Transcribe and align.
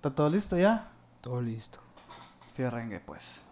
¿Está 0.00 0.08
todo 0.08 0.30
listo 0.30 0.56
ya? 0.56 0.88
Todo 1.20 1.42
listo. 1.42 1.78
Fierrengue, 2.54 3.00
pues. 3.00 3.42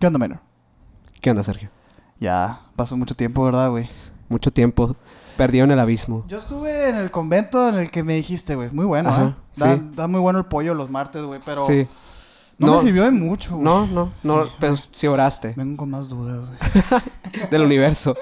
¿Qué 0.00 0.06
onda, 0.06 0.18
menor? 0.18 0.38
¿Qué 1.20 1.30
onda, 1.30 1.44
Sergio? 1.44 1.68
Ya, 2.18 2.62
pasó 2.74 2.96
mucho 2.96 3.14
tiempo, 3.14 3.44
¿verdad, 3.44 3.68
güey? 3.70 3.86
Mucho 4.30 4.50
tiempo. 4.50 4.96
Perdido 5.36 5.64
en 5.66 5.72
el 5.72 5.78
abismo. 5.80 6.24
Yo 6.26 6.38
estuve 6.38 6.88
en 6.88 6.96
el 6.96 7.10
convento 7.10 7.68
en 7.68 7.74
el 7.74 7.90
que 7.90 8.02
me 8.02 8.14
dijiste, 8.14 8.54
güey. 8.54 8.70
Muy 8.70 8.86
bueno, 8.86 9.10
Ajá, 9.10 9.24
¿eh? 9.24 9.34
Da, 9.56 9.74
sí. 9.76 9.90
da 9.94 10.06
muy 10.08 10.20
bueno 10.20 10.38
el 10.38 10.46
pollo 10.46 10.72
los 10.74 10.88
martes, 10.90 11.22
güey, 11.22 11.40
pero 11.44 11.66
Sí. 11.66 11.86
no, 12.56 12.66
No. 12.68 12.76
me 12.78 12.82
sirvió 12.84 13.04
de 13.04 13.10
mucho, 13.10 13.50
güey. 13.52 13.62
No, 13.62 13.86
no, 13.86 14.12
no. 14.22 14.44
Sí. 14.46 14.50
Pero 14.58 14.76
sí 14.78 15.06
oraste. 15.06 15.52
Vengo 15.54 15.76
con 15.76 15.90
más 15.90 16.08
dudas, 16.08 16.48
güey. 16.50 16.60
del 17.50 17.62
universo. 17.62 18.16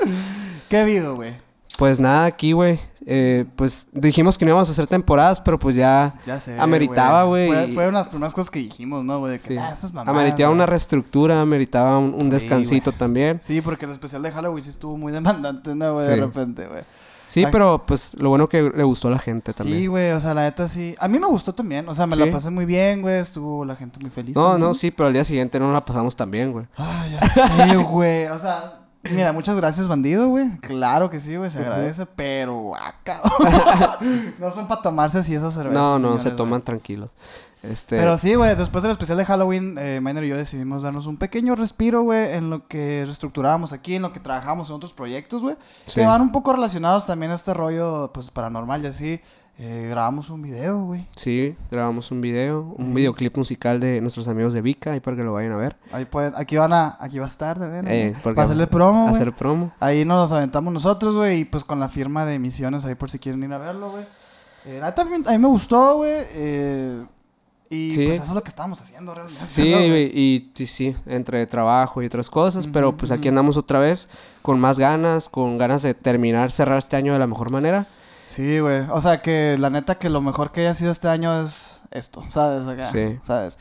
¿Qué 0.69 0.79
ha 0.79 0.83
habido, 0.83 1.15
güey? 1.15 1.37
Pues 1.79 2.01
nada, 2.01 2.25
aquí, 2.27 2.53
güey. 2.53 2.79
eh, 3.07 3.47
pues 3.57 3.89
dijimos 3.93 4.37
que 4.37 4.45
no 4.45 4.51
íbamos 4.51 4.69
a 4.69 4.73
hacer 4.73 4.87
temporadas, 4.87 5.41
pero 5.41 5.59
pues 5.59 5.75
ya 5.77 6.15
Ya 6.27 6.39
sé. 6.41 6.59
Ameritaba, 6.61 7.23
güey, 7.25 7.73
Fue, 7.75 7.89
unas 7.89 8.09
primeras 8.09 8.35
cosas 8.35 8.51
que 8.51 8.59
dijimos, 8.59 9.03
¿no, 9.05 9.21
güey? 9.21 9.33
De 9.33 9.39
que, 9.39 9.49
Sí. 9.49 9.57
ah, 9.57 9.71
esas 9.73 9.93
mamadas. 9.95 10.15
ameritaba 10.21 10.51
una 10.51 10.65
güey". 10.65 10.71
reestructura, 10.73 11.41
ameritaba 11.41 11.99
un, 11.99 12.15
un 12.21 12.29
descansito 12.29 12.93
también. 12.93 13.41
Sí, 13.45 13.61
porque 13.63 13.87
el 13.87 13.93
especial 13.93 14.21
de 14.23 14.31
Halloween 14.33 14.63
sí 14.65 14.71
estuvo 14.71 14.99
muy 14.99 15.13
demandante, 15.19 15.75
¿no, 15.75 15.95
güey? 15.95 16.07
De 16.09 16.17
repente, 16.17 16.67
güey. 16.67 16.83
Sí, 17.29 17.45
pero 17.53 17.85
pues 17.87 18.15
lo 18.15 18.31
bueno 18.31 18.49
que 18.49 18.63
le 18.75 18.83
gustó 18.85 19.09
a 19.09 19.11
la 19.11 19.19
gente 19.19 19.53
también. 19.53 19.79
Sí, 19.81 19.87
güey, 19.87 20.11
o 20.13 20.21
sea, 20.21 20.33
la 20.35 20.43
neta 20.45 20.67
sí. 20.67 20.95
A 20.99 21.09
mí 21.09 21.19
me 21.19 21.27
gustó 21.27 21.55
también, 21.55 21.87
o 21.89 21.95
sea, 21.95 22.07
me 22.07 22.17
Sí. 22.17 22.25
la 22.25 22.33
pasé 22.33 22.49
muy 22.51 22.65
bien, 22.65 23.03
güey. 23.03 23.19
Estuvo 23.21 23.65
la 23.67 23.77
gente 23.77 23.99
muy 24.01 24.09
feliz. 24.11 24.35
no, 24.35 24.51
también. 24.53 24.69
no, 24.69 24.75
sí, 24.75 24.91
pero 24.91 25.07
al 25.09 25.13
día 25.13 25.25
siguiente 25.25 25.61
no 25.61 25.71
la 25.73 25.85
pasamos 25.85 26.17
tan 26.17 26.31
bien, 26.31 26.53
güey. 26.53 26.67
Ay, 26.77 27.13
ya 27.13 27.21
sé, 27.29 27.77
güey. 27.83 28.27
O 28.29 28.39
sea, 28.39 28.78
mira, 29.11 29.33
muchas 29.33 29.57
gracias, 29.57 29.89
bandido, 29.89 30.29
güey. 30.29 30.49
Claro 30.61 31.11
que 31.11 31.21
sí, 31.21 31.37
güey, 31.37 31.51
se 31.51 31.59
agradece, 31.59 32.07
pero, 32.07 32.75
ah, 32.75 32.95
cabrón. 33.03 34.35
no 34.39 34.53
son 34.53 34.69
para 34.69 34.83
tomarse 34.83 35.19
así 35.19 35.35
esas 35.35 35.55
cervezas. 35.55 35.75
No, 35.75 35.99
no, 35.99 36.09
señores, 36.09 36.23
se 36.23 36.31
toman 36.31 36.63
tranquilos. 36.63 37.11
Este, 37.63 37.99
Pero 37.99 38.17
sí, 38.19 38.35
güey, 38.35 38.55
después 38.55 38.83
del 38.83 38.93
especial 38.93 39.19
de 39.19 39.25
Halloween, 39.25 39.77
eh, 39.79 40.01
Minor 40.01 40.23
y 40.23 40.29
yo 40.29 40.37
decidimos 40.37 40.85
darnos 40.85 41.07
un 41.07 41.17
pequeño 41.17 41.57
respiro, 41.57 42.03
güey, 42.03 42.35
en 42.35 42.51
lo 42.51 42.69
que 42.69 43.03
reestructurábamos 43.05 43.73
aquí, 43.73 43.97
en 43.97 44.03
lo 44.03 44.13
que 44.13 44.21
trabajamos 44.21 44.69
en 44.69 44.77
otros 44.77 44.93
proyectos, 44.93 45.43
güey. 45.43 45.57
sí. 45.87 45.97
Que 45.97 46.07
van 46.07 46.23
un 46.23 46.31
poco 46.31 46.53
relacionados 46.53 47.05
también 47.05 47.33
a 47.33 47.35
este 47.35 47.53
rollo, 47.55 48.13
pues, 48.15 48.31
paranormal 48.31 48.85
y 48.85 48.87
así. 48.87 49.21
Eh, 49.61 49.89
grabamos 49.91 50.31
un 50.31 50.41
video, 50.41 50.85
güey. 50.85 51.05
Sí, 51.17 51.57
grabamos 51.69 52.13
un 52.13 52.21
video, 52.21 52.75
un 52.79 52.95
videoclip 52.95 53.37
musical 53.37 53.81
de 53.81 54.01
nuestros 54.01 54.29
amigos 54.29 54.53
de 54.53 54.63
Vika, 54.63 54.93
ahí 54.93 55.01
para 55.01 55.17
que 55.17 55.25
lo 55.25 55.33
vayan 55.33 55.51
a 55.51 55.57
ver. 55.57 55.77
Ahí 55.91 56.05
pueden, 56.05 56.33
aquí 56.37 56.57
van 56.57 56.73
a, 56.73 56.97
aquí 57.01 57.19
va 57.19 57.25
a 57.25 57.29
estar, 57.29 57.59
de 57.59 57.67
ver, 57.69 57.85
Eh, 57.89 58.15
Para 58.23 58.45
hacerle 58.45 58.69
promo, 58.69 59.03
güey. 59.05 59.15
Hacer 59.17 59.33
promo. 59.33 59.73
Ahí 59.81 60.05
nos 60.05 60.31
aventamos 60.31 60.73
nosotros, 60.73 61.17
güey, 61.17 61.41
y 61.41 61.45
pues 61.45 61.65
con 61.65 61.81
la 61.81 61.89
firma 61.89 62.25
de 62.25 62.35
emisiones 62.35 62.85
ahí 62.85 62.95
por 62.95 63.11
si 63.11 63.19
quieren 63.19 63.43
ir 63.43 63.53
a 63.53 63.59
verlo, 63.59 63.91
güey. 63.91 64.05
Eh, 64.65 64.81
neta, 64.81 65.03
a 65.03 65.05
mí, 65.05 65.39
me 65.39 65.49
gustó, 65.49 65.97
güey. 65.97 66.13
eh, 66.35 67.05
y 67.71 67.91
Sí. 67.91 68.07
pues 68.07 68.21
eso 68.21 68.31
es 68.31 68.35
lo 68.35 68.43
que 68.43 68.49
estábamos 68.49 68.81
haciendo 68.81 69.13
realmente. 69.13 69.45
Sí, 69.45 69.71
güey, 69.73 70.05
y, 70.17 70.53
sí, 70.67 70.95
entre 71.05 71.45
trabajo 71.49 72.01
y 72.01 72.07
otras 72.07 72.31
cosas, 72.31 72.67
pero 72.69 72.97
pues 72.97 73.11
aquí 73.11 73.27
andamos 73.29 73.57
otra 73.57 73.79
vez 73.81 74.09
con 74.41 74.59
más 74.61 74.79
ganas, 74.79 75.29
con 75.29 75.59
ganas 75.59 75.83
de 75.83 75.95
terminar, 75.95 76.51
cerrar 76.53 76.79
este 76.79 76.95
año 76.97 77.13
de 77.13 77.19
la 77.19 77.27
mejor 77.27 77.51
manera. 77.51 77.87
Sí, 78.29 78.61
güey. 78.61 78.87
O 78.91 79.01
sea, 79.01 79.21
que 79.21 79.57
la 79.59 79.71
neta 79.71 79.97
que 79.97 80.09
lo 80.09 80.21
mejor 80.21 80.53
que 80.53 80.61
haya 80.61 80.75
sido 80.75 80.91
este 80.93 81.09
año 81.09 81.43
es 81.43 81.81
esto, 81.91 82.23
¿sabes? 82.31 82.67
Acá, 82.67 82.85
Sí. 82.85 83.19
¿Sabes? 83.27 83.59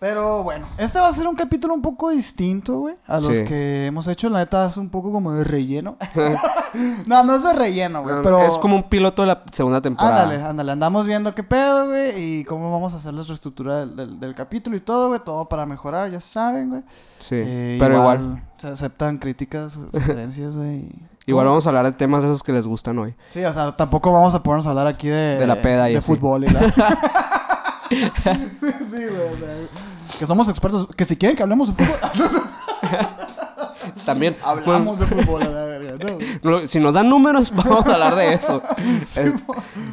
Pero 0.00 0.44
bueno, 0.44 0.64
este 0.78 1.00
va 1.00 1.08
a 1.08 1.12
ser 1.12 1.26
un 1.26 1.34
capítulo 1.34 1.74
un 1.74 1.82
poco 1.82 2.10
distinto, 2.10 2.78
güey, 2.78 2.94
a 3.08 3.14
los 3.14 3.36
Sí. 3.36 3.44
que 3.44 3.86
hemos 3.86 4.06
hecho. 4.06 4.28
La 4.30 4.38
neta 4.38 4.64
es 4.66 4.76
un 4.76 4.90
poco 4.90 5.10
como 5.10 5.32
de 5.32 5.42
relleno. 5.42 5.96
no, 7.06 7.24
no 7.24 7.34
es 7.34 7.42
de 7.42 7.52
relleno, 7.52 8.02
güey, 8.04 8.14
No, 8.14 8.22
pero... 8.22 8.40
Es 8.42 8.56
como 8.58 8.76
un 8.76 8.84
piloto 8.84 9.22
de 9.22 9.28
la 9.28 9.42
segunda 9.50 9.80
temporada. 9.80 10.22
Ándale, 10.22 10.42
ándale, 10.44 10.70
andamos 10.72 11.04
viendo 11.04 11.34
qué 11.34 11.42
pedo, 11.42 11.88
güey, 11.88 12.12
y 12.40 12.44
cómo 12.44 12.70
vamos 12.70 12.94
a 12.94 12.98
hacer 12.98 13.12
la 13.12 13.22
reestructura 13.24 13.80
del, 13.80 13.96
del- 13.96 14.20
del 14.20 14.34
capítulo 14.36 14.76
y 14.76 14.80
todo, 14.80 15.08
güey, 15.08 15.20
todo 15.24 15.48
para 15.48 15.66
mejorar, 15.66 16.12
ya 16.12 16.20
saben, 16.20 16.68
güey. 16.70 16.82
Sí, 17.18 17.34
Eh, 17.36 17.76
pero 17.80 17.96
igual, 17.98 18.42
Se 18.58 18.68
aceptan 18.68 19.18
críticas, 19.18 19.72
sugerencias, 19.92 20.56
güey. 20.56 20.90
Igual 21.28 21.46
vamos 21.46 21.66
a 21.66 21.70
hablar 21.70 21.84
de 21.84 21.92
temas 21.92 22.24
esos 22.24 22.42
que 22.42 22.52
les 22.52 22.66
gustan 22.66 22.98
hoy. 22.98 23.14
Sí, 23.30 23.44
o 23.44 23.52
sea, 23.52 23.76
tampoco 23.76 24.10
vamos 24.12 24.34
a 24.34 24.42
ponernos 24.42 24.66
a 24.66 24.70
hablar 24.70 24.86
aquí 24.86 25.08
de... 25.08 25.38
De 25.38 25.46
la 25.46 25.60
peda 25.62 25.88
y 25.88 25.92
De 25.92 25.98
así. 25.98 26.06
fútbol 26.06 26.44
y 26.44 26.48
la... 26.48 26.60
sí, 27.88 27.96
güey, 28.90 29.04
o 29.04 29.38
sea, 29.38 30.18
que 30.18 30.26
somos 30.26 30.48
expertos, 30.48 30.88
que 30.96 31.04
si 31.04 31.16
quieren 31.16 31.36
que 31.36 31.42
hablemos 31.42 31.74
de 31.74 31.84
fútbol, 31.84 32.42
También, 34.08 34.36
hablamos 34.44 34.98
de 34.98 35.06
fútbol, 35.06 35.42
a 35.42 35.48
la 35.50 35.64
verga, 35.64 36.04
¿no? 36.04 36.18
lo- 36.50 36.66
si 36.68 36.80
nos 36.80 36.94
dan 36.94 37.08
números, 37.08 37.50
vamos 37.54 37.86
a 37.86 37.92
hablar 37.94 38.16
de 38.16 38.32
eso. 38.34 38.62
Sí, 39.06 39.20
Eh, 39.20 39.32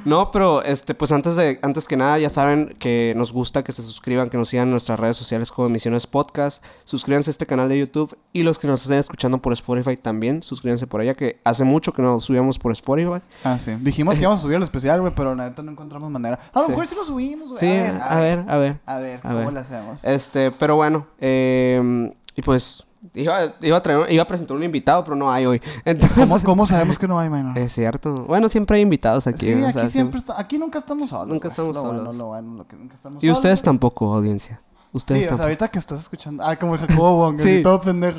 No, 0.05 0.31
pero 0.31 0.61
este, 0.63 0.93
pues 0.95 1.11
antes 1.11 1.35
de, 1.35 1.59
antes 1.61 1.87
que 1.87 1.97
nada, 1.97 2.17
ya 2.19 2.29
saben 2.29 2.75
que 2.79 3.13
nos 3.15 3.33
gusta 3.33 3.63
que 3.63 3.71
se 3.71 3.81
suscriban, 3.83 4.29
que 4.29 4.37
nos 4.37 4.49
sigan 4.49 4.67
en 4.67 4.71
nuestras 4.71 4.99
redes 4.99 5.17
sociales 5.17 5.51
como 5.51 5.67
Emisiones 5.67 6.07
Podcast. 6.07 6.63
Suscríbanse 6.85 7.29
a 7.29 7.31
este 7.31 7.45
canal 7.45 7.67
de 7.69 7.79
YouTube. 7.79 8.17
Y 8.31 8.43
los 8.43 8.57
que 8.59 8.67
nos 8.67 8.81
estén 8.83 8.99
escuchando 8.99 9.39
por 9.39 9.51
Spotify 9.53 9.97
también, 9.97 10.43
suscríbanse 10.43 10.87
por 10.87 11.01
allá, 11.01 11.13
que 11.15 11.39
hace 11.43 11.63
mucho 11.63 11.91
que 11.93 12.01
no 12.01 12.19
subíamos 12.19 12.57
por 12.59 12.71
Spotify. 12.71 13.19
Ah, 13.43 13.57
sí. 13.59 13.71
Dijimos 13.81 14.15
que 14.15 14.21
íbamos 14.21 14.39
a 14.39 14.41
subir 14.43 14.55
el 14.57 14.63
especial, 14.63 15.01
güey, 15.01 15.13
pero 15.15 15.35
la 15.35 15.49
neta 15.49 15.61
no 15.61 15.71
encontramos 15.71 16.09
manera. 16.11 16.39
A 16.53 16.61
lo 16.61 16.69
mejor 16.69 16.87
sí 16.87 16.95
lo 16.95 17.03
subimos, 17.05 17.47
güey. 17.49 17.59
Sí, 17.59 17.67
a 18.01 18.17
ver, 18.19 18.43
a 18.47 18.57
ver. 18.57 18.77
A 18.85 18.97
ver, 18.99 19.19
A 19.19 19.21
¿cómo 19.29 19.35
ver. 19.39 19.53
le 19.53 19.59
hacemos? 19.59 20.03
Este, 20.03 20.51
pero 20.51 20.75
bueno, 20.75 21.07
eh, 21.19 22.11
y 22.35 22.41
pues 22.41 22.83
iba, 23.13 23.53
iba 23.61 23.77
a 23.77 23.81
traer, 23.83 24.11
iba 24.11 24.23
a 24.23 24.27
presentar 24.27 24.57
un 24.57 24.63
invitado, 24.63 25.03
pero 25.03 25.15
no 25.15 25.31
hay 25.31 25.45
hoy. 25.45 25.61
Entonces, 25.85 26.17
¿Cómo, 26.17 26.41
cómo 26.43 26.65
sabemos 26.67 26.97
que 26.99 27.07
no 27.07 27.19
hay, 27.19 27.29
minor? 27.29 27.57
es 27.57 27.73
cierto. 27.73 28.23
Bueno, 28.25 28.49
siempre 28.49 28.77
hay 28.77 28.83
invitados 28.83 29.27
aquí. 29.27 29.45
sí, 29.47 29.53
o 29.53 29.65
aquí 29.65 29.73
sea, 29.73 29.89
siempre 29.89 30.19
está, 30.19 30.39
aquí 30.39 30.57
nunca 30.57 30.79
estamos 30.79 31.09
solos. 31.09 31.27
Nunca 31.27 31.47
estamos 31.47 31.75
Lo 31.75 31.83
bueno, 31.83 31.99
solos. 31.99 32.15
lo 32.17 32.25
bueno, 32.27 32.53
lo 32.55 32.67
que 32.67 32.75
nunca 32.75 32.95
estamos 32.95 33.23
Y 33.23 33.27
solos, 33.27 33.37
ustedes 33.39 33.61
tampoco, 33.61 34.13
audiencia. 34.13 34.61
Ustedes 34.91 35.19
Sí, 35.19 35.25
o 35.25 35.27
sea, 35.27 35.29
tampoco. 35.31 35.43
ahorita 35.43 35.67
que 35.67 35.79
estás 35.79 35.99
escuchando. 35.99 36.43
Ah, 36.45 36.55
como 36.55 36.75
el 36.75 36.79
Jacobo 36.81 37.15
Wong, 37.17 37.37
Sí. 37.39 37.61
todo 37.61 37.81
pendejo. 37.81 38.17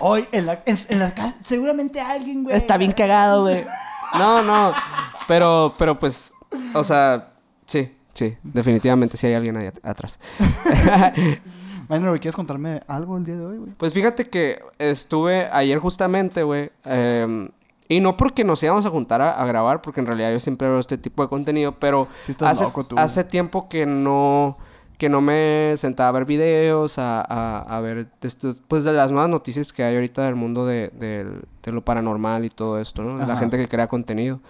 Hoy 0.00 0.26
en 0.32 0.46
la, 0.46 0.60
en, 0.66 0.76
en 0.88 0.98
la 0.98 1.14
casa, 1.14 1.36
seguramente 1.44 2.00
alguien, 2.00 2.42
güey. 2.42 2.56
Está 2.56 2.76
bien 2.76 2.90
cagado, 2.92 3.42
güey. 3.42 3.64
No, 4.18 4.42
no. 4.42 4.72
Pero, 5.28 5.72
pero 5.78 5.98
pues, 6.00 6.32
o 6.74 6.82
sea, 6.82 7.28
sí, 7.66 7.94
sí. 8.10 8.36
Definitivamente 8.42 9.16
sí 9.16 9.28
hay 9.28 9.34
alguien 9.34 9.56
ahí 9.56 9.66
at- 9.68 9.78
atrás. 9.84 10.18
Minor, 11.90 12.18
¿quieres 12.20 12.36
contarme 12.36 12.80
algo 12.86 13.16
el 13.18 13.24
día 13.24 13.36
de 13.36 13.44
hoy, 13.44 13.58
güey? 13.58 13.72
Pues 13.76 13.92
fíjate 13.92 14.28
que 14.28 14.60
estuve 14.78 15.48
ayer 15.52 15.78
justamente, 15.78 16.42
güey. 16.42 16.70
eh, 16.84 17.48
y 17.88 17.98
no 18.00 18.16
porque 18.16 18.44
nos 18.44 18.62
íbamos 18.62 18.86
a 18.86 18.90
juntar 18.90 19.20
a, 19.20 19.32
a 19.42 19.44
grabar, 19.46 19.82
porque 19.82 19.98
en 20.00 20.06
realidad 20.06 20.30
yo 20.30 20.38
siempre 20.38 20.68
veo 20.68 20.78
este 20.78 20.96
tipo 20.96 21.22
de 21.24 21.28
contenido, 21.28 21.72
pero 21.80 22.06
Sí 22.24 22.34
hace, 22.40 22.62
loco 22.62 22.84
tú. 22.84 22.94
hace 22.98 23.24
tiempo 23.24 23.68
que 23.68 23.84
no 23.86 24.56
que 24.96 25.08
no 25.08 25.20
me 25.22 25.72
sentaba 25.78 26.10
a 26.10 26.12
ver 26.12 26.26
videos, 26.26 26.98
a, 26.98 27.22
a, 27.22 27.62
a 27.62 27.80
ver 27.80 28.06
de 28.20 28.28
estos- 28.28 28.60
pues 28.68 28.84
de 28.84 28.92
las 28.92 29.10
nuevas 29.10 29.30
noticias 29.30 29.72
que 29.72 29.82
hay 29.82 29.94
ahorita 29.94 30.22
del 30.26 30.34
mundo 30.36 30.66
de, 30.66 30.90
del- 30.90 31.40
de 31.62 31.72
lo 31.72 31.82
paranormal 31.82 32.44
y 32.44 32.50
todo 32.50 32.78
esto, 32.78 33.02
¿no? 33.02 33.18
De 33.18 33.26
la 33.26 33.38
gente 33.38 33.56
que 33.56 33.66
crea 33.66 33.88
contenido. 33.88 34.40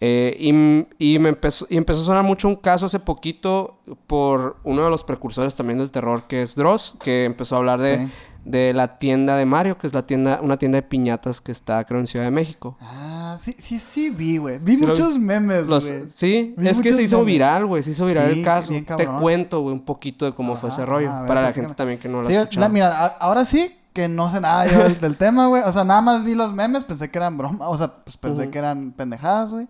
Eh, 0.00 0.36
y, 0.38 1.14
y 1.14 1.18
me 1.18 1.30
empezó, 1.30 1.66
y 1.68 1.76
empezó 1.76 2.00
a 2.02 2.04
sonar 2.04 2.22
mucho 2.24 2.46
un 2.46 2.54
caso 2.56 2.86
hace 2.86 3.00
poquito 3.00 3.78
por 4.06 4.56
uno 4.62 4.84
de 4.84 4.90
los 4.90 5.02
precursores 5.02 5.56
también 5.56 5.78
del 5.78 5.90
terror, 5.90 6.22
que 6.28 6.42
es 6.42 6.54
Dross, 6.54 6.94
que 7.02 7.24
empezó 7.24 7.56
a 7.56 7.58
hablar 7.58 7.80
de, 7.80 8.06
Sí. 8.06 8.12
de 8.44 8.72
la 8.74 8.98
tienda 8.98 9.36
de 9.36 9.44
Mario, 9.44 9.76
que 9.76 9.88
es 9.88 9.94
la 9.94 10.06
tienda, 10.06 10.38
una 10.40 10.56
tienda 10.56 10.76
de 10.76 10.82
piñatas 10.82 11.40
que 11.40 11.50
está, 11.50 11.84
creo, 11.84 11.98
en 11.98 12.06
Ciudad 12.06 12.24
de 12.26 12.30
México. 12.30 12.76
Ah, 12.80 13.34
sí, 13.38 13.56
sí, 13.58 13.80
sí, 13.80 14.08
vi, 14.10 14.36
güey. 14.38 14.58
Vi 14.60 14.76
Sí 14.76 14.82
lo 14.82 14.88
muchos 14.88 15.18
memes, 15.18 15.66
güey. 15.66 15.80
sí, 16.06 16.54
Vi 16.56 16.68
es 16.68 16.80
que 16.80 16.92
se 16.92 17.02
hizo 17.02 17.16
memes. 17.18 17.32
viral, 17.32 17.66
güey, 17.66 17.82
se 17.82 17.90
hizo 17.90 18.06
viral 18.06 18.32
Sí, 18.32 18.38
el 18.38 18.44
caso. 18.44 18.72
Te 18.96 19.06
cuento, 19.06 19.60
güey, 19.62 19.74
un 19.74 19.84
poquito 19.84 20.24
de 20.26 20.32
cómo 20.32 20.54
fue 20.54 20.68
ese 20.68 20.86
rollo, 20.86 21.10
ver, 21.12 21.26
para 21.26 21.42
la 21.42 21.52
gente 21.52 21.74
también 21.74 21.98
que 21.98 22.08
no 22.08 22.22
lo 22.22 22.28
ha 22.28 22.30
la- 22.30 22.42
escuchado. 22.42 22.68
mira, 22.68 23.04
a- 23.04 23.06
ahora 23.18 23.44
sí 23.44 23.74
que 23.92 24.08
no 24.08 24.30
sé 24.30 24.40
nada 24.40 24.66
yo 24.66 24.78
del, 24.84 25.00
del 25.00 25.16
tema, 25.16 25.46
güey. 25.48 25.62
O 25.64 25.72
sea, 25.72 25.84
nada 25.84 26.00
más 26.00 26.24
vi 26.24 26.34
los 26.34 26.52
memes, 26.52 26.84
pensé 26.84 27.10
que 27.10 27.18
eran 27.18 27.36
broma. 27.36 27.68
O 27.68 27.76
sea, 27.76 27.94
pues 28.04 28.16
pensé 28.16 28.50
que 28.50 28.58
eran 28.58 28.92
pendejadas, 28.92 29.52
güey. 29.52 29.68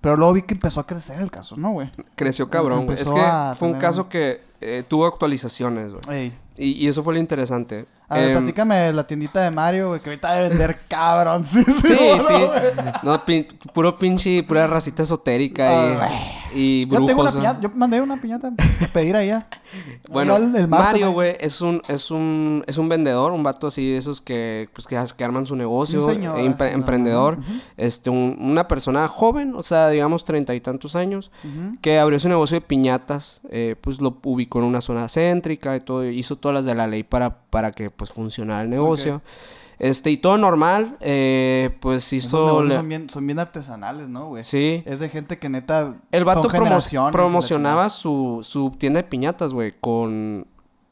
Pero 0.00 0.16
luego 0.16 0.34
vi 0.34 0.42
que 0.42 0.52
empezó 0.54 0.80
a 0.80 0.86
crecer 0.86 1.20
el 1.20 1.30
caso, 1.30 1.56
¿no, 1.56 1.70
güey? 1.72 1.90
Creció 2.14 2.50
cabrón, 2.50 2.84
güey. 2.84 3.00
Es 3.00 3.10
que 3.10 3.54
fue 3.56 3.68
un 3.68 3.78
caso 3.78 4.08
que 4.08 4.42
eh, 4.60 4.84
tuvo 4.86 5.06
actualizaciones, 5.06 5.92
güey. 5.92 6.34
Y, 6.56 6.84
y 6.84 6.88
eso 6.88 7.02
fue 7.02 7.14
lo 7.14 7.20
interesante. 7.20 7.86
A 8.08 8.18
ver, 8.18 8.30
Em, 8.30 8.36
platícame 8.38 8.92
la 8.92 9.06
tiendita 9.06 9.40
de 9.40 9.50
Mario, 9.50 9.88
güey, 9.88 10.00
que 10.00 10.10
ahorita 10.10 10.34
debe 10.34 10.48
vender 10.50 10.76
cabrón. 10.88 11.42
Sí, 11.44 11.64
sí, 11.64 11.72
Sí, 11.88 11.94
sí. 12.28 12.34
No, 13.02 13.14
pin- 13.24 13.46
puro 13.72 13.96
pinche, 13.96 14.42
pura 14.44 14.66
racita 14.66 15.02
esotérica 15.02 16.44
y, 16.54 16.82
y 16.82 16.86
Yo 16.86 16.98
tengo 17.06 17.22
una 17.22 17.30
brujos. 17.30 17.34
piñata, 17.36 17.60
yo 17.60 17.70
mandé 17.74 18.00
una 18.00 18.20
piñata 18.20 18.48
a 18.48 18.86
pedir 18.92 19.16
allá. 19.16 19.46
bueno, 20.10 20.38
No, 20.38 20.44
el- 20.46 20.54
el 20.56 20.68
Mario, 20.68 21.12
güey. 21.12 21.36
es 21.40 21.60
un, 21.60 21.80
es 21.88 22.10
un, 22.10 22.62
es 22.66 22.76
un 22.78 22.88
vendedor, 22.88 23.32
un 23.32 23.42
vato 23.42 23.66
así, 23.66 23.90
de 23.92 23.96
esos 23.98 24.20
que, 24.20 24.68
pues, 24.74 24.86
que, 24.86 25.02
que 25.16 25.24
arman 25.24 25.46
su 25.46 25.56
negocio, 25.56 26.04
Un 26.04 26.12
señor, 26.14 26.38
eh, 26.38 26.54
emprendedor, 26.72 27.38
este, 27.76 28.10
un- 28.10 28.36
una 28.38 28.68
persona 28.68 29.08
joven, 29.08 29.54
o 29.56 29.62
sea, 29.62 29.88
digamos 29.88 30.24
treinta 30.24 30.54
y 30.54 30.60
tantos 30.60 30.94
años, 30.94 31.30
que 31.80 31.98
abrió 31.98 32.20
su 32.20 32.28
negocio 32.28 32.54
de 32.56 32.60
piñatas, 32.60 33.40
eh, 33.50 33.76
pues 33.80 34.00
lo 34.00 34.18
ubicó 34.24 34.58
en 34.58 34.66
una 34.66 34.80
zona 34.82 35.08
céntrica 35.08 35.74
y 35.74 35.80
todo, 35.80 36.04
hizo 36.04 36.36
todas 36.44 36.56
las 36.56 36.64
de 36.66 36.74
la 36.74 36.86
ley 36.86 37.04
para, 37.04 37.38
para 37.48 37.72
que, 37.72 37.88
pues, 37.90 38.12
funcionara 38.12 38.60
el 38.60 38.68
negocio. 38.68 39.22
Este, 39.78 40.10
y 40.10 40.18
todo 40.18 40.36
normal, 40.36 40.98
eh, 41.00 41.70
pues 41.80 42.12
hizo... 42.12 42.62
le- 42.62 42.74
son, 42.76 42.86
bien, 42.88 43.08
son 43.08 43.26
bien 43.26 43.38
artesanales, 43.38 44.08
¿no, 44.08 44.28
güey? 44.28 44.44
Sí. 44.44 44.82
Es 44.84 45.00
de 45.00 45.08
gente 45.08 45.38
que 45.38 45.48
neta. 45.48 45.94
El 46.12 46.24
vato 46.26 46.42
son 46.42 46.50
promo- 46.52 47.10
promocionaba 47.10 47.88
su, 47.88 48.40
su 48.42 48.70
tienda 48.78 49.00
de 49.00 49.08
piñatas, 49.08 49.54
güey, 49.54 49.72
con... 49.80 50.46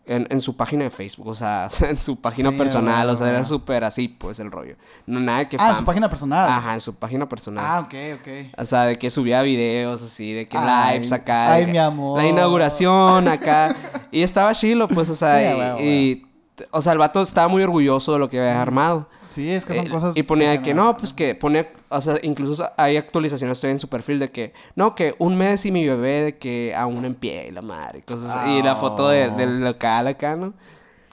En, 0.05 0.27
en 0.31 0.41
su 0.41 0.57
página 0.57 0.83
de 0.83 0.91
Facebook, 0.91 1.29
o 1.29 1.35
sea, 1.35 1.69
en 1.89 1.97
su 1.97 2.17
página 2.17 2.51
Sí, 2.51 2.57
personal, 2.57 3.09
o 3.09 3.15
sea, 3.15 3.29
era 3.29 3.45
súper 3.45 3.85
así, 3.85 4.09
pues, 4.09 4.41
el 4.41 4.51
rollo. 4.51 4.75
No, 5.07 5.21
nada 5.21 5.49
que 5.49 5.57
Ah, 5.61 5.71
en 5.71 5.77
su 5.77 5.85
página 5.85 6.11
personal. 6.11 6.49
Ajá, 6.49 6.75
en 6.75 6.81
su 6.81 6.95
página 6.97 7.29
personal. 7.29 7.65
Ah, 7.65 7.81
ok, 7.81 7.95
ok. 8.21 8.29
O 8.59 8.65
sea, 8.65 8.85
de 8.87 8.97
que 8.97 9.11
subía 9.11 9.43
videos 9.43 10.03
así, 10.03 10.33
de 10.33 10.49
que 10.49 10.59
Ay, 10.59 10.95
lives 10.95 11.13
acá. 11.13 11.53
ay, 11.53 11.67
mi 11.67 11.79
amor. 11.79 12.19
La 12.21 12.27
inauguración 12.27 13.29
acá. 13.29 13.77
y 14.11 14.23
estaba 14.23 14.53
chilo, 14.55 14.89
pues, 14.89 15.09
o 15.09 15.15
sea, 15.15 15.39
Sí, 15.39 15.45
y, 15.47 15.55
güey, 15.55 15.89
y- 15.89 16.27
O 16.73 16.83
sea, 16.83 16.93
el 16.93 16.99
vato 16.99 17.23
estaba 17.23 17.47
muy 17.49 17.63
orgulloso 17.63 18.13
de 18.13 18.19
lo 18.19 18.29
que 18.29 18.39
había 18.41 18.61
armado. 18.61 19.09
Sí, 19.33 19.51
es 19.51 19.65
que 19.65 19.75
son 19.75 19.87
Eh, 19.87 19.91
cosas. 19.91 20.17
y 20.17 20.23
ponía 20.23 20.51
de 20.51 20.63
que 20.63 20.75
no, 20.75 20.97
pues 20.97 21.13
que 21.13 21.35
ponía, 21.35 21.69
o 21.89 22.01
sea, 22.01 22.17
incluso 22.23 22.69
hay 22.77 22.97
actualizaciones 22.97 23.59
todavía 23.59 23.75
en 23.75 23.81
su 23.81 23.89
perfil 23.89 24.19
de 24.19 24.31
que, 24.31 24.53
no, 24.77 24.95
que 24.95 25.15
un 25.19 25.37
mes 25.37 25.65
y 25.67 25.71
mi 25.73 25.87
bebé 25.89 26.23
de 26.23 26.39
que 26.39 26.75
aún 26.77 27.05
en 27.05 27.15
pie 27.15 27.47
y 27.49 27.51
la 27.53 27.63
madre, 27.63 28.01
y 28.01 28.03
cosas 28.03 28.31
así. 28.31 28.51
Y 28.59 28.63
la 28.63 28.77
foto 28.77 29.09
de- 29.09 29.25
Ah. 29.25 29.29
del 29.31 29.65
local 29.65 30.07
acá, 30.07 30.37
¿no? 30.37 30.53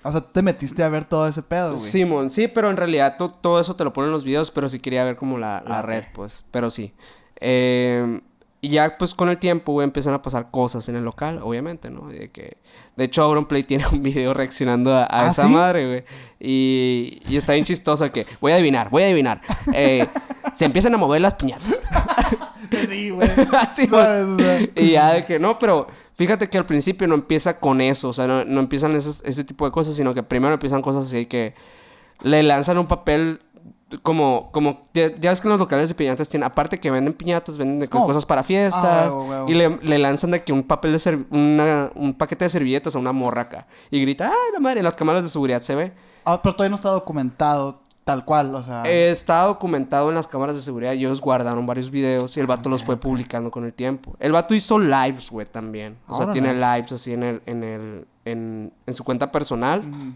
O 0.04 0.12
sea, 0.12 0.22
te 0.22 0.42
metiste 0.42 0.82
a 0.84 0.90
ver 0.90 1.06
todo 1.06 1.28
ese 1.28 1.42
pedo, 1.44 1.76
güey. 1.76 1.92
Simón, 1.92 2.30
sí, 2.30 2.48
pero 2.48 2.70
en 2.70 2.78
realidad 2.78 3.18
to- 3.18 3.30
todo 3.30 3.60
eso 3.60 3.76
te 3.76 3.84
lo 3.84 3.92
ponen 3.94 4.08
en 4.10 4.14
los 4.14 4.24
videos, 4.24 4.50
pero 4.52 4.70
sí 4.70 4.80
quería 4.80 5.04
ver 5.04 5.16
como 5.18 5.38
la, 5.38 5.62
la 5.68 5.80
Ah, 5.80 5.82
red, 5.82 6.04
pues, 6.14 6.46
pero 6.52 6.70
sí. 6.70 6.94
Eh, 7.42 8.22
y 8.62 8.70
ya 8.70 8.98
pues 8.98 9.14
con 9.14 9.30
el 9.30 9.38
tiempo, 9.38 9.72
güey, 9.74 9.86
empiezan 9.86 10.14
a 10.14 10.22
pasar 10.22 10.52
cosas 10.52 10.88
en 10.90 10.96
el 10.96 11.04
local, 11.06 11.40
obviamente, 11.44 11.90
¿no? 11.90 12.08
De 12.10 12.30
que, 12.32 12.58
de 12.98 13.04
hecho, 13.06 13.24
Auronplay 13.24 13.64
tiene 13.64 13.86
un 13.92 14.04
video 14.04 14.34
reaccionando 14.34 14.94
a, 14.94 15.04
a 15.04 15.08
¿Ah, 15.10 15.28
esa 15.30 15.46
sí? 15.48 15.54
madre, 15.54 15.88
güey. 15.88 16.04
Y, 16.40 17.22
y 17.28 17.38
está 17.38 17.54
bien 17.54 17.66
chistoso 17.66 18.12
que, 18.12 18.26
voy 18.42 18.52
a 18.52 18.56
adivinar, 18.56 18.90
voy 18.90 19.04
a 19.04 19.06
adivinar. 19.08 19.42
Eh, 19.74 20.08
se 20.54 20.66
empiezan 20.66 20.94
a 20.94 20.98
mover 20.98 21.22
las 21.22 21.36
piñatas. 21.36 21.80
Sí, 22.88 23.10
güey. 23.10 23.28
Así, 23.58 23.88
güey. 23.88 24.72
Y 24.76 24.92
ya 24.92 25.14
de 25.14 25.26
que 25.26 25.40
no, 25.40 25.58
pero 25.58 25.88
fíjate 26.14 26.50
que 26.50 26.58
al 26.60 26.68
principio 26.68 27.08
no 27.08 27.16
empieza 27.16 27.60
con 27.60 27.82
eso, 27.82 28.10
o 28.10 28.14
sea, 28.14 28.28
no, 28.28 28.46
no 28.46 28.60
empiezan 28.60 28.96
esos- 28.96 29.24
ese 29.26 29.44
tipo 29.44 29.66
de 29.66 29.72
cosas, 29.72 29.96
sino 29.96 30.14
que 30.14 30.22
primero 30.22 30.54
empiezan 30.54 30.84
cosas 30.84 31.08
así 31.08 31.26
que 31.26 31.56
le 32.22 32.44
lanzan 32.44 32.78
un 32.78 32.86
papel 32.88 33.42
como, 34.04 34.50
como, 34.52 34.88
ya, 34.94 35.16
ya 35.18 35.32
ves 35.32 35.42
que 35.42 35.48
en 35.48 35.52
los 35.52 35.60
locales 35.60 35.90
de 35.90 35.96
piñatas 35.96 36.30
tienen, 36.30 36.46
aparte 36.46 36.80
que 36.80 36.92
venden 36.92 37.14
piñatas, 37.14 37.58
venden 37.58 37.88
como- 37.90 38.06
cosas 38.06 38.26
para 38.26 38.44
fiestas, 38.44 39.12
Ah, 39.14 39.46
y 39.48 39.54
le, 39.54 39.78
le 39.82 39.98
lanzan 39.98 40.32
de 40.32 40.44
que 40.44 40.54
un 40.54 40.64
papel 40.64 40.92
de 40.92 40.98
serv- 41.00 41.26
una, 41.32 41.92
un 41.96 42.14
paquete 42.14 42.46
de 42.46 42.50
servilletas 42.50 42.96
a 42.96 43.00
una 43.00 43.12
morra 43.12 43.42
acá, 43.44 43.68
y 43.90 44.00
grita, 44.02 44.28
ay, 44.28 44.54
la 44.54 44.60
madre, 44.60 44.80
en 44.80 44.84
las 44.86 44.96
cámaras 44.96 45.24
de 45.24 45.30
seguridad 45.30 45.62
se 45.62 45.76
ve. 45.76 45.92
ah, 46.26 46.40
pero 46.42 46.56
todavía 46.56 46.70
no 46.70 46.76
está 46.76 46.90
documentado 46.90 47.82
tal 48.04 48.26
cual, 48.26 48.56
o 48.56 48.64
sea. 48.64 48.84
Eh, 48.88 49.12
está 49.12 49.44
documentado 49.44 50.10
en 50.10 50.16
las 50.16 50.28
cámaras 50.28 50.56
de 50.56 50.62
seguridad 50.62 50.94
y 50.94 50.98
ellos 51.06 51.22
guardaron 51.22 51.66
varios 51.68 51.92
videos 51.92 52.36
y 52.38 52.40
el 52.40 52.48
vato 52.48 52.68
los 52.68 52.84
fue 52.84 52.98
publicando 52.98 53.52
con 53.52 53.66
el 53.66 53.74
tiempo. 53.74 54.16
El 54.20 54.32
vato 54.32 54.56
hizo 54.56 54.80
lives, 54.80 55.30
güey, 55.30 55.46
también. 55.46 55.96
O 56.08 56.16
sea, 56.16 56.32
tiene 56.32 56.54
lives 56.56 56.92
así 56.92 57.14
en 57.14 57.22
el, 57.24 57.42
en 57.46 57.64
el, 57.64 58.08
en, 58.26 58.74
en 58.88 58.94
su 58.96 59.04
cuenta 59.04 59.32
personal. 59.32 59.82
Ujú. 59.82 60.14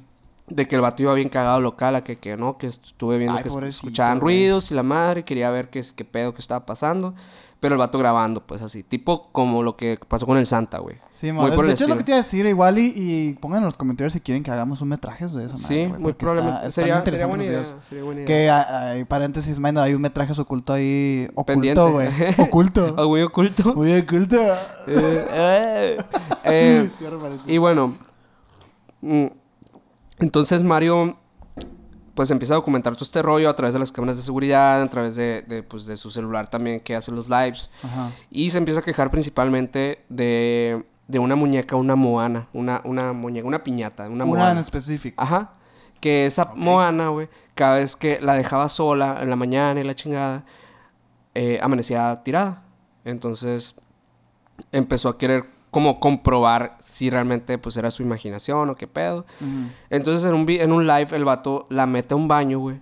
De 0.48 0.68
que 0.68 0.76
el 0.76 0.82
vato 0.82 1.02
iba 1.02 1.14
bien 1.14 1.30
cagado 1.30 1.60
local, 1.62 1.96
a 1.96 2.04
que, 2.04 2.18
que 2.18 2.36
no, 2.36 2.58
que 2.58 2.68
estuve 2.68 3.18
viendo 3.18 3.38
Ay, 3.38 3.44
que 3.44 3.50
pobrecito, 3.50 3.88
escuchaban 3.88 4.20
güey. 4.20 4.36
ruidos 4.36 4.72
y 4.72 4.76
la 4.76 4.84
madre 4.84 5.24
quería 5.24 5.50
ver 5.50 5.70
qué, 5.70 5.84
qué 5.96 6.06
pedo 6.06 6.34
que 6.34 6.42
estaba 6.42 6.66
pasando. 6.66 7.16
Pero 7.64 7.76
el 7.76 7.80
vato 7.80 7.98
grabando, 7.98 8.46
pues 8.46 8.62
así, 8.62 8.84
tipo 8.84 9.30
como 9.32 9.64
lo 9.64 9.78
que 9.78 9.98
pasó 10.06 10.26
con 10.26 10.38
el 10.38 10.46
Santa, 10.46 10.80
güey. 10.80 10.98
Sí, 11.16 11.32
muy 11.32 11.50
por 11.52 11.60
de 11.64 11.68
el 11.68 11.74
hecho 11.76 11.86
es 11.86 11.90
lo 11.90 11.96
que 11.96 12.04
te 12.04 12.12
iba 12.12 12.18
a 12.18 12.22
decir, 12.22 12.46
igual 12.46 12.78
y, 12.78 12.94
y 12.94 13.34
pongan 13.36 13.60
en 13.60 13.68
los 13.68 13.78
comentarios 13.78 14.12
si 14.12 14.20
quieren 14.20 14.44
que 14.44 14.52
hagamos 14.52 14.82
un 14.82 14.90
metraje 14.90 15.28
de 15.28 15.46
eso. 15.46 15.56
Sí, 15.56 15.88
muy 15.98 16.12
probablemente. 16.12 16.72
sería, 16.72 17.02
sería 17.02 17.26
buena 17.26 17.46
idea. 17.46 17.64
Sería 17.88 18.04
buena 18.04 18.20
idea. 18.20 18.28
Que, 18.28 18.50
ah, 18.50 18.68
ah, 19.00 19.06
paréntesis, 19.08 19.58
minor, 19.60 19.86
hay 19.86 19.94
un 19.94 20.02
metraje 20.02 20.34
oculto 20.42 20.74
ahí. 20.74 21.30
Pendiente. 21.48 21.80
Oculto, 21.80 21.94
güey. 21.94 22.10
Oculto. 22.38 22.96
Ah, 22.98 23.06
muy 23.06 23.22
oculto. 23.22 23.74
Muy 23.76 23.94
oculto. 23.94 24.36
Eh, 24.88 25.26
eh, 25.32 25.98
eh. 26.44 26.90
Y 27.48 27.58
bueno, 27.60 27.96
mm, 29.00 29.28
entonces 30.24 30.64
Mario 30.64 31.18
pues 32.16 32.30
empieza 32.30 32.54
a 32.54 32.58
documentar 32.58 32.94
todo 32.94 33.06
este 33.06 33.22
rollo 33.22 33.50
a 33.50 33.56
través 33.56 33.74
de 33.74 33.80
las 33.80 33.92
cámaras 33.92 34.18
de 34.18 34.24
seguridad, 34.24 34.82
a 34.84 34.90
través 34.90 35.16
de, 35.16 35.42
de, 35.48 35.64
pues, 35.64 35.86
de 35.86 35.98
su 35.98 36.12
celular 36.12 36.48
también 36.48 36.80
que 36.80 36.96
hace 36.96 37.12
los 37.12 37.28
lives. 37.28 37.72
Ajá. 37.82 38.12
Y 38.30 38.52
se 38.52 38.60
empieza 38.60 38.82
a 38.82 38.84
quejar 38.84 39.10
principalmente 39.10 40.06
de, 40.10 40.86
de 41.08 41.20
una 41.20 41.36
muñeca, 41.36 41.76
una 41.76 41.96
moana, 41.96 42.48
una, 42.54 42.82
una 42.84 43.14
muñeca, 43.14 43.48
una 43.48 43.64
piñata, 43.64 44.04
una, 44.04 44.26
Una, 44.26 44.26
moana. 44.26 44.52
en 44.52 44.58
específico. 44.60 45.22
Ajá. 45.22 45.54
Que 46.00 46.28
esa 46.28 46.54
moana, 46.56 47.10
güey, 47.10 47.30
cada 47.56 47.78
vez 47.78 47.96
que 47.96 48.20
la 48.22 48.36
dejaba 48.36 48.70
sola 48.70 49.18
en 49.22 49.30
la 49.32 49.36
mañana 49.36 49.80
y 49.80 49.84
la 49.84 49.96
chingada, 49.96 50.44
eh, 51.34 51.60
amanecía 51.64 52.22
tirada. 52.24 52.64
Entonces 53.06 53.74
empezó 54.72 55.10
a 55.10 55.18
querer 55.18 55.46
como 55.74 56.00
comprobar 56.00 56.78
si 56.80 57.10
realmente 57.10 57.58
pues 57.58 57.76
era 57.76 57.92
su 57.92 58.02
imaginación 58.02 58.70
o 58.70 58.76
qué 58.76 58.88
pedo. 58.88 59.26
Entonces 59.90 60.24
en 60.26 60.34
un, 60.34 60.50
en 60.50 60.72
un 60.72 60.88
live 60.88 61.10
el 61.12 61.26
vato 61.26 61.66
la 61.70 61.86
mete 61.86 62.14
a 62.14 62.18
un 62.18 62.30
baño, 62.30 62.60
güey. 62.60 62.80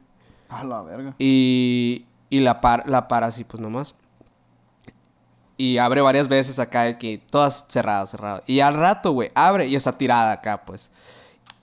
A 0.49 0.63
la 0.63 0.83
verga. 0.83 1.15
Y, 1.17 2.05
y 2.29 2.41
la, 2.41 2.61
par- 2.61 2.83
la 2.87 3.07
para 3.07 3.25
así 3.27 3.43
pues 3.43 3.59
nomás. 3.59 3.95
Y 5.57 5.77
abre 5.77 6.01
varias 6.01 6.27
veces 6.27 6.59
acá 6.59 6.97
que 6.97 7.17
todas 7.17 7.65
cerradas, 7.69 8.11
cerradas. 8.11 8.43
Y 8.47 8.59
al 8.59 8.73
rato, 8.73 9.11
güey, 9.11 9.31
abre 9.35 9.67
y 9.67 9.75
está 9.75 9.97
tirada 9.97 10.31
acá, 10.31 10.63
pues. 10.65 10.91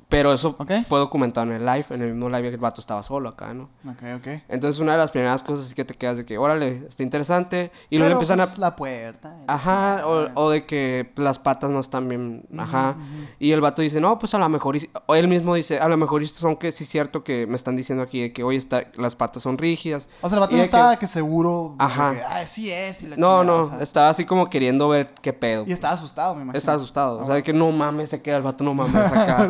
Pero 0.09 0.33
eso 0.33 0.57
fue 0.87 0.99
documentado 1.01 1.47
en 1.49 1.53
el 1.53 1.67
live, 1.67 1.85
en 1.91 2.01
el 2.03 2.13
mismo 2.15 2.31
live 2.31 2.43
que 2.49 2.55
el 2.55 2.57
vato 2.57 2.81
estaba 2.81 3.03
solo 3.03 3.29
acá, 3.29 3.53
¿no? 3.53 3.65
Ok, 3.87 4.03
ok. 4.17 4.29
Entonces 4.49 4.81
una 4.81 4.93
de 4.93 4.99
las 4.99 5.11
primeras 5.11 5.43
cosas 5.43 5.67
es 5.67 5.75
que 5.75 5.85
te 5.85 5.93
quedas 5.95 6.17
de 6.17 6.25
que, 6.25 6.39
órale, 6.39 6.85
está 6.89 7.03
interesante. 7.03 7.71
Y 7.91 7.99
luego 7.99 8.13
empiezan 8.13 8.39
pues, 8.39 8.57
a... 8.57 8.61
la 8.61 8.75
puerta. 8.75 9.37
Ajá, 9.47 10.07
o, 10.07 10.29
o 10.35 10.51
de 10.51 10.65
que 10.65 11.13
las 11.17 11.39
patas 11.39 11.71
no 11.71 11.79
están 11.81 12.09
bien, 12.09 12.47
ajá. 12.57 12.97
Y 13.39 13.53
el 13.53 13.61
vato 13.61 13.83
dice, 13.83 14.01
no, 14.01 14.19
pues 14.19 14.33
a 14.33 14.39
lo 14.39 14.49
mejor, 14.49 14.79
o 15.07 15.15
él 15.15 15.29
mismo 15.29 15.55
dice, 15.55 15.79
a 15.79 15.89
lo 15.89 15.97
mejor 15.99 16.27
son 16.27 16.57
que 16.57 16.73
sí 16.73 16.85
es 16.85 16.91
cierto 16.91 17.23
que 17.23 17.47
me 17.47 17.57
están 17.57 17.77
diciendo 17.77 18.03
aquí 18.03 18.23
de 18.23 18.33
que, 18.33 18.43
oye, 18.43 18.57
está, 18.57 18.85
las 18.95 19.15
patas 19.15 19.43
son 19.43 19.59
rígidas. 19.59 20.09
O 20.23 20.29
sea, 20.31 20.37
el 20.37 20.41
vato 20.41 20.53
no 20.53 20.59
que- 20.63 20.65
estaba 20.65 20.99
que, 20.99 21.07
seguro. 21.07 21.75
Ajá. 21.79 22.13
que, 22.15 22.23
Ay, 22.27 22.47
sí 22.47 22.71
es. 22.71 23.03
Y 23.03 23.09
la 23.09 23.17
No, 23.17 23.41
chingada", 23.41 23.45
no, 23.45 23.63
o 23.65 23.69
sea, 23.71 23.81
estaba 23.83 24.09
así 24.09 24.25
como 24.25 24.49
queriendo 24.49 24.89
ver 24.89 25.13
qué 25.21 25.35
pedo. 25.35 25.65
Y 25.67 25.73
estaba 25.73 25.93
asustado, 25.95 26.35
me 26.35 26.43
imagino. 26.45 26.59
Estaba 26.59 26.79
asustado. 26.79 27.21
Ah, 27.21 27.25
o 27.25 27.27
sea, 27.27 27.35
de 27.35 27.43
que 27.43 27.53
no 27.53 27.71
mames, 27.73 28.09
se 28.09 28.23
queda 28.23 28.39
el 28.39 28.43
vato, 28.43 28.65
no 28.65 28.73
mames 28.73 28.95
acá. 29.13 29.49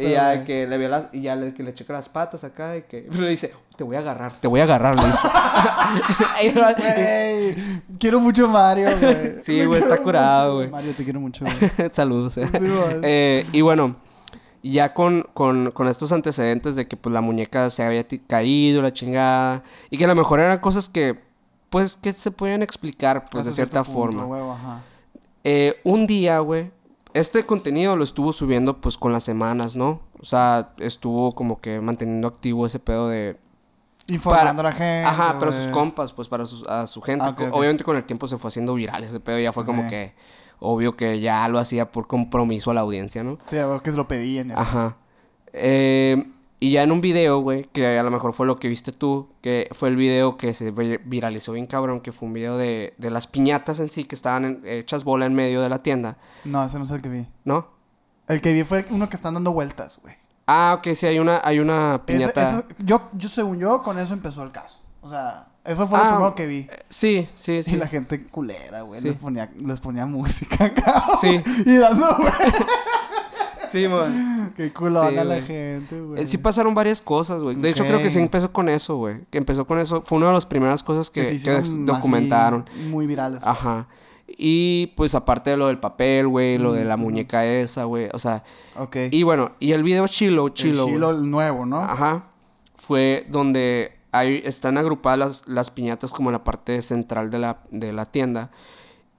Y 0.00 0.10
ya 0.12 0.34
güey. 0.34 0.44
que 0.44 0.66
le 0.66 0.78
vio 0.78 0.88
las, 0.88 1.06
y 1.12 1.22
ya 1.22 1.36
le, 1.36 1.54
que 1.54 1.62
le 1.62 1.74
checa 1.74 1.92
las 1.92 2.08
patas 2.08 2.44
acá 2.44 2.76
y 2.76 2.82
que 2.82 3.02
le 3.12 3.28
dice, 3.30 3.52
te 3.76 3.84
voy 3.84 3.96
a 3.96 4.00
agarrar, 4.00 4.32
te 4.40 4.48
voy 4.48 4.60
a 4.60 4.64
agarrar, 4.64 4.96
le 4.98 5.06
dice. 5.06 5.28
Güey, 6.54 7.54
quiero 7.98 8.20
mucho 8.20 8.48
Mario, 8.48 8.88
güey. 9.00 9.34
Sí, 9.42 9.64
güey, 9.64 9.80
está 9.80 9.98
curado, 9.98 10.56
güey. 10.56 10.68
Mario, 10.70 10.92
te 10.96 11.04
quiero 11.04 11.20
mucho, 11.20 11.44
güey. 11.44 11.90
Saludos. 11.92 12.36
eh. 12.38 12.46
Sí. 12.50 12.58
Eh, 13.02 13.46
y 13.52 13.60
bueno, 13.60 13.96
ya 14.62 14.94
con, 14.94 15.26
con, 15.34 15.70
con 15.72 15.88
estos 15.88 16.12
antecedentes 16.12 16.76
de 16.76 16.86
que 16.86 16.96
pues 16.96 17.12
la 17.12 17.20
muñeca 17.20 17.70
se 17.70 17.82
había 17.82 18.04
caído, 18.26 18.82
la 18.82 18.92
chingada, 18.92 19.62
y 19.90 19.98
que 19.98 20.04
a 20.04 20.08
lo 20.08 20.14
mejor 20.14 20.40
eran 20.40 20.58
cosas 20.58 20.88
que, 20.88 21.18
pues, 21.70 21.96
que 21.96 22.12
se 22.12 22.30
podían 22.30 22.62
explicar, 22.62 23.26
pues, 23.30 23.40
Hasta 23.42 23.50
de 23.50 23.54
cierta 23.54 23.82
punto, 23.82 23.98
forma. 23.98 24.24
huevo, 24.26 24.52
ajá. 24.52 24.80
Eh, 25.44 25.80
un 25.84 26.06
día, 26.06 26.38
güey, 26.38 26.70
este 27.14 27.44
contenido 27.44 27.96
lo 27.96 28.04
estuvo 28.04 28.32
subiendo, 28.32 28.80
pues, 28.80 28.96
con 28.96 29.12
las 29.12 29.24
semanas, 29.24 29.76
¿no? 29.76 30.00
O 30.20 30.24
sea, 30.24 30.72
estuvo 30.78 31.34
como 31.34 31.60
que 31.60 31.80
manteniendo 31.80 32.28
activo 32.28 32.66
ese 32.66 32.78
pedo 32.78 33.08
de... 33.08 33.36
Informando 34.08 34.62
para- 34.62 34.68
a 34.68 34.72
la 34.72 34.76
gente. 34.78 35.04
Ajá, 35.04 35.38
para 35.38 35.52
sus 35.52 35.62
güey. 35.62 35.72
compas, 35.72 36.12
pues, 36.12 36.28
para 36.28 36.44
sus, 36.44 36.64
a 36.68 36.86
su 36.86 37.00
gente. 37.02 37.24
Ah. 37.24 37.36
Obviamente 37.52 37.84
con 37.84 37.96
el 37.96 38.04
tiempo 38.04 38.26
se 38.26 38.36
fue 38.38 38.48
haciendo 38.48 38.74
viral 38.74 39.04
ese 39.04 39.20
pedo, 39.20 39.38
ya 39.38 39.52
fue 39.52 39.64
como 39.64 39.82
Sí. 39.82 39.88
que... 39.88 40.14
Obvio 40.64 40.96
que 40.96 41.18
ya 41.20 41.48
lo 41.48 41.58
hacía 41.58 41.90
por 41.90 42.06
compromiso 42.06 42.70
a 42.70 42.74
la 42.74 42.82
audiencia, 42.82 43.24
¿no? 43.24 43.36
Sí, 43.46 43.58
a 43.58 43.66
ver 43.66 43.80
que 43.82 43.90
se 43.90 43.96
lo 43.96 44.06
pedían. 44.06 44.48
ya. 44.50 44.60
Ajá. 44.60 44.96
Eh, 45.52 46.24
y 46.62 46.70
ya 46.72 46.82
en 46.82 46.92
un 46.92 47.00
video, 47.00 47.40
güey, 47.40 47.64
que 47.72 47.98
a 47.98 48.02
lo 48.02 48.10
mejor 48.10 48.32
fue 48.32 48.46
lo 48.46 48.56
que 48.56 48.68
viste 48.68 48.92
tú, 48.92 49.28
que 49.40 49.68
fue 49.72 49.88
el 49.88 49.96
video 49.96 50.36
que 50.36 50.54
se 50.54 50.70
vi- 50.70 50.98
viralizó 51.04 51.52
bien 51.52 51.66
cabrón, 51.66 52.00
que 52.00 52.12
fue 52.12 52.28
un 52.28 52.34
video 52.34 52.56
de, 52.56 52.94
de 52.98 53.10
las 53.10 53.26
piñatas 53.26 53.80
en 53.80 53.88
sí 53.88 54.04
que 54.04 54.14
estaban 54.14 54.44
en- 54.44 54.60
hechas 54.64 55.04
bola 55.04 55.26
en 55.26 55.34
medio 55.34 55.60
de 55.60 55.68
la 55.68 55.82
tienda, 55.82 56.16
No, 56.44 56.64
ese 56.64 56.78
no 56.78 56.84
es 56.84 56.90
el 56.90 57.02
que 57.02 57.08
vi. 57.08 57.26
¿no? 57.44 57.66
El 58.28 58.40
que 58.40 58.52
vi 58.52 58.62
fue 58.64 58.84
uno 58.90 59.08
que 59.08 59.16
están 59.16 59.34
dando 59.34 59.52
vueltas, 59.52 59.98
güey. 60.02 60.14
Ah, 60.46 60.76
ok, 60.78 60.94
sí, 60.94 61.06
hay 61.06 61.18
una, 61.18 61.40
hay 61.44 61.58
una 61.60 62.02
piñata. 62.06 62.58
ese- 62.60 62.66
yo, 62.78 63.08
yo, 63.12 63.28
según 63.28 63.58
yo, 63.58 63.82
con 63.82 63.98
eso 63.98 64.12
empezó 64.14 64.42
el 64.42 64.52
caso. 64.52 64.78
O 65.00 65.08
sea, 65.10 65.48
eso 65.64 65.86
fue 65.88 65.98
lo 65.98 66.04
Ah, 66.04 66.08
primero 66.10 66.34
que 66.36 66.46
vi. 66.46 66.68
Sí, 66.88 67.28
sí, 67.34 67.54
Y 67.54 67.62
sí. 67.64 67.76
la 67.76 67.88
gente 67.88 68.24
culera, 68.28 68.82
güey. 68.82 69.00
Sí. 69.00 69.08
Les, 69.08 69.16
ponía, 69.16 69.50
les 69.56 69.80
ponía 69.80 70.06
música 70.06 70.64
acá. 70.66 71.04
Sí. 71.20 71.42
y 71.66 71.76
dando, 71.76 72.16
güey. 72.18 72.32
Sí, 73.72 73.88
man. 73.88 74.52
Qué 74.56 74.72
culona 74.72 75.22
Sí, 75.22 75.28
la 75.28 75.42
gente, 75.42 76.00
güey. 76.00 76.22
Eh, 76.22 76.26
Sí 76.26 76.38
pasaron 76.38 76.74
varias 76.74 77.02
cosas, 77.02 77.42
güey. 77.42 77.56
De 77.56 77.70
hecho, 77.70 77.84
creo 77.84 77.98
que 78.02 78.10
sí 78.10 78.18
empezó 78.18 78.52
con 78.52 78.68
eso, 78.68 78.96
güey. 78.96 79.20
Que 79.30 79.38
empezó 79.38 79.66
con 79.66 79.78
eso. 79.78 80.02
Fue 80.02 80.18
una 80.18 80.28
de 80.28 80.34
las 80.34 80.46
primeras 80.46 80.82
cosas 80.82 81.10
que, 81.10 81.22
que 81.22 81.50
así 81.50 81.84
documentaron. 81.84 82.64
Muy 82.88 83.06
virales. 83.06 83.42
Ajá. 83.44 83.86
Y 84.28 84.92
pues 84.96 85.14
aparte 85.14 85.50
de 85.50 85.56
lo 85.56 85.66
del 85.66 85.78
papel, 85.78 86.26
güey, 86.28 86.56
lo 86.58 86.72
de 86.72 86.84
la 86.84 86.94
Ujú. 86.94 87.04
muñeca 87.04 87.44
esa, 87.44 87.84
güey. 87.84 88.08
O 88.14 88.18
sea, 88.18 88.44
Ok. 88.78 88.96
y 89.10 89.22
bueno, 89.24 89.52
y 89.60 89.72
el 89.72 89.82
video 89.82 90.06
Chilo, 90.08 90.48
Chilo. 90.50 90.86
Chilo, 90.86 91.10
el 91.10 91.30
nuevo, 91.30 91.66
¿no? 91.66 91.80
Ajá. 91.80 92.24
Fue 92.76 93.26
donde 93.28 93.92
hay, 94.10 94.40
están 94.44 94.78
agrupadas 94.78 95.18
las, 95.18 95.48
las 95.48 95.70
piñatas 95.70 96.12
como 96.12 96.30
en 96.30 96.34
la 96.34 96.44
parte 96.44 96.80
central 96.82 97.30
de 97.30 97.38
la, 97.40 97.58
de 97.70 97.92
la 97.92 98.06
tienda. 98.06 98.50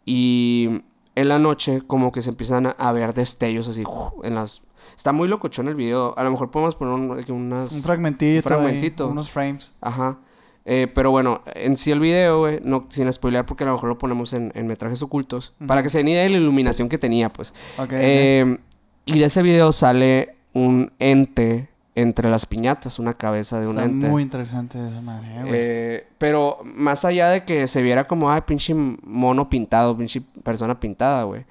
Y 0.05 0.81
en 1.15 1.27
la 1.29 1.39
noche 1.39 1.81
como 1.85 2.11
que 2.11 2.21
se 2.21 2.29
empiezan 2.29 2.65
a, 2.67 2.69
a 2.71 2.91
ver 2.91 3.13
destellos 3.13 3.67
así 3.67 3.83
¡uf! 3.85 4.13
en 4.23 4.35
las... 4.35 4.61
Está 4.95 5.11
muy 5.11 5.27
locochón 5.27 5.67
el 5.67 5.75
video. 5.75 6.13
A 6.17 6.23
lo 6.23 6.31
mejor 6.31 6.51
podemos 6.51 6.75
poner 6.75 6.93
un- 6.93 7.31
unas... 7.31 7.71
Un 7.71 7.81
fragmentito. 7.81 8.37
Un 8.37 8.43
fragmentito. 8.43 9.05
ahí, 9.05 9.11
unos 9.11 9.29
frames. 9.31 9.71
Ajá. 9.81 10.17
Eh, 10.65 10.87
pero 10.93 11.11
bueno, 11.11 11.41
en 11.55 11.75
sí 11.75 11.91
el 11.91 11.99
video, 11.99 12.39
güey, 12.39 12.59
no, 12.63 12.85
sin 12.89 13.11
spoilear 13.11 13.45
porque 13.45 13.63
a 13.63 13.67
lo 13.67 13.73
mejor 13.73 13.89
lo 13.89 13.97
ponemos 13.97 14.33
en, 14.33 14.51
en 14.55 14.67
metrajes 14.67 15.01
ocultos. 15.01 15.53
Para 15.67 15.83
que 15.83 15.89
se 15.89 15.97
den 15.97 16.07
idea 16.09 16.23
de 16.23 16.29
la 16.29 16.37
iluminación 16.37 16.89
que 16.89 16.97
tenía, 16.97 17.29
pues. 17.33 17.53
Ok. 17.77 17.89
Eh, 17.93 18.57
y 19.05 19.19
de 19.19 19.25
ese 19.25 19.41
video 19.41 19.71
sale 19.71 20.35
un 20.53 20.93
ente 20.99 21.67
entre 21.95 22.29
las 22.29 22.45
piñatas, 22.45 22.97
una 22.99 23.13
cabeza 23.15 23.59
de 23.59 23.67
un 23.67 23.73
Está 23.77 23.85
ente. 23.85 24.07
muy 24.07 24.23
interesante 24.23 24.79
esa 24.87 25.01
madre, 25.01 25.27
eh, 25.27 25.39
güey. 25.41 25.51
Eh, 25.53 26.07
pero 26.17 26.57
más 26.63 27.05
allá 27.05 27.29
de 27.29 27.43
que 27.45 27.67
se 27.67 27.81
viera 27.81 28.07
como, 28.07 28.31
ay, 28.31 28.41
pinche 28.41 28.73
mono 28.73 29.47
pintado, 29.49 29.95
pinche 29.97 30.21
persona 30.43 30.79
pintada, 30.79 31.23
güey. 31.23 31.45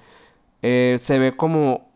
eh, 0.61 0.95
se 0.99 1.17
ve 1.19 1.35
como 1.35 1.87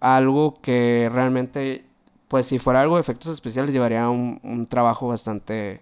algo 0.00 0.60
que 0.60 1.10
realmente, 1.12 1.84
pues 2.28 2.46
si 2.46 2.58
fuera 2.58 2.80
algo 2.80 2.96
de 2.96 3.02
efectos 3.02 3.32
especiales, 3.32 3.72
llevaría 3.72 4.08
un, 4.08 4.40
un 4.42 4.66
trabajo 4.66 5.08
bastante, 5.08 5.80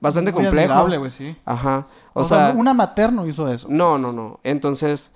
bastante 0.00 0.32
Muy 0.32 0.44
complejo. 0.44 0.86
güey, 0.98 1.10
sí. 1.10 1.36
Ajá. 1.44 1.86
O, 2.14 2.20
O, 2.20 2.24
sea, 2.24 2.48
sea, 2.50 2.58
una 2.58 2.74
materno 2.74 3.26
hizo 3.26 3.50
eso. 3.52 3.68
no, 3.70 3.98
no, 3.98 4.12
no. 4.12 4.40
Entonces, 4.42 5.12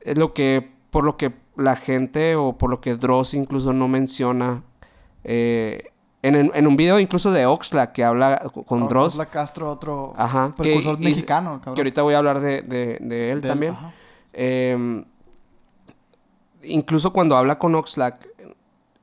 es 0.00 0.16
lo 0.18 0.32
que, 0.34 0.72
por 0.90 1.04
lo 1.04 1.16
que 1.16 1.32
la 1.56 1.76
gente 1.76 2.36
o 2.36 2.54
por 2.58 2.68
lo 2.70 2.80
que 2.80 2.96
Dross 2.96 3.34
incluso 3.34 3.72
no 3.72 3.86
menciona, 3.86 4.62
eh, 5.24 5.90
en, 6.22 6.66
un 6.66 6.76
video 6.76 6.98
incluso 7.00 7.30
de 7.32 7.44
Oxlack 7.44 7.92
que 7.92 8.02
habla 8.04 8.42
co- 8.52 8.62
con 8.62 8.88
Dross, 8.88 9.08
Osla 9.14 9.26
Castro, 9.26 9.70
otro 9.70 10.14
Ajá, 10.16 10.52
que- 10.56 10.62
precursor 10.62 10.96
y- 11.00 11.04
mexicano, 11.04 11.58
cabrón. 11.58 11.74
que 11.74 11.80
ahorita 11.82 12.02
voy 12.02 12.14
a 12.14 12.18
hablar 12.18 12.40
de, 12.40 12.62
de- 12.62 12.98
de 13.00 13.30
él 13.30 13.40
también. 13.42 13.76
Eh, 14.32 15.04
incluso 16.62 17.12
cuando 17.12 17.36
habla 17.36 17.58
con 17.58 17.74
Oxlack, 17.74 18.26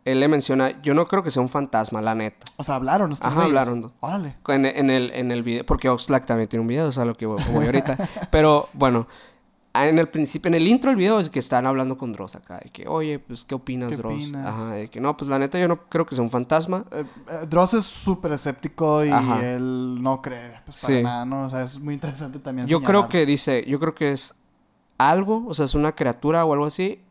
él 0.04 0.20
le 0.20 0.28
menciona, 0.28 0.82
yo 0.82 0.96
no 0.96 1.08
creo 1.08 1.22
que 1.22 1.30
sea 1.30 1.44
un 1.44 1.50
fantasma, 1.50 2.01
la 2.01 2.16
neta. 2.16 2.46
O 2.58 2.63
sea, 2.63 2.74
hablaron 2.75 3.12
estos 3.12 3.32
Ajá, 3.32 3.44
hablaron. 3.44 3.92
Órale. 4.00 4.36
En, 4.48 4.66
en 4.66 4.90
el, 4.90 5.12
en 5.13 5.32
el 5.32 5.44
video, 5.44 5.63
porque 5.63 5.90
Oxlack 5.90 6.25
también 6.25 6.50
tiene 6.50 6.62
un 6.62 6.68
video, 6.68 6.88
o 6.88 6.92
sea, 6.92 7.06
lo 7.06 7.16
que 7.16 7.28
voy, 7.28 7.42
voy 7.54 7.66
ahorita. 7.68 7.98
Pero 8.32 8.68
bueno, 8.74 9.06
en 9.74 10.00
el 10.00 10.10
principio, 10.10 10.50
en 10.50 10.56
el 10.56 10.68
intro 10.68 10.90
del 10.90 10.98
video 10.98 11.20
es 11.20 11.30
que 11.30 11.40
están 11.40 11.66
hablando 11.66 11.98
con 11.98 12.12
Dross 12.12 12.36
acá, 12.36 12.60
de 12.63 12.70
que, 12.72 12.88
oye, 12.88 13.20
pues, 13.20 13.46
¿qué 13.46 13.56
opinas, 13.56 13.90
¿Qué 13.90 13.96
Dross? 13.98 14.13
opinas? 14.16 14.46
Ajá, 14.48 14.72
de 14.74 14.90
que 14.90 15.00
no, 15.00 15.16
pues 15.16 15.30
la 15.30 15.40
neta 15.40 15.58
yo 15.60 15.68
no 15.68 15.88
creo 15.88 16.06
que 16.06 16.13
sea 16.16 16.24
un 16.24 16.30
fantasma. 16.30 16.84
Eh, 16.92 17.06
eh, 17.30 17.46
Dross 17.50 17.75
es 17.75 17.86
súper 17.86 18.34
escéptico 18.34 19.06
y 19.06 19.10
Ajá. 19.10 19.46
él 19.46 20.01
no 20.01 20.22
cree 20.22 20.60
pues, 20.66 20.82
para 20.82 20.98
Sí. 20.98 21.04
nada, 21.04 21.25
¿no? 21.25 21.46
O 21.46 21.50
sea, 21.50 21.63
es 21.63 21.80
muy 21.80 21.94
interesante 21.94 22.40
también 22.40 22.68
Yo 22.68 22.82
creo 22.82 23.08
que 23.08 23.25
dice, 23.25 23.63
yo 23.68 23.80
creo 23.80 23.96
que 23.96 24.12
es 24.12 24.36
algo, 24.98 25.46
o 25.48 25.54
sea, 25.56 25.66
es 25.66 25.74
una 25.74 25.94
criatura 25.94 26.44
o 26.46 26.51
algo 26.54 26.66
así, 26.66 27.01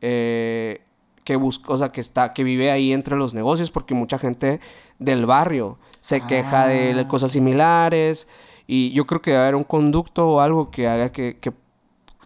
eh, 0.00 0.82
que 1.24 1.36
busca, 1.36 1.72
o 1.72 1.78
sea, 1.78 1.90
que 1.90 2.00
está, 2.00 2.32
que 2.32 2.44
vive 2.44 2.70
ahí 2.70 2.92
entre 2.92 3.16
los 3.16 3.32
negocios, 3.34 3.70
porque 3.70 3.94
mucha 3.94 4.18
gente 4.18 4.60
del 4.98 5.24
barrio 5.26 5.78
se 6.00 6.20
queja 6.20 6.66
de 6.66 6.92
Ah. 7.00 7.08
cosas 7.08 7.32
similares, 7.32 8.28
y 8.66 8.92
yo 8.92 9.06
creo 9.06 9.20
que 9.22 9.30
debe 9.30 9.42
haber 9.42 9.54
un 9.56 9.64
conducto 9.64 10.28
o 10.28 10.40
algo 10.40 10.70
que 10.70 10.86
haga 10.86 11.10
que, 11.12 11.38
que, 11.40 11.52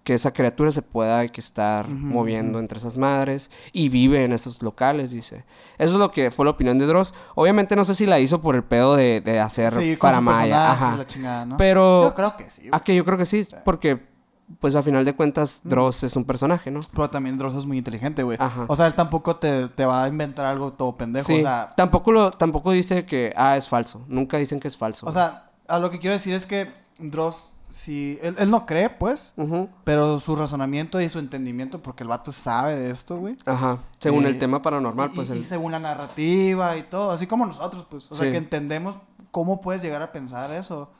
que 0.08 0.14
esa 0.14 0.32
criatura 0.32 0.72
se 0.72 0.80
pueda 0.80 1.28
que 1.28 1.38
estar 1.42 1.86
moviendo 1.86 2.60
entre 2.60 2.78
esas 2.78 2.96
madres, 2.96 3.50
y 3.74 3.90
vive 3.90 4.24
en 4.24 4.32
esos 4.32 4.62
locales, 4.62 5.10
dice. 5.10 5.44
Eso 5.76 5.92
es 5.92 5.98
lo 6.00 6.12
que 6.12 6.30
fue 6.30 6.46
la 6.46 6.52
opinión 6.52 6.78
de 6.78 6.86
Dross. 6.86 7.12
Obviamente 7.34 7.76
no 7.76 7.84
sé 7.84 7.94
si 7.94 8.06
la 8.06 8.18
hizo 8.18 8.40
por 8.40 8.54
el 8.54 8.64
pedo 8.64 8.96
de, 8.96 9.20
de 9.20 9.38
hacer 9.38 9.74
Sí, 9.74 9.96
personaje 10.00 10.48
y 10.48 10.52
ajá. 10.52 10.96
la 10.96 11.06
chingada, 11.06 11.44
¿no? 11.44 11.56
Pero... 11.58 12.04
Yo 12.04 12.14
creo 12.14 12.36
que 12.38 12.48
sí. 12.48 12.70
Ah, 12.72 12.80
que 12.80 12.94
yo 12.96 13.04
creo 13.04 13.18
que 13.18 13.26
sí, 13.26 13.42
porque, 13.66 14.02
pues 14.60 14.76
a 14.76 14.82
final 14.82 15.04
de 15.04 15.14
cuentas, 15.14 15.60
Dross 15.62 16.02
es 16.04 16.16
un 16.16 16.24
personaje, 16.24 16.70
¿no? 16.70 16.80
Pero 16.94 17.10
también 17.10 17.36
Dross 17.36 17.54
es 17.56 17.66
muy 17.66 17.76
inteligente, 17.76 18.22
güey. 18.22 18.38
O 18.66 18.76
sea, 18.76 18.86
él 18.86 18.94
tampoco 18.94 19.36
te, 19.36 19.68
te 19.68 19.84
va 19.84 20.04
a 20.04 20.08
inventar 20.08 20.46
algo 20.46 20.72
todo 20.72 20.96
pendejo. 20.96 21.26
sí. 21.26 21.40
O 21.40 21.42
sea, 21.42 21.74
tampoco, 21.76 22.12
lo, 22.12 22.30
tampoco 22.30 22.70
dice 22.72 23.04
que, 23.04 23.34
ah, 23.36 23.58
es 23.58 23.68
falso. 23.68 24.06
Nunca 24.08 24.38
dicen 24.38 24.58
que 24.58 24.68
es 24.68 24.76
falso. 24.78 25.04
o 25.06 25.12
sea, 25.12 25.50
a 25.66 25.78
lo 25.78 25.90
que 25.90 25.98
quiero 25.98 26.14
decir 26.16 26.32
es 26.32 26.46
que 26.46 26.72
Dross, 26.98 27.52
si... 27.70 28.18
Él, 28.22 28.36
él 28.38 28.50
no 28.50 28.66
cree, 28.66 28.90
pues, 28.90 29.34
pero 29.84 30.18
su 30.20 30.34
razonamiento 30.36 31.00
y 31.00 31.08
su 31.08 31.18
entendimiento, 31.18 31.82
porque 31.82 32.02
el 32.02 32.08
vato 32.08 32.32
sabe 32.32 32.76
de 32.76 32.90
esto, 32.90 33.18
güey. 33.18 33.36
Ajá. 33.46 33.78
Según 33.98 34.24
Eh, 34.26 34.28
el 34.30 34.38
tema 34.38 34.62
paranormal, 34.62 35.10
y, 35.12 35.14
pues... 35.16 35.28
y- 35.28 35.32
el- 35.32 35.38
y 35.38 35.44
según 35.44 35.72
la 35.72 35.78
narrativa 35.78 36.76
y 36.76 36.82
todo, 36.84 37.10
así 37.10 37.26
como 37.26 37.46
nosotros, 37.46 37.86
pues. 37.90 38.06
O 38.10 38.14
sea, 38.14 38.30
que 38.30 38.36
entendemos 38.38 38.96
cómo 39.30 39.60
puedes 39.60 39.82
llegar 39.82 40.02
a 40.02 40.12
pensar 40.12 40.50
eso. 40.52 40.90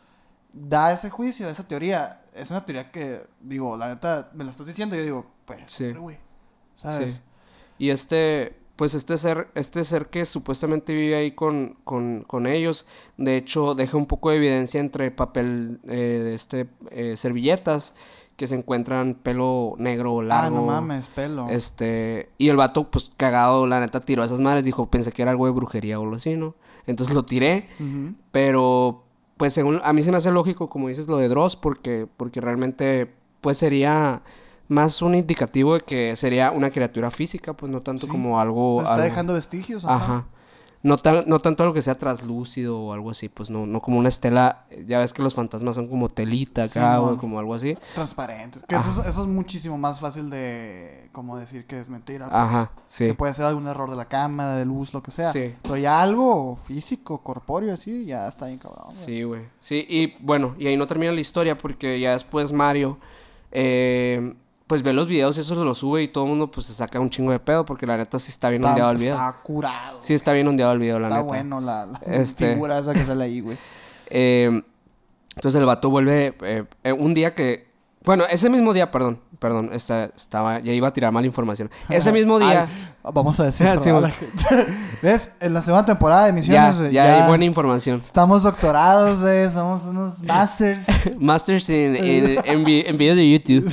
Da 0.53 0.93
ese 0.93 1.11
juicio, 1.11 1.49
esa 1.49 1.67
teoría. 1.67 2.23
Es 2.35 2.51
una 2.51 2.65
teoría 2.65 2.91
que, 2.91 3.27
digo, 3.41 3.77
la 3.77 3.89
neta, 3.89 4.31
me 4.35 4.45
la 4.45 4.51
estás 4.51 4.67
diciendo 4.67 4.95
y 4.95 4.99
yo 4.99 5.05
digo, 5.05 5.27
pues, 5.45 5.61
Sí. 5.67 5.93
güey. 5.93 6.19
¿Sabes? 6.77 7.15
Sí. 7.15 7.21
Y 7.79 7.91
este, 7.91 8.59
pues 8.79 8.95
este 8.95 9.19
ser, 9.19 9.49
este 9.57 9.85
ser 9.85 10.07
que 10.07 10.25
supuestamente 10.25 10.95
vive 10.95 11.17
ahí 11.17 11.33
con, 11.33 11.79
con, 11.83 12.23
con 12.29 12.47
ellos, 12.47 12.87
de 13.17 13.37
hecho 13.37 13.75
deja 13.75 13.97
un 13.97 14.07
poco 14.07 14.31
de 14.31 14.37
evidencia 14.37 14.79
entre 14.79 15.11
papel 15.11 15.81
eh, 15.89 16.21
de 16.23 16.35
este, 16.37 16.69
eh, 16.93 17.17
servilletas 17.17 17.93
que 18.37 18.47
se 18.47 18.55
encuentran 18.55 19.15
pelo 19.15 19.75
negro 19.79 20.15
o 20.15 20.23
largo. 20.23 20.59
Ah, 20.59 20.61
no 20.61 20.67
mames, 20.67 21.09
pelo. 21.09 21.49
Este, 21.49 22.31
y 22.39 22.51
el 22.51 22.57
vato, 22.57 22.89
pues 22.89 23.11
cagado, 23.17 23.67
la 23.67 23.81
neta, 23.81 23.99
tiró 23.99 24.23
a 24.23 24.27
esas 24.27 24.41
madres, 24.41 24.65
dijo, 24.65 24.87
pensé 24.87 25.11
que 25.11 25.23
era 25.23 25.33
algo 25.33 25.47
de 25.47 25.53
brujería 25.53 25.99
o 25.99 26.05
algo 26.05 26.15
así, 26.15 26.37
¿no? 26.37 26.55
Entonces 26.87 27.17
lo 27.17 27.25
tiré, 27.25 27.69
pero, 28.31 29.03
pues 29.37 29.55
según, 29.55 29.81
a 29.83 29.93
mí 29.93 30.03
se 30.03 30.13
me 30.13 30.19
hace 30.19 30.31
lógico, 30.31 30.71
como 30.71 30.87
dices, 30.87 31.09
lo 31.09 31.17
de 31.17 31.29
Dross, 31.29 31.57
porque, 31.57 32.07
porque 32.17 32.41
realmente, 32.41 33.13
pues 33.41 33.59
sería 33.59 34.23
más 34.69 35.01
un 35.03 35.15
indicativo 35.15 35.75
de 35.75 35.81
que 35.81 36.15
sería 36.17 36.51
una 36.51 36.71
criatura 36.71 37.11
física, 37.11 37.55
pues 37.55 37.71
no 37.73 37.81
tanto 37.81 38.07
Sí. 38.07 38.13
como 38.13 38.41
algo... 38.41 38.83
Está 38.83 38.95
algo- 38.95 39.05
dejando 39.05 39.33
vestigios. 39.35 39.85
Ajá. 39.85 39.95
Ajá. 39.97 40.27
No, 40.81 40.97
tan- 40.97 41.25
no 41.27 41.41
tanto 41.41 41.65
algo 41.65 41.75
que 41.75 41.83
sea 41.83 41.97
traslúcido 41.97 42.79
o 42.79 42.93
algo 42.93 43.11
así, 43.11 43.29
pues 43.29 43.51
no, 43.51 43.67
no 43.67 43.81
como 43.81 43.99
una 43.99 44.09
estela, 44.09 44.67
ya 44.87 45.01
ves 45.01 45.13
que 45.13 45.23
los 45.25 45.35
fantasmas 45.35 45.75
son 45.75 45.89
como 45.89 46.09
telita 46.09 46.63
acá 46.63 47.01
o 47.01 47.17
como 47.19 47.41
algo 47.41 47.53
así. 47.55 47.77
Transparentes. 47.97 48.63
Que 48.69 48.77
eso, 48.77 48.89
es- 49.03 49.09
eso 49.09 49.23
es 49.23 49.27
muchísimo 49.27 49.77
más 49.77 49.99
fácil 49.99 50.31
de, 50.31 51.09
como 51.11 51.37
decir 51.37 51.67
que 51.67 51.81
es 51.81 51.89
mentira. 51.89 52.29
Ajá, 52.31 52.71
sí. 52.87 53.07
Que 53.07 53.15
puede 53.15 53.35
ser 53.35 53.47
algún 53.47 53.67
error 53.67 53.91
de 53.91 53.97
la 53.97 54.05
cámara, 54.05 54.55
de 54.55 54.65
luz, 54.67 54.95
lo 54.95 55.03
que 55.03 55.11
sea. 55.11 55.33
Sí. 55.33 55.53
Pero 55.63 55.77
ya 55.79 56.01
algo 56.01 56.57
físico, 56.69 57.23
corpóreo, 57.25 57.75
así, 57.75 58.05
ya 58.05 58.29
está 58.29 58.47
bien 58.47 58.61
cabrón. 58.61 58.85
güey. 58.87 58.97
Sí, 58.97 59.23
güey. 59.25 59.43
Sí, 59.59 59.85
y 59.89 60.15
bueno, 60.21 60.55
y 60.61 60.69
ahí 60.69 60.77
no 60.77 60.87
termina 60.87 61.11
la 61.11 61.21
historia 61.21 61.59
porque 61.59 61.99
ya 61.99 62.13
después 62.13 62.53
Mario, 62.53 62.99
eh, 63.51 64.33
pues 64.69 64.85
ve 64.85 64.93
los 64.93 65.09
videos, 65.09 65.37
eso 65.39 65.65
lo 65.65 65.75
sube 65.75 66.03
y 66.05 66.09
todo 66.09 66.25
el 66.25 66.31
mundo 66.31 66.49
pues 66.51 66.67
se 66.67 66.75
saca 66.75 67.01
un 67.01 67.11
chingo 67.11 67.33
de 67.33 67.41
pedo 67.41 67.65
porque 67.65 67.87
la 67.87 67.97
neta 67.97 68.19
sí 68.21 68.31
está 68.31 68.51
bien 68.51 68.61
Está, 68.63 68.71
ondeado 68.71 68.91
el 68.93 68.99
video. 68.99 69.15
está 69.17 69.37
curado. 69.43 69.99
Sí 69.99 70.15
está 70.15 70.33
bien 70.33 70.47
ondeado 70.47 70.73
el 70.73 70.79
video, 70.79 71.01
la 71.01 71.09
está 71.09 71.17
neta. 71.23 71.27
bueno 71.27 71.61
la, 71.61 71.87
la 71.87 71.99
Este- 72.07 72.53
figura 72.53 72.79
esa 72.79 72.93
que 72.93 73.05
sale 73.05 73.25
ahí, 73.25 73.41
güey. 73.41 73.57
Eh, 74.11 74.63
entonces 75.37 75.61
el 75.61 75.67
vato 75.67 75.91
vuelve 75.91 76.35
eh, 76.41 76.65
eh, 76.83 76.93
un 76.93 77.13
día 77.13 77.35
que... 77.35 77.69
Bueno, 78.05 78.25
ese 78.31 78.49
mismo 78.49 78.73
día, 78.73 78.91
perdón, 78.91 79.21
perdón, 79.39 79.71
esta- 79.73 80.07
estaba, 80.17 80.61
ya 80.61 80.73
iba 80.73 80.89
a 80.89 80.93
tirar 80.93 81.13
mala 81.13 81.27
información. 81.27 81.71
Ese 81.89 82.13
mismo 82.13 82.39
día... 82.41 82.69
Ay, 83.05 83.13
vamos 83.15 83.39
a 83.41 83.45
decir. 83.45 83.67
Sí. 83.81 83.91
¿Ves? 85.03 85.33
En 85.41 85.55
la 85.55 85.63
segunda 85.63 85.87
temporada 85.87 86.27
de 86.27 86.33
ya, 86.33 86.35
Misiones, 86.35 86.79
güey, 86.79 86.93
ya, 86.93 87.23
hay 87.23 87.29
buena 87.29 87.45
información. 87.45 87.99
Estamos 87.99 88.43
doctorados, 88.43 89.21
güey. 89.21 89.51
Somos 89.51 89.83
unos 89.85 90.19
masters. 90.21 90.85
Masters 91.19 91.71
en, 91.71 91.97
en, 91.97 92.39
en 92.45 92.99
videos 92.99 93.17
de 93.17 93.31
YouTube. 93.31 93.73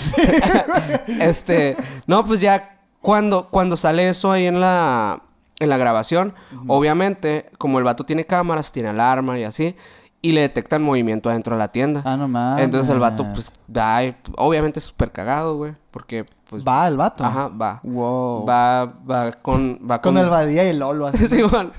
este, 1.19 1.75
no, 2.07 2.25
pues 2.25 2.41
ya 2.41 2.77
cuando, 3.01 3.49
cuando 3.49 3.77
sale 3.77 4.09
eso 4.09 4.31
ahí 4.31 4.45
en 4.45 4.59
la, 4.61 5.21
en 5.59 5.69
la 5.69 5.77
grabación, 5.77 6.33
obviamente, 6.67 7.49
como 7.57 7.77
el 7.79 7.83
vato 7.83 8.05
tiene 8.05 8.25
cámaras, 8.25 8.71
tiene 8.71 8.89
alarma 8.89 9.37
y 9.39 9.43
así, 9.43 9.75
y 10.25 10.31
le 10.31 10.41
detectan 10.41 10.81
movimiento 10.81 11.29
adentro 11.29 11.55
de 11.55 11.59
la 11.59 11.67
tienda. 11.67 12.01
Ah, 12.03 12.17
no 12.17 12.27
mames. 12.27 12.63
Entonces 12.63 12.91
el 12.91 12.97
vato, 12.97 13.27
pues, 13.31 13.53
da, 13.67 13.99
obviamente 14.37 14.81
súper 14.81 15.11
cagado, 15.11 15.55
güey, 15.55 15.73
porque, 15.91 16.25
pues, 16.49 16.63
Va 16.67 16.87
el 16.87 16.97
vato. 16.97 17.23
ajá, 17.23 17.47
va. 17.49 17.79
Wow. 17.83 18.43
Va, 18.43 18.85
va 18.85 19.31
con, 19.33 19.79
va 19.87 20.01
Con 20.01 20.17
el 20.17 20.27
Badía 20.27 20.65
y 20.65 20.69
el 20.69 20.79
Lolo 20.79 21.05
así. 21.05 21.27
Sí, 21.29 21.43
man. 21.43 21.71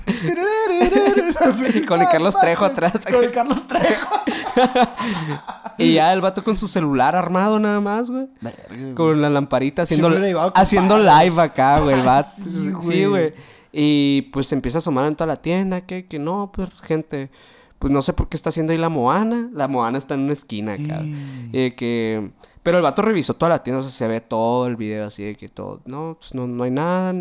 Así. 1.41 1.81
Con 1.85 1.99
el 1.99 2.07
Carlos 2.07 2.39
Trejo 2.39 2.63
atrás. 2.63 3.05
Con 3.05 3.21
el 3.21 3.31
Carlos 3.31 3.67
Trejo. 3.67 4.07
Y 5.79 5.93
ya 5.93 6.11
el 6.11 6.21
vato 6.21 6.43
con 6.43 6.57
su 6.57 6.67
celular 6.67 7.15
armado 7.15 7.59
nada 7.59 7.79
más, 7.79 8.09
güey. 8.09 8.27
Con 8.95 9.21
la 9.21 9.29
lamparita 9.29 9.83
haciendo, 9.83 10.09
con 10.09 10.51
haciendo 10.55 10.97
live 10.97 11.39
acá, 11.39 11.79
güey, 11.81 11.99
el 11.99 12.03
vato. 12.05 12.31
sí, 12.81 13.05
güey. 13.05 13.29
Sí. 13.29 13.35
Y 13.73 14.21
pues 14.33 14.47
se 14.47 14.55
empieza 14.55 14.77
a 14.77 14.79
asomar 14.79 15.05
en 15.05 15.15
toda 15.15 15.27
la 15.27 15.35
tienda, 15.35 15.81
que, 15.81 16.07
que 16.07 16.17
no, 16.17 16.51
pues 16.51 16.69
gente, 16.81 17.29
pues 17.79 17.93
no 17.93 18.01
sé 18.01 18.13
por 18.13 18.27
qué 18.27 18.37
está 18.37 18.49
haciendo 18.49 18.71
ahí 18.73 18.77
la 18.77 18.89
Moana. 18.89 19.49
La 19.53 19.67
Moana 19.67 19.97
está 19.97 20.15
en 20.15 20.21
una 20.21 20.33
esquina 20.33 20.73
acá. 20.73 21.01
Mm. 21.01 21.51
De 21.51 21.75
que... 21.75 22.31
Pero 22.63 22.77
el 22.77 22.83
vato 22.83 23.01
revisó 23.01 23.33
toda 23.33 23.49
la 23.49 23.63
tienda, 23.63 23.79
o 23.79 23.83
sea, 23.83 23.91
se 23.91 24.07
ve 24.07 24.19
todo 24.19 24.67
el 24.67 24.75
video 24.75 25.05
así 25.05 25.23
de 25.23 25.35
que 25.35 25.47
todo... 25.47 25.81
No, 25.85 26.17
pues 26.19 26.33
no, 26.35 26.47
no 26.47 26.63
hay 26.63 26.71
nada. 26.71 27.13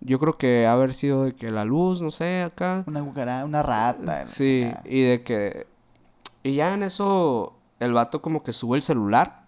Yo 0.00 0.18
creo 0.18 0.36
que 0.36 0.66
ha 0.66 0.72
haber 0.72 0.94
sido 0.94 1.24
de 1.24 1.34
que 1.34 1.50
la 1.50 1.64
luz, 1.64 2.00
no 2.00 2.10
sé, 2.10 2.42
acá. 2.42 2.84
Una 2.86 3.02
cucaracha, 3.02 3.44
una 3.44 3.62
rata. 3.62 4.26
Sí, 4.26 4.70
y 4.84 5.02
de 5.02 5.22
que... 5.22 5.66
Y 6.42 6.56
ya 6.56 6.74
en 6.74 6.82
eso 6.82 7.54
el 7.80 7.92
vato 7.92 8.20
como 8.20 8.42
que 8.42 8.52
sube 8.52 8.76
el 8.76 8.82
celular. 8.82 9.43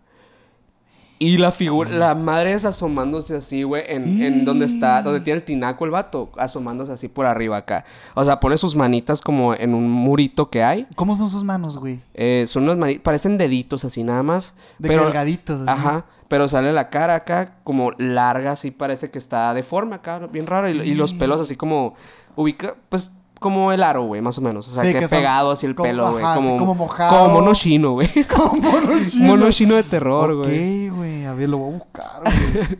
Y 1.19 1.39
la 1.39 1.51
figura, 1.51 1.91
la 1.91 2.15
madre 2.15 2.53
es 2.53 2.67
asomándose 2.67 3.37
así, 3.37 3.63
güey, 3.63 3.85
en, 3.87 4.23
en 4.23 4.45
donde 4.45 4.67
está, 4.67 5.01
donde 5.03 5.21
tiene 5.21 5.39
el 5.39 5.45
tinaco 5.45 5.87
el 5.87 5.91
vato, 5.91 6.31
asomándose 6.37 6.93
así 6.93 7.09
por 7.09 7.25
arriba 7.25 7.57
acá. 7.57 7.87
O 8.15 8.23
sea, 8.23 8.39
pone 8.39 8.59
sus 8.59 8.75
manitas 8.75 9.23
como 9.23 9.55
en 9.55 9.73
un 9.73 9.89
murito 9.89 10.51
que 10.51 10.63
hay. 10.63 10.87
¿Cómo 10.95 11.17
son 11.17 11.31
sus 11.31 11.43
manos, 11.43 11.79
güey? 11.79 12.01
Eh, 12.13 12.45
son 12.47 12.65
unas 12.65 12.77
manitas, 12.77 13.03
parecen 13.03 13.39
deditos 13.39 13.85
así 13.87 14.05
nada 14.05 14.23
más. 14.23 14.55
De 14.79 14.89
pero, 14.89 15.05
cargaditos. 15.05 15.67
así. 15.67 15.71
Ajá, 15.71 16.05
pero 16.29 16.49
sale 16.49 16.71
la 16.73 16.91
cara 16.91 17.15
acá 17.15 17.55
como 17.65 17.93
larga, 17.93 18.53
así 18.53 18.71
parece 18.71 19.11
que 19.11 19.19
está 19.19 19.55
deforme 19.55 19.95
acá, 19.95 20.19
bien 20.31 20.47
raro. 20.47 20.69
Y, 20.69 20.81
y 20.81 20.95
los 20.95 21.15
pelos 21.15 21.41
así 21.41 21.57
como 21.57 21.95
ubica, 22.35 22.75
pues 22.91 23.13
como 23.47 23.73
el 23.73 23.83
aro, 23.83 24.05
güey, 24.05 24.21
más 24.21 24.37
o 24.38 24.41
menos. 24.41 24.69
O 24.69 24.73
sea, 24.73 24.83
Sí, 24.85 24.93
que, 24.93 25.00
que 25.00 25.09
pegado 25.09 25.53
así 25.53 25.67
el 25.67 25.75
como- 25.75 25.88
pelo, 25.88 26.12
güey. 26.12 26.25
Como, 26.35 26.59
como 26.59 26.75
mojado. 26.75 27.17
Como 27.25 27.35
mono 27.41 27.53
chino, 27.55 27.93
güey. 27.93 28.09
Como 28.37 28.61
mono 28.61 29.07
chino. 29.09 29.26
mono 29.26 29.50
chino 29.50 29.75
de 29.76 29.83
terror, 29.85 30.35
güey. 30.35 30.88
Ok, 30.88 30.97
güey. 30.97 31.25
A 31.25 31.33
ver, 31.35 31.49
lo 31.49 31.59
voy 31.59 31.75
a 31.75 31.79
buscar, 31.79 32.23
güey. 32.25 32.79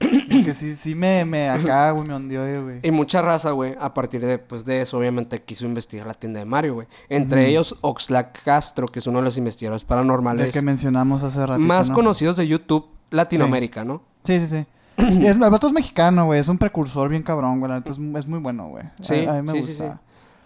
Porque 0.30 0.54
sí, 0.54 0.76
sí 0.76 0.94
me, 0.94 1.24
me 1.24 1.48
acá, 1.48 1.90
güey, 1.90 2.06
me 2.06 2.14
hundió, 2.14 2.40
güey. 2.62 2.78
Y 2.84 2.90
mucha 2.92 3.20
raza, 3.20 3.50
güey, 3.50 3.74
a 3.80 3.92
partir 3.94 4.24
de, 4.24 4.38
pues, 4.38 4.64
de 4.64 4.82
eso, 4.82 4.96
obviamente, 4.96 5.42
quiso 5.42 5.64
investigar 5.66 6.06
la 6.06 6.14
tienda 6.14 6.38
de 6.38 6.46
Mario, 6.46 6.74
güey. 6.74 6.86
Entre 7.08 7.48
ellos, 7.48 7.74
Oxlack 7.80 8.42
Castro, 8.44 8.86
que 8.86 9.00
es 9.00 9.06
uno 9.08 9.18
de 9.18 9.24
los 9.24 9.36
investigadores 9.38 9.82
El 9.82 9.88
paranormales 9.88 10.52
que 10.52 10.62
mencionamos 10.62 11.24
hace 11.24 11.44
rato. 11.44 11.58
más 11.58 11.88
¿no? 11.88 11.96
conocidos 11.96 12.36
de 12.36 12.46
YouTube 12.46 12.86
Latinoamérica, 13.10 13.84
¿no? 13.84 14.02
Sí, 14.22 14.38
sí, 14.38 14.46
sí. 14.46 14.66
Es, 15.22 15.36
el 15.36 15.50
vato 15.50 15.68
es 15.68 15.72
mexicano, 15.72 16.26
güey. 16.26 16.40
Es 16.40 16.48
un 16.48 16.58
precursor 16.58 17.08
bien 17.08 17.22
cabrón, 17.22 17.60
güey. 17.60 17.72
Es, 17.84 17.98
es 17.98 18.26
muy 18.26 18.40
bueno, 18.40 18.68
güey. 18.68 18.84
Sí, 19.00 19.24
a, 19.26 19.38
a 19.38 19.42
mí 19.42 19.42
me 19.42 19.62
sí, 19.62 19.68
gusta. 19.68 19.72
sí, 19.72 19.92
sí. 19.92 19.98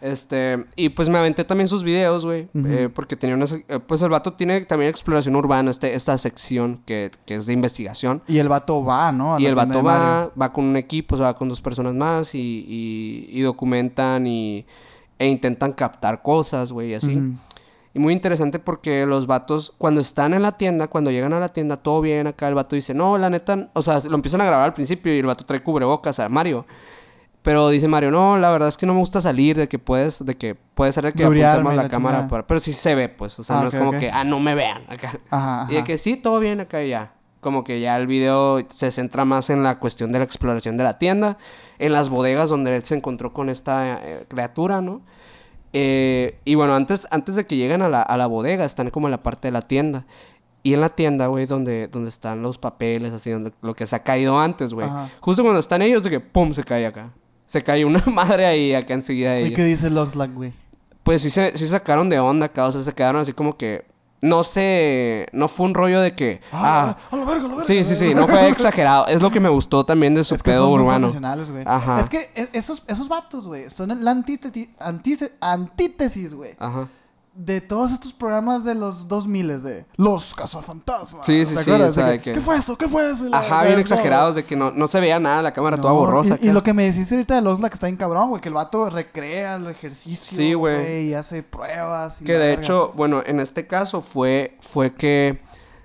Este, 0.02 0.64
y 0.74 0.88
pues 0.88 1.08
me 1.08 1.16
aventé 1.18 1.44
también 1.44 1.68
sus 1.68 1.84
videos, 1.84 2.26
güey, 2.26 2.48
eh, 2.54 2.88
porque 2.92 3.14
tenía 3.14 3.36
una, 3.36 3.44
eh, 3.68 3.78
pues 3.86 4.02
el 4.02 4.08
vato 4.08 4.32
tiene 4.32 4.60
también 4.62 4.90
exploración 4.90 5.36
urbana, 5.36 5.70
este, 5.70 5.94
esta 5.94 6.18
sección 6.18 6.80
que, 6.84 7.12
que 7.24 7.36
es 7.36 7.46
de 7.46 7.52
investigación. 7.52 8.20
Y 8.26 8.38
el 8.38 8.48
vato 8.48 8.82
va, 8.82 9.12
¿no? 9.12 9.36
A 9.36 9.40
Y 9.40 9.46
el 9.46 9.54
vato 9.54 9.80
va, 9.80 10.32
va 10.38 10.52
con 10.52 10.64
un 10.64 10.76
equipo, 10.76 11.14
o 11.14 11.18
sea, 11.18 11.28
va 11.28 11.36
con 11.36 11.48
dos 11.48 11.60
personas 11.60 11.94
más 11.94 12.34
y, 12.34 12.40
y, 12.40 13.28
y 13.30 13.42
documentan 13.42 14.26
y, 14.26 14.66
e 15.20 15.28
intentan 15.28 15.72
captar 15.72 16.20
cosas, 16.20 16.72
güey, 16.72 16.90
y 16.90 16.94
así. 16.94 17.16
Ujú. 17.16 17.36
Y 17.94 17.98
muy 17.98 18.12
interesante 18.14 18.58
porque 18.58 19.04
los 19.04 19.26
vatos, 19.26 19.74
cuando 19.76 20.00
están 20.00 20.32
en 20.32 20.42
la 20.42 20.52
tienda, 20.52 20.88
cuando 20.88 21.10
llegan 21.10 21.32
a 21.34 21.40
la 21.40 21.50
tienda, 21.50 21.76
todo 21.76 22.00
bien 22.00 22.26
acá, 22.26 22.48
el 22.48 22.54
vato 22.54 22.74
dice, 22.74 22.94
no, 22.94 23.18
la 23.18 23.28
neta, 23.28 23.68
o 23.74 23.82
sea, 23.82 23.98
lo 24.08 24.14
empiezan 24.14 24.40
a 24.40 24.46
grabar 24.46 24.64
al 24.64 24.72
principio 24.72 25.14
y 25.14 25.18
el 25.18 25.26
vato 25.26 25.44
trae 25.44 25.62
cubrebocas 25.62 26.18
a 26.18 26.28
Mario. 26.30 26.64
Pero 27.42 27.68
dice 27.70 27.88
Mario, 27.88 28.10
no, 28.12 28.38
la 28.38 28.50
verdad 28.50 28.68
es 28.68 28.76
que 28.76 28.86
no 28.86 28.94
me 28.94 29.00
gusta 29.00 29.20
salir, 29.20 29.56
de 29.56 29.68
que 29.68 29.78
puedes, 29.78 30.24
de 30.24 30.36
que 30.36 30.54
puede 30.54 30.92
ser 30.92 31.04
de 31.04 31.12
que 31.12 31.24
apuntemos 31.56 31.72
y 31.72 31.76
la 31.76 31.82
la 31.82 31.88
cámara, 31.88 32.28
para- 32.28 32.46
pero 32.46 32.60
sí 32.60 32.72
se 32.72 32.94
ve, 32.94 33.08
pues, 33.08 33.36
o 33.38 33.42
sea, 33.42 33.58
Ah, 33.58 33.62
no 33.62 33.68
es 33.68 33.74
como 33.74 33.90
que, 33.98 34.10
ah, 34.10 34.24
no 34.24 34.38
me 34.40 34.54
vean 34.54 34.82
acá. 34.88 35.18
Ajá, 35.28 35.66
Y 35.68 35.74
de 35.74 35.84
que 35.84 35.98
sí, 35.98 36.16
todo 36.16 36.38
bien 36.38 36.60
acá 36.60 36.82
y 36.84 36.90
ya. 36.90 37.14
Como 37.40 37.64
que 37.64 37.80
ya 37.80 37.96
el 37.96 38.06
video 38.06 38.64
se 38.68 38.92
centra 38.92 39.24
más 39.24 39.50
en 39.50 39.64
la 39.64 39.80
cuestión 39.80 40.12
de 40.12 40.18
la 40.20 40.24
exploración 40.24 40.76
de 40.76 40.84
la 40.84 40.98
tienda, 40.98 41.36
en 41.80 41.92
las 41.92 42.08
bodegas 42.08 42.48
donde 42.48 42.76
él 42.76 42.84
se 42.84 42.94
encontró 42.94 43.32
con 43.32 43.48
esta 43.48 43.98
eh, 44.04 44.24
criatura, 44.28 44.80
¿no? 44.80 45.02
Eh, 45.72 46.38
y 46.44 46.54
bueno, 46.54 46.74
antes, 46.74 47.06
antes 47.10 47.34
de 47.34 47.46
que 47.46 47.56
lleguen 47.56 47.82
a 47.82 47.88
la, 47.88 48.02
a 48.02 48.16
la 48.16 48.26
bodega, 48.26 48.64
están 48.64 48.90
como 48.90 49.06
en 49.06 49.12
la 49.12 49.22
parte 49.22 49.48
de 49.48 49.52
la 49.52 49.62
tienda. 49.62 50.04
Y 50.62 50.74
en 50.74 50.80
la 50.80 50.90
tienda, 50.90 51.26
güey, 51.26 51.46
donde, 51.46 51.88
donde 51.88 52.08
están 52.08 52.42
los 52.42 52.56
papeles, 52.58 53.12
así, 53.12 53.30
donde, 53.30 53.52
lo 53.62 53.74
que 53.74 53.86
se 53.86 53.96
ha 53.96 54.02
caído 54.04 54.38
antes, 54.38 54.72
güey. 54.72 54.88
Justo 55.20 55.42
cuando 55.42 55.58
están 55.58 55.82
ellos, 55.82 56.04
de 56.04 56.10
que 56.10 56.20
pum, 56.20 56.54
se 56.54 56.62
cae 56.62 56.86
acá. 56.86 57.10
Se 57.46 57.62
cae 57.62 57.84
una 57.84 58.02
madre 58.06 58.46
ahí, 58.46 58.72
acá 58.74 58.94
enseguida 58.94 59.32
de 59.32 59.40
¿Y 59.40 59.44
ellos. 59.46 59.56
qué 59.56 59.64
dice 59.64 59.88
el 59.88 59.98
Oxlack, 59.98 60.32
güey? 60.32 60.52
Pues 61.02 61.22
sí 61.22 61.30
se, 61.30 61.58
sí 61.58 61.66
sacaron 61.66 62.08
de 62.08 62.20
onda 62.20 62.46
acá, 62.46 62.66
o 62.66 62.72
sea, 62.72 62.82
se 62.82 62.92
quedaron 62.92 63.22
así 63.22 63.32
como 63.32 63.56
que... 63.56 63.84
No 64.22 64.44
sé, 64.44 65.26
no 65.32 65.48
fue 65.48 65.66
un 65.66 65.74
rollo 65.74 66.00
de 66.00 66.14
que... 66.14 66.40
Ah, 66.52 66.96
a 67.10 67.16
la 67.16 67.24
verga, 67.24 67.44
a 67.44 67.48
la 67.48 67.54
verga. 67.56 67.64
sí, 67.66 67.84
sí, 67.84 67.96
sí, 67.96 68.14
no 68.14 68.28
fue 68.28 68.48
exagerado. 68.48 69.08
Es 69.08 69.20
lo 69.20 69.32
que 69.32 69.40
me 69.40 69.48
gustó 69.48 69.84
también 69.84 70.14
de 70.14 70.22
su 70.22 70.36
Es 70.36 70.44
que 70.44 70.52
pedo 70.52 70.70
son 70.70 70.80
urbano. 70.80 71.12
Ajá. 71.66 72.00
Es 72.00 72.08
que 72.08 72.30
esos, 72.52 72.84
esos 72.86 73.08
vatos, 73.08 73.48
güey, 73.48 73.68
son 73.68 74.04
la 74.04 74.12
antítesis, 74.12 74.68
güey, 76.34 76.54
Ajá. 76.60 76.86
De 77.34 77.60
todos 77.62 77.92
estos 77.92 78.12
programas 78.12 78.62
de 78.64 78.74
los 78.74 79.08
2000 79.08 79.62
de 79.62 79.86
Los 79.96 80.34
Cazafantasmas. 80.34 81.24
Sí, 81.24 81.46
sí, 81.46 81.54
¿Te 81.54 81.62
sí, 81.62 81.70
acuerdas? 81.70 81.90
o 81.90 81.94
sea, 81.94 82.06
De 82.06 82.12
de 82.12 82.20
que- 82.20 82.32
¿Qué 82.34 82.40
fue 82.40 82.56
eso? 82.56 82.76
¿Qué 82.76 82.88
fue 82.88 83.10
eso? 83.10 83.24
La- 83.24 83.38
Ajá, 83.38 83.64
bien 83.64 83.78
exagerados 83.78 84.34
de 84.34 84.44
que 84.44 84.54
no, 84.54 84.70
no 84.70 84.86
se 84.86 85.00
veía 85.00 85.18
nada, 85.18 85.40
la 85.42 85.52
cámara 85.52 85.76
toda 85.78 85.92
no, 85.92 85.98
borrosa. 85.98 86.38
Y, 86.42 86.50
lo 86.50 86.62
que 86.62 86.72
me 86.74 86.84
decís 86.84 87.10
ahorita 87.10 87.40
de 87.40 87.48
Oxlack 87.48 87.70
que 87.70 87.74
está 87.74 87.86
bien 87.86 87.96
cabrón, 87.96 88.28
güey, 88.30 88.42
que 88.42 88.48
el 88.48 88.54
vato 88.54 88.90
recrea 88.90 89.56
el 89.56 89.66
ejercicio. 89.68 90.36
Sí, 90.36 90.52
güey. 90.54 91.08
Y 91.08 91.14
hace 91.14 91.42
pruebas. 91.42 92.20
y 92.20 92.24
Que 92.24 92.34
de 92.34 92.52
hecho, 92.52 92.92
bueno, 92.94 93.22
en 93.24 93.40
este 93.40 93.66
caso 93.66 94.00
fue, 94.02 94.58
fue 94.60 94.94
que 94.94 95.40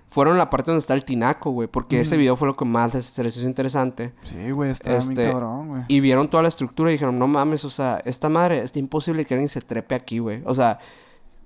fueron 0.10 0.38
la 0.38 0.50
parte 0.50 0.72
donde 0.72 0.80
está 0.80 0.96
el 0.96 1.06
tinaco, 1.06 1.52
güey. 1.52 1.68
Porque 1.68 2.00
ese 2.02 2.18
video 2.18 2.36
fue 2.36 2.48
lo 2.48 2.58
que 2.58 2.66
más 2.66 2.94
les 2.94 3.12
pareció 3.12 3.44
interesante. 3.44 4.14
Sí, 4.24 4.52
güey, 4.52 4.72
está 4.72 4.98
Este, 4.98 5.14
bien 5.14 5.32
cabrón, 5.32 5.68
güey. 5.70 5.82
Y 5.88 6.00
vieron 6.02 6.28
toda 6.30 6.44
la 6.44 6.50
estructura 6.50 6.90
y 6.90 6.94
dijeron, 6.94 7.18
no 7.20 7.28
mames, 7.28 7.64
o 7.66 7.70
sea, 7.70 8.02
esta 8.04 8.28
madre, 8.28 8.64
está 8.64 8.80
imposible 8.80 9.26
que 9.26 9.34
alguien 9.34 9.50
se 9.50 9.62
trepe 9.62 9.96
aquí, 9.96 10.20
güey. 10.20 10.42
O 10.46 10.54
sea, 10.54 10.80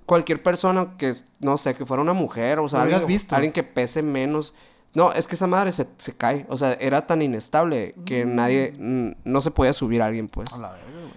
cualquier 0.06 0.42
persona 0.42 0.94
que, 0.98 1.14
no 1.40 1.58
sé, 1.58 1.74
que 1.74 1.86
fuera 1.86 2.02
una 2.02 2.12
mujer, 2.12 2.58
o 2.58 2.68
sea, 2.68 2.82
alguien, 2.82 3.06
visto. 3.06 3.34
alguien 3.34 3.52
que 3.52 3.62
pese 3.62 4.02
menos. 4.02 4.54
No, 4.94 5.12
es 5.12 5.26
que 5.26 5.36
esa 5.36 5.46
madre 5.46 5.72
se, 5.72 5.86
se 5.96 6.14
cae. 6.14 6.44
O 6.48 6.56
sea, 6.56 6.74
era 6.74 7.06
tan 7.06 7.22
inestable 7.22 7.94
que 8.04 8.24
nadie, 8.26 8.74
mm, 8.78 9.12
no 9.24 9.40
se 9.40 9.50
podía 9.50 9.72
subir 9.72 10.02
a 10.02 10.06
alguien, 10.06 10.28
pues. 10.28 10.52
A 10.52 10.58
la 10.58 10.70
verga, 10.72 11.00
güey. 11.00 11.12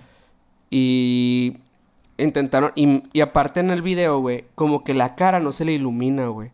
Y 0.70 1.58
intentaron, 2.18 2.72
y, 2.76 3.04
y 3.12 3.22
aparte 3.22 3.60
en 3.60 3.70
el 3.70 3.82
video, 3.82 4.20
güey, 4.20 4.46
como 4.56 4.84
que 4.84 4.94
la 4.94 5.16
cara 5.16 5.40
no 5.40 5.52
se 5.52 5.66
le 5.66 5.74
ilumina, 5.74 6.28
güey. 6.28 6.52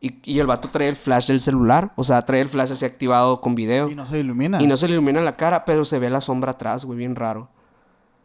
Y, 0.00 0.18
y 0.24 0.40
el 0.40 0.46
vato 0.46 0.68
trae 0.68 0.88
el 0.88 0.96
flash 0.96 1.28
del 1.28 1.40
celular, 1.40 1.92
o 1.96 2.04
sea, 2.04 2.20
trae 2.22 2.40
el 2.40 2.48
flash 2.48 2.72
así 2.72 2.84
activado 2.84 3.40
con 3.40 3.54
video. 3.54 3.88
Y 3.88 3.94
no 3.94 4.06
se 4.06 4.18
ilumina. 4.18 4.60
Y 4.60 4.66
no 4.66 4.76
se 4.76 4.88
le 4.88 4.94
ilumina 4.94 5.20
la 5.20 5.36
cara, 5.36 5.64
pero 5.64 5.84
se 5.84 5.98
ve 5.98 6.10
la 6.10 6.20
sombra 6.20 6.52
atrás, 6.52 6.84
güey, 6.84 6.98
bien 6.98 7.14
raro. 7.16 7.48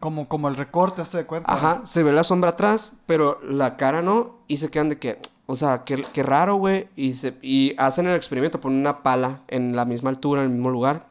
Como, 0.01 0.27
como 0.27 0.47
el 0.47 0.55
recorte, 0.55 1.03
esto 1.03 1.17
de 1.17 1.27
cuenta. 1.27 1.53
Ajá, 1.53 1.81
se 1.83 2.01
ve 2.01 2.11
la 2.11 2.23
sombra 2.23 2.49
atrás, 2.49 2.93
pero 3.05 3.39
la 3.43 3.77
cara 3.77 4.01
no. 4.01 4.39
Y 4.47 4.57
se 4.57 4.71
quedan 4.71 4.89
de 4.89 4.97
que, 4.97 5.19
o 5.45 5.55
sea, 5.55 5.83
qué, 5.83 6.03
qué 6.11 6.23
raro, 6.23 6.55
güey. 6.55 6.87
Y, 6.95 7.13
se, 7.13 7.35
y 7.43 7.75
hacen 7.77 8.07
el 8.07 8.15
experimento, 8.15 8.59
ponen 8.59 8.79
una 8.79 9.03
pala 9.03 9.41
en 9.47 9.75
la 9.75 9.85
misma 9.85 10.09
altura, 10.09 10.41
en 10.41 10.47
el 10.47 10.53
mismo 10.53 10.71
lugar. 10.71 11.05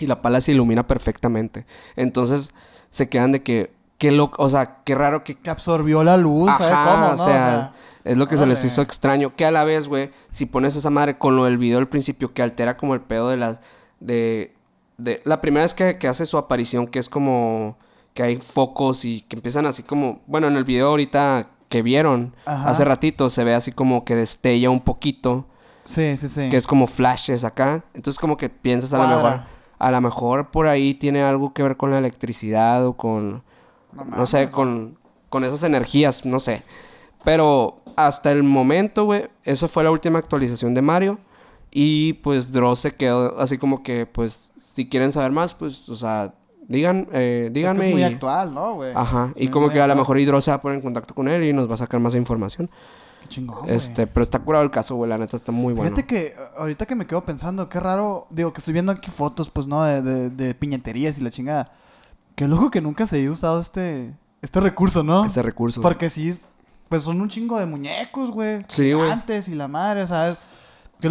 Y 0.00 0.08
la 0.08 0.20
pala 0.20 0.40
se 0.40 0.50
ilumina 0.50 0.84
perfectamente. 0.84 1.64
Entonces 1.94 2.52
se 2.90 3.08
quedan 3.08 3.30
de 3.30 3.44
que, 3.44 3.72
qué 3.98 4.10
loco, 4.10 4.42
o 4.42 4.48
sea, 4.48 4.78
qué 4.82 4.96
raro 4.96 5.22
que... 5.22 5.36
Que 5.36 5.50
absorbió 5.50 6.02
la 6.02 6.16
luz, 6.16 6.50
¿sabes 6.58 6.72
Ajá, 6.72 6.90
cómo, 6.90 7.06
no? 7.06 7.14
o 7.14 7.16
sea, 7.16 7.72
es 8.02 8.18
lo 8.18 8.26
que 8.26 8.36
se 8.36 8.48
les 8.48 8.64
hizo 8.64 8.82
extraño. 8.82 9.36
Que 9.36 9.44
a 9.44 9.52
la 9.52 9.62
vez, 9.62 9.86
güey, 9.86 10.10
si 10.32 10.44
pones 10.46 10.74
esa 10.74 10.90
madre 10.90 11.18
con 11.18 11.36
lo 11.36 11.44
del 11.44 11.56
video 11.56 11.78
al 11.78 11.88
principio, 11.88 12.34
que 12.34 12.42
altera 12.42 12.76
como 12.76 12.94
el 12.94 13.00
pedo 13.00 13.28
de 13.28 13.36
las... 13.36 13.60
De, 14.00 14.56
de 14.98 15.22
la 15.24 15.40
primera 15.40 15.62
vez 15.62 15.74
que, 15.74 15.98
que 15.98 16.08
hace 16.08 16.26
su 16.26 16.36
aparición, 16.36 16.88
que 16.88 16.98
es 16.98 17.08
como 17.08 17.76
que 18.14 18.22
hay 18.22 18.36
focos 18.36 19.04
y 19.04 19.22
que 19.22 19.36
empiezan 19.36 19.66
así 19.66 19.82
como... 19.82 20.20
Bueno, 20.26 20.46
en 20.46 20.56
el 20.56 20.64
video 20.64 20.88
ahorita 20.88 21.48
que 21.68 21.82
vieron 21.82 22.34
Ajá. 22.46 22.70
hace 22.70 22.84
ratito, 22.84 23.28
se 23.30 23.42
ve 23.44 23.54
así 23.54 23.72
como 23.72 24.04
que 24.04 24.14
destella 24.14 24.70
un 24.70 24.80
poquito, 24.80 25.46
Sí, 25.84 26.16
sí, 26.16 26.28
sí. 26.28 26.48
que 26.48 26.56
es 26.56 26.66
como 26.66 26.86
flashes 26.86 27.44
acá. 27.44 27.84
Entonces 27.92 28.18
como 28.18 28.36
que 28.36 28.48
piensas 28.48 28.94
a 28.94 28.98
lo 28.98 29.08
mejor... 29.08 29.40
A 29.76 29.90
lo 29.90 30.00
mejor 30.00 30.50
por 30.50 30.68
ahí 30.68 30.94
tiene 30.94 31.22
algo 31.22 31.52
que 31.52 31.62
ver 31.62 31.76
con 31.76 31.90
la 31.90 31.98
electricidad 31.98 32.86
o 32.86 32.94
con... 32.96 33.42
No 33.92 34.04
No 34.04 34.26
sé, 34.26 34.48
con, 34.48 34.96
con 35.28 35.44
esas 35.44 35.62
energías, 35.64 36.24
no 36.24 36.38
sé. 36.40 36.62
Pero 37.24 37.82
hasta 37.96 38.30
el 38.32 38.44
momento, 38.44 39.04
güey, 39.04 39.28
eso 39.42 39.66
fue 39.68 39.82
la 39.84 39.90
última 39.90 40.18
actualización 40.20 40.74
de 40.74 40.82
Mario. 40.82 41.18
Y 41.70 42.14
pues 42.14 42.52
Dross 42.52 42.80
se 42.80 42.94
quedó 42.94 43.38
así 43.40 43.58
como 43.58 43.82
que, 43.82 44.06
pues, 44.06 44.52
si 44.56 44.88
quieren 44.88 45.10
saber 45.10 45.32
más, 45.32 45.52
pues, 45.54 45.88
o 45.88 45.96
sea, 45.96 46.32
digan, 46.68 47.08
eh, 47.12 47.44
Es 47.46 47.52
díganme. 47.52 47.80
que 47.80 47.86
es 47.88 47.92
muy 47.92 48.00
y- 48.02 48.04
actual, 48.04 48.54
¿no, 48.54 48.74
güey? 48.74 48.92
Ajá, 48.94 49.32
y 49.36 49.44
Muy, 49.44 49.50
como 49.50 49.66
muy 49.66 49.74
que 49.74 49.80
a 49.80 49.86
lo 49.86 49.96
mejor 49.96 50.18
Hidro 50.18 50.40
se 50.40 50.50
va 50.50 50.56
a 50.56 50.62
poner 50.62 50.76
en 50.78 50.82
contacto 50.82 51.14
con 51.14 51.28
él 51.28 51.42
y 51.44 51.52
nos 51.52 51.68
va 51.70 51.74
a 51.74 51.78
sacar 51.78 52.00
más 52.00 52.14
información. 52.14 52.70
Qué 53.22 53.28
chingón. 53.28 53.68
Este, 53.68 54.06
pero 54.06 54.22
está 54.22 54.38
curado 54.38 54.64
el 54.64 54.70
caso, 54.70 54.96
güey, 54.96 55.08
la 55.08 55.16
neta 55.18 55.36
está 55.36 55.50
muy 55.52 55.72
bueno. 55.72 55.90
Fíjate 55.96 56.06
que 56.06 56.26
eh, 56.26 56.34
ahorita 56.58 56.84
que 56.86 56.94
me 56.94 57.06
quedo 57.06 57.24
pensando, 57.24 57.68
qué 57.68 57.80
raro, 57.80 58.26
digo 58.30 58.52
que 58.52 58.58
estoy 58.58 58.72
viendo 58.74 58.92
aquí 58.92 59.10
fotos, 59.10 59.50
pues, 59.50 59.66
¿no? 59.66 59.82
De, 59.84 60.02
de, 60.02 60.30
de 60.30 60.54
piñaterías 60.54 61.16
y 61.18 61.22
la 61.22 61.30
chingada. 61.30 61.72
Qué 62.34 62.46
loco 62.48 62.70
que 62.70 62.80
nunca 62.80 63.06
se 63.06 63.16
haya 63.16 63.30
usado 63.30 63.60
este, 63.60 64.12
este 64.42 64.60
recurso, 64.60 65.02
¿no? 65.02 65.24
Este 65.24 65.40
recurso. 65.42 65.80
Porque 65.80 66.10
sí, 66.10 66.38
pues 66.88 67.02
son 67.02 67.20
un 67.20 67.28
chingo 67.28 67.58
de 67.58 67.64
muñecos, 67.66 68.30
güey. 68.30 68.64
Sí, 68.68 68.92
güey. 68.92 69.10
Antes 69.10 69.48
y 69.48 69.54
la 69.54 69.68
madre, 69.68 70.06
¿sabes? 70.06 70.36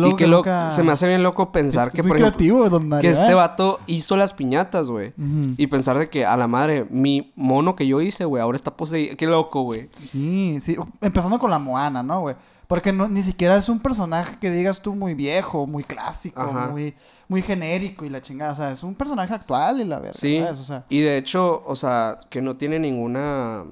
Qué 0.02 0.08
y 0.10 0.16
que 0.16 0.28
loco, 0.28 0.50
se 0.72 0.84
me 0.84 0.92
hace 0.92 1.08
bien 1.08 1.24
loco 1.24 1.52
pensar 1.52 1.92
que, 1.92 2.04
por 2.04 2.18
ejemplo, 2.18 3.00
que 3.00 3.10
este 3.10 3.32
¿eh? 3.32 3.34
vato 3.34 3.80
hizo 3.88 4.18
las 4.18 4.34
piñatas, 4.34 4.90
güey. 4.90 5.14
Y 5.58 5.68
pensar 5.68 5.98
de 5.98 6.10
que 6.10 6.26
a 6.26 6.36
la 6.38 6.48
madre, 6.48 6.86
mi 6.90 7.32
mono 7.36 7.76
que 7.76 7.88
yo 7.88 8.02
hice, 8.02 8.26
güey, 8.26 8.42
ahora 8.42 8.56
está 8.56 8.76
poseído. 8.76 9.16
Qué 9.18 9.28
loco, 9.28 9.62
güey. 9.64 9.90
Sí, 9.94 10.58
sí. 10.62 10.78
Empezando 11.02 11.40
con 11.40 11.52
la 11.52 11.60
Moana, 11.60 12.04
¿no, 12.04 12.22
güey? 12.22 12.36
Porque 12.68 12.92
no, 12.92 13.08
ni 13.08 13.22
siquiera 13.22 13.58
es 13.58 13.70
un 13.70 13.80
personaje 13.80 14.38
que 14.40 14.50
digas 14.50 14.82
tú 14.82 14.96
muy 14.96 15.14
viejo, 15.14 15.68
muy 15.68 15.84
clásico, 15.84 16.42
Ajá. 16.42 16.70
muy, 16.70 16.96
muy 17.28 17.42
genérico 17.42 18.06
y 18.06 18.10
la 18.10 18.22
chingada. 18.22 18.54
O 18.54 18.56
sea, 18.56 18.72
es 18.72 18.82
un 18.84 18.96
personaje 18.96 19.34
actual 19.34 19.82
y 19.82 19.84
la 19.84 20.00
verdad. 20.00 20.18
Sí. 20.18 20.40
¿sabes? 20.40 20.60
O 20.60 20.64
sea, 20.64 20.86
Y 20.90 21.02
de 21.02 21.18
hecho, 21.18 21.62
o 21.66 21.76
sea, 21.76 22.18
que 22.30 22.42
no 22.42 22.56
tiene 22.56 22.80
ninguna... 22.80 23.64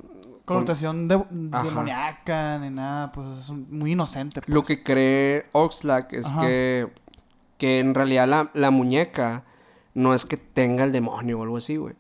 connotación 0.53 1.07
de, 1.07 1.23
demoníaca 1.29 2.59
ni 2.59 2.69
nada, 2.69 3.11
pues 3.11 3.39
es 3.39 3.49
muy 3.49 3.91
inocente. 3.93 4.41
Lo 4.47 4.61
pues. 4.63 4.67
que 4.77 4.83
cree 4.83 5.45
Oxlack 5.51 6.13
es 6.13 6.27
Ajá. 6.27 6.41
que, 6.41 6.87
que 7.57 7.79
en 7.79 7.93
realidad 7.95 8.27
la, 8.27 8.51
la 8.53 8.71
muñeca 8.71 9.43
no 9.93 10.13
es 10.13 10.25
que 10.25 10.37
tenga 10.37 10.83
el 10.83 10.91
demonio 10.91 11.39
o 11.39 11.43
algo 11.43 11.57
así, 11.57 11.77
güey. 11.77 11.95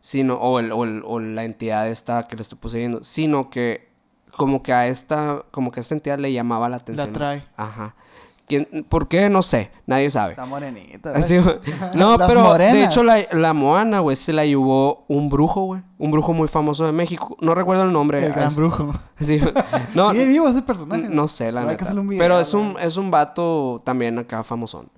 Sino, 0.00 0.34
o, 0.34 0.58
el, 0.60 0.72
o, 0.72 0.84
el- 0.84 1.02
o 1.04 1.18
la 1.20 1.44
entidad 1.44 1.88
esta 1.88 2.22
que 2.24 2.36
le 2.36 2.42
estoy 2.42 2.58
poseyendo. 2.58 3.02
Sino 3.04 3.50
que 3.50 3.88
como 4.36 4.62
que 4.62 4.72
a 4.72 4.86
esta, 4.86 5.44
como 5.50 5.70
que 5.72 5.80
a 5.80 5.82
esta 5.82 5.94
entidad 5.94 6.18
le 6.18 6.32
llamaba 6.32 6.68
la 6.68 6.76
atención. 6.76 7.06
La 7.06 7.10
atrae. 7.10 7.44
Ajá. 7.56 7.94
¿Quién, 8.46 8.86
¿Por 8.88 9.08
qué? 9.08 9.28
No 9.28 9.42
sé. 9.42 9.70
Nadie 9.86 10.08
sabe. 10.10 10.32
Está 10.32 10.46
morenita. 10.46 11.10
güey. 11.10 11.22
Así, 11.22 11.36
no, 11.94 12.16
pero 12.16 12.54
de 12.54 12.84
hecho 12.84 13.02
la, 13.02 13.18
la 13.32 13.52
Moana, 13.52 14.00
güey, 14.00 14.16
se 14.16 14.32
la 14.32 14.44
llevó 14.44 15.04
un 15.08 15.28
brujo, 15.28 15.62
güey. 15.62 15.82
Un 15.98 16.10
brujo 16.10 16.32
muy 16.32 16.46
famoso 16.46 16.84
de 16.84 16.92
México. 16.92 17.36
No 17.40 17.54
recuerdo 17.54 17.84
el 17.84 17.92
nombre. 17.92 18.24
El 18.24 18.32
gran 18.32 18.54
brujo. 18.54 18.92
Sí, 19.18 19.40
no, 19.94 20.10
Sigue 20.10 20.26
vivo 20.26 20.46
ese 20.46 20.60
personaje. 20.60 21.08
no 21.08 21.26
sé, 21.26 21.50
la 21.50 21.62
Hay 21.62 21.76
que 21.78 21.84
neta. 21.86 21.94
video, 22.02 22.18
Pero 22.18 22.38
es 22.38 22.52
un, 22.52 22.76
es 22.78 22.98
un 22.98 23.10
vato 23.10 23.80
también 23.82 24.18
acá 24.18 24.44
famosón. 24.44 24.90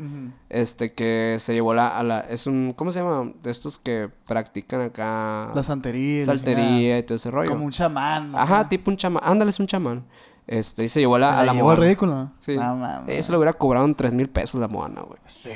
Este 0.48 0.92
que 0.92 1.36
se 1.38 1.54
llevó 1.54 1.72
la, 1.72 1.96
a 1.96 2.02
la... 2.02 2.20
Es 2.20 2.48
un... 2.48 2.72
¿Cómo 2.76 2.90
se 2.90 2.98
llama? 2.98 3.30
De 3.42 3.50
estos 3.52 3.78
que 3.78 4.10
practican 4.26 4.80
acá... 4.80 5.52
La 5.54 5.62
santería. 5.62 6.24
Saltería 6.24 6.98
y 6.98 7.02
todo 7.04 7.14
ese 7.14 7.30
rollo. 7.30 7.50
Como 7.52 7.64
un 7.66 7.70
chamán. 7.70 8.34
Ajá, 8.34 8.64
¿no? 8.64 8.68
tipo 8.68 8.90
un 8.90 8.96
chamán. 8.96 9.22
Ándale, 9.24 9.50
es 9.50 9.60
un 9.60 9.68
chamán. 9.68 10.04
Este, 10.48 10.84
y 10.84 10.88
se 10.88 11.00
llevó 11.00 11.18
la, 11.18 11.34
Se 11.34 11.38
a 11.40 11.44
la 11.44 11.52
llevó 11.52 11.74
ridículo. 11.76 12.30
Sí. 12.38 12.56
No 12.56 12.74
mames. 12.74 13.04
Eso 13.18 13.32
le 13.32 13.38
hubiera 13.38 13.52
cobrado 13.52 13.84
en 13.86 13.94
3 13.94 14.14
mil 14.14 14.28
pesos 14.30 14.58
la 14.58 14.66
Moana, 14.66 15.02
güey. 15.02 15.20
Sí, 15.26 15.50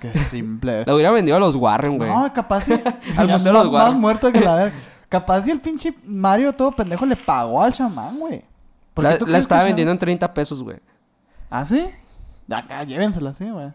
qué 0.00 0.14
simple. 0.18 0.82
La 0.86 0.94
hubiera 0.94 1.10
vendido 1.12 1.36
a 1.36 1.40
los 1.40 1.54
Warren, 1.54 1.98
güey. 1.98 2.08
No, 2.10 2.32
capaz 2.32 2.62
si... 2.62 2.72
Al 3.16 3.28
Museo 3.28 3.52
de 3.52 3.58
los 3.58 3.64
más, 3.66 3.72
Warren. 3.72 3.92
más 3.92 3.94
muerto 4.00 4.32
que 4.32 4.40
la 4.40 4.54
verga. 4.56 4.76
Capaz 5.10 5.42
si 5.42 5.50
el 5.50 5.60
pinche 5.60 5.92
Mario 6.06 6.54
todo 6.54 6.72
pendejo 6.72 7.04
le 7.04 7.14
pagó 7.16 7.62
al 7.62 7.72
chamán, 7.74 8.18
güey. 8.18 8.42
¿Por 8.94 9.04
qué 9.04 9.24
La, 9.26 9.38
estaba 9.38 9.60
sea- 9.60 9.66
vendiendo 9.68 9.92
en 9.92 9.98
30 9.98 10.32
pesos, 10.32 10.62
güey. 10.62 10.78
¿Ah, 11.50 11.64
sí? 11.66 11.86
De 12.46 12.54
acá, 12.56 12.82
llévensela, 12.82 13.34
sí, 13.34 13.48
güey. 13.48 13.68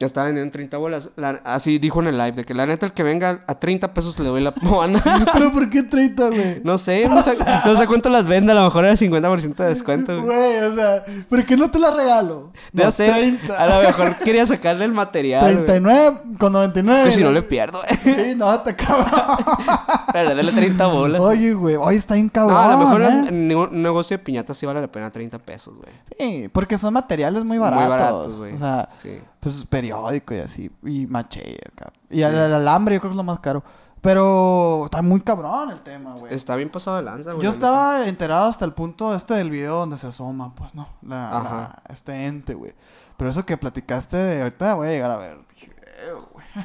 Ya 0.00 0.06
estaba 0.06 0.26
vendiendo 0.26 0.46
en 0.46 0.52
30 0.52 0.76
bolas. 0.76 1.10
La- 1.16 1.40
así 1.44 1.78
dijo 1.78 2.00
en 2.00 2.06
el 2.06 2.16
live, 2.18 2.32
de 2.32 2.44
que 2.44 2.54
la 2.54 2.66
neta 2.66 2.86
el 2.86 2.92
que 2.92 3.02
venga 3.02 3.40
a 3.48 3.58
30 3.58 3.92
pesos 3.94 4.16
le 4.20 4.28
doy 4.28 4.40
la 4.40 4.54
Moana. 4.62 5.02
¿Pero 5.32 5.50
por 5.50 5.68
qué 5.70 5.82
30, 5.82 6.28
güey? 6.28 6.60
no 6.62 6.78
sé, 6.78 7.08
no 7.08 7.20
sé, 7.22 7.36
no 7.64 7.76
sé 7.76 7.86
cuánto 7.88 8.08
las 8.08 8.26
vende. 8.26 8.52
A 8.52 8.54
lo 8.54 8.62
mejor 8.62 8.84
era 8.84 8.94
50% 8.94 9.54
de 9.56 9.68
descuento, 9.68 10.14
güey. 10.22 10.26
Güey, 10.26 10.58
o 10.58 10.74
sea, 10.76 11.04
¿por 11.28 11.44
qué 11.44 11.56
no 11.56 11.68
te 11.70 11.78
la 11.80 11.90
regalo? 11.90 12.52
No, 12.72 12.84
No, 12.84 12.90
sé, 12.92 13.08
30. 13.10 13.54
a 13.56 13.66
lo 13.66 13.82
mejor 13.88 14.16
quería 14.16 14.46
sacarle 14.46 14.84
el 14.84 14.92
material, 14.92 15.40
güey. 15.42 15.64
39 15.66 16.20
con 16.38 16.52
99. 16.52 17.04
Que 17.06 17.12
si 17.12 17.22
no 17.24 17.32
le 17.32 17.42
pierdo, 17.42 17.80
Sí, 18.02 18.34
no, 18.36 18.60
te 18.60 18.76
cabrón. 18.76 19.06
Pero 20.12 20.34
dale 20.34 20.52
30 20.52 20.86
bolas. 20.86 21.20
Oye, 21.20 21.52
güey, 21.54 21.76
oye, 21.76 21.98
está 21.98 22.14
bien 22.14 22.26
no, 22.26 22.32
cabrón. 22.32 22.56
a 22.56 22.68
lo 22.68 22.78
mejor 22.78 23.02
¿eh? 23.02 23.06
en, 23.08 23.26
en 23.28 23.48
ningún- 23.48 23.70
un 23.70 23.82
negocio 23.82 24.16
de 24.16 24.22
piñatas 24.22 24.56
sí 24.56 24.64
vale 24.64 24.80
la 24.80 24.86
pena 24.88 25.10
30 25.10 25.38
pesos, 25.40 25.74
güey. 25.76 25.90
Sí, 26.18 26.48
porque 26.52 26.78
son 26.78 26.94
materiales 26.94 27.44
muy 27.44 27.58
baratos. 27.58 27.80
Muy 27.82 27.90
baratos, 27.90 28.38
güey. 28.38 28.54
O 28.54 28.58
sea, 28.58 28.88
sí. 28.90 29.18
Pues 29.40 29.64
periódico 29.66 30.34
y 30.34 30.38
así. 30.38 30.70
Y 30.84 31.06
maché 31.06 31.58
acá. 31.72 31.92
Y 32.10 32.16
Sí. 32.18 32.22
el, 32.22 32.34
el 32.34 32.54
alambre 32.54 32.94
yo 32.96 33.00
creo 33.00 33.10
que 33.10 33.14
es 33.14 33.16
lo 33.16 33.22
más 33.24 33.40
caro. 33.40 33.62
Pero 34.00 34.82
está 34.84 35.02
muy 35.02 35.20
cabrón 35.20 35.70
el 35.70 35.80
tema, 35.80 36.14
güey. 36.18 36.32
Está 36.32 36.54
bien 36.54 36.68
pasado 36.70 36.98
de 36.98 37.02
lanza, 37.02 37.32
güey. 37.32 37.42
Yo 37.42 37.50
estaba 37.50 38.06
enterado 38.06 38.48
hasta 38.48 38.64
el 38.64 38.72
punto 38.72 39.12
este 39.14 39.34
del 39.34 39.50
video 39.50 39.74
donde 39.76 39.98
se 39.98 40.06
asoma, 40.06 40.54
pues, 40.54 40.72
¿no? 40.74 40.88
La, 41.02 41.36
Ajá. 41.36 41.82
la- 41.88 41.92
este 41.92 42.26
ente, 42.26 42.54
güey. 42.54 42.74
Pero 43.16 43.30
eso 43.30 43.44
que 43.44 43.56
platicaste 43.56 44.16
de 44.16 44.42
ahorita 44.42 44.74
voy 44.74 44.86
a 44.88 44.90
llegar 44.90 45.10
a 45.10 45.16
ver. 45.16 45.38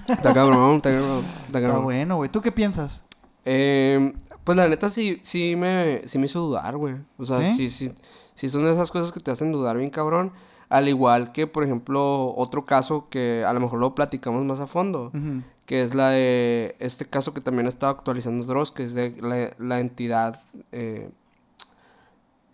Está 0.07 0.33
cabrón, 0.33 0.75
está 0.77 0.91
cabrón. 0.91 1.19
Está 1.19 1.45
Está 1.47 1.61
cabrón. 1.61 1.83
bueno, 1.83 2.15
güey. 2.17 2.29
¿Tú 2.29 2.41
qué 2.41 2.51
piensas? 2.51 3.01
Eh, 3.45 4.13
pues 4.43 4.55
la 4.57 4.67
neta 4.67 4.89
sí, 4.89 5.19
sí 5.23 5.55
me, 5.55 6.07
sí 6.07 6.17
me 6.19 6.27
hizo 6.27 6.39
dudar, 6.39 6.77
güey. 6.77 6.95
O 7.17 7.25
sea, 7.25 7.39
¿Sí? 7.41 7.69
¿Sí? 7.69 7.69
sí, 7.69 7.93
sí, 8.35 8.49
son 8.49 8.63
de 8.63 8.71
esas 8.73 8.91
cosas 8.91 9.11
que 9.11 9.19
te 9.19 9.31
hacen 9.31 9.51
dudar 9.51 9.77
bien 9.77 9.89
cabrón. 9.89 10.31
Al 10.69 10.87
igual 10.87 11.31
que, 11.31 11.47
por 11.47 11.63
ejemplo, 11.63 12.33
otro 12.35 12.65
caso 12.65 13.07
que 13.09 13.43
a 13.47 13.53
lo 13.53 13.59
mejor 13.59 13.79
lo 13.79 13.95
platicamos 13.95 14.43
más 14.45 14.59
a 14.59 14.67
fondo. 14.67 15.11
Que 15.65 15.81
es 15.81 15.93
la 15.95 16.09
de 16.09 16.75
este 16.79 17.05
caso 17.05 17.33
que 17.33 17.41
también 17.41 17.67
estaba 17.67 17.93
actualizando 17.93 18.43
Dross, 18.45 18.71
que 18.71 18.83
es 18.83 18.93
de 18.93 19.15
la, 19.21 19.53
la 19.57 19.79
entidad... 19.79 20.41
eh, 20.71 21.09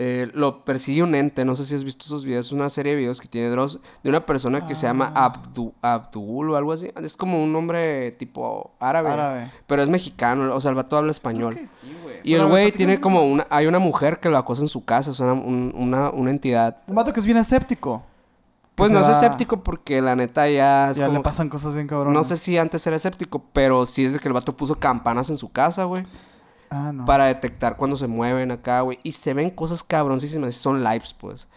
eh, 0.01 0.31
lo 0.33 0.63
persigue 0.63 1.03
un 1.03 1.13
ente, 1.13 1.43
no 1.43 1.55
sé 1.57 1.65
si 1.65 1.75
has 1.75 1.83
visto 1.83 2.05
esos 2.05 2.23
videos, 2.23 2.45
es 2.47 2.51
una 2.53 2.69
serie 2.69 2.93
de 2.93 2.99
videos 2.99 3.19
que 3.19 3.27
tiene 3.27 3.49
Dross 3.49 3.79
de 4.01 4.09
una 4.09 4.25
persona 4.25 4.65
que 4.65 4.73
se 4.73 4.87
llama 4.87 5.11
Ah. 5.13 5.25
Abdu, 5.25 5.73
Abdul 5.81 6.51
o 6.51 6.55
algo 6.55 6.71
así. 6.71 6.89
Es 7.03 7.17
como 7.17 7.43
un 7.43 7.51
nombre 7.51 8.11
tipo 8.13 8.71
árabe. 8.79 9.09
Árabe. 9.09 9.51
Pero 9.67 9.83
es 9.83 9.89
mexicano, 9.89 10.55
o 10.55 10.61
sea, 10.61 10.69
el 10.69 10.75
vato 10.75 10.95
habla 10.97 11.11
español. 11.11 11.53
Creo 11.53 11.65
que 11.65 11.69
sí, 11.81 11.95
güey. 12.01 12.15
Y 12.23 12.33
el 12.35 12.47
güey 12.47 12.71
tiene 12.71 12.99
como 13.01 13.23
una... 13.29 13.45
Hay 13.49 13.67
una 13.67 13.79
mujer 13.79 14.19
que 14.21 14.29
lo 14.29 14.37
acosa 14.37 14.61
en 14.61 14.69
su 14.69 14.85
casa, 14.85 15.11
es 15.11 15.19
una, 15.19 15.33
un- 15.33 15.73
una, 15.77 16.09
una 16.11 16.31
entidad. 16.31 16.77
Un 16.87 16.95
vato 16.95 17.11
que 17.13 17.19
es 17.19 17.25
bien 17.25 17.37
escéptico. 17.37 18.01
Pues 18.75 18.93
no 18.93 19.01
es 19.01 19.09
escéptico 19.09 19.61
porque 19.61 20.01
la 20.01 20.15
neta 20.15 20.47
ya 20.49 20.91
es 20.91 20.97
Ya 20.97 21.09
le 21.09 21.19
pasan 21.19 21.49
cosas 21.49 21.75
bien 21.75 21.85
cabrón. 21.87 22.13
No 22.13 22.23
sé 22.23 22.37
si 22.37 22.57
antes 22.57 22.87
era 22.87 22.95
escéptico, 22.95 23.43
pero 23.51 23.85
sí 23.85 24.05
es 24.05 24.17
que 24.21 24.27
el 24.29 24.33
vato 24.33 24.55
puso 24.55 24.75
campanas 24.75 25.29
en 25.29 25.37
su 25.37 25.49
casa, 25.51 25.83
güey. 25.83 26.05
Ah, 26.69 26.91
no. 26.93 27.05
Para 27.05 27.25
detectar 27.25 27.77
cuando 27.77 27.95
se 27.97 28.07
mueven 28.07 28.51
acá, 28.51 28.81
güey. 28.81 28.99
Y 29.03 29.11
se 29.13 29.33
ven 29.33 29.49
cosas 29.49 29.83
cabroncísimas. 29.83 30.53
Son 30.55 30.83
lives, 30.83 31.13
pues. 31.13 31.47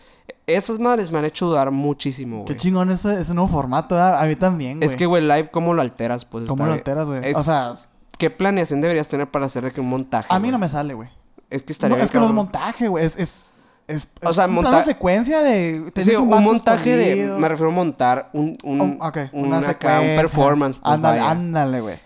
Esas 0.46 0.78
madres 0.78 1.10
me 1.10 1.18
han 1.18 1.24
hecho 1.24 1.46
dudar 1.46 1.70
muchísimo, 1.70 2.44
Qué 2.44 2.52
güey. 2.54 2.60
chingón 2.60 2.90
ese, 2.90 3.20
ese 3.20 3.34
nuevo 3.34 3.48
formato. 3.48 4.00
A 4.00 4.24
mí 4.24 4.36
también, 4.36 4.78
güey. 4.78 4.88
Es 4.88 4.96
que, 4.96 5.06
güey, 5.06 5.22
live, 5.22 5.50
¿cómo 5.50 5.74
lo 5.74 5.82
alteras? 5.82 6.24
Pues 6.24 6.46
¿Cómo 6.46 6.64
lo 6.66 6.72
alteras, 6.72 7.06
güey? 7.06 7.32
O 7.34 7.42
sea, 7.42 7.74
¿Qué 8.18 8.30
planeación 8.30 8.80
deberías 8.80 9.08
tener 9.08 9.28
para 9.30 9.46
hacer 9.46 9.64
de 9.64 9.72
que 9.72 9.80
un 9.80 9.88
montaje? 9.88 10.28
a 10.32 10.38
mí 10.38 10.50
no 10.50 10.58
me 10.58 10.68
sale, 10.68 10.94
güey. 10.94 11.08
Es 11.50 11.62
que 11.62 11.70
No, 11.70 11.72
estaría 11.72 11.96
bien 11.96 12.04
es 12.06 12.10
que 12.12 12.18
no 12.18 12.26
es 12.26 12.32
montaje, 12.32 12.88
güey. 12.88 13.04
Es, 13.04 13.18
es, 13.18 13.50
es, 13.88 14.06
O 14.22 14.32
sea, 14.32 14.46
un 14.46 14.54
monta- 14.54 14.70
plano 14.70 14.84
secuencia 14.84 15.42
de... 15.42 15.92
Sí, 15.96 16.14
un, 16.16 16.28
montaje 16.28 16.96
de... 16.96 17.26
Me 17.38 17.48
refiero 17.48 17.70
a 17.70 17.74
montar 17.74 18.30
un... 18.32 18.56
un, 18.62 18.80
Oh, 19.00 19.10
una 19.32 19.58
acá, 19.68 20.00
un 20.00 20.16
performance, 20.16 20.78
pues, 20.78 20.94
Ándale, 20.94 21.18
vaya. 21.20 21.30
ándale, 21.30 21.80
güey. 21.80 21.98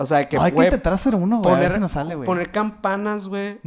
O 0.00 0.06
sea, 0.06 0.26
que, 0.28 0.36
No, 0.38 0.42
hay 0.44 0.52
que 0.52 0.64
intentar 0.64 0.92
hacer 0.94 1.14
uno, 1.14 1.38
güey. 1.42 1.54
A 1.54 1.58
ver 1.58 1.68
poner, 1.68 1.72
si 1.76 1.80
nos 1.82 1.92
sale, 1.92 2.14
güey. 2.14 2.26
poner 2.26 2.50
campanas, 2.50 3.26
güey. 3.28 3.58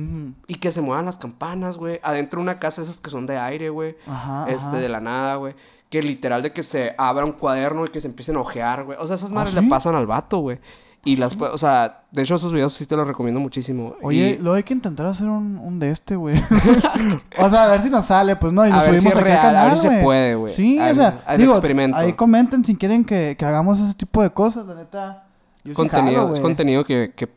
Y 0.48 0.56
que 0.56 0.72
se 0.72 0.82
muevan 0.82 1.06
las 1.06 1.18
campanas, 1.18 1.78
güey. 1.78 2.00
Adentro 2.02 2.40
de 2.40 2.44
una 2.44 2.60
casa 2.60 2.82
esas 2.82 3.00
que 3.00 3.12
son 3.12 3.26
de 3.28 3.38
aire, 3.38 3.70
güey. 3.70 3.96
Ajá, 4.08 4.46
Este, 4.50 4.68
ajá. 4.70 4.78
de 4.80 4.90
la 4.90 5.00
nada, 5.00 5.36
güey. 5.36 5.54
Que 5.90 6.02
literal 6.02 6.42
de 6.42 6.52
que 6.52 6.64
se 6.64 6.96
abra 6.98 7.24
un 7.24 7.34
cuaderno 7.34 7.86
y 7.86 7.90
que 7.90 8.02
se 8.02 8.08
empiecen 8.08 8.36
a 8.36 8.40
ojear, 8.40 8.84
güey. 8.84 8.98
O 9.00 9.06
sea, 9.06 9.16
esas 9.16 9.30
¿Ah, 9.32 9.36
madres 9.36 9.54
sí? 9.54 9.62
le 9.62 9.68
pasan 9.70 9.94
al 9.94 10.08
vato, 10.08 10.40
güey. 10.40 10.60
Y 11.06 11.18
las, 11.18 11.36
o 11.40 11.58
sea, 11.58 12.04
de 12.12 12.22
hecho 12.24 12.36
esos 12.36 12.54
videos 12.54 12.74
sí 12.74 12.86
te 12.86 12.96
los 12.96 13.06
recomiendo 13.06 13.40
muchísimo. 13.40 13.96
Oye, 14.02 14.30
Y- 14.30 14.42
luego 14.42 14.56
hay 14.56 14.64
que 14.64 14.74
intentar 14.74 15.06
hacer 15.06 15.28
un, 15.28 15.58
un 15.60 15.78
de 15.78 15.92
este, 15.92 16.16
güey. 16.16 16.42
o 17.38 17.50
sea, 17.50 17.64
a 17.66 17.68
ver 17.68 17.82
si 17.84 17.90
nos 17.90 18.06
sale, 18.06 18.36
pues, 18.38 18.54
¿no? 18.54 18.66
Y 18.66 18.70
lo 18.70 18.76
A 18.76 18.82
ver 18.84 18.92
si 18.96 18.98
subimos 19.02 19.12
aquí 19.22 19.30
al 19.32 19.42
real, 19.42 19.56
a 19.58 19.66
ver 19.66 19.76
si 19.76 19.88
se 19.88 20.02
puede, 20.02 20.36
güey. 20.36 20.54
Sí, 20.54 20.80
o 20.80 20.96
sea, 20.96 21.22
ahí 21.28 21.38
digo, 21.38 21.52
experimento. 21.52 21.98
ahí 21.98 22.14
comenten 22.14 22.64
si 22.64 22.76
quieren 22.76 23.04
que, 23.04 23.36
que 23.38 23.46
hagamos 23.46 23.80
ese 23.80 23.94
tipo 23.94 24.24
de 24.24 24.30
cosas, 24.32 24.66
la 24.66 24.76
neta. 24.76 25.24
Yo 25.64 25.74
contenido, 25.74 26.24
jalo, 26.24 26.34
es 26.34 26.40
contenido 26.40 26.86
que, 26.86 27.14
que 27.16 27.30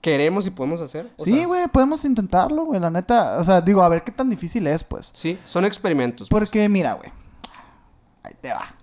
queremos 0.00 0.46
y 0.46 0.50
podemos 0.50 0.80
hacer. 0.80 1.10
o 1.16 1.24
Sí, 1.24 1.44
güey, 1.44 1.68
podemos 1.68 2.04
intentarlo, 2.04 2.64
güey, 2.64 2.80
la 2.80 2.90
neta. 2.90 3.38
O 3.38 3.44
sea, 3.44 3.60
digo, 3.60 3.82
a 3.82 3.88
ver 3.88 4.02
qué 4.02 4.12
tan 4.12 4.30
difícil 4.30 4.66
es, 4.66 4.82
pues. 4.84 5.10
Sí, 5.14 5.38
son 5.44 5.64
experimentos. 5.64 6.28
pues. 6.28 6.40
Porque, 6.40 6.68
mira, 6.68 6.94
güey. 6.94 7.10
Ahí 8.22 8.34
te 8.40 8.52
va. 8.52 8.74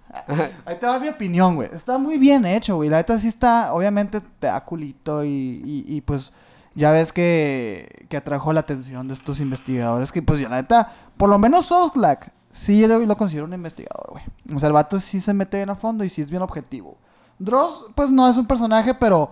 Ahí 0.65 0.77
te 0.79 0.85
va 0.85 0.99
mi 0.99 1.09
opinión, 1.09 1.55
güey. 1.55 1.69
Está 1.73 1.97
muy 1.97 2.17
bien 2.17 2.45
hecho, 2.45 2.75
güey. 2.75 2.89
La 2.89 2.97
neta 2.97 3.19
sí 3.19 3.27
está, 3.27 3.73
obviamente, 3.73 4.21
te 4.21 4.47
da 4.47 4.63
culito 4.63 5.23
y, 5.23 5.29
y, 5.29 5.85
y, 5.87 6.01
pues 6.01 6.33
ya 6.75 6.91
ves 6.91 7.11
que, 7.11 8.05
que 8.09 8.17
atrajo 8.17 8.53
la 8.53 8.61
atención 8.61 9.07
de 9.07 9.13
estos 9.13 9.39
investigadores. 9.39 10.11
Que 10.11 10.21
pues 10.21 10.39
ya 10.39 10.49
la 10.49 10.57
neta, 10.57 10.93
por 11.17 11.29
lo 11.29 11.37
menos 11.37 11.71
Oxlack, 11.71 12.31
sí 12.51 12.85
lo, 12.87 12.99
lo 12.99 13.17
considero 13.17 13.45
un 13.45 13.53
investigador, 13.53 14.11
güey. 14.11 14.23
O 14.55 14.59
sea, 14.59 14.67
el 14.67 14.73
vato 14.73 14.99
sí 14.99 15.19
se 15.19 15.33
mete 15.33 15.57
bien 15.57 15.69
a 15.69 15.75
fondo 15.75 16.03
y 16.03 16.09
sí 16.09 16.21
es 16.21 16.29
bien 16.29 16.41
objetivo. 16.41 16.97
Dross, 17.39 17.85
pues 17.95 18.09
no 18.09 18.27
es 18.29 18.37
un 18.37 18.45
personaje, 18.47 18.93
pero 18.93 19.31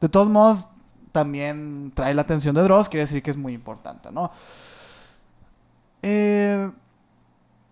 De 0.00 0.08
todos 0.08 0.28
modos, 0.28 0.68
también 1.12 1.90
trae 1.94 2.14
la 2.14 2.22
atención 2.22 2.54
de 2.54 2.62
Dross, 2.62 2.88
quiere 2.88 3.04
decir 3.04 3.22
que 3.22 3.30
es 3.30 3.36
muy 3.36 3.52
importante, 3.52 4.10
¿no? 4.12 4.30
Eh... 6.02 6.70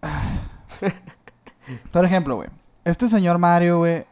Por 1.92 2.04
ejemplo, 2.04 2.36
güey, 2.36 2.48
este 2.84 3.08
señor 3.08 3.38
Mario, 3.38 3.78
güey, 3.78 4.06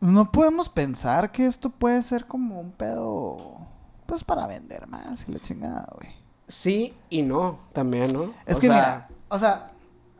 no 0.00 0.30
podemos 0.32 0.68
pensar 0.68 1.30
que 1.30 1.46
esto 1.46 1.70
puede 1.70 2.02
ser 2.02 2.26
como 2.26 2.60
un 2.60 2.72
pedo, 2.72 3.58
pues 4.06 4.24
para 4.24 4.46
vender 4.46 4.86
más 4.88 5.24
y 5.28 5.32
la 5.32 5.40
chingada, 5.40 5.86
güey. 5.94 6.10
Sí 6.48 6.94
y 7.08 7.22
no, 7.22 7.60
también, 7.72 8.12
¿no? 8.12 8.32
Es 8.44 8.56
O 8.56 8.60
que 8.60 8.66
sea, 8.66 8.76
mira, 8.76 9.08
o 9.28 9.38
sea, 9.38 9.70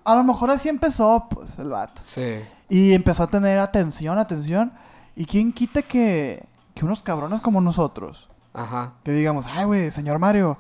a 0.05 0.15
lo 0.15 0.23
mejor 0.23 0.51
así 0.51 0.69
empezó, 0.69 1.27
pues, 1.29 1.59
el 1.59 1.71
vato. 1.71 2.03
Sí. 2.05 2.41
Y 2.71 2.95
empezó 2.95 3.25
a 3.25 3.27
tener 3.27 3.59
atención, 3.59 4.17
atención. 4.19 4.73
¿Y 5.17 5.27
quién 5.27 5.53
quita 5.53 5.83
que, 5.83 6.47
que 6.75 6.85
unos 6.85 7.03
cabrones 7.03 7.41
como 7.41 7.61
nosotros, 7.61 8.29
Ajá. 8.55 8.93
que 9.03 9.13
digamos, 9.13 9.47
ay, 9.47 9.65
güey, 9.67 9.91
señor 9.91 10.19
Mario, 10.19 10.57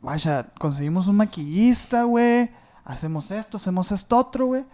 vaya, 0.00 0.46
conseguimos 0.58 1.08
un 1.08 1.16
maquillista, 1.16 2.04
güey, 2.04 2.50
hacemos 2.84 3.30
esto, 3.30 3.56
hacemos 3.56 3.90
esto 3.92 4.16
otro, 4.16 4.46
güey, 4.46 4.64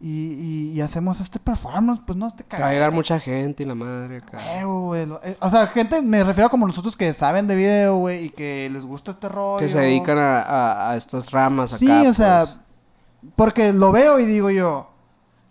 y, 0.00 0.08
y, 0.08 0.72
y 0.74 0.80
hacemos 0.80 1.20
este 1.20 1.38
performance, 1.38 2.00
pues 2.04 2.18
no, 2.18 2.26
este 2.26 2.42
Que 2.42 2.58
va 2.58 2.70
a 2.70 2.72
llegar 2.72 2.90
mucha 2.90 3.20
gente 3.20 3.62
y 3.62 3.66
la 3.66 3.76
madre 3.76 4.16
acá. 4.16 4.64
Güey, 4.64 5.06
eh, 5.22 5.36
O 5.40 5.50
sea, 5.50 5.68
gente, 5.68 6.02
me 6.02 6.24
refiero 6.24 6.48
a 6.48 6.50
como 6.50 6.66
nosotros 6.66 6.96
que 6.96 7.12
saben 7.12 7.46
de 7.46 7.54
video, 7.54 7.98
güey, 7.98 8.24
y 8.24 8.30
que 8.30 8.68
les 8.72 8.84
gusta 8.84 9.12
este 9.12 9.28
rollo. 9.28 9.58
Que 9.58 9.68
se 9.68 9.78
dedican 9.78 10.18
a, 10.18 10.40
a, 10.42 10.90
a 10.90 10.96
estas 10.96 11.30
ramas 11.30 11.74
acá. 11.74 11.78
Sí, 11.78 12.06
o 12.08 12.14
sea, 12.14 12.46
pues. 12.46 13.32
porque 13.36 13.72
lo 13.72 13.92
veo 13.92 14.18
y 14.18 14.24
digo 14.24 14.50
yo, 14.50 14.88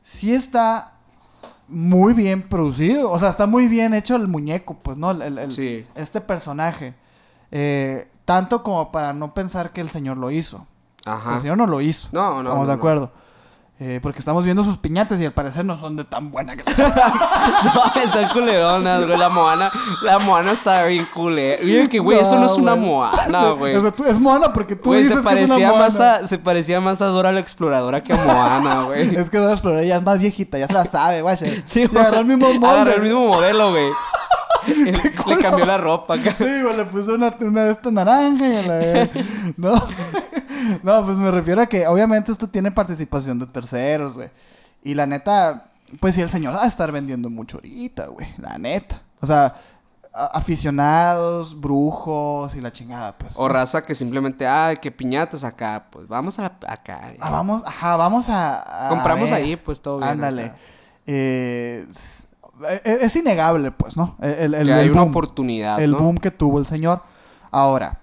sí 0.01 0.33
está 0.33 0.93
muy 1.67 2.13
bien 2.13 2.41
producido, 2.41 3.09
o 3.11 3.17
sea, 3.19 3.29
está 3.29 3.45
muy 3.47 3.67
bien 3.67 3.93
hecho 3.93 4.15
el 4.15 4.27
muñeco, 4.27 4.75
pues, 4.75 4.97
¿no? 4.97 5.11
El, 5.11 5.37
el- 5.37 5.51
Sí. 5.51 5.85
Este 5.95 6.19
personaje. 6.21 6.93
Eh, 7.51 8.07
tanto 8.25 8.63
como 8.63 8.91
para 8.91 9.13
no 9.13 9.33
pensar 9.33 9.71
que 9.71 9.81
el 9.81 9.89
señor 9.89 10.17
lo 10.17 10.31
hizo. 10.31 10.65
Ajá. 11.05 11.35
El 11.35 11.39
señor 11.39 11.57
no 11.57 11.65
lo 11.67 11.81
hizo. 11.81 12.09
No, 12.11 12.35
no, 12.35 12.49
Estamos 12.49 12.61
no, 12.61 12.67
de 12.67 12.73
acuerdo. 12.73 13.11
Eh, 13.83 13.99
porque 13.99 14.19
estamos 14.19 14.43
viendo 14.43 14.63
sus 14.63 14.77
piñatas 14.77 15.19
y 15.19 15.25
al 15.25 15.31
parecer 15.31 15.65
no 15.65 15.75
son 15.79 15.95
de 15.95 16.03
tan 16.03 16.29
buena. 16.29 16.53
No, 17.63 18.01
están 18.01 18.29
culeronas, 18.29 19.05
güey. 19.07 19.17
La 19.17 19.29
Moana, 19.29 19.71
la 20.03 20.19
Moana 20.19 20.51
está 20.51 20.85
bien 20.85 21.07
culera. 21.11 21.57
Oye, 21.63 21.89
que, 21.89 21.97
güey, 21.97 22.19
eso 22.19 22.37
no 22.37 22.45
es 22.45 22.51
una 22.51 22.73
güey. 22.73 22.85
Moana, 22.85 23.49
güey. 23.51 23.75
O 23.77 23.81
sea, 23.81 23.91
tú- 23.91 24.05
es 24.05 24.19
Moana 24.19 24.53
porque 24.53 24.75
tú 24.75 24.89
Güey, 24.89 25.01
dices 25.03 25.17
se 25.17 25.27
que 25.27 25.41
es 25.41 25.49
una 25.49 25.55
parecía, 25.55 25.73
más 25.79 25.95
Moana. 25.95 26.15
a, 26.15 26.27
se 26.27 26.37
parecía 26.37 26.79
más 26.79 27.01
a 27.01 27.05
Dora 27.07 27.31
la 27.31 27.39
Exploradora 27.39 28.03
que 28.03 28.13
a 28.13 28.17
Moana, 28.17 28.83
güey. 28.83 29.15
Es 29.15 29.29
que 29.31 29.39
Dora 29.39 29.53
Exploradora 29.53 29.87
ya 29.87 29.97
es 29.97 30.03
más 30.03 30.19
viejita, 30.19 30.59
ya 30.59 30.67
se 30.67 30.73
la 30.73 30.85
sabe, 30.85 31.23
güey. 31.23 31.35
Sí, 31.65 31.89
Y 31.91 31.97
agarró 31.97 32.19
el 32.19 32.25
mismo. 32.25 32.47
Agarró 32.67 32.91
el 32.93 33.01
mismo 33.01 33.27
modelo, 33.27 33.71
güey. 33.71 33.89
Le 35.25 35.37
cambió 35.37 35.65
la 35.65 35.77
ropa 35.77 36.13
acá. 36.15 36.35
Sí, 36.37 36.43
güey, 36.61 36.77
le 36.77 36.85
puso 36.85 37.15
una, 37.15 37.33
una 37.39 37.63
de 37.63 37.71
estas 37.71 37.91
naranja 37.91 38.47
y 38.47 38.55
a 38.57 38.61
la 38.61 39.09
No. 39.57 39.87
No, 40.83 41.05
pues 41.05 41.17
me 41.17 41.31
refiero 41.31 41.61
a 41.61 41.67
que 41.67 41.87
obviamente 41.87 42.31
esto 42.31 42.47
tiene 42.47 42.71
participación 42.71 43.39
de 43.39 43.45
terceros, 43.47 44.13
güey. 44.13 44.29
Y 44.83 44.93
la 44.95 45.05
neta, 45.05 45.67
pues 45.99 46.15
sí, 46.15 46.21
el 46.21 46.29
señor 46.29 46.55
va 46.55 46.63
a 46.63 46.67
estar 46.67 46.91
vendiendo 46.91 47.29
mucho 47.29 47.57
ahorita, 47.57 48.07
güey. 48.07 48.27
La 48.37 48.57
neta. 48.57 49.01
O 49.21 49.25
sea, 49.25 49.55
a- 50.13 50.25
aficionados, 50.37 51.59
brujos 51.59 52.55
y 52.55 52.61
la 52.61 52.71
chingada, 52.71 53.17
pues. 53.17 53.33
O 53.37 53.47
raza 53.47 53.85
que 53.85 53.95
simplemente, 53.95 54.47
ah, 54.47 54.75
que 54.81 54.91
piñatas 54.91 55.43
acá. 55.43 55.85
Pues 55.91 56.07
vamos 56.07 56.39
a 56.39 56.45
acá. 56.67 57.13
Ah, 57.19 57.29
vamos, 57.29 57.63
ajá, 57.65 57.95
vamos 57.97 58.29
a... 58.29 58.87
a 58.87 58.89
Compramos 58.89 59.29
ver. 59.29 59.33
ahí, 59.41 59.55
pues 59.55 59.81
todo 59.81 59.97
bien. 59.99 60.09
Ándale. 60.09 60.53
Eh, 61.07 61.85
es, 61.89 62.27
es- 62.83 63.03
es 63.03 63.15
innegable, 63.15 63.71
pues, 63.71 63.95
¿no? 63.97 64.15
El, 64.21 64.31
el- 64.31 64.51
que 64.53 64.59
el 64.61 64.73
hay 64.73 64.89
una 64.89 65.03
oportunidad, 65.03 65.79
el 65.79 65.91
¿no? 65.91 65.99
boom 65.99 66.17
que 66.17 66.31
tuvo 66.31 66.59
el 66.59 66.65
señor. 66.65 67.01
Ahora, 67.51 67.99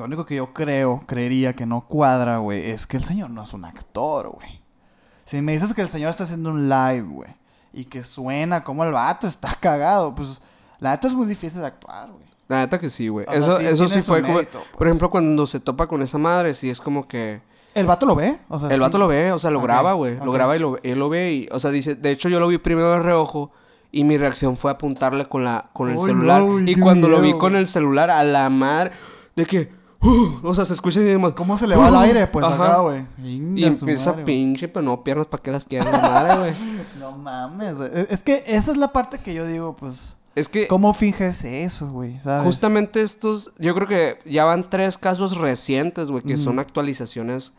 lo 0.00 0.06
único 0.06 0.24
que 0.24 0.34
yo 0.34 0.52
creo, 0.54 1.02
creería 1.06 1.54
que 1.54 1.66
no 1.66 1.82
cuadra, 1.82 2.38
güey, 2.38 2.70
es 2.70 2.86
que 2.86 2.96
el 2.96 3.04
señor 3.04 3.30
no 3.30 3.44
es 3.44 3.52
un 3.52 3.66
actor, 3.66 4.30
güey. 4.30 4.62
Si 5.26 5.40
me 5.42 5.52
dices 5.52 5.74
que 5.74 5.82
el 5.82 5.90
señor 5.90 6.10
está 6.10 6.24
haciendo 6.24 6.50
un 6.50 6.68
live, 6.68 7.02
güey, 7.02 7.30
y 7.72 7.84
que 7.84 8.02
suena 8.02 8.64
como 8.64 8.82
el 8.84 8.92
vato 8.92 9.26
está 9.26 9.54
cagado, 9.60 10.14
pues 10.14 10.40
la 10.78 10.92
neta 10.92 11.06
es 11.06 11.14
muy 11.14 11.26
difícil 11.26 11.60
de 11.60 11.66
actuar, 11.66 12.08
güey. 12.10 12.24
La 12.48 12.60
neta 12.60 12.80
que 12.80 12.88
sí, 12.88 13.08
güey. 13.08 13.26
O 13.28 13.30
sea, 13.30 13.38
Eso, 13.38 13.58
sí 13.58 13.66
eso 13.66 13.88
sí 13.88 14.02
fue 14.02 14.22
como... 14.22 14.34
pues. 14.34 14.48
Por 14.76 14.86
ejemplo, 14.86 15.10
cuando 15.10 15.46
se 15.46 15.60
topa 15.60 15.86
con 15.86 16.00
esa 16.02 16.18
madre, 16.18 16.54
sí 16.54 16.70
es 16.70 16.80
como 16.80 17.06
que... 17.06 17.42
¿El 17.74 17.86
vato 17.86 18.06
lo 18.06 18.16
ve? 18.16 18.38
O 18.48 18.58
sea, 18.58 18.68
El 18.68 18.76
sí. 18.76 18.80
vato 18.80 18.98
lo 18.98 19.06
ve, 19.06 19.30
o 19.32 19.38
sea, 19.38 19.50
lo 19.50 19.60
graba, 19.60 19.92
güey. 19.92 20.16
Lo 20.16 20.32
graba 20.32 20.56
y 20.56 20.58
lo, 20.58 20.78
él 20.82 20.98
lo 20.98 21.10
ve 21.10 21.32
y... 21.32 21.48
O 21.52 21.60
sea, 21.60 21.70
dice... 21.70 21.94
De 21.94 22.10
hecho, 22.10 22.28
yo 22.30 22.40
lo 22.40 22.48
vi 22.48 22.56
primero 22.56 22.90
de 22.90 23.00
reojo 23.00 23.52
y 23.92 24.02
mi 24.04 24.16
reacción 24.16 24.56
fue 24.56 24.70
apuntarle 24.70 25.28
con 25.28 25.44
la 25.44 25.68
con 25.74 25.90
el 25.90 25.98
celular. 26.00 26.40
no, 26.40 26.58
y 26.58 26.74
cuando 26.76 27.08
lo 27.08 27.20
vi 27.20 27.36
con 27.36 27.54
el 27.54 27.66
celular, 27.68 28.10
a 28.10 28.24
la 28.24 28.48
madre... 28.48 28.92
De 29.36 29.46
que... 29.46 29.79
uh, 30.02 30.28
o 30.42 30.54
sea, 30.54 30.64
se 30.64 30.72
escucha 30.74 31.00
y 31.00 31.04
demás... 31.04 31.32
¿Cómo 31.34 31.56
se 31.58 31.66
le 31.66 31.76
va 31.76 31.88
al 31.88 31.96
aire? 31.96 32.26
Pues 32.26 32.44
Ajá. 32.44 32.64
acá, 32.64 32.80
güey. 32.80 33.06
Y 33.22 33.64
empieza 33.64 34.10
madre, 34.12 34.24
pinche, 34.24 34.68
pero 34.68 34.82
no 34.82 35.02
piernas 35.04 35.26
para 35.26 35.42
qué 35.42 35.50
las 35.50 35.64
quieres, 35.64 35.90
la 35.90 35.98
madre, 35.98 36.38
güey. 36.38 36.54
No 36.98 37.12
mames, 37.12 37.78
güey. 37.78 37.90
Es 37.94 38.10
es 38.10 38.20
que 38.22 38.42
esa 38.46 38.70
es 38.72 38.76
la 38.76 38.88
parte 38.92 39.18
que 39.18 39.34
yo 39.34 39.46
digo, 39.46 39.76
pues... 39.76 40.14
Es 40.34 40.48
que... 40.48 40.68
¿Cómo 40.68 40.94
finges 40.94 41.44
eso, 41.44 41.88
güey? 41.88 42.20
Justamente 42.44 43.02
estos, 43.02 43.52
yo 43.58 43.74
creo 43.74 43.88
que 43.88 44.18
ya 44.24 44.44
van 44.44 44.70
tres 44.70 44.96
casos 44.96 45.36
recientes, 45.36 46.08
güey, 46.08 46.22
que 46.22 46.34
Ujú. 46.34 46.42
son 46.44 46.58
actualizaciones 46.60 47.52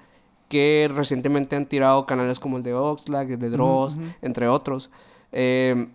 que 0.48 0.90
recientemente 0.94 1.56
han 1.56 1.66
tirado 1.66 2.06
canales 2.06 2.40
como 2.40 2.58
el 2.58 2.64
de 2.64 2.74
Oxlack, 2.74 3.30
el 3.32 3.40
de 3.40 3.50
Dross, 3.50 3.96
ujú. 3.96 4.04
entre 4.22 4.48
otros. 4.48 4.90
eh, 5.32 5.88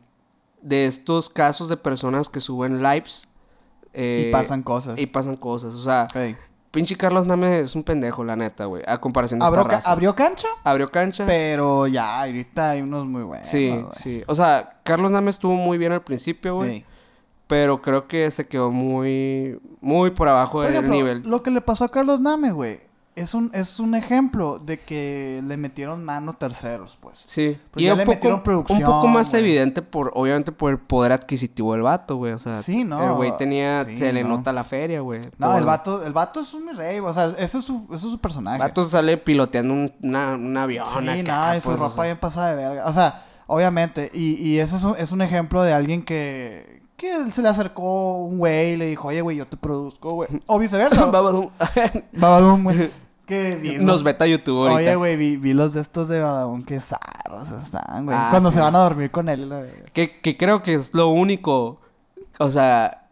de 0.62 0.86
estos 0.86 1.28
casos 1.30 1.68
de 1.68 1.76
personas 1.76 2.28
que 2.28 2.40
suben 2.40 2.82
lives. 2.82 3.28
Eh, 3.96 4.26
Y 4.28 4.32
pasan 4.32 4.62
cosas. 4.62 4.98
Y 4.98 5.06
pasan 5.06 5.36
cosas. 5.36 5.74
O 5.74 5.82
sea, 5.82 6.06
Ey. 6.14 6.36
pinche 6.70 6.96
Carlos 6.96 7.26
Name 7.26 7.60
es 7.60 7.74
un 7.74 7.82
pendejo, 7.82 8.22
la 8.22 8.36
neta, 8.36 8.66
güey. 8.66 8.82
A 8.86 8.98
comparación 9.00 9.40
de 9.40 9.44
esta 9.46 9.56
Abrió, 9.58 9.68
ca- 9.68 9.76
raza. 9.76 9.90
abrió 9.92 10.14
cancha, 10.14 10.48
Abrió 10.62 10.90
cancha. 10.90 11.24
pero 11.26 11.86
ya, 11.86 12.20
ahorita 12.22 12.70
hay 12.70 12.82
unos 12.82 13.06
muy 13.06 13.22
buenos. 13.22 13.48
sí, 13.48 13.82
sí. 13.96 14.22
O 14.26 14.34
sea, 14.34 14.78
Carlos 14.84 15.10
Name 15.10 15.30
estuvo 15.30 15.54
muy 15.54 15.78
bien 15.78 15.92
al 15.92 16.02
principio, 16.02 16.56
güey. 16.56 16.70
Ey. 16.70 16.84
Pero 17.48 17.80
creo 17.80 18.08
que 18.08 18.28
se 18.32 18.46
quedó 18.48 18.72
muy, 18.72 19.60
muy 19.80 20.10
por 20.10 20.28
abajo 20.28 20.62
del 20.62 20.90
nivel. 20.90 21.22
Lo 21.24 21.42
que 21.44 21.52
le 21.52 21.60
pasó 21.60 21.84
a 21.84 21.88
Carlos 21.88 22.20
Name, 22.20 22.50
güey, 22.50 22.80
es 23.16 23.34
un, 23.34 23.50
es 23.54 23.80
un 23.80 23.94
ejemplo 23.94 24.58
de 24.58 24.78
que 24.78 25.42
le 25.46 25.56
metieron 25.56 26.04
mano 26.04 26.34
terceros, 26.34 26.96
pues. 27.00 27.24
Sí. 27.26 27.56
Pues 27.72 27.82
y 27.82 27.86
ya 27.86 27.92
un 27.94 27.98
le 27.98 28.04
poco, 28.04 28.14
metieron 28.14 28.42
producción, 28.42 28.78
un 28.78 28.84
poco 28.84 29.08
más 29.08 29.30
güey. 29.30 29.42
evidente 29.42 29.82
por, 29.82 30.12
obviamente, 30.14 30.52
por 30.52 30.70
el 30.70 30.78
poder 30.78 31.12
adquisitivo 31.12 31.72
del 31.72 31.82
vato, 31.82 32.16
güey. 32.16 32.32
O 32.34 32.38
sea, 32.38 32.62
Sí, 32.62 32.84
no, 32.84 33.02
el 33.02 33.12
güey 33.14 33.36
tenía, 33.36 33.84
sí, 33.86 33.98
se 33.98 34.12
le 34.12 34.22
no. 34.22 34.36
nota 34.36 34.52
la 34.52 34.62
feria, 34.64 35.00
güey. 35.00 35.22
No, 35.38 35.56
el 35.58 35.64
vato, 35.64 36.04
el 36.06 36.12
vato 36.12 36.40
es 36.40 36.54
un 36.54 36.76
rey, 36.76 37.00
o 37.00 37.12
sea, 37.12 37.34
ese 37.38 37.58
es 37.58 37.64
su, 37.64 37.84
ese 37.86 37.94
es 38.06 38.12
su 38.12 38.18
personaje. 38.20 38.56
El 38.56 38.62
vato 38.62 38.84
sale 38.84 39.16
piloteando 39.16 39.74
un, 39.74 39.92
una- 40.02 40.34
un 40.34 40.56
avión 40.56 40.86
Sí, 40.86 41.08
acá, 41.08 41.48
no, 41.52 41.56
y 41.56 41.60
su 41.60 41.68
pues, 41.68 41.80
o 41.80 41.82
ropa 41.84 41.94
sea. 41.94 42.04
bien 42.04 42.18
pasada 42.18 42.50
de 42.54 42.56
verga. 42.56 42.86
O 42.86 42.92
sea, 42.92 43.24
obviamente, 43.46 44.10
y, 44.12 44.34
y 44.46 44.58
ese 44.58 44.76
es 44.76 44.82
un, 44.84 44.94
es 44.98 45.10
un 45.10 45.22
ejemplo 45.22 45.62
de 45.62 45.72
alguien 45.72 46.02
que, 46.04 46.82
que 46.98 47.30
se 47.30 47.40
le 47.42 47.48
acercó 47.48 48.18
un 48.24 48.38
güey 48.38 48.72
y 48.72 48.76
le 48.76 48.86
dijo, 48.86 49.08
oye, 49.08 49.20
güey, 49.22 49.36
yo 49.38 49.46
te 49.46 49.56
produzco, 49.56 50.10
güey. 50.14 50.28
O 50.46 50.58
viceversa. 50.58 51.04
Babadum. 51.10 51.48
Babadum, 52.12 52.62
güey. 52.64 52.90
Que 53.26 53.56
vi- 53.56 53.78
Nos 53.78 54.02
veta 54.02 54.26
YouTube 54.26 54.58
ahorita. 54.62 54.76
Oye, 54.90 54.96
güey, 54.96 55.16
vi, 55.16 55.36
vi 55.36 55.52
los 55.52 55.72
de 55.72 55.80
estos 55.80 56.06
de 56.08 56.20
Badabun 56.20 56.62
que 56.64 56.80
zarros 56.80 57.48
están, 57.64 58.04
güey. 58.04 58.16
Ah, 58.16 58.28
Cuando 58.30 58.50
sí. 58.50 58.56
se 58.56 58.60
van 58.62 58.76
a 58.76 58.78
dormir 58.80 59.10
con 59.10 59.28
él. 59.28 59.48
verga. 59.48 59.72
Que, 59.92 60.20
que 60.20 60.36
creo 60.36 60.62
que 60.62 60.74
es 60.74 60.94
lo 60.94 61.08
único, 61.08 61.80
o 62.38 62.50
sea, 62.50 63.02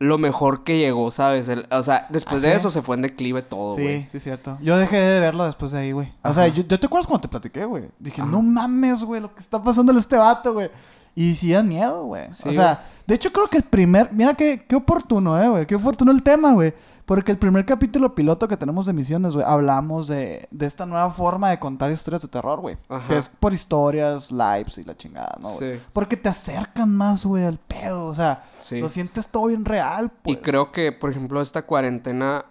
lo 0.00 0.18
mejor 0.18 0.64
que 0.64 0.78
llegó, 0.78 1.12
¿sabes? 1.12 1.48
El- 1.48 1.66
o 1.70 1.82
sea, 1.84 2.06
después 2.10 2.42
¿Ah, 2.42 2.46
de 2.48 2.52
sí? 2.54 2.58
eso 2.58 2.70
se 2.72 2.82
fue 2.82 2.96
en 2.96 3.02
declive 3.02 3.42
todo, 3.42 3.74
güey. 3.74 4.02
Sí, 4.02 4.08
sí, 4.10 4.16
es 4.16 4.22
cierto. 4.24 4.58
Yo 4.60 4.76
dejé 4.76 4.96
de 4.96 5.20
verlo 5.20 5.44
después 5.46 5.70
de 5.70 5.78
ahí, 5.78 5.92
güey. 5.92 6.12
O 6.24 6.32
sea, 6.32 6.48
yo, 6.48 6.64
yo 6.64 6.80
te 6.80 6.86
acuerdas 6.86 7.06
cuando 7.06 7.20
te 7.22 7.28
platiqué, 7.28 7.64
güey. 7.64 7.84
Dije, 8.00 8.20
Ajá. 8.20 8.28
no 8.30 8.42
mames, 8.42 9.04
güey, 9.04 9.20
lo 9.20 9.32
que 9.32 9.40
está 9.40 9.62
pasándole 9.62 9.98
a 9.98 10.00
este 10.00 10.16
vato, 10.16 10.54
güey. 10.54 10.70
Y 11.14 11.34
sí 11.34 11.52
dan 11.52 11.68
miedo, 11.68 12.04
güey. 12.06 12.32
Sí, 12.32 12.48
o 12.48 12.52
sea, 12.52 12.84
de 13.06 13.14
hecho 13.14 13.30
creo 13.32 13.46
que 13.46 13.58
el 13.58 13.62
primer... 13.64 14.12
Mira 14.12 14.34
qué, 14.34 14.64
qué 14.66 14.74
oportuno, 14.74 15.40
eh, 15.40 15.48
güey. 15.48 15.66
Qué 15.66 15.76
oportuno 15.76 16.10
el 16.10 16.22
tema, 16.22 16.52
güey. 16.52 16.74
Porque 17.12 17.30
el 17.30 17.36
primer 17.36 17.66
capítulo 17.66 18.14
piloto 18.14 18.48
que 18.48 18.56
tenemos 18.56 18.86
de 18.86 18.94
misiones, 18.94 19.34
güey, 19.34 19.44
hablamos 19.46 20.08
de, 20.08 20.48
de 20.50 20.64
esta 20.64 20.86
nueva 20.86 21.10
forma 21.10 21.50
de 21.50 21.58
contar 21.58 21.90
historias 21.92 22.22
de 22.22 22.28
terror, 22.28 22.58
güey. 22.60 22.78
Ajá. 22.88 23.06
Que 23.06 23.18
es 23.18 23.28
por 23.28 23.52
historias, 23.52 24.32
lives 24.32 24.78
y 24.78 24.84
la 24.84 24.96
chingada, 24.96 25.36
¿no? 25.42 25.50
Sí. 25.50 25.78
Porque 25.92 26.16
te 26.16 26.30
acercan 26.30 26.96
más, 26.96 27.26
güey, 27.26 27.44
al 27.44 27.58
pedo. 27.58 28.06
O 28.06 28.14
sea, 28.14 28.44
Sí. 28.60 28.80
lo 28.80 28.88
sientes 28.88 29.28
todo 29.28 29.48
bien 29.48 29.66
real, 29.66 30.10
pues. 30.22 30.38
Y 30.38 30.40
creo 30.40 30.72
que, 30.72 30.90
por 30.90 31.10
ejemplo, 31.10 31.42
esta 31.42 31.66
cuarentena 31.66 32.46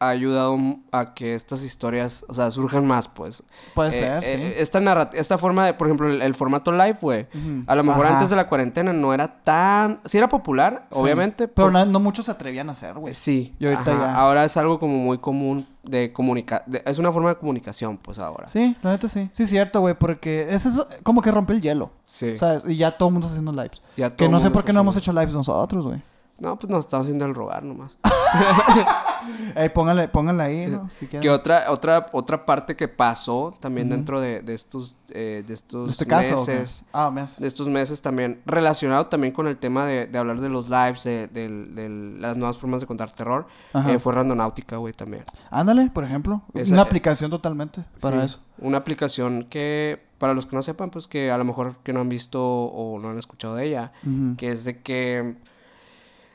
ha 0.00 0.08
ayudado 0.10 0.56
a 0.92 1.14
que 1.14 1.34
estas 1.34 1.62
historias, 1.64 2.24
o 2.28 2.34
sea, 2.34 2.50
surjan 2.50 2.86
más, 2.86 3.08
pues. 3.08 3.42
Puede 3.74 3.90
Eh, 3.90 3.92
ser, 3.94 4.24
eh, 4.24 4.52
sí. 4.54 4.60
Esta 4.60 4.80
narrat- 4.80 5.10
esta 5.14 5.38
forma 5.38 5.66
de, 5.66 5.74
por 5.74 5.88
ejemplo, 5.88 6.08
el, 6.08 6.22
el 6.22 6.34
formato 6.34 6.70
live, 6.70 6.98
güey. 7.00 7.26
A 7.66 7.74
lo 7.74 7.82
mejor 7.82 8.06
Ajá. 8.06 8.14
antes 8.14 8.30
de 8.30 8.36
la 8.36 8.48
cuarentena 8.48 8.92
no 8.92 9.12
era 9.12 9.42
tan... 9.42 10.00
Sí 10.04 10.16
era 10.18 10.28
popular, 10.28 10.86
Sí. 10.92 10.98
obviamente. 11.00 11.48
Pero 11.48 11.66
por- 11.66 11.72
no, 11.72 11.84
no 11.84 11.98
muchos 12.00 12.26
se 12.26 12.30
atrevían 12.30 12.68
a 12.68 12.72
hacer, 12.72 12.94
güey. 12.94 13.14
Sí. 13.14 13.54
Y 13.58 13.66
ahorita 13.66 13.84
ya. 13.92 14.14
Ahora 14.14 14.44
es 14.44 14.56
algo 14.56 14.78
como 14.78 14.96
muy 14.98 15.18
común 15.18 15.66
de 15.82 16.12
comunicar... 16.12 16.64
Es 16.84 16.98
una 16.98 17.10
forma 17.12 17.30
de 17.30 17.36
comunicación, 17.36 17.96
pues, 17.96 18.18
ahora. 18.18 18.48
Sí, 18.48 18.76
la 18.82 18.90
neta 18.92 19.08
sí. 19.08 19.28
Sí, 19.32 19.42
es 19.42 19.48
cierto, 19.50 19.80
güey, 19.80 19.94
porque 19.94 20.46
es 20.50 20.64
eso, 20.64 20.86
como 21.02 21.22
que 21.22 21.32
rompe 21.32 21.54
el 21.54 21.60
hielo. 21.60 21.90
Sí. 22.06 22.38
¿Sabes? 22.38 22.62
Y 22.68 22.76
ya 22.76 22.92
todo 22.92 23.08
el 23.08 23.14
mundo 23.14 23.26
está 23.26 23.38
haciendo 23.40 23.52
lives. 23.60 23.82
Ya 23.96 24.10
todo 24.10 24.16
Que 24.16 24.28
no 24.28 24.38
sé 24.38 24.50
por 24.50 24.64
qué 24.64 24.72
no 24.72 24.80
hemos 24.80 24.96
hecho 24.96 25.12
lives 25.12 25.34
nosotros, 25.34 25.86
güey. 25.86 26.00
No, 26.38 26.56
pues 26.56 26.70
nos 26.70 26.84
estamos 26.84 27.04
haciendo 27.06 27.24
el 27.24 27.34
rogar 27.34 27.64
nomás. 27.64 27.96
Póngale 30.12 30.42
ahí, 30.42 30.66
¿no? 30.66 30.88
Si. 30.98 31.06
Que 31.06 31.30
otra, 31.30 31.70
otra, 31.70 32.08
otra 32.12 32.44
parte 32.46 32.76
que 32.76 32.88
pasó 32.88 33.54
también 33.60 33.88
dentro 33.88 34.20
de, 34.20 34.42
de 34.42 34.54
estos, 34.54 34.96
eh, 35.10 35.42
de 35.46 35.54
estos 35.54 35.98
¿De 35.98 36.06
caso? 36.06 36.44
qué? 36.46 36.52
meses, 36.52 36.84
Ah, 36.92 37.10
mes. 37.10 37.38
de 37.38 37.46
estos 37.46 37.68
meses 37.68 38.00
también, 38.02 38.40
relacionado 38.46 39.06
también 39.06 39.32
con 39.32 39.46
el 39.46 39.56
tema 39.56 39.86
de, 39.86 40.06
de 40.06 40.18
hablar 40.18 40.40
de 40.40 40.48
los 40.48 40.68
lives, 40.68 41.04
de, 41.04 42.16
las 42.20 42.36
nuevas 42.36 42.56
formas 42.58 42.80
de 42.80 42.86
contar 42.86 43.10
terror, 43.12 43.46
eh, 43.86 43.98
fue 43.98 44.12
Randonáutica, 44.12 44.76
güey, 44.76 44.92
también. 44.92 45.24
Ándale, 45.50 45.90
por 45.92 46.04
ejemplo. 46.04 46.42
Esa- 46.54 46.72
Una 46.74 46.82
aplicación 46.82 47.30
totalmente 47.30 47.84
para 48.00 48.20
Sí, 48.20 48.26
eso. 48.26 48.40
Una 48.60 48.78
aplicación 48.78 49.44
que, 49.48 50.02
para 50.18 50.34
los 50.34 50.46
que 50.46 50.56
no 50.56 50.62
sepan, 50.62 50.90
pues 50.90 51.06
que 51.06 51.30
a 51.30 51.38
lo 51.38 51.44
mejor 51.44 51.76
que 51.84 51.92
no 51.92 52.00
han 52.00 52.08
visto 52.08 52.42
o 52.44 52.98
no 52.98 53.10
han 53.10 53.18
escuchado 53.18 53.54
de 53.54 53.66
ella, 53.66 53.92
que 54.36 54.48
es 54.50 54.64
de 54.64 54.80
que 54.82 55.36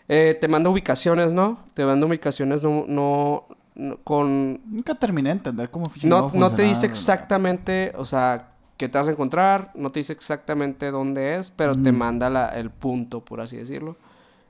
eh, 0.08 0.38
te 0.39 0.48
manda 0.48 0.70
ubicaciones, 0.70 1.34
¿no? 1.34 1.60
Te 1.74 1.86
manda 1.86 2.06
ubicaciones 2.06 2.62
no, 2.63 2.86
no, 2.88 3.46
no- 3.76 3.98
con 4.04 4.62
Nunca 4.66 4.96
terminé 4.96 5.30
de 5.30 5.34
entender 5.38 5.70
cómo 5.72 5.92
no, 6.04 6.30
no 6.34 6.54
te 6.56 6.63
dice 6.63 6.86
exactamente, 6.86 7.94
o 7.98 8.06
sea, 8.06 8.50
qué 8.78 8.89
te 8.89 8.98
vas 8.98 9.08
a 9.08 9.12
encontrar, 9.12 9.72
no 9.76 9.92
te 9.92 10.00
dice 10.00 10.13
exactamente 10.13 10.92
dónde 10.92 11.36
es, 11.36 11.52
pero 11.52 11.74
te 11.76 11.89
Ujú. 11.89 11.98
manda 11.98 12.30
la- 12.30 12.50
el 12.50 12.70
punto, 12.70 13.22
por 13.22 13.39
así 13.42 13.58
decirlo. 13.58 13.96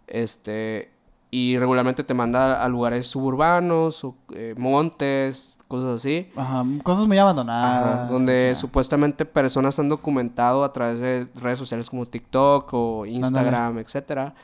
Este, 0.07 0.91
y 1.31 1.57
regularmente 1.57 2.03
te 2.03 2.13
manda 2.13 2.63
a 2.63 2.67
lugares 2.69 3.07
suburbanos, 3.07 4.03
o, 4.03 4.15
eh, 4.33 4.53
montes, 4.57 5.57
cosas 5.67 5.95
así. 5.95 6.29
Ajá, 6.35 6.63
cosas 6.83 7.07
muy 7.07 7.17
abandonadas. 7.17 7.81
Ajá, 7.81 8.07
donde 8.11 8.49
o 8.51 8.55
sea. 8.55 8.55
supuestamente 8.55 9.25
personas 9.25 9.79
han 9.79 9.89
documentado 9.89 10.63
a 10.63 10.71
través 10.73 10.99
de 10.99 11.27
redes 11.41 11.57
sociales 11.57 11.89
como 11.89 12.05
TikTok 12.05 12.69
o 12.73 13.05
Instagram, 13.05 13.79
etcétera, 13.79 14.35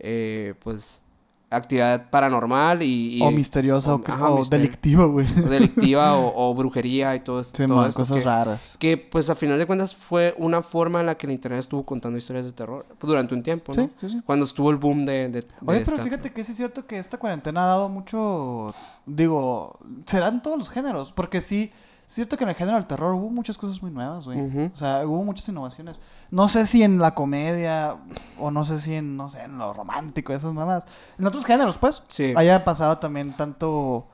eh, 0.00 0.54
pues 0.62 1.04
actividad 1.50 2.10
paranormal 2.10 2.82
y, 2.82 3.16
y- 3.16 3.22
O 3.22 3.30
misteriosa 3.30 3.92
o, 3.92 3.96
o- 3.96 3.98
cri- 4.04 4.12
ajá, 4.12 4.28
o 4.32 4.38
mister- 4.40 4.58
delictiva, 4.60 5.06
güey. 5.06 5.26
o 5.46 5.48
delictiva 5.48 6.14
o, 6.18 6.32
o 6.50 6.54
brujería 6.54 7.14
y 7.14 7.20
todo, 7.20 7.40
es- 7.40 7.46
Sí, 7.56 7.66
todo 7.66 7.76
man, 7.78 7.88
esto 7.88 8.00
cosas 8.00 8.18
que, 8.18 8.22
raras. 8.22 8.76
que, 8.78 8.98
pues 8.98 9.30
a 9.30 9.34
final 9.34 9.58
de 9.58 9.64
cuentas 9.64 9.96
fue 9.96 10.34
una 10.36 10.60
forma 10.60 11.00
en 11.00 11.06
la 11.06 11.16
que 11.16 11.26
el 11.26 11.32
internet 11.32 11.60
estuvo 11.60 11.84
contando 11.86 12.18
historias 12.18 12.44
de 12.44 12.52
terror 12.52 12.84
durante 13.00 13.34
un 13.34 13.42
tiempo, 13.42 13.72
¿no? 13.74 13.84
Sí, 13.86 13.90
sí, 13.98 14.10
sí. 14.10 14.20
Cuando 14.26 14.44
estuvo 14.44 14.70
el 14.70 14.76
boom 14.76 15.06
de, 15.06 15.12
de, 15.30 15.40
de 15.40 15.46
Oye, 15.64 15.82
pero 15.86 15.96
fíjate 16.04 16.32
que 16.32 16.44
sí 16.44 16.50
es 16.52 16.58
cierto 16.58 16.86
que 16.86 16.98
esta 16.98 17.16
cuarentena 17.16 17.64
ha 17.64 17.66
dado 17.68 17.88
mucho, 17.88 18.74
digo, 19.06 19.78
serán 20.04 20.42
todos 20.42 20.58
los 20.58 20.68
géneros, 20.68 21.12
porque 21.12 21.40
sí, 21.40 21.72
es 22.08 22.14
cierto 22.14 22.36
que 22.36 22.42
en 22.44 22.50
el 22.50 22.56
género 22.56 22.76
del 22.78 22.86
terror 22.86 23.14
hubo 23.14 23.28
muchas 23.30 23.56
cosas 23.58 23.80
muy 23.82 23.90
nuevas, 23.92 24.24
güey. 24.24 24.40
O 24.72 24.76
sea, 24.76 25.06
hubo 25.06 25.22
muchas 25.22 25.48
innovaciones. 25.48 25.96
No 26.30 26.48
sé 26.48 26.66
si 26.66 26.82
en 26.82 26.98
la 26.98 27.14
comedia, 27.14 27.96
o 28.38 28.50
no 28.50 28.64
sé 28.64 28.80
si 28.80 28.94
en, 28.94 29.16
no 29.16 29.28
sé, 29.30 29.42
en 29.42 29.58
lo 29.58 29.72
romántico, 29.74 30.32
esas 30.32 30.52
mamás. 30.52 30.84
En 31.18 31.26
otros 31.26 31.44
géneros, 31.44 31.78
pues, 31.78 32.02
Sí. 32.08 32.32
haya 32.34 32.64
pasado 32.64 32.98
también 32.98 33.32
tanto 33.34 34.06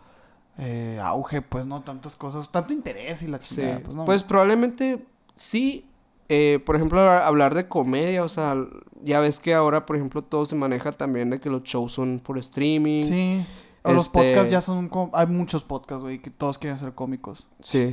eh, 0.59 1.00
auge, 1.02 1.40
pues, 1.42 1.66
¿no? 1.66 1.80
Tantas 1.83 2.14
cosas, 2.14 2.50
tanto 2.50 2.72
interés 2.72 3.22
y 3.22 3.26
la 3.28 3.40
Sí. 3.40 3.57
chingada, 3.57 3.80
pues, 3.80 3.94
¿no? 3.96 4.04
Pues 4.04 4.22
probablemente 4.22 5.04
sí. 5.35 5.88
eh, 6.30 6.59
por 6.64 6.74
ejemplo, 6.76 7.00
hablar 7.00 7.54
de 7.54 7.68
comedia, 7.68 8.24
o 8.24 8.28
sea, 8.30 8.57
ya 9.02 9.20
ves 9.20 9.38
que 9.38 9.52
ahora, 9.52 9.85
por 9.85 9.94
ejemplo, 9.96 10.22
todo 10.22 10.46
se 10.46 10.54
maneja 10.57 10.90
también 10.92 11.28
de 11.30 11.38
que 11.38 11.50
los 11.50 11.62
shows 11.64 11.92
son 11.92 12.18
por 12.18 12.38
streaming. 12.38 13.02
Sí. 13.04 13.46
O 13.87 13.92
los 13.92 14.07
Este- 14.07 14.18
podcasts 14.18 14.51
ya 14.51 14.61
son... 14.61 14.90
Hay 15.12 15.27
muchos 15.27 15.62
podcasts, 15.62 16.03
güey, 16.03 16.20
que 16.20 16.31
todos 16.31 16.57
quieren 16.59 16.79
ser 16.79 16.92
cómicos. 16.94 17.47
Sí. 17.61 17.90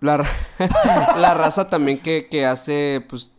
La, 0.00 0.18
ra- 0.18 0.26
la 1.18 1.34
raza 1.34 1.68
también 1.70 1.98
que, 1.98 2.28
que 2.28 2.44
hace, 2.44 3.04
pues, 3.08 3.32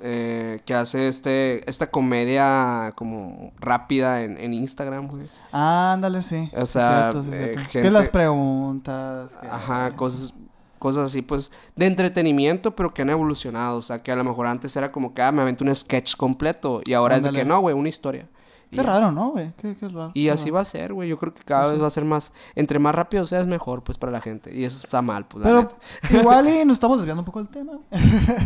eh, 0.00 0.60
que 0.64 0.74
hace 0.74 1.08
este, 1.08 1.68
esta 1.68 1.90
comedia 1.90 2.92
como 2.96 3.52
rápida 3.60 4.22
en, 4.22 4.38
en 4.38 4.54
Instagram, 4.54 5.08
güey. 5.08 5.28
Ándale, 5.52 6.22
sí. 6.22 6.50
O 6.56 6.64
sea, 6.66 7.12
cierto, 7.12 7.22
sí, 7.22 7.30
eh, 7.32 7.36
cierto. 7.36 7.58
gente- 7.60 7.82
Que 7.82 7.90
las 7.90 8.08
preguntas. 8.08 9.38
Ajá, 9.48 9.94
cosas, 9.94 10.32
cosas 10.78 11.04
así, 11.10 11.22
pues, 11.22 11.50
de 11.76 11.86
entretenimiento, 11.86 12.74
pero 12.74 12.92
que 12.94 13.02
han 13.02 13.10
evolucionado. 13.10 13.76
O 13.76 13.82
sea, 13.82 14.02
que 14.02 14.10
a 14.10 14.16
lo 14.16 14.24
mejor 14.24 14.46
antes 14.46 14.74
era 14.76 14.90
como 14.90 15.14
que, 15.14 15.22
ah, 15.22 15.30
me 15.32 15.42
avento 15.42 15.64
un 15.64 15.74
sketch 15.74 16.16
completo. 16.16 16.80
Y 16.84 16.94
ahora 16.94 17.16
es 17.16 17.22
de 17.22 17.30
que 17.32 17.44
no, 17.44 17.60
güey, 17.60 17.74
una 17.76 17.88
historia. 17.88 18.26
Qué 18.72 18.82
raro, 18.82 19.12
¿no, 19.12 19.30
güey? 19.30 19.52
Qué, 19.56 19.76
qué 19.76 19.88
raro. 19.88 20.10
Y 20.14 20.24
qué 20.24 20.30
así 20.30 20.46
raro. 20.46 20.54
va 20.54 20.60
a 20.60 20.64
ser, 20.64 20.92
güey. 20.92 21.08
Yo 21.08 21.18
creo 21.18 21.34
que 21.34 21.42
cada 21.42 21.68
vez 21.68 21.82
va 21.82 21.86
a 21.86 21.90
ser 21.90 22.04
más... 22.04 22.32
Entre 22.54 22.78
más 22.78 22.94
rápido 22.94 23.26
seas, 23.26 23.46
mejor, 23.46 23.82
pues, 23.82 23.98
para 23.98 24.10
la 24.12 24.20
gente. 24.20 24.54
Y 24.54 24.64
eso 24.64 24.78
está 24.82 25.02
mal, 25.02 25.26
pues, 25.26 25.44
la 25.44 25.50
Pero 25.50 25.62
neta. 25.62 26.20
igual 26.20 26.48
y 26.48 26.64
nos 26.64 26.74
estamos 26.76 26.98
desviando 26.98 27.20
un 27.20 27.26
poco 27.26 27.42
del 27.42 27.48
tema. 27.48 27.78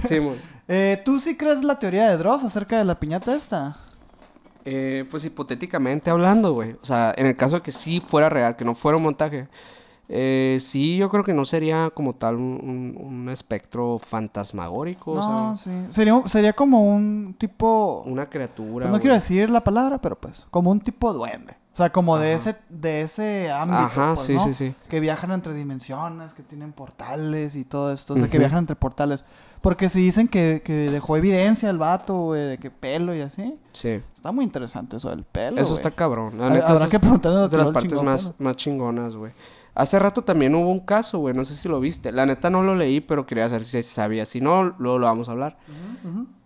Sí, 0.07 0.19
güey. 0.19 0.37
Eh, 0.69 1.01
¿Tú 1.05 1.21
sí 1.21 1.37
crees 1.37 1.63
la 1.63 1.79
teoría 1.79 2.11
de 2.11 2.17
Dross 2.17 2.43
acerca 2.43 2.77
de 2.77 2.85
la 2.85 2.99
piñata 2.99 3.33
esta? 3.37 3.77
Eh, 4.65 5.05
pues 5.09 5.25
hipotéticamente 5.25 6.11
hablando, 6.11 6.55
güey. 6.55 6.73
O 6.73 6.85
sea, 6.85 7.15
en 7.17 7.27
el 7.27 7.37
caso 7.37 7.55
de 7.55 7.63
que 7.63 7.71
sí 7.71 8.01
fuera 8.01 8.29
real, 8.29 8.57
que 8.57 8.65
no 8.65 8.75
fuera 8.75 8.97
un 8.97 9.05
montaje. 9.05 9.47
Eh, 10.09 10.59
sí, 10.61 10.97
yo 10.97 11.09
creo 11.11 11.25
que 11.25 11.33
no 11.35 11.45
sería 11.45 11.91
como 11.91 12.15
tal 12.15 12.37
un, 12.37 12.43
un- 12.63 13.07
un 13.07 13.29
espectro 13.29 13.99
fantasmagórico. 13.99 15.13
o 15.13 15.15
No, 15.17 15.57
sea, 15.57 15.65
sí. 15.65 15.87
Sería, 15.93 16.23
sería 16.27 16.53
como 16.53 16.83
un 16.95 17.35
tipo... 17.39 18.03
una 18.07 18.29
criatura. 18.29 18.89
no 18.89 19.01
quiero 19.01 19.15
decir 19.15 19.51
la 19.51 19.63
palabra, 19.65 19.99
pero 19.99 20.17
pues, 20.17 20.47
como 20.51 20.71
un 20.71 20.81
tipo 20.81 21.13
duende. 21.13 21.55
O 21.73 21.77
sea, 21.77 21.91
como 21.91 22.17
de 22.19 22.33
ese, 22.33 22.57
de 22.71 23.03
ese 23.03 23.51
ámbito, 23.51 23.79
Ajá, 23.83 24.15
pues, 24.15 24.27
sí, 24.27 24.35
¿no? 24.35 24.45
sí, 24.45 24.55
sí. 24.55 24.75
Que 24.89 24.99
viajan 24.99 25.31
entre 25.33 25.53
dimensiones, 25.53 26.33
que 26.33 26.43
tienen 26.43 26.73
portales 26.73 27.55
y 27.55 27.65
todo 27.67 27.93
esto. 27.93 28.15
O 28.15 28.17
sea, 28.17 28.29
que 28.29 28.39
viajan 28.39 28.61
entre 28.61 28.77
portales. 28.77 29.27
Porque 29.61 29.89
si 29.91 30.01
dicen 30.01 30.29
que, 30.29 30.63
que 30.65 30.73
dejó 30.91 31.17
evidencia 31.19 31.69
el 31.69 31.77
vato, 31.77 32.17
güey, 32.17 32.47
de 32.47 32.57
que 32.59 32.71
pelo 32.71 33.15
y 33.15 33.21
así. 33.21 33.59
Sí. 33.75 34.01
Está 34.17 34.33
muy 34.33 34.45
interesante 34.45 34.97
eso 34.97 35.11
del 35.11 35.25
pelo, 35.25 35.61
Eso 35.61 35.71
güey. 35.73 35.77
está 35.81 35.91
cabrón. 35.91 36.39
La 36.39 36.47
Ha- 36.47 36.51
neta, 36.51 36.67
Habrá 36.69 36.81
eso 36.85 36.91
que 36.91 36.99
preguntarle 37.01 37.39
a 37.41 37.59
las 37.59 37.71
partes 37.71 37.91
chingón 37.93 38.05
más, 38.07 38.33
más 38.39 38.57
chingonas, 38.57 39.15
güey. 39.15 39.33
Hace 39.77 39.99
rato 39.99 40.25
también 40.25 40.55
hubo 40.55 40.73
un 40.73 40.81
caso, 40.81 41.19
güey. 41.19 41.35
No 41.35 41.45
sé 41.45 41.55
si 41.55 41.69
lo 41.69 41.79
viste. 41.81 42.11
La 42.11 42.25
neta 42.25 42.49
no 42.49 42.63
lo 42.63 42.75
leí, 42.75 43.03
pero 43.03 43.27
quería 43.27 43.47
saber 43.51 43.63
si 43.63 43.83
sabía. 43.83 44.25
Si 44.25 44.41
no, 44.41 44.75
luego 44.79 44.99
lo 44.99 45.07
vamos 45.07 45.29
a 45.29 45.33
hablar. 45.33 45.59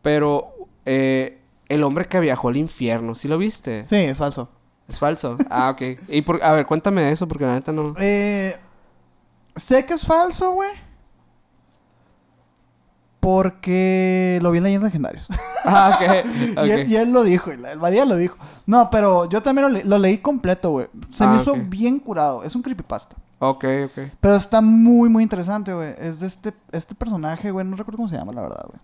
Pero 0.03 0.53
eh, 0.85 1.41
el 1.69 1.85
hombre 1.85 2.07
que 2.07 2.19
viajó 2.19 2.49
al 2.49 2.57
infierno, 2.57 3.15
¿sí 3.15 3.29
lo 3.29 3.39
viste? 3.39 3.87
Sí, 3.87 3.95
es 3.95 4.19
falso. 4.19 4.49
Es 4.89 4.99
falso. 4.99 5.39
Ah, 5.49 5.71
ok. 5.71 6.01
Y 6.09 6.23
por, 6.23 6.43
a 6.43 6.51
ver, 6.53 6.67
cuéntame 6.67 7.03
de 7.03 7.13
eso, 7.13 7.29
porque 7.29 7.47
la 7.47 7.55
neta 7.55 7.71
no. 7.71 7.95
Eh, 7.99 8.57
sé 9.55 9.87
que 9.87 9.95
es 9.95 10.05
falso, 10.05 10.51
güey. 10.51 10.73
Porque 13.21 14.39
lo 14.43 14.51
vi 14.51 14.59
en 14.59 14.65
Leyendas 14.65 14.89
Legendarias. 14.89 15.27
Ah, 15.63 15.91
ok. 15.95 16.27
y, 16.67 16.71
él, 16.71 16.91
y 16.91 16.97
él 16.97 17.13
lo 17.13 17.23
dijo, 17.23 17.51
el, 17.51 17.79
Badía 17.79 18.07
lo 18.07 18.17
dijo. 18.17 18.35
No, 18.65 18.89
pero 18.91 19.29
yo 19.29 19.43
también 19.43 19.69
lo, 19.71 19.79
le- 19.79 19.85
lo 19.85 19.99
leí 19.99 20.17
completo, 20.17 20.71
güey. 20.71 20.87
Se 21.11 21.27
me 21.27 21.35
Ah, 21.35 21.37
hizo 21.37 21.55
bien 21.55 21.99
curado. 21.99 22.43
Es 22.45 22.57
un 22.57 22.63
creepypasta. 22.63 23.15
Ok, 23.41 23.65
ok. 23.85 23.99
Pero 24.21 24.37
está 24.37 24.63
muy, 24.63 25.11
muy 25.11 25.23
interesante, 25.23 25.75
güey. 25.75 25.95
Es 25.99 26.19
de 26.19 26.29
este, 26.29 26.55
este 26.73 26.95
personaje, 26.95 27.51
güey. 27.51 27.67
No 27.67 27.77
recuerdo 27.77 27.99
cómo 27.99 28.09
se 28.09 28.17
llama, 28.17 28.33
la 28.33 28.41
verdad, 28.41 28.65
güey. 28.69 28.81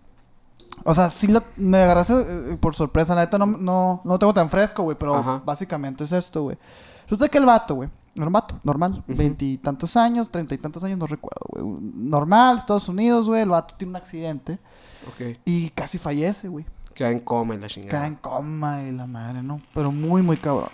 O 0.83 0.93
sea, 0.93 1.09
sí 1.09 1.25
lo, 1.25 1.41
me 1.55 1.79
agarraste 1.81 2.13
eh, 2.13 2.57
por 2.59 2.75
sorpresa. 2.75 3.15
La 3.15 3.21
neta 3.21 3.39
no, 3.39 3.47
no, 3.47 4.01
no 4.03 4.11
lo 4.13 4.19
tengo 4.19 4.35
tan 4.35 4.51
fresco, 4.51 4.83
güey. 4.83 4.95
Pero 4.99 5.15
Ajá. 5.15 5.41
básicamente 5.43 6.03
es 6.03 6.11
esto, 6.11 6.43
güey. 6.43 6.57
Resulta 7.05 7.27
que 7.27 7.39
el 7.39 7.45
vato, 7.45 7.73
güey. 7.73 7.89
Vato, 8.17 8.59
normal. 8.63 9.03
Veintitantos 9.07 9.95
años, 9.97 10.29
treinta 10.29 10.55
y 10.55 10.57
tantos 10.57 10.83
años, 10.83 10.97
no 10.97 11.07
recuerdo, 11.07 11.45
güey. 11.49 11.63
Normal, 11.81 12.57
Estados 12.57 12.89
Unidos, 12.89 13.27
güey. 13.27 13.41
El 13.41 13.49
vato 13.49 13.75
tiene 13.75 13.91
un 13.91 13.95
accidente. 13.95 14.59
Ok. 15.07 15.37
Y 15.45 15.69
casi 15.69 15.97
fallece, 15.97 16.47
güey. 16.47 16.65
Queda 16.93 17.11
en 17.11 17.19
coma 17.19 17.53
en 17.53 17.61
la 17.61 17.67
chingada. 17.67 17.91
Cae 17.91 18.07
en 18.07 18.15
coma 18.15 18.83
y 18.83 18.91
la 18.91 19.05
madre, 19.05 19.43
¿no? 19.43 19.61
Pero 19.73 19.91
muy, 19.91 20.21
muy 20.21 20.37
cabrón. 20.37 20.69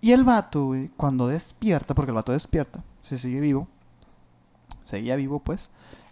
Y 0.00 0.12
el 0.12 0.24
vato, 0.24 0.66
güey, 0.66 0.90
cuando 0.96 1.28
despierta, 1.28 1.94
porque 1.94 2.10
el 2.10 2.14
vato 2.14 2.32
despierta, 2.32 2.82
se 3.02 3.16
sigue 3.16 3.40
vivo, 3.40 3.68
seguía 4.84 5.16
vivo, 5.16 5.38
pues, 5.38 5.70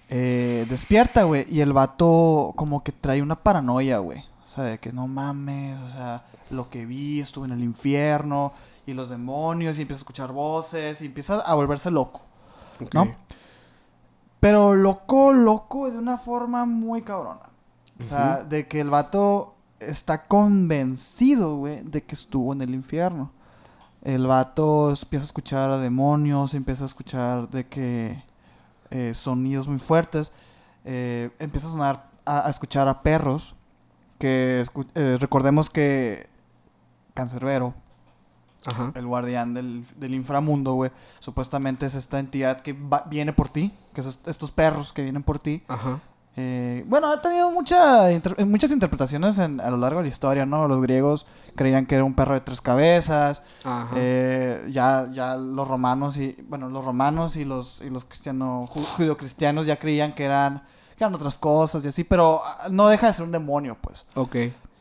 eh, 0.08 0.66
despierta, 0.68 1.24
güey, 1.24 1.46
y 1.50 1.60
el 1.60 1.72
vato 1.72 2.52
como 2.56 2.82
que 2.82 2.92
trae 2.92 3.20
una 3.20 3.36
paranoia, 3.36 3.98
güey. 3.98 4.24
O 4.46 4.54
sea, 4.54 4.64
de 4.64 4.78
que 4.78 4.92
no 4.92 5.08
mames, 5.08 5.80
o 5.80 5.88
sea, 5.88 6.24
lo 6.50 6.68
que 6.68 6.86
vi, 6.86 7.20
estuve 7.20 7.46
en 7.46 7.52
el 7.52 7.62
infierno, 7.62 8.52
y 8.86 8.94
los 8.94 9.08
demonios, 9.10 9.78
y 9.78 9.82
empieza 9.82 10.00
a 10.00 10.02
escuchar 10.02 10.32
voces, 10.32 11.00
y 11.02 11.06
empieza 11.06 11.40
a 11.40 11.54
volverse 11.54 11.90
loco. 11.90 12.20
¿no? 12.94 13.04
Pero 14.40 14.74
loco, 14.74 15.32
loco, 15.32 15.90
de 15.90 15.98
una 15.98 16.18
forma 16.18 16.66
muy 16.66 17.02
cabrona. 17.02 17.50
O 18.02 18.08
sea, 18.08 18.42
de 18.42 18.66
que 18.66 18.80
el 18.80 18.90
vato 18.90 19.54
está 19.78 20.24
convencido, 20.24 21.56
güey, 21.58 21.82
de 21.84 22.02
que 22.02 22.14
estuvo 22.16 22.52
en 22.52 22.62
el 22.62 22.74
infierno. 22.74 23.30
El 24.02 24.26
vato 24.26 24.90
empieza 24.90 25.24
a 25.24 25.26
escuchar 25.26 25.70
a 25.70 25.78
demonios, 25.78 26.54
empieza 26.54 26.82
a 26.82 26.86
escuchar 26.86 27.48
de 27.50 27.68
que 27.68 28.24
eh, 28.90 29.12
sonidos 29.14 29.68
muy 29.68 29.78
fuertes. 29.78 30.32
eh, 30.84 31.30
empieza 31.38 31.68
a 31.68 31.70
sonar, 31.70 32.06
a, 32.24 32.46
a 32.46 32.50
escuchar 32.50 32.88
a 32.88 33.02
perros. 33.02 33.54
Que 34.18 34.64
escu- 34.66 34.88
eh, 34.96 35.16
recordemos 35.20 35.70
que 35.70 36.28
Cancerbero, 37.14 37.74
Ajá. 38.64 38.92
el 38.94 39.06
guardián 39.06 39.54
del, 39.54 39.84
del 39.96 40.14
inframundo, 40.14 40.74
güey, 40.74 40.90
supuestamente 41.20 41.86
es 41.86 41.94
esta 41.94 42.18
entidad 42.18 42.60
que 42.60 42.72
va- 42.72 43.04
viene 43.08 43.32
por 43.32 43.48
ti, 43.48 43.72
que 43.94 44.00
est- 44.02 44.26
estos 44.28 44.50
perros 44.50 44.92
que 44.92 45.02
vienen 45.02 45.22
por 45.22 45.38
ti. 45.38 45.62
Ajá. 45.68 46.00
Eh, 46.34 46.82
bueno, 46.88 47.08
ha 47.12 47.20
tenido 47.20 47.50
mucha 47.50 48.10
inter- 48.10 48.46
muchas 48.46 48.70
interpretaciones 48.70 49.38
en- 49.38 49.60
a 49.60 49.68
lo 49.70 49.76
largo 49.76 49.98
de 49.98 50.04
la 50.04 50.08
historia, 50.08 50.46
¿no? 50.46 50.66
Los 50.66 50.80
griegos 50.80 51.26
creían 51.56 51.84
que 51.84 51.96
era 51.96 52.04
un 52.04 52.14
perro 52.14 52.32
de 52.32 52.40
tres 52.40 52.62
cabezas, 52.62 53.42
Ajá. 53.64 53.94
eh, 53.96 54.66
ya, 54.72 55.08
ya 55.12 55.36
los 55.36 55.68
romanos 55.68 56.16
y, 56.16 56.34
bueno, 56.48 56.70
los 56.70 56.82
romanos 56.84 57.36
y 57.36 57.44
los, 57.44 57.82
y 57.82 57.90
los 57.90 58.06
cristianos, 58.06 58.70
ju- 58.70 58.82
judio-cristianos 58.96 59.66
ya 59.66 59.76
creían 59.76 60.14
que 60.14 60.24
eran, 60.24 60.62
que 60.96 61.04
eran 61.04 61.14
otras 61.14 61.36
cosas 61.36 61.84
y 61.84 61.88
así, 61.88 62.02
pero 62.02 62.40
ah, 62.42 62.68
no 62.70 62.88
deja 62.88 63.08
de 63.08 63.12
ser 63.12 63.24
un 63.26 63.32
demonio, 63.32 63.76
pues. 63.78 64.06
ok. 64.14 64.36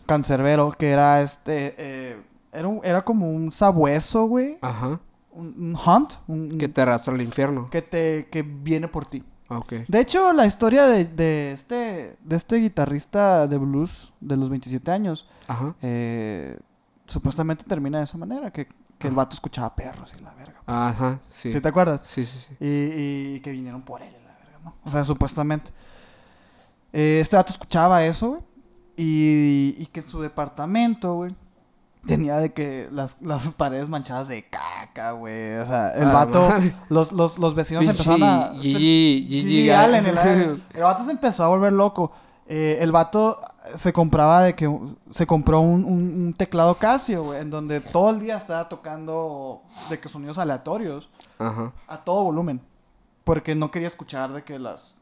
Cancerbero, 0.06 0.72
que 0.72 0.90
era 0.92 1.22
este, 1.22 1.76
eh, 1.78 2.18
era, 2.52 2.68
un- 2.68 2.82
era 2.84 3.04
como 3.04 3.30
un 3.32 3.52
sabueso, 3.52 4.26
güey, 4.26 4.58
Ajá. 4.62 5.00
un, 5.32 5.48
un 5.58 5.78
hunt, 5.86 6.14
un, 6.28 6.58
Que 6.58 6.68
te 6.68 6.82
arrastra 6.82 7.14
al 7.14 7.22
infierno. 7.22 7.70
que 7.70 7.82
te, 7.82 8.28
que 8.32 8.42
viene 8.44 8.88
por 8.88 9.06
ti. 9.06 9.24
Ok. 9.50 9.74
De 9.88 10.00
hecho, 10.00 10.32
la 10.34 10.46
historia 10.46 10.86
de, 10.86 11.06
de 11.06 11.52
este, 11.52 12.16
de 12.24 12.36
este 12.36 12.56
guitarrista 12.58 13.48
de 13.48 13.58
blues 13.58 14.12
de 14.22 14.38
los 14.38 14.50
27 14.50 14.90
años, 14.92 15.28
Ajá. 15.48 15.76
eh, 15.82 16.58
supuestamente 17.08 17.66
termina 17.66 17.98
de 17.98 18.06
esa 18.06 18.18
manera, 18.18 18.52
que, 18.52 18.68
que 18.98 19.08
el 19.08 19.14
vato 19.14 19.34
escuchaba 19.36 19.76
perros 19.76 20.14
y 20.18 20.24
la 20.24 20.34
verga. 20.36 20.62
Ajá. 20.66 21.20
Sí. 21.30 21.52
¿Sí 21.52 21.60
te 21.60 21.68
acuerdas? 21.68 22.02
Sí, 22.06 22.26
sí, 22.26 22.38
sí. 22.38 22.56
Y, 22.66 23.36
y 23.36 23.40
que 23.42 23.52
vinieron 23.52 23.82
por 23.82 24.02
él 24.02 24.10
y 24.10 24.26
la 24.26 24.34
verga, 24.38 24.60
¿no? 24.64 24.76
O 24.86 24.90
sea, 24.92 25.04
supuestamente. 25.04 25.72
Eh, 26.94 27.20
este 27.22 27.36
vato 27.36 27.52
escuchaba 27.52 28.06
eso, 28.06 28.30
güey. 28.30 28.42
Y, 28.98 29.76
y 29.80 29.86
que 29.88 30.02
su 30.02 30.22
departamento, 30.22 31.16
güey, 31.16 31.36
tenía 32.06 32.38
de 32.38 32.54
que 32.54 32.90
las, 32.92 33.12
las 33.22 33.46
paredes 33.58 33.88
manchadas 33.90 34.28
de 34.28 34.44
caca, 34.50 35.12
güey. 35.12 35.56
O 35.58 35.66
sea, 35.66 35.90
el 35.96 36.10
Ah, 36.10 36.14
vato, 36.14 36.50
los, 36.90 37.12
los, 37.12 37.38
los 37.38 37.56
vecinos 37.56 37.84
empezaron 37.86 38.24
a... 38.24 38.54
Gigi- 38.56 39.26
Gigi 39.28 39.70
Allen, 39.70 40.06
el, 40.06 40.18
Allen. 40.18 40.64
El 40.74 40.82
vato 40.84 41.04
se 41.04 41.12
empezó 41.12 41.44
a 41.44 41.48
volver 41.48 41.74
loco. 41.74 42.12
Eh, 42.48 42.80
el 42.82 42.92
vato 42.92 43.40
se 43.76 43.94
compraba 43.94 44.44
de 44.44 44.56
que 44.56 44.70
se 45.12 45.26
compró 45.26 45.62
un, 45.62 45.86
un- 45.86 46.26
un 46.26 46.34
teclado 46.34 46.76
Casio, 46.76 47.24
güey, 47.24 47.40
en 47.40 47.50
donde 47.50 47.80
todo 47.80 48.10
el 48.10 48.20
día 48.20 48.36
estaba 48.36 48.68
tocando 48.68 49.62
de 49.90 50.00
que 50.00 50.10
sonidos 50.10 50.38
aleatorios 50.38 51.08
Ajá. 51.40 51.72
a 51.88 51.98
todo 52.00 52.24
volumen. 52.24 52.60
Porque 53.24 53.56
no 53.56 53.72
quería 53.72 53.88
escuchar 53.88 54.34
de 54.34 54.44
que 54.44 54.60
las 54.60 54.98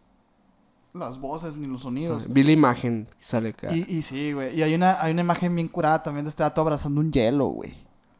las 0.93 1.19
voces 1.19 1.55
ni 1.57 1.67
los 1.67 1.81
sonidos. 1.83 2.23
Vi 2.27 2.43
la 2.43 2.51
imagen 2.51 3.07
que 3.17 3.23
sale 3.23 3.49
acá. 3.49 3.73
Y, 3.75 3.85
y 3.87 4.01
sí, 4.01 4.33
güey. 4.33 4.57
Y 4.57 4.63
hay 4.63 4.73
una, 4.73 5.01
hay 5.01 5.11
una 5.13 5.21
imagen 5.21 5.55
bien 5.55 5.67
curada 5.67 6.01
también 6.03 6.25
de 6.25 6.29
este 6.29 6.43
vato 6.43 6.61
abrazando 6.61 6.99
un 7.01 7.11
hielo, 7.11 7.45
güey. 7.47 7.73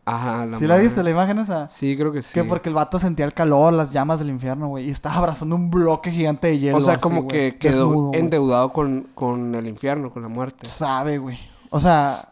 Ajá, 0.05 0.45
la 0.47 0.57
¿Sí 0.57 0.65
la 0.65 0.74
madre. 0.76 0.84
viste 0.88 1.03
la 1.03 1.09
imagen 1.11 1.38
esa? 1.39 1.70
Sí, 1.70 1.95
creo 1.95 2.11
que 2.11 2.22
sí. 2.24 2.34
Que 2.34 2.43
porque 2.43 2.70
el 2.70 2.76
vato 2.76 2.97
sentía 2.97 3.26
el 3.26 3.34
calor, 3.34 3.72
las 3.74 3.91
llamas 3.91 4.17
del 4.17 4.30
infierno, 4.30 4.67
güey. 4.70 4.88
Y 4.88 4.89
estaba 4.91 5.17
abrazando 5.17 5.55
un 5.55 5.70
bloque 5.70 6.09
gigante 6.11 6.47
de 6.47 6.57
hielo. 6.57 6.78
O 6.78 6.82
sea, 6.82 6.93
así, 6.93 7.01
como 7.01 7.24
güey, 7.24 7.51
que 7.51 7.57
quedó 7.59 7.88
desnudo, 7.89 8.11
endeudado 8.15 8.74
con, 8.74 9.07
con 9.13 9.53
el 9.53 9.67
infierno, 9.67 10.11
con 10.11 10.24
la 10.24 10.30
muerte. 10.30 10.65
Sabe, 10.65 11.17
güey. 11.20 11.38
O 11.70 11.80
sea... 11.80 12.30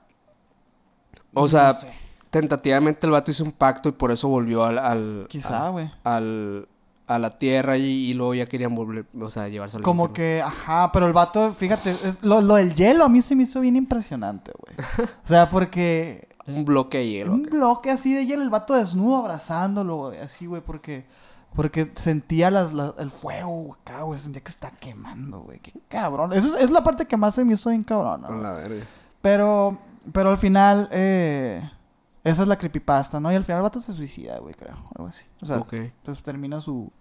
O 1.34 1.48
sea, 1.48 1.68
no 1.68 1.74
sé. 1.74 1.94
tentativamente 2.32 3.06
el 3.06 3.12
vato 3.12 3.30
hizo 3.30 3.44
un 3.44 3.52
pacto 3.52 3.90
y 3.90 3.92
por 3.92 4.12
eso 4.12 4.28
volvió 4.28 4.64
al... 4.64 4.80
al 4.80 5.26
Quizá, 5.30 5.68
al- 5.68 5.72
güey. 5.72 5.92
al- 6.04 6.68
a 7.08 7.18
la 7.20 7.38
tierra 7.40 7.78
y, 7.78 7.84
y 7.86 8.14
luego 8.14 8.34
ya 8.36 8.48
querían 8.48 8.76
volver, 8.76 9.06
o 9.20 9.30
sea, 9.30 9.48
llevarse 9.48 9.78
al 9.78 9.84
Como 9.84 10.08
infierno. 10.08 10.14
que, 10.14 10.42
ajá, 10.42 10.92
pero 10.92 11.08
el 11.08 11.14
vato, 11.14 11.52
fíjate, 11.54 11.92
es, 11.92 12.22
lo, 12.22 12.42
lo 12.42 12.56
del 12.56 12.76
hielo 12.76 13.06
a 13.06 13.10
mí 13.10 13.22
se 13.22 13.36
me 13.36 13.44
hizo 13.44 13.62
bien 13.62 13.76
impresionante, 13.78 14.52
güey. 14.60 14.76
O 15.24 15.28
sea, 15.28 15.50
porque 15.50 16.28
Un 16.46 16.66
bloque 16.66 16.98
de 17.00 17.08
hielo. 17.10 17.34
un 17.34 17.42
acá. 17.46 17.50
bloque 17.56 17.92
así 17.92 18.14
de 18.14 18.26
hielo, 18.26 18.44
el 18.44 18.50
vato 18.50 18.74
desnudo 18.74 19.18
abrazándolo, 19.18 19.96
güey, 19.98 20.20
así, 20.20 20.48
güey, 20.48 20.62
porque, 20.62 21.06
porque 21.56 21.90
sentía 21.96 22.52
las, 22.52 22.74
la- 22.74 22.94
el 23.00 23.10
fuego 23.10 23.78
acá, 23.82 24.02
güey, 24.02 24.20
sentía 24.20 24.44
que 24.44 24.52
está 24.52 24.72
quemando, 24.72 25.40
güey, 25.42 25.60
qué 25.60 25.72
cabrón. 25.88 26.34
Eso 26.34 26.58
es, 26.58 26.64
es 26.66 26.72
la 26.72 26.84
parte 26.84 27.06
que 27.06 27.16
más 27.16 27.36
se 27.36 27.46
me 27.46 27.54
hizo 27.54 27.70
bien 27.70 27.86
cabrón, 27.86 28.26
A 28.26 28.32
la 28.36 28.52
verga. 28.52 28.86
Pero, 29.22 29.78
pero 30.12 30.30
al 30.32 30.38
final, 30.38 30.90
eh, 30.92 31.70
esa 32.24 32.42
es 32.44 32.48
la 32.48 32.58
creepypasta, 32.58 33.20
¿no? 33.20 33.32
Y 33.32 33.36
al 33.36 33.44
final 33.46 33.60
el 33.60 33.64
vato 33.64 33.80
se 33.80 33.94
suicida, 33.94 34.38
güey, 34.40 34.54
creo, 34.54 34.76
algo 34.96 35.08
así. 35.08 35.24
O 35.42 35.46
sea, 35.46 35.58
ok. 35.60 35.74
pues 36.04 36.22
termina 36.22 36.60
su, 36.62 36.92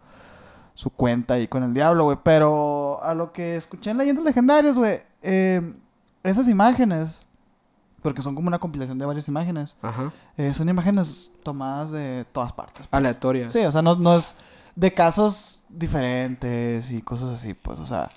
su 0.77 0.91
cuenta 0.91 1.35
ahí 1.35 1.49
con 1.49 1.65
el 1.65 1.75
diablo, 1.75 2.05
güey. 2.05 2.19
Pero 2.23 3.03
a 3.03 3.15
lo 3.15 3.33
que 3.33 3.57
escuché 3.57 3.91
en 3.91 3.99
Leyendas 3.99 4.25
Legendarias, 4.25 4.77
güey, 4.77 5.01
eh, 5.23 5.75
esas 6.23 6.47
imágenes, 6.49 7.19
porque 8.03 8.23
son 8.23 8.37
como 8.37 8.47
una 8.47 8.61
compilación 8.61 8.99
de 8.99 9.07
varias 9.07 9.27
imágenes, 9.27 9.77
Ajá. 9.83 10.13
eh, 10.37 10.55
son 10.55 10.69
imágenes 10.69 11.33
tomadas 11.43 11.91
de 11.91 12.27
todas 12.31 12.53
partes. 12.53 12.87
Aleatorias. 12.93 13.53
Sí, 13.53 13.61
o 13.61 13.73
sea, 13.73 13.83
no, 13.83 13.97
no 13.97 14.17
es 14.17 14.35
de 14.77 14.95
casos 14.95 15.61
diferentes 15.69 16.91
y 16.91 17.03
cosas 17.03 17.31
así, 17.31 17.55
pues, 17.55 17.81
o 17.81 17.87
sea, 17.87 18.09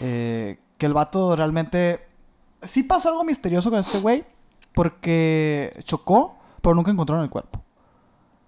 eh, 0.00 0.58
que 0.76 0.86
el 0.86 0.92
vato 0.92 1.34
realmente... 1.34 2.08
Sí 2.62 2.82
pasó 2.82 3.10
algo 3.10 3.24
misterioso 3.24 3.70
con 3.70 3.78
este 3.78 4.00
güey, 4.00 4.24
porque 4.74 5.78
chocó, 5.84 6.36
pero 6.62 6.74
nunca 6.74 6.90
encontraron 6.90 7.22
el 7.22 7.30
cuerpo. 7.30 7.62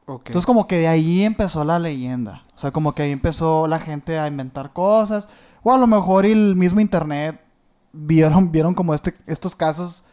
Entonces 0.09 0.47
como 0.47 0.67
que 0.69 0.77
de 0.79 0.89
ahí 0.89 1.23
empezó 1.23 1.65
la 1.65 1.79
leyenda. 1.79 2.45
O 2.55 2.59
sea, 2.59 2.71
como 2.71 2.95
que 2.95 3.03
ahí 3.03 3.11
empezó 3.11 3.67
la 3.67 3.81
gente 3.81 4.19
a 4.19 4.29
inventar 4.29 4.73
cosas. 4.73 5.29
O 5.63 5.73
a 5.73 5.79
lo 5.79 5.87
mejor 5.89 6.25
el 6.27 6.55
mismo 6.55 6.81
internet 6.81 7.41
vieron, 7.93 8.51
vieron 8.53 8.75
como 8.75 8.95
este, 8.95 9.15
estos 9.27 9.57
casos 9.57 10.05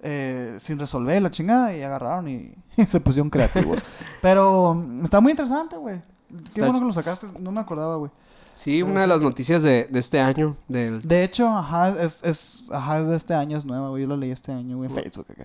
eh, 0.00 0.56
sin 0.58 0.78
resolver 0.78 1.22
la 1.22 1.30
chingada 1.30 1.76
y 1.76 1.82
agarraron 1.82 2.28
y, 2.28 2.54
y 2.76 2.84
se 2.86 2.98
pusieron 3.00 3.30
creativos. 3.30 3.80
Pero 4.22 4.74
mm, 4.74 5.04
está 5.04 5.20
muy 5.20 5.30
interesante, 5.30 5.76
güey. 5.76 6.02
Qué 6.28 6.48
Está- 6.48 6.64
bueno 6.66 6.80
que 6.80 6.86
lo 6.86 6.92
sacaste. 6.92 7.28
No 7.38 7.52
me 7.52 7.60
acordaba, 7.60 7.96
güey. 7.96 8.10
Sí, 8.54 8.82
una 8.82 9.02
de 9.02 9.06
las 9.06 9.20
noticias 9.20 9.62
de, 9.62 9.86
de 9.90 9.98
este 9.98 10.18
año, 10.18 10.56
del... 10.66 11.02
De 11.02 11.22
hecho, 11.24 11.46
ajá, 11.46 11.90
es, 12.02 12.24
es, 12.24 12.64
ajá, 12.72 13.00
es 13.00 13.06
de 13.06 13.14
este 13.16 13.34
año, 13.34 13.58
es 13.58 13.66
nueva, 13.66 13.90
güey. 13.90 14.00
Yo 14.04 14.08
lo 14.08 14.16
leí 14.16 14.30
este 14.30 14.50
año, 14.50 14.78
güey, 14.78 14.88
en 14.88 14.96
Facebook. 14.96 15.26
acá. 15.30 15.44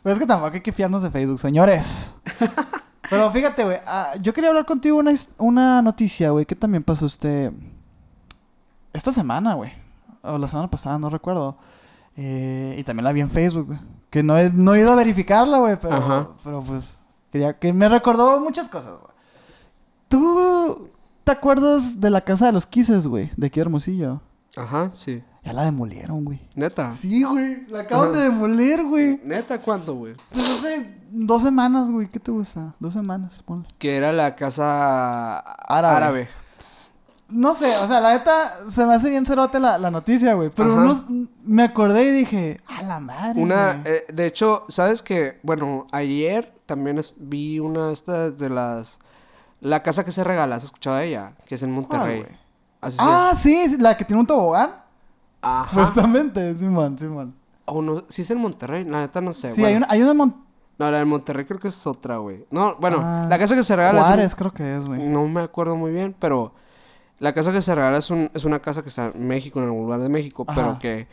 Pero 0.00 0.14
es 0.14 0.20
que 0.20 0.26
tampoco 0.28 0.54
hay 0.54 0.60
que 0.60 0.70
fiarnos 0.72 1.02
de 1.02 1.10
Facebook, 1.10 1.40
señores. 1.40 2.14
Pero 3.10 3.30
fíjate, 3.30 3.64
güey, 3.64 3.78
ah, 3.86 4.12
yo 4.20 4.32
quería 4.32 4.50
hablar 4.50 4.64
contigo 4.64 4.98
una, 4.98 5.12
una 5.38 5.82
noticia, 5.82 6.30
güey, 6.30 6.46
que 6.46 6.54
también 6.56 6.82
pasó 6.82 7.06
este... 7.06 7.52
Esta 8.92 9.12
semana, 9.12 9.54
güey. 9.54 9.72
O 10.22 10.38
la 10.38 10.46
semana 10.46 10.70
pasada, 10.70 10.98
no 10.98 11.10
recuerdo. 11.10 11.56
Eh, 12.16 12.76
y 12.78 12.84
también 12.84 13.04
la 13.04 13.12
vi 13.12 13.20
en 13.20 13.30
Facebook, 13.30 13.66
güey. 13.66 13.78
Que 14.10 14.22
no 14.22 14.38
he, 14.38 14.50
no 14.50 14.74
he 14.74 14.80
ido 14.80 14.92
a 14.92 14.96
verificarla, 14.96 15.58
güey, 15.58 15.78
pero, 15.80 15.94
Ajá. 15.94 16.28
pero 16.44 16.62
pues... 16.62 16.98
Quería 17.32 17.58
que 17.58 17.72
me 17.72 17.88
recordó 17.88 18.38
muchas 18.40 18.68
cosas, 18.68 18.98
güey. 19.00 19.12
¿Tú 20.08 20.90
te 21.24 21.32
acuerdas 21.32 21.98
de 21.98 22.10
la 22.10 22.20
casa 22.20 22.46
de 22.46 22.52
los 22.52 22.66
Kisses, 22.66 23.06
güey? 23.06 23.30
De 23.36 23.46
aquí 23.46 23.58
de 23.58 23.62
Hermosillo. 23.62 24.20
Ajá, 24.54 24.90
sí. 24.92 25.24
Ya 25.44 25.52
la 25.52 25.64
demolieron, 25.64 26.24
güey. 26.24 26.40
Neta. 26.54 26.92
Sí, 26.92 27.24
güey. 27.24 27.66
La 27.66 27.80
acaban 27.80 28.10
Ajá. 28.10 28.18
de 28.18 28.24
demoler, 28.24 28.84
güey. 28.84 29.20
Neta, 29.24 29.60
¿cuánto, 29.60 29.94
güey? 29.94 30.14
Pues 30.32 30.48
hace 30.48 30.94
dos 31.10 31.42
semanas, 31.42 31.90
güey. 31.90 32.08
¿Qué 32.08 32.20
te 32.20 32.30
gusta? 32.30 32.74
Dos 32.78 32.92
semanas, 32.94 33.42
ponle. 33.44 33.66
Que 33.78 33.96
era 33.96 34.12
la 34.12 34.36
casa 34.36 35.38
Árabe. 35.38 35.96
árabe. 35.96 36.28
No 37.28 37.54
sé, 37.54 37.74
o 37.78 37.86
sea, 37.88 37.98
la 38.00 38.12
neta 38.12 38.68
se 38.68 38.84
me 38.84 38.92
hace 38.94 39.08
bien 39.08 39.24
cerote 39.24 39.58
la, 39.58 39.78
la 39.78 39.90
noticia, 39.90 40.34
güey. 40.34 40.50
Pero 40.54 40.74
unos- 40.74 41.06
me 41.42 41.62
acordé 41.62 42.04
y 42.04 42.12
dije, 42.12 42.60
a 42.66 42.82
la 42.82 43.00
madre. 43.00 43.40
Una, 43.42 43.80
güey". 43.82 43.94
eh, 43.96 44.04
de 44.12 44.26
hecho, 44.26 44.64
¿sabes 44.68 45.02
qué? 45.02 45.40
Bueno, 45.42 45.86
ayer 45.92 46.52
también 46.66 46.98
es- 46.98 47.14
vi 47.18 47.58
una 47.58 47.86
de 47.88 47.94
estas 47.94 48.38
de 48.38 48.50
las... 48.50 48.98
La 49.60 49.82
casa 49.82 50.04
que 50.04 50.12
se 50.12 50.22
regala, 50.24 50.56
¿has 50.56 50.64
escuchado 50.64 50.96
de 50.96 51.06
ella? 51.08 51.32
Que 51.46 51.54
es 51.54 51.62
en 51.62 51.70
¿Cuál, 51.74 51.88
Monterrey. 52.00 52.26
Así 52.82 52.98
Ah, 53.00 53.32
sí, 53.34 53.76
la 53.78 53.96
que 53.96 54.04
tiene 54.04 54.20
un 54.20 54.26
tobogán. 54.26 54.81
Ajá. 55.42 55.80
Justamente, 55.84 56.56
Simón, 56.58 56.98
Simón. 56.98 57.34
O 57.64 57.82
no, 57.82 58.04
sí 58.08 58.22
es 58.22 58.30
en 58.30 58.38
Monterrey, 58.38 58.84
la 58.84 59.00
neta 59.00 59.20
no 59.20 59.32
sé. 59.32 59.50
Sí, 59.50 59.60
bueno. 59.60 59.68
hay 59.68 59.76
una, 59.76 59.86
hay 59.90 60.02
una 60.02 60.10
en 60.12 60.16
Mon- 60.16 60.36
No, 60.78 60.90
la 60.90 60.98
de 60.98 61.04
Monterrey 61.04 61.44
creo 61.44 61.60
que 61.60 61.68
es 61.68 61.86
otra, 61.86 62.16
güey. 62.16 62.44
No, 62.50 62.76
bueno, 62.80 62.98
Ah, 63.02 63.26
la 63.28 63.38
casa 63.38 63.54
que 63.54 63.62
se 63.64 63.76
regala 63.76 64.00
es 64.00 64.04
un- 64.06 64.12
Juárez, 64.12 64.34
creo 64.34 64.52
que 64.52 64.76
es, 64.76 64.86
güey. 64.86 65.00
No 65.02 65.26
me 65.28 65.40
acuerdo 65.42 65.76
muy 65.76 65.92
bien, 65.92 66.14
pero 66.18 66.54
la 67.18 67.32
casa 67.32 67.52
que 67.52 67.62
se 67.62 67.74
regala 67.74 67.98
es, 67.98 68.10
un, 68.10 68.30
es 68.34 68.44
una 68.44 68.58
casa 68.60 68.82
que 68.82 68.88
está 68.88 69.12
en 69.14 69.26
México, 69.28 69.58
en 69.60 69.66
algún 69.66 69.82
lugar 69.82 70.00
de 70.00 70.08
México, 70.08 70.44
pero 70.44 70.78
que, 70.80 71.06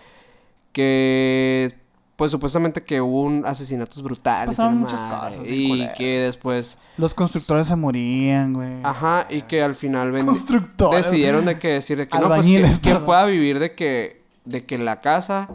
que, 0.73 1.77
pues 2.15 2.31
supuestamente 2.31 2.83
que 2.83 2.99
hubo 3.01 3.21
un 3.21 3.45
asesinatos 3.45 4.01
brutales. 4.03 4.55
y 4.55 4.57
Pasaron 4.57 4.75
la 4.75 4.79
muchas 4.81 5.01
madre, 5.01 5.29
cosas 5.37 5.43
bien 5.43 5.71
Y 5.89 5.93
que 5.97 6.19
después, 6.21 6.77
Los 6.97 7.13
constructores 7.13 7.67
se 7.67 7.75
morían, 7.75 8.53
güey. 8.53 8.79
ajá, 8.83 9.27
y 9.29 9.43
que 9.43 9.61
al 9.61 9.75
final 9.75 10.11
Constructores. 10.25 11.05
decidieron 11.05 11.45
de 11.45 11.59
que 11.59 11.69
decir 11.69 11.97
de 11.97 12.07
que 12.07 12.17
no, 12.19 12.27
pues 12.27 12.39
Albañiles, 12.39 12.79
que, 12.79 12.91
quien 12.91 13.05
pueda 13.05 13.25
vivir 13.25 13.59
de 13.59 13.75
que 13.75 14.18
de 14.45 14.65
que 14.65 14.77
la 14.77 15.01
casa, 15.01 15.49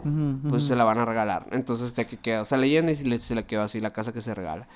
pues 0.49 0.65
se 0.65 0.75
la 0.75 0.83
van 0.83 0.97
a 0.99 1.05
regalar. 1.05 1.47
Entonces, 1.51 1.95
de 1.95 2.05
que 2.05 2.17
queda 2.17 2.41
esa 2.41 2.57
leyenda 2.57 2.91
y 2.91 2.95
se 2.95 3.35
le, 3.35 3.45
quedó 3.45 3.63
así 3.63 3.79
la 3.81 3.91
casa 3.91 4.13
que 4.13 4.21
se 4.21 4.33
regala. 4.33 4.67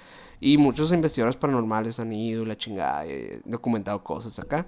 Y 0.41 0.57
muchos 0.57 0.93
investigadores 0.93 1.36
paranormales 1.36 1.99
han 1.99 2.14
ido 2.14 2.43
y 2.43 2.45
la 2.45 2.57
chingada, 2.57 3.05
eh, 3.05 3.41
documentado 3.43 4.01
cosas 4.03 4.39
acá. 4.39 4.66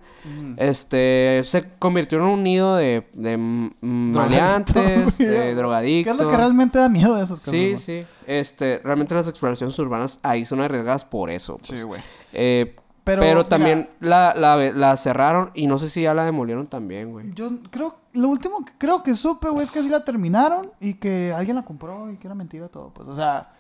Este, 0.58 1.42
se 1.46 1.70
convirtió 1.80 2.18
en 2.18 2.26
un 2.26 2.44
nido 2.44 2.76
de, 2.76 3.08
de 3.14 3.38
maleantes, 3.38 5.18
de 5.18 5.26
¿Qué 5.28 5.56
drogadictos. 5.56 6.14
es 6.14 6.22
lo 6.22 6.30
que 6.30 6.38
realmente 6.38 6.78
da 6.78 6.90
miedo 6.90 7.16
de 7.16 7.24
esas 7.24 7.40
cosas? 7.40 7.52
Sí, 7.52 7.78
sí. 7.78 8.04
Este, 8.28 8.82
realmente 8.84 9.16
las 9.16 9.28
exploraciones 9.28 9.78
urbanas 9.80 10.20
ahí 10.24 10.46
son 10.46 10.60
arriesgadas 10.60 11.06
por 11.06 11.30
eso. 11.30 11.58
pues. 11.58 11.80
Sí, 11.80 11.86
güey. 11.86 12.02
Eh, 12.34 12.76
Pero, 13.04 13.22
pero 13.22 13.38
mira, 13.40 13.50
también 13.50 13.90
la, 14.00 14.34
la, 14.36 14.56
la 14.58 14.96
cerraron 14.98 15.50
y 15.56 15.66
no 15.68 15.80
sé 15.80 15.90
si 15.90 16.04
ya 16.04 16.14
la 16.14 16.24
demolieron 16.24 16.68
también, 16.68 17.12
güey. 17.12 17.34
Yo 17.34 17.50
creo, 17.72 17.96
lo 18.14 18.28
último 18.28 18.64
que 18.64 18.74
creo 18.78 19.02
que 19.02 19.16
supe, 19.16 19.50
güey, 19.50 19.64
es 19.64 19.72
que 19.72 19.82
sí 19.82 19.90
la 19.90 20.06
terminaron 20.06 20.72
y 20.80 20.94
que 20.96 21.34
alguien 21.36 21.56
la 21.56 21.64
compró 21.64 22.12
y 22.12 22.18
que 22.18 22.28
era 22.28 22.36
mentira 22.36 22.68
todo, 22.68 22.92
pues. 22.94 23.08
O 23.10 23.16
sea, 23.16 23.54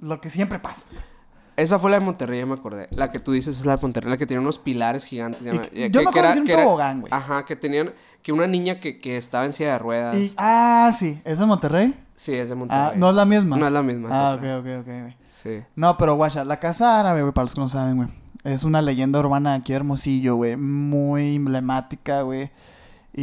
lo 0.00 0.20
que 0.20 0.28
siempre 0.28 0.58
pasa. 0.58 0.84
Esa 1.56 1.78
fue 1.78 1.90
la 1.90 1.98
de 2.00 2.04
Monterrey, 2.04 2.40
ya 2.40 2.46
me 2.46 2.54
acordé. 2.54 2.88
La 2.90 3.10
que 3.10 3.20
tú 3.20 3.32
dices 3.32 3.58
es 3.58 3.64
la 3.64 3.76
de 3.76 3.82
Monterrey, 3.82 4.10
la 4.10 4.16
que 4.18 4.26
tiene 4.26 4.42
unos 4.42 4.58
pilares 4.58 5.04
gigantes. 5.04 5.40
ya 5.42 5.54
Y 5.54 5.58
me- 5.58 5.68
que- 5.68 5.90
yo 5.90 6.02
me 6.02 6.08
acuerdo 6.10 6.44
que 6.44 6.52
era 6.52 6.60
un 6.62 6.64
tobogán, 6.66 7.00
güey. 7.00 7.12
Ajá, 7.12 7.44
que 7.44 7.56
tenían... 7.56 7.92
Que 8.22 8.32
una 8.32 8.46
niña 8.46 8.80
que, 8.80 9.00
que 9.02 9.18
estaba 9.18 9.44
en 9.44 9.52
silla 9.52 9.72
de 9.72 9.78
ruedas. 9.78 10.16
Y, 10.16 10.32
ah, 10.38 10.90
sí, 10.98 11.20
¿es 11.24 11.38
de 11.38 11.44
Monterrey? 11.44 11.94
Sí, 12.14 12.34
es 12.34 12.48
de 12.48 12.54
Monterrey. 12.54 12.92
Ah, 12.94 12.96
no 12.96 13.10
es 13.10 13.14
la 13.14 13.26
misma. 13.26 13.56
No 13.58 13.66
es 13.66 13.72
la 13.72 13.82
misma. 13.82 14.08
Ah, 14.10 14.34
ok, 14.34 14.42
ok, 14.60 14.66
ok, 14.80 14.86
güey. 14.86 15.16
Sí. 15.34 15.62
No, 15.76 15.96
pero 15.98 16.14
guacha, 16.16 16.42
la 16.42 16.58
casa 16.58 16.98
árabe, 16.98 17.20
güey, 17.20 17.34
para 17.34 17.44
los 17.44 17.54
que 17.54 17.60
no 17.60 17.68
saben, 17.68 17.96
güey. 17.96 18.08
Es 18.44 18.62
una 18.64 18.82
leyenda 18.82 19.18
urbana 19.18 19.54
aquí 19.54 19.72
de 19.72 19.76
Hermosillo, 19.76 20.36
güey. 20.36 20.56
Muy 20.56 21.36
emblemática, 21.36 22.22
güey. 22.22 22.50
Y, 23.14 23.22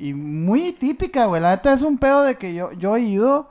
y, 0.00 0.08
y 0.08 0.14
muy 0.14 0.72
típica, 0.72 1.26
güey. 1.26 1.42
La 1.42 1.50
neta 1.50 1.72
es 1.72 1.82
un 1.82 1.98
pedo 1.98 2.22
de 2.22 2.36
que 2.36 2.54
yo, 2.54 2.72
yo 2.72 2.96
he 2.96 3.00
ido 3.00 3.50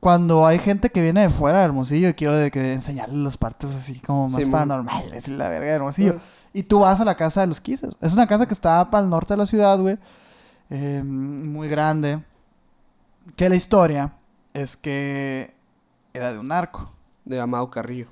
cuando 0.00 0.46
hay 0.46 0.58
gente 0.58 0.90
que 0.90 1.00
viene 1.00 1.22
de 1.22 1.30
fuera 1.30 1.60
de 1.60 1.64
Hermosillo 1.64 2.08
y 2.08 2.14
quiero 2.14 2.34
de 2.34 2.50
que 2.50 2.74
enseñarles 2.74 3.16
las 3.16 3.36
partes 3.36 3.74
así 3.74 3.98
como 4.00 4.28
más 4.28 4.42
Sí, 4.42 4.48
paranormales 4.48 5.26
y 5.26 5.30
la 5.30 5.48
verga 5.48 5.70
de 5.70 5.76
Hermosillo. 5.76 6.16
Ah. 6.18 6.22
Y 6.52 6.62
tú 6.62 6.80
vas 6.80 7.00
a 7.00 7.04
la 7.04 7.16
casa 7.16 7.40
de 7.40 7.46
los 7.48 7.60
Kisses. 7.60 7.96
Es 8.00 8.12
una 8.12 8.26
casa 8.26 8.46
que 8.46 8.54
está 8.54 8.88
para 8.90 9.04
el 9.04 9.10
norte 9.10 9.34
de 9.34 9.38
la 9.38 9.46
ciudad, 9.46 9.78
güey. 9.78 9.98
Eh, 10.70 11.02
muy 11.04 11.68
grande. 11.68 12.22
Que 13.36 13.48
la 13.48 13.56
historia 13.56 14.12
es 14.54 14.76
que 14.76 15.54
era 16.12 16.32
de 16.32 16.38
un 16.38 16.48
narco. 16.48 16.90
De 17.24 17.40
Amado 17.40 17.68
Carrillo. 17.70 18.06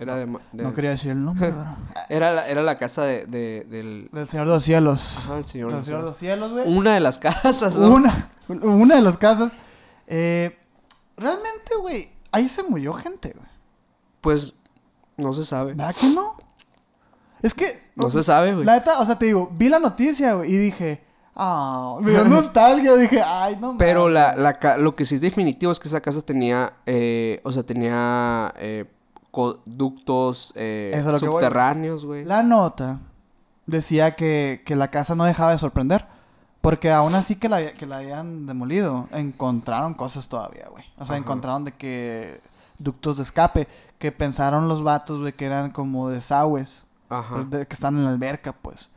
Era 0.00 0.16
de... 0.16 0.26
ma- 0.26 0.40
de- 0.52 0.62
No 0.64 0.72
quería 0.74 0.90
decir 0.90 1.10
el 1.12 1.24
nombre, 1.24 1.50
pero... 1.50 1.76
Era 2.08 2.32
la, 2.32 2.48
era 2.48 2.62
la 2.62 2.76
casa 2.76 3.04
de, 3.04 3.26
de- 3.26 3.66
del... 3.68 4.08
Del 4.12 4.26
Señor 4.26 4.46
de 4.48 4.54
los 4.54 4.64
Cielos. 4.64 5.14
Ajá, 5.18 5.36
el 5.38 5.44
señor. 5.44 5.70
Del 5.70 5.80
de 5.80 5.84
Señor 5.84 5.98
de 6.00 6.04
los 6.04 6.10
los 6.12 6.18
Cielos, 6.18 6.52
güey. 6.52 6.76
Una 6.76 6.94
de 6.94 7.00
las 7.00 7.18
casas, 7.18 7.76
¿no? 7.76 7.90
Una, 7.94 8.30
una 8.48 8.96
de 8.96 9.02
las 9.02 9.18
casas. 9.18 9.56
Eh, 10.06 10.58
realmente, 11.16 11.76
güey, 11.80 12.10
ahí 12.32 12.48
se 12.48 12.62
murió 12.62 12.94
gente, 12.94 13.32
güey. 13.36 13.46
Pues 14.20 14.54
no 15.16 15.32
se 15.32 15.44
sabe. 15.44 15.74
¿Verdad 15.74 15.94
que 15.94 16.08
no? 16.08 16.36
Es 17.42 17.54
que... 17.54 17.90
No 17.94 18.10
se 18.10 18.22
sabe, 18.22 18.54
güey. 18.54 18.64
La 18.64 18.74
neta, 18.74 18.98
o 19.00 19.04
sea, 19.06 19.16
te 19.18 19.26
digo, 19.26 19.50
vi 19.52 19.68
la 19.68 19.78
noticia, 19.78 20.34
güey, 20.34 20.52
y 20.54 20.56
dije... 20.58 21.04
Ah, 21.36 21.96
me 22.00 22.10
dio 22.10 22.24
nostalgia, 22.26 22.96
dije, 22.96 23.22
ay, 23.22 23.56
no 23.60 23.76
Pero 23.78 24.08
la, 24.08 24.34
la 24.36 24.76
lo 24.78 24.94
que 24.96 25.04
sí 25.04 25.14
es 25.14 25.20
definitivo 25.20 25.70
es 25.72 25.78
que 25.78 25.88
esa 25.88 26.00
casa 26.00 26.20
tenía, 26.22 26.74
eh, 26.86 27.40
o 27.44 27.52
sea, 27.52 27.62
tenía 27.62 28.52
eh, 28.58 28.84
conductos 29.30 30.52
eh, 30.56 30.92
Eso 30.94 31.14
es 31.14 31.20
subterráneos, 31.20 32.04
güey. 32.04 32.24
La 32.24 32.42
nota 32.42 32.98
decía 33.66 34.16
que, 34.16 34.62
que 34.64 34.76
la 34.76 34.88
casa 34.88 35.14
no 35.14 35.24
dejaba 35.24 35.52
de 35.52 35.58
sorprender. 35.58 36.06
Porque 36.60 36.92
aún 36.92 37.14
así 37.14 37.36
que 37.36 37.48
la, 37.48 37.72
que 37.72 37.86
la 37.86 37.98
habían 37.98 38.44
demolido, 38.46 39.08
encontraron 39.12 39.94
cosas 39.94 40.28
todavía, 40.28 40.66
güey. 40.70 40.84
O 40.98 41.06
sea, 41.06 41.14
Ajá. 41.14 41.16
encontraron 41.16 41.64
de 41.64 41.72
que 41.72 42.40
ductos 42.78 43.16
de 43.16 43.22
escape, 43.22 43.66
que 43.98 44.12
pensaron 44.12 44.68
los 44.68 44.82
vatos, 44.82 45.20
güey, 45.20 45.32
que 45.32 45.46
eran 45.46 45.70
como 45.70 46.10
desagües, 46.10 46.84
Ajá. 47.08 47.44
de- 47.48 47.66
que 47.66 47.72
están 47.74 47.96
en 47.96 48.04
la 48.04 48.10
alberca, 48.10 48.52
pues. 48.52 48.90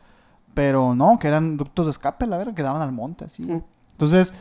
Pero 0.54 0.94
no, 0.94 1.18
que 1.20 1.30
eran 1.30 1.56
ductos 1.56 1.86
de 1.86 1.92
escape, 1.94 2.28
la 2.28 2.36
verdad, 2.38 2.54
que 2.54 2.64
daban 2.64 2.82
al 2.82 2.92
monte, 2.92 3.24
así. 3.26 3.44
Entonces, 3.94 4.34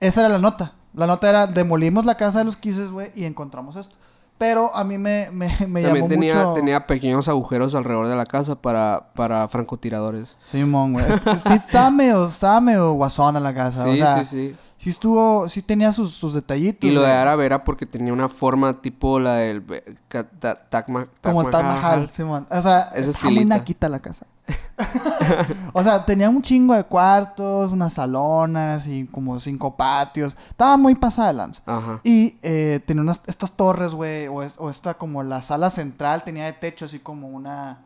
esa 0.00 0.20
era 0.20 0.28
la 0.30 0.38
nota. 0.38 0.72
La 0.94 1.06
nota 1.06 1.28
era, 1.28 1.46
demolimos 1.46 2.06
la 2.06 2.16
casa 2.16 2.38
de 2.38 2.46
los 2.46 2.56
quises, 2.56 2.90
güey, 2.90 3.12
y 3.14 3.24
encontramos 3.26 3.76
esto. 3.76 3.96
Pero 4.38 4.74
a 4.74 4.82
mí 4.82 4.98
me, 4.98 5.30
me, 5.30 5.46
me 5.68 5.82
También 5.82 5.94
llamó 5.96 6.08
tenía, 6.08 6.34
mucho... 6.34 6.52
tenía 6.54 6.86
pequeños 6.86 7.28
agujeros 7.28 7.74
alrededor 7.76 8.08
de 8.08 8.16
la 8.16 8.26
casa 8.26 8.56
para, 8.56 9.10
para 9.14 9.46
francotiradores. 9.48 10.36
Simón, 10.46 10.94
güey. 10.94 11.04
Sí 11.46 11.52
estaba 11.54 11.90
medio, 11.90 12.26
estaba 12.26 12.60
medio 12.60 12.92
guasona 12.94 13.38
la 13.38 13.54
casa. 13.54 13.84
Sí, 13.84 13.90
o 13.90 13.96
sea, 13.96 14.24
sí, 14.24 14.24
sí. 14.24 14.56
sí 14.78 14.90
estuvo, 14.90 15.48
sí 15.48 15.62
tenía 15.62 15.92
sus, 15.92 16.12
sus 16.14 16.34
detallitos. 16.34 16.90
Y 16.90 16.92
lo 16.92 17.02
de 17.02 17.12
árabe 17.12 17.46
era 17.46 17.62
porque 17.62 17.86
tenía 17.86 18.12
una 18.12 18.28
forma 18.28 18.80
tipo 18.82 19.20
la 19.20 19.34
del 19.36 19.60
be- 19.60 19.84
ca- 20.08 20.24
ta- 20.28 20.56
Taj 20.68 20.88
Ma- 20.88 21.06
Como 21.22 21.42
el 21.42 21.50
Taj 21.50 21.62
Mahal, 21.62 22.10
Simón. 22.10 22.46
O 22.50 22.60
sea, 22.62 22.90
Ese 22.96 23.10
está 23.10 23.30
muy 23.30 23.44
naquita 23.44 23.88
la 23.88 24.00
casa. 24.00 24.26
o 25.72 25.82
sea, 25.82 26.04
tenía 26.04 26.28
un 26.28 26.42
chingo 26.42 26.74
de 26.74 26.84
cuartos, 26.84 27.70
unas 27.72 27.92
salonas 27.94 28.86
y 28.86 29.06
como 29.06 29.38
cinco 29.38 29.76
patios. 29.76 30.36
Estaba 30.50 30.76
muy 30.76 30.94
pasada 30.94 31.28
de 31.28 31.34
lanza. 31.34 31.62
Ajá. 31.66 32.00
Y 32.02 32.36
eh, 32.42 32.80
tenía 32.86 33.02
unas, 33.02 33.20
estas 33.26 33.52
torres, 33.52 33.94
güey, 33.94 34.26
o, 34.28 34.42
es- 34.42 34.54
o 34.58 34.70
esta 34.70 34.94
como 34.94 35.22
la 35.22 35.42
sala 35.42 35.70
central 35.70 36.24
tenía 36.24 36.46
de 36.46 36.52
techo 36.54 36.86
así 36.86 36.98
como 36.98 37.28
una, 37.28 37.78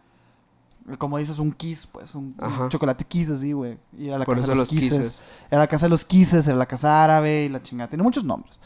como 0.99 1.19
dices, 1.19 1.39
un 1.39 1.53
kiss, 1.53 1.87
pues, 1.87 2.15
un, 2.15 2.35
chocolate 2.69 3.05
kiss 3.05 3.31
así, 3.31 3.53
güey. 3.53 3.79
Y 3.97 4.09
era 4.09 4.19
la 4.19 4.25
Por 4.25 4.37
casa 4.37 4.49
de 4.49 4.55
los 4.55 4.59
los 4.59 4.69
kisses. 4.69 5.23
Era 5.51 5.61
la 5.61 5.67
casa 5.69 5.87
de 5.87 5.91
los 5.91 6.05
Kisses, 6.05 6.47
era 6.47 6.57
la 6.57 6.67
casa 6.67 7.05
árabe 7.05 7.45
y 7.45 7.49
la 7.49 7.63
chingada. 7.63 7.89
Tiene 7.89 8.03
muchos 8.03 8.25
nombres. 8.25 8.59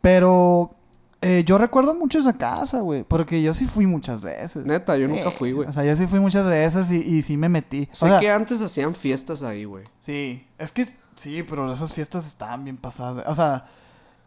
Pero 0.00 0.74
eh, 1.20 1.42
yo 1.44 1.58
recuerdo 1.58 1.94
mucho 1.94 2.18
esa 2.18 2.34
casa, 2.34 2.80
güey. 2.80 3.02
Porque 3.02 3.42
yo 3.42 3.52
sí 3.54 3.66
fui 3.66 3.86
muchas 3.86 4.22
veces. 4.22 4.64
Neta, 4.66 4.96
yo 4.96 5.06
Sí, 5.06 5.12
nunca 5.12 5.30
fui, 5.30 5.52
güey. 5.52 5.68
O 5.68 5.72
sea, 5.72 5.84
yo 5.84 5.96
sí 5.96 6.06
fui 6.06 6.20
muchas 6.20 6.46
veces 6.46 6.90
y, 6.90 6.96
y 6.96 7.22
sí 7.22 7.36
me 7.36 7.48
metí. 7.48 7.88
Sé 7.92 8.06
o 8.06 8.08
sea, 8.08 8.20
que 8.20 8.30
antes 8.30 8.62
hacían 8.62 8.94
fiestas 8.94 9.42
ahí, 9.42 9.64
güey. 9.64 9.84
Sí, 10.00 10.46
es 10.58 10.70
que 10.72 10.86
sí, 11.16 11.42
pero 11.42 11.70
esas 11.72 11.92
fiestas 11.92 12.26
estaban 12.26 12.62
bien 12.64 12.76
pasadas. 12.76 13.24
O 13.26 13.34
sea, 13.34 13.66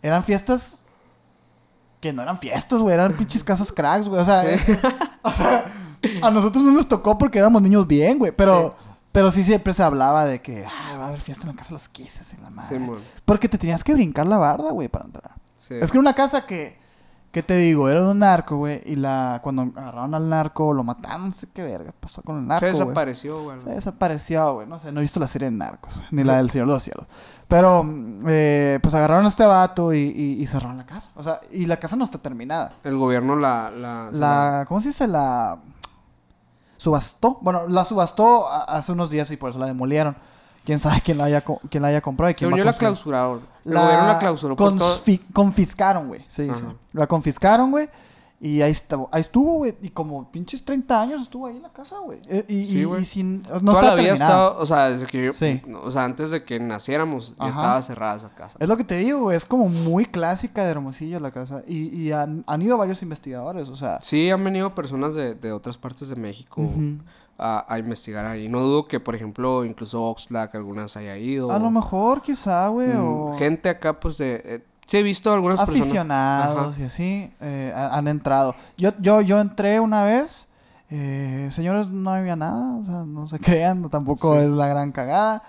eran 0.02 0.24
fiestas 0.24 0.84
que 2.02 2.12
no 2.12 2.24
eran 2.24 2.39
fiestas, 2.39 2.80
güey. 2.80 2.94
Eran 2.94 3.14
pinches 3.14 3.44
casas 3.44 3.72
cracks, 3.72 4.08
güey. 4.08 4.22
O 4.22 4.26
sea, 4.26 4.44
Sí. 4.58 4.74
o 5.22 5.32
sea, 5.32 5.72
a 6.22 6.32
nosotros 6.32 6.64
no 6.64 6.72
nos 6.72 6.88
tocó 6.89 7.18
porque 7.18 7.39
éramos 7.39 7.62
niños 7.62 7.88
bien, 7.88 8.18
güey. 8.18 8.32
Pero, 8.32 8.76
pero 9.12 9.32
sí 9.32 9.44
siempre 9.44 9.74
se 9.74 9.84
hablaba 9.84 10.26
de 10.26 10.42
que 10.42 10.66
ah, 10.66 10.98
va 10.98 11.06
a 11.06 11.08
haber 11.10 11.22
fiesta 11.22 11.44
en 11.44 11.50
la 11.50 11.56
casa 11.56 11.70
de 11.70 11.76
los 11.76 11.88
Kisses 11.89 12.34
en 12.34 12.42
la 12.44 12.50
madre. 12.50 12.80
Sí. 12.80 12.92
Porque 13.24 13.48
te 13.48 13.58
tenías 13.58 13.84
que 13.84 13.94
brincar 13.94 14.26
la 14.28 14.38
barda, 14.38 14.72
güey, 14.72 14.88
para 14.88 15.06
entrar. 15.06 15.32
Sí. 15.56 15.76
Es 15.80 15.92
que 15.92 15.98
era 15.98 16.02
una 16.02 16.16
casa 16.16 16.48
que, 16.48 16.81
que 17.32 17.42
te 17.44 17.56
digo, 17.56 17.88
era 17.90 18.02
de 18.04 18.12
un 18.12 18.20
narco, 18.20 18.58
güey. 18.58 18.82
Y 18.86 18.96
la, 18.96 19.40
cuando 19.42 19.62
agarraron 19.76 20.14
al 20.14 20.28
narco, 20.30 20.74
lo 20.74 20.84
mataron, 20.84 21.30
no 21.30 21.34
sé 21.36 21.48
qué 21.54 21.64
verga 21.64 21.94
pasó 22.00 22.22
con 22.22 22.40
el 22.40 22.46
narco. 22.48 22.66
Se 22.66 22.72
desapareció, 22.74 23.42
güey. 23.44 23.62
Se 23.62 23.70
desapareció, 23.70 24.54
güey. 24.56 24.68
No 24.68 24.80
sé, 24.80 24.92
no 24.92 25.00
he 25.00 25.02
visto 25.02 25.20
la 25.20 25.28
serie 25.28 25.50
de 25.50 25.56
Narcos, 25.56 26.00
ni 26.12 26.24
la 26.24 26.38
del 26.38 26.50
Señor 26.50 26.68
de 26.68 26.74
los 26.74 26.84
Cielos. 26.84 27.06
Pero, 27.48 27.86
eh, 28.28 28.80
pues 28.82 28.94
agarraron 28.94 29.26
a 29.26 29.30
este 29.30 29.46
vato 29.46 29.94
y, 29.94 30.00
y- 30.00 30.42
y 30.42 30.48
cerraron 30.48 30.78
la 30.78 30.86
casa. 30.86 31.12
O 31.16 31.24
sea, 31.24 31.42
y 31.52 31.66
la 31.66 31.78
casa 31.78 31.96
no 31.98 32.04
está 32.06 32.18
terminada. 32.18 32.72
El 32.84 32.98
gobierno 32.98 33.36
la... 33.36 33.70
La... 33.72 34.10
La, 34.12 34.66
¿cómo 34.68 34.80
se 34.82 34.90
dice? 34.90 35.08
La 35.08 35.58
subastó. 36.78 37.38
Bueno, 37.42 37.68
la 37.68 37.86
subastó 37.86 38.48
hace 38.50 38.92
unos 38.92 39.10
días 39.12 39.30
y 39.32 39.38
por 39.38 39.50
eso 39.50 39.60
la 39.60 39.66
demolieron. 39.68 40.16
Quién 40.66 40.80
sabe 40.80 41.02
quién 41.04 41.18
la 41.18 41.26
haya, 41.26 41.44
quién 41.70 41.82
la 41.82 41.90
haya 41.90 42.02
comprado 42.02 42.30
y 42.32 42.34
quién 42.36 42.50
Según 42.50 42.60
va 42.60 42.62
a 42.62 42.66
yo 42.66 42.72
la 42.72 42.78
clausuraron. 42.78 43.42
La 43.64 44.18
clausuró 44.20 44.55
por 44.55 44.78
todo... 44.78 44.95
consfi- 44.97 45.22
confiscaron, 45.34 46.07
güey. 46.07 46.26
Sí, 46.30 46.47
sí. 46.53 46.64
La 46.93 47.07
confiscaron, 47.07 47.72
güey. 47.72 47.89
Y 48.43 48.64
ahí 48.64 48.72
estuvo, 48.72 49.07
ahí 49.12 49.22
estuvo, 49.22 49.53
güey. 49.57 49.76
Y 49.84 49.89
como 49.91 50.32
pinches 50.32 50.66
30 50.66 50.99
años 50.99 51.22
estuvo 51.22 51.45
ahí 51.45 51.57
en 51.57 51.62
la 51.62 51.70
casa, 51.70 51.99
güey. 51.99 52.22
Eh, 52.28 52.43
Y, 52.47 52.66
Sí, 52.66 53.05
sin. 53.05 53.43
No 53.62 53.72
Toda 53.74 53.84
la 53.84 53.93
vida 53.93 54.14
estaba... 54.14 54.57
O 54.57 54.66
sea, 54.66 54.89
desde 54.89 55.05
que 55.05 55.26
yo... 55.26 55.34
Sí. 55.34 55.62
O 55.84 55.91
sea, 55.91 56.05
antes 56.05 56.32
de 56.32 56.43
que 56.43 56.59
naciéramos 56.59 57.36
ya 57.39 57.49
estaba 57.49 57.84
cerrada 57.84 58.16
esa 58.16 58.30
casa. 58.30 58.57
Es 58.59 58.68
lo 58.68 58.78
que 58.78 58.84
te 58.84 58.97
digo, 58.97 59.20
güey. 59.20 59.38
Es 59.38 59.45
como 59.45 59.70
muy 59.70 60.05
clásica 60.07 60.64
de 60.64 60.72
Hermosillo 60.72 61.20
la 61.20 61.30
casa. 61.30 61.62
Y, 61.68 61.89
y 61.95 62.14
han, 62.14 62.43
han 62.47 62.62
ido 62.64 62.80
varios 62.80 63.03
investigadores, 63.03 63.70
o 63.70 63.76
sea. 63.76 63.99
Sí, 64.01 64.32
han 64.32 64.43
venido 64.43 64.74
personas 64.74 65.14
de, 65.14 65.36
de 65.36 65.51
otras 65.51 65.78
partes 65.78 66.09
de 66.09 66.16
México 66.16 66.62
ujú. 66.62 66.97
A, 67.38 67.66
a 67.68 67.80
investigar 67.80 68.26
ahí. 68.26 68.48
No 68.50 68.60
dudo 68.62 68.88
que, 68.88 69.00
por 69.00 69.16
ejemplo, 69.16 69.66
incluso 69.66 70.02
Oxlack 70.04 70.56
algunas 70.56 70.96
haya 70.98 71.18
ido. 71.18 71.52
A 71.52 71.60
lo 71.60 71.72
mejor, 71.72 72.22
quizá, 72.22 72.68
güey. 72.68 72.90
Mm, 72.90 73.00
o 73.00 73.38
Gente 73.38 73.70
acá, 73.70 74.00
pues, 74.00 74.18
de... 74.18 74.42
eh, 74.46 74.64
sí 74.86 74.98
he 74.98 75.04
visto 75.04 75.34
algunas 75.34 75.60
personas... 75.60 75.82
aficionados 75.82 76.80
y 76.80 76.84
así 76.84 77.32
eh, 77.42 77.74
ha- 77.76 77.98
han 77.98 78.08
entrado. 78.08 78.56
Yo, 78.78 78.92
yo, 79.00 79.22
yo 79.22 79.40
entré 79.40 79.80
una 79.80 80.04
vez. 80.04 80.48
eh, 80.90 81.50
señores, 81.52 81.88
no 81.88 82.12
había 82.12 82.36
nada. 82.36 82.78
O 82.78 82.86
sea, 82.86 83.04
no 83.06 83.28
se 83.28 83.40
crean. 83.40 83.90
Tampoco 83.90 84.34
Sí. 84.36 84.42
es 84.42 84.50
la 84.50 84.68
gran 84.68 84.92
cagada. 84.92 85.44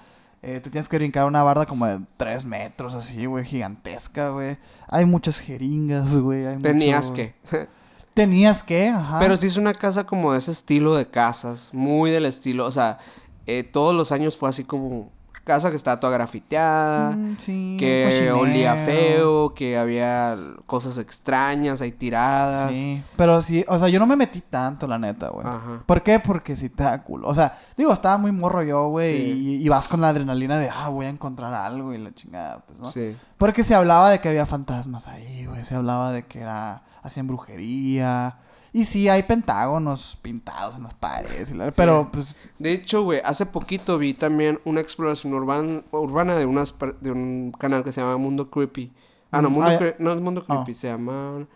Eh, 0.45 0.59
te 0.61 0.71
tienes 0.71 0.89
que 0.89 0.97
brincar 0.97 1.27
una 1.27 1.43
barda 1.45 1.67
como 1.67 1.87
de 1.87 2.01
3 2.17 2.45
metros, 2.47 2.95
así, 2.95 3.27
güey, 3.27 3.45
gigantesca, 3.45 4.31
güey. 4.31 4.57
Hay 4.89 5.05
muchas 5.07 5.39
jeringas, 5.39 6.19
güey. 6.19 6.59
Tenías 6.59 7.11
mucho- 7.11 7.15
que. 7.23 7.35
Tenías 8.15 8.63
que, 8.63 8.89
ajá. 8.89 9.19
Pero 9.19 9.37
sí 9.37 9.47
es 9.47 9.57
una 9.57 9.75
casa 9.75 10.05
como 10.05 10.33
de 10.33 10.39
ese 10.39 10.51
estilo 10.51 10.95
de 10.95 11.07
casas, 11.07 11.71
muy 11.73 12.11
del 12.11 12.27
estilo, 12.27 12.67
o 12.67 12.71
sea, 12.71 12.99
eh, 13.47 13.63
todos 13.65 13.95
los 13.95 14.13
años 14.13 14.37
fue 14.37 14.49
así 14.51 14.65
como 14.65 15.11
casa 15.45 15.71
que 15.71 15.77
estaba 15.77 15.99
toda 15.99 16.13
grafiteada, 16.13 17.11
Mm, 17.17 17.37
sí, 17.41 17.77
que 17.77 18.31
olía 18.31 18.75
cochinero. 18.75 18.87
feo, 18.87 19.55
que 19.55 19.77
había 19.77 20.37
cosas 20.67 20.99
extrañas 20.99 21.81
ahí 21.83 21.91
tiradas. 21.91 22.71
Sí, 22.77 23.03
pero 23.17 23.43
sí, 23.43 23.65
o 23.67 23.77
sea, 23.77 23.89
yo 23.89 23.99
no 23.99 24.07
me 24.07 24.15
metí 24.15 24.41
tanto, 24.41 24.87
la 24.87 24.99
neta, 24.99 25.31
güey. 25.31 25.45
Ajá. 25.45 25.83
¿Por 25.85 26.03
qué? 26.05 26.21
Porque 26.21 26.55
sí 26.55 26.69
te 26.69 26.85
da 26.85 27.03
culo. 27.03 27.27
O 27.27 27.35
sea, 27.35 27.59
digo, 27.77 27.93
estaba 27.93 28.19
muy 28.19 28.31
morro 28.31 28.63
yo, 28.63 28.87
güey, 28.89 29.17
Sí. 29.33 29.59
y, 29.61 29.65
y 29.65 29.69
vas 29.69 29.89
con 29.89 30.01
la 30.01 30.11
adrenalina 30.11 30.59
de, 30.61 30.71
ah, 30.71 30.89
voy 30.91 31.07
a 31.07 31.09
encontrar 31.09 31.53
algo 31.55 31.93
y 31.93 31.99
la 31.99 32.15
chingada, 32.15 32.61
pues, 32.65 32.79
¿no? 32.79 32.85
Sí. 32.85 33.17
Porque 33.37 33.65
se 33.65 33.75
hablaba 33.75 34.11
de 34.11 34.21
que 34.21 34.29
había 34.29 34.47
fantasmas 34.47 35.09
ahí, 35.09 35.47
güey. 35.47 35.65
Se 35.65 35.75
hablaba 35.75 36.13
de 36.13 36.25
que 36.25 36.39
era, 36.41 36.83
hacían 37.03 37.27
brujería. 37.27 38.39
Y 38.75 38.87
sí, 38.87 39.09
hay 39.09 39.23
pentágonos 39.25 40.19
pintados 40.23 40.77
en 40.77 40.85
las 40.85 40.95
paredes. 40.95 41.51
y 41.51 41.55
la- 41.55 41.71
Pero, 41.73 42.09
pues, 42.13 42.39
De 42.59 42.73
hecho, 42.73 43.03
güey, 43.03 43.21
hace 43.25 43.45
poquito 43.45 43.99
vi 43.99 44.15
también 44.15 44.61
una 44.65 44.81
exploración 44.81 45.35
urban- 45.35 45.85
urbana 45.91 46.37
de, 46.37 46.47
unas, 46.47 46.75
de 47.01 47.11
un 47.13 47.53
canal 47.59 47.85
que 47.85 47.93
se 47.93 48.01
llama 48.01 48.17
Mundo 48.17 48.49
Creepy. 48.51 48.91
Ah, 49.31 49.43
no, 49.43 49.51
Mm, 49.51 49.53
Mundo 49.53 49.71
ah. 49.71 49.79
Cre- 49.79 49.97
no 49.99 50.13
es 50.13 50.21
Mundo 50.21 50.45
Ah. 50.49 50.55
Creepy, 50.65 50.75
se 50.75 50.89
llama 50.89 51.47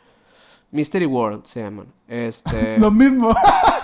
Mystery 0.73 1.07
World, 1.07 1.45
se 1.45 1.63
llaman. 1.63 1.87
Este... 2.09 2.79
lo 2.79 2.91
mismo. 2.91 3.35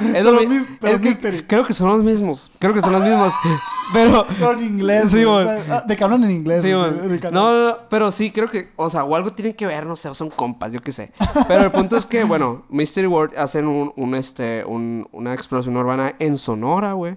es 0.01 0.24
lo 0.24 0.33
lo 0.33 0.41
mi- 0.41 0.47
mis- 0.47 0.66
pero 0.80 0.97
es 0.97 1.01
que 1.01 1.47
creo 1.47 1.64
que 1.66 1.74
son 1.74 1.89
los 1.89 2.03
mismos. 2.03 2.51
Creo 2.59 2.74
que 2.74 2.83
son 2.83 2.93
los 2.93 3.03
mismos. 3.03 3.33
Pero... 3.93 4.24
Pero 4.26 4.53
en 4.53 4.61
inglés. 4.64 5.11
Sí, 5.11 5.22
o 5.24 5.43
sea, 5.43 5.66
ah, 5.68 5.85
de 5.87 5.97
que 5.97 6.03
hablan 6.05 6.24
en 6.24 6.30
inglés. 6.30 6.62
Sí, 6.62 6.72
o 6.72 6.91
sea. 6.93 7.30
No, 7.30 7.53
no, 7.53 7.68
no, 7.70 7.76
pero 7.91 8.11
sí, 8.11 8.30
creo 8.30 8.49
que, 8.49 8.70
o 8.76 8.89
sea, 8.89 9.05
o 9.05 9.14
algo 9.14 9.33
tienen 9.35 9.53
que 9.55 9.66
ver, 9.66 9.85
no 9.85 9.97
sé, 9.97 10.09
o 10.09 10.14
son 10.14 10.30
compas, 10.30 10.72
yo 10.72 10.80
qué 10.80 10.93
sé. 10.93 11.12
Pero 11.47 11.64
el 11.64 11.72
punto 11.72 11.97
es 11.99 12.07
que, 12.07 12.24
bueno, 12.24 12.64
Mystery 12.70 13.07
World 13.07 13.37
hacen 13.37 13.66
un, 13.66 13.93
un, 13.97 14.14
este, 14.14 14.64
un, 14.64 15.07
una 15.12 15.35
exploración 15.35 15.76
urbana 15.76 16.14
en 16.20 16.39
Sonora, 16.39 16.95
güey. 16.95 17.16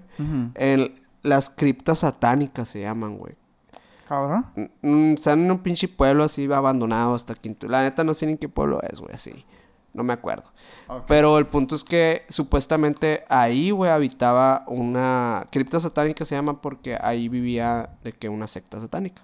En 0.54 1.00
las 1.22 1.48
criptas 1.48 2.00
satánicas 2.00 2.68
se 2.68 2.80
llaman, 2.82 3.16
güey. 3.16 3.34
Cabrón. 4.06 4.44
Están 5.16 5.44
en 5.44 5.50
un 5.50 5.58
pinche 5.60 5.88
pueblo 5.88 6.24
así 6.24 6.50
abandonado 6.52 7.14
hasta 7.14 7.34
quinto. 7.36 7.68
La 7.68 7.82
neta 7.82 8.04
no 8.04 8.12
sé 8.12 8.26
ni 8.26 8.36
qué 8.36 8.48
pueblo 8.50 8.80
es, 8.82 9.00
güey, 9.00 9.14
así. 9.14 9.46
No 9.96 10.04
me 10.04 10.12
acuerdo. 10.12 10.44
Pero 11.08 11.38
el 11.38 11.46
punto 11.46 11.74
es 11.74 11.82
que 11.82 12.24
supuestamente 12.28 13.24
ahí, 13.28 13.70
güey, 13.70 13.90
habitaba 13.90 14.62
una 14.66 15.48
cripta 15.50 15.80
satánica 15.80 16.24
se 16.24 16.34
llama 16.34 16.60
porque 16.60 16.98
ahí 17.00 17.28
vivía 17.28 17.90
de 18.04 18.12
que 18.12 18.28
una 18.28 18.46
secta 18.46 18.78
satánica. 18.78 19.22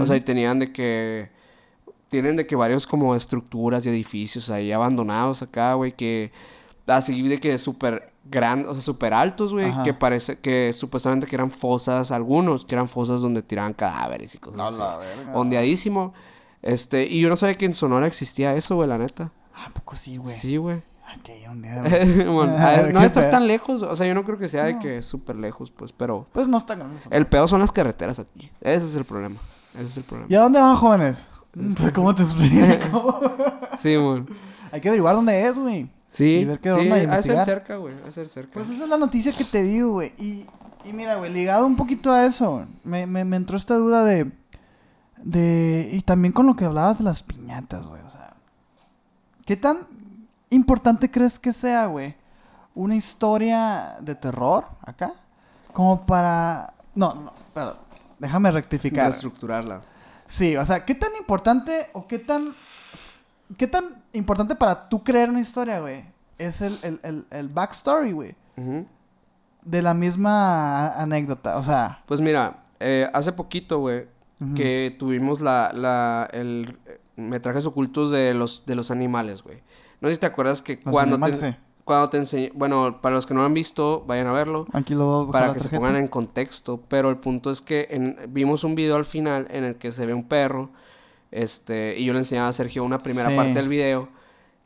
O 0.00 0.06
sea, 0.06 0.16
y 0.16 0.20
tenían 0.22 0.58
de 0.58 0.72
que 0.72 1.30
tienen 2.08 2.36
de 2.36 2.46
que 2.46 2.56
varios 2.56 2.86
como 2.86 3.14
estructuras 3.14 3.84
y 3.84 3.90
edificios 3.90 4.48
ahí 4.50 4.72
abandonados 4.72 5.42
acá, 5.42 5.74
güey, 5.74 5.92
que 5.92 6.32
así 6.86 7.20
de 7.28 7.38
que 7.38 7.58
súper 7.58 8.12
grandes, 8.24 8.68
o 8.68 8.72
sea, 8.72 8.82
súper 8.82 9.12
altos, 9.12 9.52
güey, 9.52 9.70
que 9.84 9.92
parece 9.92 10.38
que 10.38 10.72
supuestamente 10.72 11.26
que 11.26 11.36
eran 11.36 11.50
fosas, 11.50 12.10
algunos 12.10 12.64
que 12.64 12.74
eran 12.74 12.88
fosas 12.88 13.20
donde 13.20 13.42
tiraban 13.42 13.74
cadáveres 13.74 14.34
y 14.34 14.38
cosas 14.38 14.60
A 14.60 14.68
así. 14.68 14.78
la 14.78 14.96
verga. 14.96 15.32
Ondeadísimo. 15.34 16.14
Este, 16.62 17.04
y 17.04 17.20
yo 17.20 17.28
no 17.28 17.36
sabía 17.36 17.56
que 17.56 17.66
en 17.66 17.74
Sonora 17.74 18.06
existía 18.06 18.54
eso, 18.56 18.74
güey, 18.76 18.88
la 18.88 18.98
neta. 18.98 19.30
Ah, 19.56 19.66
¿a 19.66 19.70
poco 19.70 19.96
sí, 19.96 20.18
güey. 20.18 20.34
Sí, 20.34 20.56
güey. 20.58 20.82
Ay, 21.06 21.18
que 21.20 21.40
ir 21.40 21.48
un 21.48 21.62
día. 21.62 21.82
Bueno, 22.26 22.56
a 22.58 22.72
ver, 22.72 22.94
no 22.94 23.00
está 23.02 23.30
tan 23.30 23.46
lejos, 23.46 23.82
o 23.82 23.96
sea, 23.96 24.06
yo 24.06 24.14
no 24.14 24.24
creo 24.24 24.38
que 24.38 24.48
sea 24.48 24.64
de 24.64 24.78
que 24.78 25.02
súper 25.02 25.36
lejos, 25.36 25.70
pues, 25.70 25.92
pero 25.92 26.26
Pues 26.32 26.48
no 26.48 26.58
está 26.58 26.74
grande 26.74 27.00
el 27.10 27.26
pedo 27.26 27.48
son 27.48 27.60
las 27.60 27.72
carreteras 27.72 28.18
aquí. 28.18 28.50
Ese 28.60 28.86
es 28.86 28.96
el 28.96 29.04
problema. 29.04 29.36
Ese 29.74 29.84
es 29.84 29.96
el 29.96 30.02
problema. 30.02 30.28
¿Y 30.30 30.34
a 30.34 30.40
dónde 30.40 30.60
van, 30.60 30.76
jóvenes? 30.76 31.26
¿Cómo 31.94 32.14
te 32.14 32.22
explico? 32.22 33.20
Sí, 33.78 33.94
güey. 33.94 34.24
Hay 34.72 34.80
que 34.80 34.88
averiguar 34.88 35.14
dónde 35.14 35.46
es, 35.46 35.56
güey. 35.56 35.90
Sí, 36.08 36.38
Y 36.38 36.44
ver 36.46 36.60
qué 36.60 36.72
sí, 36.72 36.88
de 36.88 37.22
ser 37.22 37.44
cerca, 37.44 37.76
güey, 37.76 37.94
de 37.94 38.10
ser 38.10 38.28
cerca. 38.28 38.54
Pues 38.54 38.70
esa 38.70 38.84
es 38.84 38.88
la 38.88 38.96
noticia 38.96 39.32
que 39.32 39.44
te 39.44 39.62
digo, 39.62 39.92
güey. 39.92 40.12
Y, 40.18 40.46
y 40.84 40.92
mira, 40.92 41.16
güey, 41.16 41.32
ligado 41.32 41.66
un 41.66 41.76
poquito 41.76 42.10
a 42.10 42.24
eso, 42.24 42.64
me, 42.84 43.06
me, 43.06 43.24
me 43.24 43.36
entró 43.36 43.56
esta 43.56 43.74
duda 43.74 44.04
de, 44.04 44.30
de... 45.18 45.90
Y 45.92 46.00
también 46.02 46.32
con 46.32 46.46
lo 46.46 46.56
que 46.56 46.64
hablabas 46.64 46.98
de 46.98 47.04
las 47.04 47.22
piñatas, 47.22 47.86
güey. 47.86 48.00
¿Qué 49.46 49.56
tan 49.56 49.86
importante 50.50 51.10
crees 51.10 51.38
que 51.38 51.54
sea, 51.54 51.86
güey? 51.86 52.14
Una 52.74 52.94
historia 52.94 53.96
de 54.00 54.14
terror 54.14 54.66
acá. 54.82 55.14
Como 55.72 56.04
para... 56.04 56.74
No, 56.94 57.14
no, 57.14 57.32
perdón. 57.54 57.78
Déjame 58.18 58.50
rectificar. 58.50 59.08
estructurarla. 59.08 59.80
Sí, 60.26 60.56
o 60.56 60.64
sea, 60.66 60.84
¿qué 60.84 60.94
tan 60.94 61.16
importante 61.16 61.88
o 61.94 62.06
qué 62.06 62.18
tan... 62.18 62.54
¿Qué 63.56 63.66
tan 63.66 64.02
importante 64.12 64.54
para 64.54 64.88
tú 64.88 65.02
creer 65.02 65.30
una 65.30 65.40
historia, 65.40 65.80
güey? 65.80 66.04
Es 66.36 66.60
el, 66.60 66.78
el, 66.82 67.00
el, 67.02 67.26
el 67.30 67.48
backstory, 67.48 68.12
güey 68.12 68.34
de 69.66 69.82
la 69.82 69.94
misma 69.94 70.94
anécdota, 70.94 71.58
o 71.58 71.64
sea, 71.64 72.02
Pues 72.06 72.20
mira, 72.20 72.62
eh, 72.78 73.10
hace 73.12 73.32
poquito, 73.32 73.80
güey, 73.80 74.06
que 74.54 74.94
tuvimos 74.98 75.40
la, 75.40 75.72
la, 75.74 76.28
el 76.32 76.78
metrajes 77.16 77.66
ocultos 77.66 78.10
de 78.10 78.34
los, 78.34 78.64
de 78.66 78.74
los 78.74 78.90
animales, 78.90 79.42
güey. 79.42 79.58
No 80.00 80.08
sé 80.08 80.14
si 80.14 80.20
te 80.20 80.26
acuerdas 80.26 80.62
que 80.62 80.80
Los 80.84 80.92
cuando 80.92 81.14
animales, 81.16 81.40
te, 81.40 81.52
sí. 81.52 81.58
cuando 81.84 82.10
te 82.10 82.18
enseñé, 82.18 82.52
bueno, 82.54 83.00
para 83.00 83.14
los 83.16 83.24
que 83.26 83.32
no 83.34 83.40
lo 83.40 83.46
han 83.46 83.54
visto, 83.54 84.04
vayan 84.06 84.26
a 84.26 84.32
verlo. 84.32 84.66
aquí 84.72 84.94
lo 84.94 85.06
voy 85.06 85.28
a 85.28 85.32
para 85.32 85.54
que 85.54 85.60
se 85.60 85.68
pongan 85.70 85.96
en 85.96 86.08
contexto. 86.08 86.80
Pero 86.88 87.08
el 87.10 87.16
punto 87.16 87.50
es 87.50 87.60
que 87.60 87.88
en- 87.90 88.16
vimos 88.28 88.62
un 88.64 88.74
video 88.74 88.96
al 88.96 89.04
final 89.06 89.46
en 89.50 89.64
el 89.64 89.76
que 89.76 89.92
se 89.92 90.04
ve 90.06 90.12
un 90.14 90.24
perro. 90.28 90.70
Este, 91.30 91.98
y 91.98 92.04
yo 92.04 92.12
le 92.12 92.20
enseñaba 92.20 92.48
a 92.48 92.52
Sergio 92.52 92.84
una 92.84 92.98
primera 92.98 93.30
Sí. 93.30 93.36
parte 93.36 93.54
del 93.54 93.68
video 93.68 94.08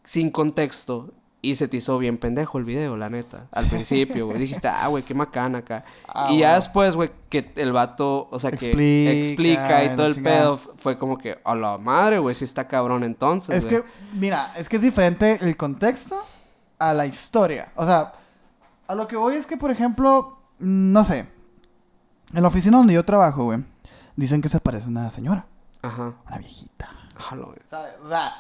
sin 0.05 0.31
contexto. 0.31 1.13
Y 1.43 1.55
se 1.55 1.69
te 1.69 1.79
hizo 1.79 1.97
bien 1.99 2.19
pendejo 2.19 2.59
el 2.59 2.65
video, 2.65 2.97
la 2.99 3.09
neta. 3.09 3.47
Al 3.51 3.67
principio, 3.71 4.27
güey. 4.27 4.39
Dijiste, 4.39 4.69
ah, 4.69 4.87
güey, 4.89 5.03
qué 5.05 5.15
macana 5.15 5.59
acá. 5.59 5.85
Ah, 6.07 6.29
y 6.31 6.41
ya 6.41 6.55
después, 6.57 6.95
güey, 6.95 7.11
que 7.31 7.51
el 7.57 7.73
vato, 7.73 8.29
o 8.31 8.39
sea, 8.39 8.51
que 8.51 8.67
Explica 8.67 9.11
explica 9.13 9.85
y 9.85 9.97
todo 9.97 10.07
el 10.07 10.15
chingada. 10.17 10.39
pedo, 10.39 10.59
fue 10.77 10.99
como 10.99 11.17
que, 11.17 11.39
a 11.43 11.55
la 11.55 11.79
madre, 11.79 12.19
güey, 12.19 12.35
sí 12.35 12.45
está 12.45 12.69
cabrón 12.69 13.05
entonces. 13.05 13.57
Es 13.57 13.65
güey". 13.65 13.83
que, 13.83 13.89
mira, 14.13 14.53
es 14.57 14.69
que 14.69 14.77
es 14.77 14.83
diferente 14.83 15.39
el 15.41 15.57
contexto 15.57 16.21
a 16.79 16.93
la 16.93 17.07
historia. 17.07 17.73
O 17.75 17.87
sea, 17.87 18.13
a 18.87 18.95
lo 18.95 19.09
que 19.09 19.17
voy 19.17 19.37
es 19.37 19.47
que, 19.47 19.57
por 19.57 19.71
ejemplo, 19.71 20.39
mm, 20.59 20.93
no 20.93 21.05
sé, 21.05 21.27
en 22.35 22.43
la 22.43 22.49
oficina 22.49 22.77
donde 22.77 22.93
yo 22.93 23.05
trabajo, 23.05 23.45
güey, 23.45 23.65
dicen 24.15 24.43
que 24.43 24.51
se 24.51 24.61
parece 24.61 24.87
a 24.87 24.89
una 24.89 25.11
señora, 25.11 25.47
Ajá. 25.81 26.13
una 26.27 26.39
viejita. 26.39 26.91
O 28.03 28.09
sea, 28.09 28.37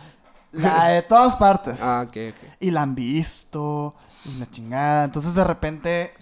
la 0.52 0.88
de 0.88 1.02
todas 1.02 1.36
partes. 1.36 1.78
Ah, 1.80 2.04
ok, 2.06 2.16
ok. 2.30 2.56
Y 2.60 2.70
la 2.70 2.82
han 2.82 2.94
visto, 2.94 3.94
y 4.24 4.38
la 4.38 4.50
chingada. 4.50 5.04
Entonces 5.04 5.34
de 5.34 5.44
repente 5.44 6.12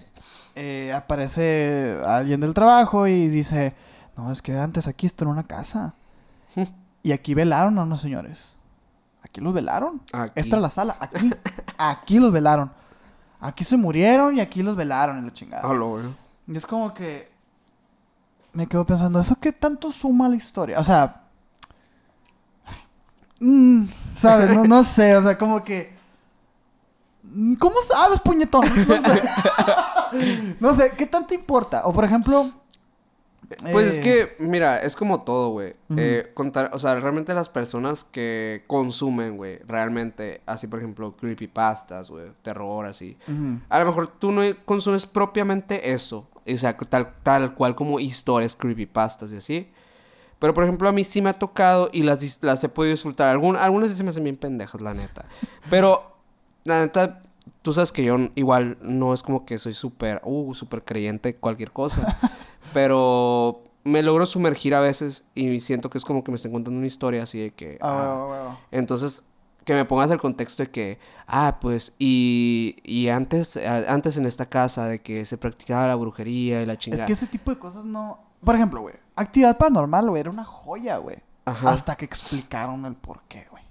eh, 0.55 0.93
aparece 0.95 2.01
alguien 2.05 2.41
del 2.41 2.55
trabajo 2.55 3.07
y 3.07 3.29
dice, 3.29 3.75
no, 4.17 4.31
es 4.33 4.43
que 4.43 4.57
antes 4.57 4.87
aquí 4.89 5.07
esto 5.07 5.25
era 5.25 5.33
una 5.33 5.45
casa. 5.45 5.95
y 7.03 7.13
aquí 7.13 7.35
velaron 7.35 7.79
a 7.79 7.83
unos 7.83 8.01
señores. 8.01 8.39
Aquí 9.23 9.41
los 9.41 9.53
velaron. 9.53 10.01
Aquí. 10.13 10.33
Esta 10.35 10.57
es 10.57 10.63
la 10.63 10.71
sala. 10.71 10.97
Aquí. 11.01 11.31
aquí 11.79 12.19
los 12.19 12.33
velaron. 12.33 12.71
Aquí 13.41 13.63
se 13.65 13.77
murieron 13.77 14.37
y 14.37 14.41
aquí 14.41 14.63
los 14.63 14.75
velaron 14.75 15.23
y 15.23 15.27
la 15.27 15.33
chingada. 15.33 15.63
Y 16.47 16.57
es 16.57 16.67
como 16.67 16.93
que 16.93 17.31
me 18.53 18.67
quedo 18.67 18.85
pensando, 18.85 19.21
¿eso 19.21 19.37
qué 19.37 19.53
tanto 19.53 19.93
suma 19.93 20.27
a 20.27 20.29
la 20.31 20.37
historia? 20.37 20.81
O 20.81 20.85
sea, 20.85 21.28
mm, 23.41 23.85
¿sabes? 24.17 24.55
No, 24.55 24.65
no 24.65 24.85
sé, 24.85 25.17
o 25.17 25.23
sea, 25.23 25.37
como 25.37 25.63
que... 25.63 25.93
mm, 27.23 27.55
¿Cómo 27.55 27.77
sabes, 27.87 28.21
puñetón? 28.21 28.65
No 28.87 29.03
sé. 29.03 29.23
no 30.61 30.75
sé, 30.75 30.93
¿qué 30.97 31.07
tanto 31.07 31.35
importa? 31.35 31.83
O 31.85 31.93
por 31.93 32.05
ejemplo... 32.05 32.53
Pues 33.73 33.87
es 33.89 33.99
eh, 33.99 34.01
que, 34.03 34.45
mira, 34.45 34.79
es 34.79 34.95
como 34.95 35.23
todo, 35.23 35.51
güey. 35.51 35.75
Eh, 35.97 36.33
contar, 36.35 36.71
o 36.75 36.79
sea, 36.79 37.01
realmente 37.01 37.33
las 37.33 37.49
personas 37.49 38.05
que 38.05 38.65
consumen, 38.67 39.39
güey, 39.39 39.59
realmente, 39.67 40.43
así 40.45 40.67
por 40.67 40.81
ejemplo, 40.81 41.17
creepypastas, 41.17 42.11
güey, 42.11 42.27
terror, 42.43 42.85
así. 42.85 43.17
A 43.71 43.79
lo 43.79 43.87
mejor 43.87 44.09
tú 44.09 44.33
no 44.33 44.43
consumes 44.67 45.07
propiamente 45.07 45.93
eso, 45.93 46.29
o 46.47 46.59
sea, 46.59 46.77
tal, 46.77 47.15
tal 47.23 47.55
cual 47.55 47.75
como 47.75 48.01
historias 48.01 48.55
creepypastas 48.55 49.33
y 49.33 49.37
así. 49.39 49.71
Pero 50.39 50.55
por 50.55 50.65
ejemplo, 50.65 50.89
a 50.89 50.93
mí 50.93 51.03
sí 51.05 51.21
me 51.21 51.31
ha 51.31 51.39
tocado 51.39 51.91
y 51.93 52.03
las, 52.03 52.43
las 52.43 52.63
he 52.65 52.69
podido 52.69 52.93
disfrutar. 52.95 53.29
Algún- 53.29 53.57
algunas 53.57 53.91
sí 53.91 53.97
se 53.97 54.05
me 54.05 54.11
hacen 54.11 54.25
bien 54.25 54.37
pendejas, 54.37 54.81
la 54.81 54.95
neta. 54.95 55.25
Pero, 55.69 56.17
la 56.65 56.81
neta, 56.81 57.23
tú 57.63 57.73
sabes 57.73 57.91
que 57.93 58.05
yo 58.05 58.17
igual 58.37 58.79
no 58.83 59.15
es 59.15 59.23
como 59.23 59.45
que 59.45 59.59
soy 59.59 59.75
súper, 59.75 60.21
uh, 60.25 60.55
súper 60.55 60.85
creyente 60.85 61.35
cualquier 61.37 61.73
cosa. 61.73 62.19
pero 62.73 63.65
me 63.85 64.03
logro 64.03 64.27
sumergir 64.27 64.75
a 64.75 64.81
veces 64.81 65.25
y 65.35 65.61
siento 65.61 65.91
que 65.91 65.99
es 65.99 66.05
como 66.05 66.23
que 66.23 66.31
me 66.31 66.37
están 66.37 66.53
contando 66.53 66.79
una 66.79 66.87
historia 66.87 67.23
así 67.23 67.39
de 67.41 67.51
que... 67.53 67.79
ah, 67.81 67.97
huevo, 67.97 68.31
huevo. 68.31 68.59
entonces, 68.71 69.25
que 69.65 69.73
me 69.75 69.85
pongas 69.85 70.11
el 70.11 70.21
contexto 70.21 70.63
de 70.63 70.71
que, 70.71 70.99
ah, 71.27 71.59
pues, 71.61 71.95
y, 71.99 72.77
y 72.85 73.09
antes, 73.09 73.57
a- 73.57 73.93
antes 73.93 74.17
en 74.17 74.27
esta 74.27 74.47
casa 74.47 74.87
de 74.87 75.01
que 75.01 75.25
se 75.25 75.37
practicaba 75.39 75.87
la 75.89 75.95
brujería 75.95 76.63
y 76.63 76.67
la 76.67 76.75
Es 76.75 76.79
chingada. 76.79 77.07
que 77.07 77.13
ese 77.15 77.27
tipo 77.27 77.51
de 77.51 77.59
cosas 77.59 77.85
no... 77.85 78.21
Por 78.45 78.55
ejemplo, 78.55 78.81
güey, 78.81 78.95
actividad 79.17 79.59
paranormal, 79.59 80.11
güey, 80.11 80.21
era 80.21 80.31
una 80.31 80.45
joya, 80.45 80.99
güey. 80.99 81.19
Ajá. 81.45 81.71
Hasta 81.71 81.97
que 81.97 82.05
explicaron 82.05 82.85
el 82.85 82.95
por 82.95 83.23
qué, 83.23 83.47
güey. 83.51 83.63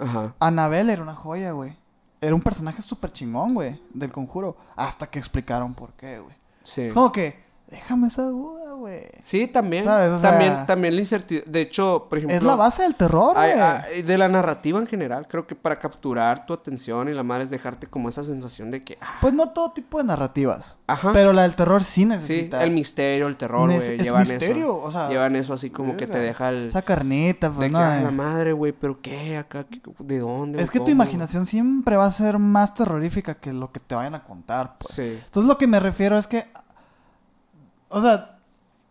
Ajá. 0.00 0.34
Anabel 0.40 0.90
era 0.90 1.02
una 1.02 1.14
joya, 1.14 1.52
güey. 1.52 1.76
Era 2.20 2.34
un 2.34 2.40
personaje 2.40 2.82
súper 2.82 3.12
chingón, 3.12 3.54
güey, 3.54 3.82
del 3.92 4.12
conjuro. 4.12 4.56
Hasta 4.76 5.08
que 5.08 5.18
explicaron 5.18 5.74
por 5.74 5.92
qué, 5.92 6.20
güey. 6.20 6.34
Sí. 6.62 6.82
Es 6.82 6.94
como 6.94 7.12
que, 7.12 7.42
déjame 7.72 8.08
esa 8.08 8.22
duda, 8.24 8.74
güey. 8.74 9.06
Sí, 9.22 9.46
también. 9.48 9.84
¿Sabes? 9.84 10.10
O 10.10 10.20
sea- 10.20 10.30
también, 10.30 10.66
también 10.66 10.94
la 10.94 11.00
incertidumbre. 11.00 11.50
De 11.50 11.60
hecho, 11.62 12.06
por 12.08 12.18
ejemplo. 12.18 12.36
Es 12.36 12.42
la 12.42 12.54
base 12.54 12.82
del 12.82 12.94
terror, 12.94 13.34
güey. 13.34 14.02
de 14.02 14.18
la 14.18 14.28
narrativa 14.28 14.78
en 14.78 14.86
general, 14.86 15.26
creo 15.28 15.46
que 15.46 15.54
para 15.54 15.78
capturar 15.78 16.44
tu 16.46 16.52
atención 16.52 17.08
y 17.08 17.12
la 17.14 17.22
madre 17.22 17.44
es 17.44 17.50
dejarte 17.50 17.86
como 17.86 18.08
esa 18.08 18.22
sensación 18.22 18.70
de 18.70 18.84
que. 18.84 18.98
ah, 19.00 19.16
Pues 19.20 19.32
no 19.34 19.48
todo 19.50 19.72
tipo 19.72 19.98
de 19.98 20.04
narrativas. 20.04 20.76
Ajá. 20.86 21.10
Pero 21.12 21.32
la 21.32 21.42
del 21.42 21.54
terror 21.56 21.82
sí 21.82 21.92
sí, 22.02 22.04
necesita. 22.04 22.62
el 22.62 22.70
misterio, 22.70 23.26
el 23.26 23.36
terror, 23.36 23.72
güey. 23.72 23.94
es 23.96 24.02
Llevan 24.02 24.20
misterio, 24.28 24.56
eso. 24.66 24.82
o 24.82 24.92
sea, 24.92 25.08
llevan 25.08 25.34
eso 25.36 25.54
así 25.54 25.70
como 25.70 25.96
que 25.96 26.06
te 26.06 26.18
deja 26.18 26.50
el. 26.50 26.68
Esa 26.68 26.82
carnita, 26.82 27.48
pues 27.50 27.60
de 27.60 27.70
no. 27.70 27.78
que, 27.78 27.84
eh. 27.98 28.02
la 28.02 28.10
madre, 28.10 28.52
güey, 28.52 28.72
pero 28.72 29.00
qué 29.00 29.38
acá, 29.38 29.64
¿Qué- 29.64 29.80
de 29.98 30.18
dónde. 30.18 30.62
Es 30.62 30.70
que 30.70 30.80
tu 30.80 30.90
imaginación 30.90 31.46
siempre 31.46 31.96
va 31.96 32.06
a 32.06 32.10
ser 32.10 32.38
más 32.38 32.74
terrorífica 32.74 33.34
que 33.36 33.52
lo 33.52 33.72
que 33.72 33.80
te 33.80 33.94
vayan 33.94 34.14
a 34.14 34.22
contar, 34.24 34.76
pues. 34.78 34.94
Sí. 34.94 35.18
Entonces 35.24 35.48
lo 35.48 35.56
que 35.56 35.66
me 35.66 35.80
refiero 35.80 36.18
es 36.18 36.26
que. 36.26 36.46
O 37.92 38.00
sea. 38.00 38.38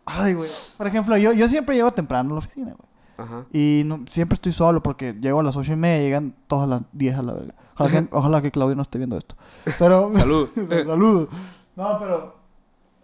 Ay, 0.06 0.34
güey. 0.34 0.50
Por 0.76 0.86
ejemplo, 0.86 1.16
yo, 1.16 1.32
yo 1.32 1.48
siempre 1.48 1.76
llego 1.76 1.92
temprano 1.92 2.30
a 2.30 2.32
la 2.34 2.38
oficina, 2.38 2.72
güey. 2.72 2.88
Ajá. 3.18 3.44
Y 3.52 3.82
no- 3.84 4.04
siempre 4.10 4.34
estoy 4.34 4.52
solo 4.52 4.82
porque 4.82 5.12
llego 5.12 5.40
a 5.40 5.42
las 5.42 5.54
ocho 5.56 5.72
y 5.72 5.76
media 5.76 6.00
y 6.00 6.04
llegan 6.06 6.34
todas 6.48 6.68
las 6.68 6.82
10 6.92 7.18
a 7.18 7.22
la 7.22 7.32
verga. 7.34 7.54
Ojalá 7.76 7.90
que, 7.90 8.08
ojalá 8.12 8.42
que 8.42 8.50
Claudio 8.50 8.74
no 8.74 8.82
esté 8.82 8.98
viendo 8.98 9.16
esto. 9.16 9.36
Pero. 9.78 10.10
Salud. 10.14 10.48
Saludos. 10.56 11.28
No, 11.76 11.98
pero. 12.00 12.42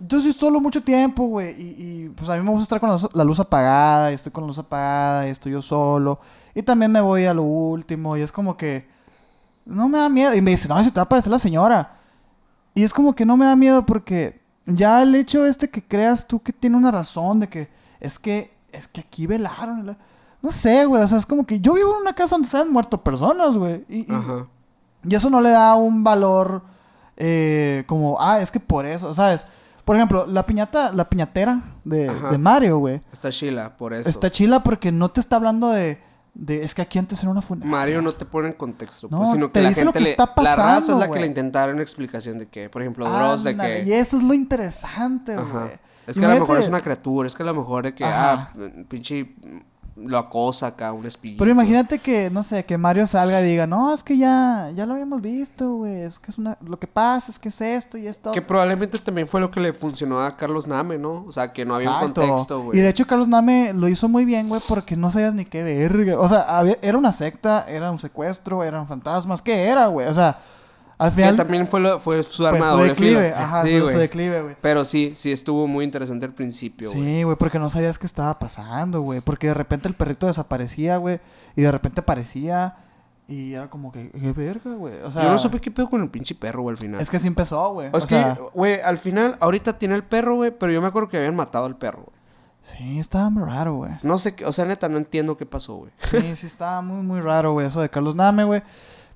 Yo 0.01 0.18
estoy 0.18 0.32
solo 0.32 0.61
mucho 0.61 0.82
tiempo, 0.82 1.24
güey. 1.26 1.61
Y, 1.61 1.74
y, 2.05 2.09
pues 2.11 2.28
a 2.30 2.36
mí 2.36 2.42
me 2.42 2.51
gusta 2.51 2.62
estar 2.62 2.80
con 2.80 2.88
la 2.88 2.94
luz, 2.96 3.09
la 3.12 3.24
luz 3.24 3.40
apagada. 3.40 4.11
Y 4.12 4.14
estoy 4.14 4.30
con 4.32 4.44
la 4.44 4.49
luz 4.49 4.59
apagada. 4.59 5.26
Y 5.26 5.30
estoy 5.30 5.53
yo 5.53 5.62
solo. 5.62 6.20
Y 6.55 6.62
también 6.62 6.90
me 6.92 7.01
voy 7.01 7.24
a 7.26 7.34
lo 7.34 7.42
último. 7.42 8.16
Y 8.16 8.22
es 8.22 8.32
como 8.32 8.57
que. 8.57 8.88
No 9.64 9.88
me 9.88 9.99
da 9.99 10.09
miedo. 10.09 10.34
Y 10.34 10.40
me 10.40 10.53
dice, 10.53 10.66
no, 10.68 10.78
se 10.82 10.90
te 10.90 10.96
va 10.96 11.03
a 11.03 11.05
aparecer 11.05 11.30
la 11.30 11.38
señora. 11.38 11.96
Y 12.74 12.82
es 12.84 12.92
como 12.94 13.14
que 13.14 13.26
no 13.26 13.36
me 13.36 13.44
da 13.44 13.55
miedo 13.57 13.84
porque. 13.86 14.38
Ya 14.70 15.02
el 15.02 15.14
hecho 15.14 15.44
este 15.46 15.68
que 15.70 15.82
creas 15.82 16.26
tú 16.26 16.40
que 16.42 16.52
tiene 16.52 16.76
una 16.76 16.90
razón 16.90 17.40
de 17.40 17.48
que. 17.48 17.68
Es 18.00 18.18
que. 18.18 18.52
Es 18.72 18.86
que 18.86 19.00
aquí 19.00 19.26
velaron. 19.26 19.96
No 20.42 20.50
sé, 20.52 20.84
güey. 20.84 21.02
O 21.02 21.08
sea, 21.08 21.18
es 21.18 21.26
como 21.26 21.46
que 21.46 21.58
yo 21.60 21.74
vivo 21.74 21.94
en 21.96 22.02
una 22.02 22.14
casa 22.14 22.34
donde 22.36 22.48
se 22.48 22.56
han 22.58 22.70
muerto 22.72 23.02
personas, 23.02 23.56
güey. 23.56 23.84
Y, 23.88 24.00
y- 24.00 25.14
eso 25.14 25.30
no 25.30 25.40
le 25.40 25.50
da 25.50 25.74
un 25.74 26.04
valor 26.04 26.62
eh, 27.16 27.84
como, 27.86 28.20
ah, 28.20 28.40
es 28.40 28.50
que 28.50 28.60
por 28.60 28.84
eso, 28.86 29.14
¿sabes? 29.14 29.44
Por 29.84 29.96
ejemplo, 29.96 30.26
la 30.26 30.44
piñata, 30.44 30.92
la 30.92 31.08
piñatera 31.08 31.62
de, 31.84 32.12
de 32.30 32.38
Mario, 32.38 32.78
güey. 32.78 33.00
Está 33.10 33.30
chila, 33.30 33.76
por 33.76 33.94
eso. 33.94 34.08
Está 34.08 34.30
chila 34.30 34.62
porque 34.62 34.92
no 34.92 35.08
te 35.08 35.20
está 35.20 35.36
hablando 35.36 35.70
de, 35.70 36.00
de 36.39 36.62
es 36.62 36.72
que 36.74 36.82
aquí 36.82 36.99
antes 36.99 37.20
era 37.20 37.30
una 37.30 37.43
funeraria. 37.43 37.70
Mario 37.70 38.01
no 38.03 38.12
te 38.12 38.24
pone 38.24 38.49
en 38.49 38.55
contexto, 38.55 39.09
No, 39.11 39.18
pues, 39.18 39.32
sino 39.32 39.49
te 39.49 39.55
que 39.55 39.62
la 39.62 39.68
dice 39.70 39.84
lo 39.84 39.93
gente 39.93 39.99
que 39.99 40.05
le... 40.05 40.11
está 40.12 40.32
la 40.36 40.57
raza 40.57 40.78
es 40.78 40.80
pasando, 40.84 41.01
la 41.01 41.11
que 41.12 41.20
le 41.20 41.26
intentaron 41.26 41.80
explicación 41.80 42.39
de 42.39 42.49
que, 42.49 42.70
por 42.70 42.80
ejemplo, 42.80 43.11
Dross, 43.11 43.43
de 43.45 43.57
que... 43.57 43.82
Y 43.84 43.93
eso 43.93 44.16
es 44.16 44.22
lo 44.22 44.32
interesante, 44.32 45.36
güey. 45.36 45.70
Es 46.07 46.16
que 46.18 46.24
a 46.24 46.28
lo 46.32 46.41
mejor 46.41 46.59
es 46.59 46.68
una 46.68 46.80
criatura, 46.80 47.26
es 47.26 47.34
que 47.34 47.43
a 47.43 47.47
lo 47.47 47.55
mejor 47.55 47.84
de 47.84 47.95
que, 47.95 48.05
Ajá. 48.05 48.53
ah, 48.55 48.59
pinche, 48.89 49.34
lo 50.01 50.18
acosa 50.18 50.68
acá, 50.68 50.92
un 50.92 51.07
espíritu. 51.07 51.38
Pero 51.40 51.51
imagínate 51.51 51.99
que, 51.99 52.30
no 52.30 52.42
sé, 52.42 52.64
que 52.64 52.78
Mario 52.78 53.07
salga 53.07 53.40
y 53.40 53.44
diga, 53.46 53.66
no, 53.66 53.92
es 53.92 54.03
que 54.03 54.16
ya, 54.16 54.70
ya 54.74 54.86
lo 54.86 54.92
habíamos 54.94 55.20
visto, 55.20 55.74
güey. 55.74 56.03
Es 56.03 56.18
que 56.18 56.30
es 56.30 56.38
una, 56.38 56.57
lo 56.64 56.78
que 56.78 56.86
pasa 56.86 57.30
es 57.30 57.38
que 57.38 57.49
es 57.49 57.61
esto 57.61 57.99
y 57.99 58.07
esto. 58.07 58.32
Que 58.32 58.40
probablemente 58.42 58.99
también 58.99 59.26
fue 59.28 59.40
lo 59.40 59.51
que 59.51 59.61
le 59.61 59.72
funcionó 59.72 60.24
a 60.24 60.36
Carlos 60.36 60.66
Name, 60.66 60.99
¿no? 60.99 61.24
O 61.26 61.32
sea, 61.32 61.53
que 61.53 61.64
no 61.64 61.74
había 61.74 61.88
Exacto. 61.90 62.20
un 62.22 62.28
contexto, 62.28 62.62
güey. 62.62 62.78
Y 62.78 62.82
de 62.82 62.88
hecho 62.90 63.07
Carlos 63.07 63.28
Name 63.28 63.72
lo 63.74 63.88
hizo 63.88 64.09
muy 64.09 64.24
bien, 64.24 64.49
güey, 64.49 64.61
porque 64.68 64.96
no 64.96 65.11
sabías 65.11 65.34
ni 65.34 65.44
qué 65.44 65.62
verga. 65.62 66.18
O 66.18 66.28
sea, 66.28 66.42
había- 66.59 66.78
era 66.82 66.96
una 66.96 67.12
secta, 67.12 67.64
era 67.68 67.90
un 67.90 67.99
secuestro, 67.99 68.62
eran 68.64 68.86
fantasmas. 68.86 69.42
¿Qué 69.42 69.64
era, 69.66 69.86
güey? 69.88 70.07
O 70.09 70.14
sea, 70.14 70.38
al 70.99 71.11
Que 71.11 71.16
final... 71.16 71.36
también 71.36 71.66
fue, 71.68 71.80
lo- 71.80 72.01
fue 72.01 72.22
su 72.22 72.42
pues, 72.42 72.53
arma 72.53 72.66
de 72.66 72.72
doble 72.72 72.88
declive. 72.88 73.32
Ajá, 73.34 73.62
Sí, 73.64 73.78
su- 73.78 73.86
declive, 73.86 74.42
güey. 74.42 74.57
Pero 74.61 74.84
sí, 74.84 75.12
sí 75.14 75.30
estuvo 75.32 75.66
muy 75.66 75.84
interesante 75.84 76.26
al 76.26 76.32
principio, 76.32 76.90
güey. 76.90 77.03
Sí, 77.03 77.22
güey, 77.22 77.36
porque 77.36 77.59
no 77.59 77.70
sabías 77.70 77.99
qué 77.99 78.07
estaba 78.07 78.38
pasando, 78.38 79.01
güey. 79.03 79.20
Porque 79.20 79.46
de 79.46 79.55
repente 79.55 79.86
el 79.88 79.94
perrito 79.94 80.26
desaparecía, 80.26 80.96
güey. 80.96 81.20
Y 81.57 81.62
de 81.62 81.70
repente 81.72 82.01
aparecía. 82.01 82.76
Y 83.28 83.53
era 83.53 83.68
como 83.68 83.92
que, 83.92 84.11
qué 84.11 84.32
verga, 84.32 84.72
güey. 84.74 85.03
O 85.03 85.11
sea, 85.11 85.22
Yo 85.22 85.30
no 85.30 85.36
supe 85.38 85.61
qué 85.61 85.70
pedo 85.70 85.88
con 85.90 86.03
el 86.03 86.09
pinche 86.09 86.34
perro, 86.34 86.62
güey, 86.62 86.72
al 86.74 86.78
final. 86.78 87.01
Es 87.01 87.11
que 87.11 87.18
sí 87.18 87.26
empezó, 87.28 87.74
güey. 87.74 87.88
Es 87.92 88.05
o 88.05 88.07
que, 88.09 88.14
sea, 88.14 88.38
güey, 88.55 88.80
al 88.80 88.96
final, 88.96 89.36
ahorita 89.40 89.78
tiene 89.78 89.94
el 89.96 90.03
perro, 90.03 90.36
güey, 90.36 90.51
pero 90.51 90.72
yo 90.72 90.80
me 90.80 90.86
acuerdo 90.88 91.11
que 91.11 91.18
habían 91.18 91.36
matado 91.36 91.66
al 91.66 91.76
perro, 91.76 92.05
güey. 92.07 92.16
sí, 92.62 92.99
estaba 92.99 93.28
muy 93.28 93.44
raro, 93.44 93.74
güey. 93.76 93.92
No 94.03 94.18
sé, 94.18 94.34
qué, 94.34 94.46
o 94.46 94.53
sea, 94.55 94.64
neta, 94.64 94.88
no 94.88 94.96
entiendo 94.96 95.36
qué 95.36 95.44
pasó, 95.44 95.74
güey. 95.76 95.90
Sí, 96.11 96.36
sí, 96.36 96.46
estaba 96.46 96.80
muy, 96.80 97.03
muy 97.03 97.20
raro, 97.20 97.53
güey, 97.53 97.66
eso 97.66 97.82
de 97.82 97.90
Carlos 97.90 98.16
Name, 98.16 98.44
güey. 98.44 98.62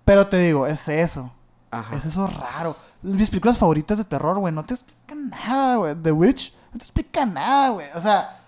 Pero 0.05 0.27
te 0.27 0.37
digo, 0.39 0.67
es 0.67 0.87
eso. 0.89 1.33
Ajá. 1.73 1.97
Es 1.97 2.05
eso 2.05 2.27
raro. 2.27 2.77
Mis 3.03 3.31
películas 3.31 3.59
favoritas 3.59 3.99
de 3.99 4.05
terror, 4.05 4.39
güey, 4.39 4.55
no 4.55 4.65
te 4.65 4.75
explican 4.75 5.31
nada, 5.31 5.77
güey. 5.77 5.95
The 5.97 6.13
Witch, 6.13 6.55
no 6.73 6.79
te 6.79 6.85
explica 6.85 7.27
nada, 7.27 7.71
güey. 7.71 7.87
O 7.95 8.01
sea, 8.01 8.41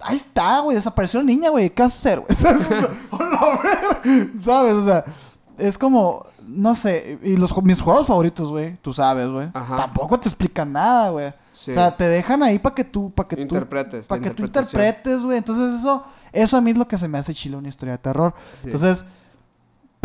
ahí 0.00 0.16
está, 0.16 0.60
güey. 0.60 0.76
Desapareció 0.76 1.20
la 1.20 1.26
niña, 1.26 1.50
güey. 1.50 1.70
¿Qué 1.70 1.82
vas 1.82 1.92
a 1.92 1.96
hacer, 1.96 2.20
güey? 2.20 2.38
¿Sabes? 4.38 4.74
O 4.74 4.84
sea, 4.84 5.04
es 5.58 5.76
como, 5.76 6.24
no 6.46 6.74
sé. 6.74 7.18
Y 7.22 7.36
los, 7.36 7.54
mis 7.64 7.82
juegos 7.82 8.06
favoritos, 8.06 8.48
güey, 8.48 8.76
tú 8.76 8.92
sabes, 8.92 9.28
güey. 9.28 9.50
Ajá. 9.52 9.76
Tampoco 9.76 10.20
te 10.20 10.28
explican 10.28 10.72
nada, 10.72 11.10
güey. 11.10 11.34
Sí. 11.52 11.72
O 11.72 11.74
sea, 11.74 11.96
te 11.96 12.08
dejan 12.08 12.42
ahí 12.42 12.58
para 12.58 12.74
que 12.74 12.84
tú, 12.84 13.10
para 13.10 13.28
que 13.28 13.36
tú, 13.36 13.42
Interpretes, 13.42 14.06
para 14.06 14.20
la 14.20 14.28
que 14.28 14.34
tú 14.34 14.44
interpretes, 14.44 15.22
güey. 15.22 15.38
Entonces 15.38 15.80
eso, 15.80 16.04
eso 16.32 16.56
a 16.56 16.60
mí 16.60 16.70
es 16.70 16.78
lo 16.78 16.86
que 16.86 16.96
se 16.96 17.08
me 17.08 17.18
hace 17.18 17.34
chilo 17.34 17.58
una 17.58 17.68
historia 17.68 17.92
de 17.92 17.98
terror. 17.98 18.34
Sí. 18.62 18.70
Entonces, 18.70 19.04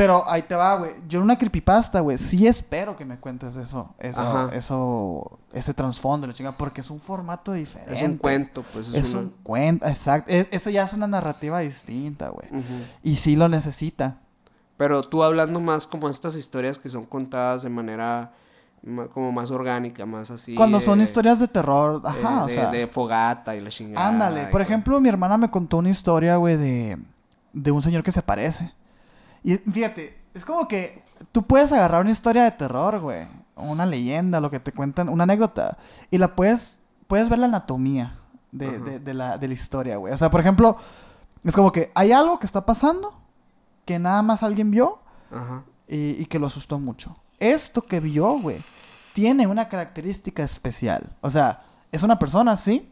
pero 0.01 0.27
ahí 0.27 0.41
te 0.41 0.55
va, 0.55 0.77
güey. 0.77 0.93
Yo 1.07 1.19
en 1.19 1.25
una 1.25 1.37
creepypasta, 1.37 1.99
güey, 1.99 2.17
sí 2.17 2.47
espero 2.47 2.97
que 2.97 3.05
me 3.05 3.17
cuentes 3.19 3.55
eso, 3.55 3.93
eso, 3.99 4.19
Ajá. 4.21 4.49
eso, 4.55 5.39
ese 5.53 5.75
trasfondo, 5.75 6.25
la 6.25 6.33
chinga, 6.33 6.53
porque 6.57 6.81
es 6.81 6.89
un 6.89 6.99
formato 6.99 7.53
diferente. 7.53 7.93
Es 7.93 8.01
un 8.01 8.17
cuento, 8.17 8.63
pues. 8.73 8.87
Es, 8.87 8.93
Es 8.95 9.11
una- 9.11 9.19
un 9.21 9.29
cuento, 9.43 9.85
exacto. 9.87 10.33
E- 10.33 10.47
eso 10.49 10.71
ya 10.71 10.83
es 10.83 10.93
una 10.93 11.05
narrativa 11.05 11.59
distinta, 11.59 12.29
güey. 12.29 12.47
Y 13.03 13.17
sí 13.17 13.35
lo 13.35 13.47
necesita. 13.47 14.17
Pero 14.77 15.03
tú 15.03 15.21
hablando 15.23 15.59
más 15.59 15.85
como 15.85 16.09
estas 16.09 16.35
historias 16.35 16.79
que 16.79 16.89
son 16.89 17.05
contadas 17.05 17.61
de 17.61 17.69
manera 17.69 18.31
ma- 18.81 19.05
como 19.07 19.31
más 19.31 19.51
orgánica, 19.51 20.07
más 20.07 20.31
así. 20.31 20.55
Cuando 20.55 20.79
son 20.79 20.99
eh, 20.99 21.03
historias 21.03 21.39
de 21.39 21.47
terror, 21.47 22.01
eh, 22.03 22.07
ajá, 22.07 22.43
o 22.45 22.47
de, 22.47 22.53
sea. 22.55 22.71
de 22.71 22.87
fogata 22.87 23.55
y 23.55 23.61
la 23.61 23.69
chingada. 23.69 24.07
Ándale, 24.07 24.45
por 24.47 24.61
ejemplo, 24.63 24.99
mi 24.99 25.09
hermana 25.09 25.37
me 25.37 25.51
contó 25.51 25.77
una 25.77 25.89
historia, 25.91 26.37
güey, 26.37 26.57
de, 26.57 26.97
de 27.53 27.69
un 27.71 27.83
señor 27.83 28.01
que 28.01 28.11
se 28.11 28.19
aparece. 28.21 28.73
Y 29.43 29.57
fíjate, 29.57 30.17
es 30.33 30.45
como 30.45 30.67
que 30.67 31.03
tú 31.31 31.43
puedes 31.43 31.71
agarrar 31.71 32.01
una 32.01 32.11
historia 32.11 32.43
de 32.43 32.51
terror, 32.51 32.99
güey, 32.99 33.27
una 33.55 33.85
leyenda, 33.85 34.39
lo 34.39 34.49
que 34.51 34.59
te 34.59 34.71
cuentan, 34.71 35.09
una 35.09 35.23
anécdota, 35.23 35.77
y 36.09 36.17
la 36.17 36.35
puedes, 36.35 36.79
puedes 37.07 37.29
ver 37.29 37.39
la 37.39 37.45
anatomía 37.47 38.19
de, 38.51 38.79
de- 38.79 38.99
de 38.99 39.13
la, 39.13 39.37
de 39.37 39.47
la 39.47 39.53
historia, 39.53 39.97
güey. 39.97 40.13
O 40.13 40.17
sea, 40.17 40.29
por 40.31 40.39
ejemplo, 40.41 40.77
es 41.43 41.55
como 41.55 41.71
que 41.71 41.89
hay 41.95 42.11
algo 42.11 42.39
que 42.39 42.45
está 42.45 42.65
pasando 42.65 43.13
que 43.85 43.97
nada 43.99 44.21
más 44.21 44.43
alguien 44.43 44.69
vio 44.71 44.99
y, 45.87 46.21
y 46.21 46.25
que 46.25 46.39
lo 46.39 46.47
asustó 46.47 46.77
mucho. 46.79 47.17
Esto 47.39 47.81
que 47.81 47.99
vio, 47.99 48.37
güey, 48.39 48.57
tiene 49.13 49.47
una 49.47 49.67
característica 49.67 50.43
especial. 50.43 51.09
O 51.21 51.29
sea, 51.29 51.63
es 51.91 52.03
una 52.03 52.19
persona, 52.19 52.55
sí, 52.57 52.91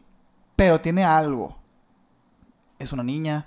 pero 0.56 0.80
tiene 0.80 1.04
algo. 1.04 1.56
Es 2.78 2.92
una 2.92 3.02
niña, 3.02 3.46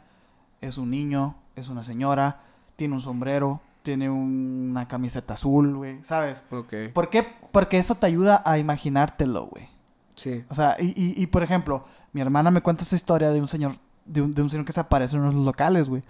es 0.62 0.78
un 0.78 0.90
niño, 0.92 1.36
es 1.56 1.68
una 1.70 1.84
señora, 1.84 2.42
tiene 2.76 2.96
un 2.96 3.02
sombrero, 3.02 3.62
tiene 3.82 4.10
una 4.10 4.88
camiseta 4.88 5.34
azul, 5.34 5.76
güey, 5.76 6.00
¿sabes? 6.04 6.44
Ok. 6.52 6.74
¿Por 6.94 7.10
qué? 7.10 7.28
Porque 7.52 7.78
eso 7.78 7.96
te 7.96 8.06
ayuda 8.06 8.42
a 8.46 8.58
imaginártelo, 8.58 9.46
güey. 9.48 9.68
Sí. 10.16 10.44
O 10.50 10.56
sea, 10.56 10.76
y, 10.80 10.88
y, 10.96 11.22
y, 11.22 11.28
por 11.28 11.44
ejemplo, 11.44 11.86
mi 12.14 12.22
hermana 12.22 12.52
me 12.52 12.62
cuenta 12.62 12.84
esa 12.84 12.96
historia 12.96 13.32
de 13.32 13.42
un 13.42 13.48
señor, 13.48 13.76
de 14.06 14.22
un, 14.22 14.34
de 14.34 14.42
un 14.42 14.50
señor 14.50 14.66
que 14.66 14.72
se 14.72 14.80
aparece 14.80 15.16
en 15.16 15.24
unos 15.24 15.36
locales, 15.36 15.90
güey. 15.90 16.04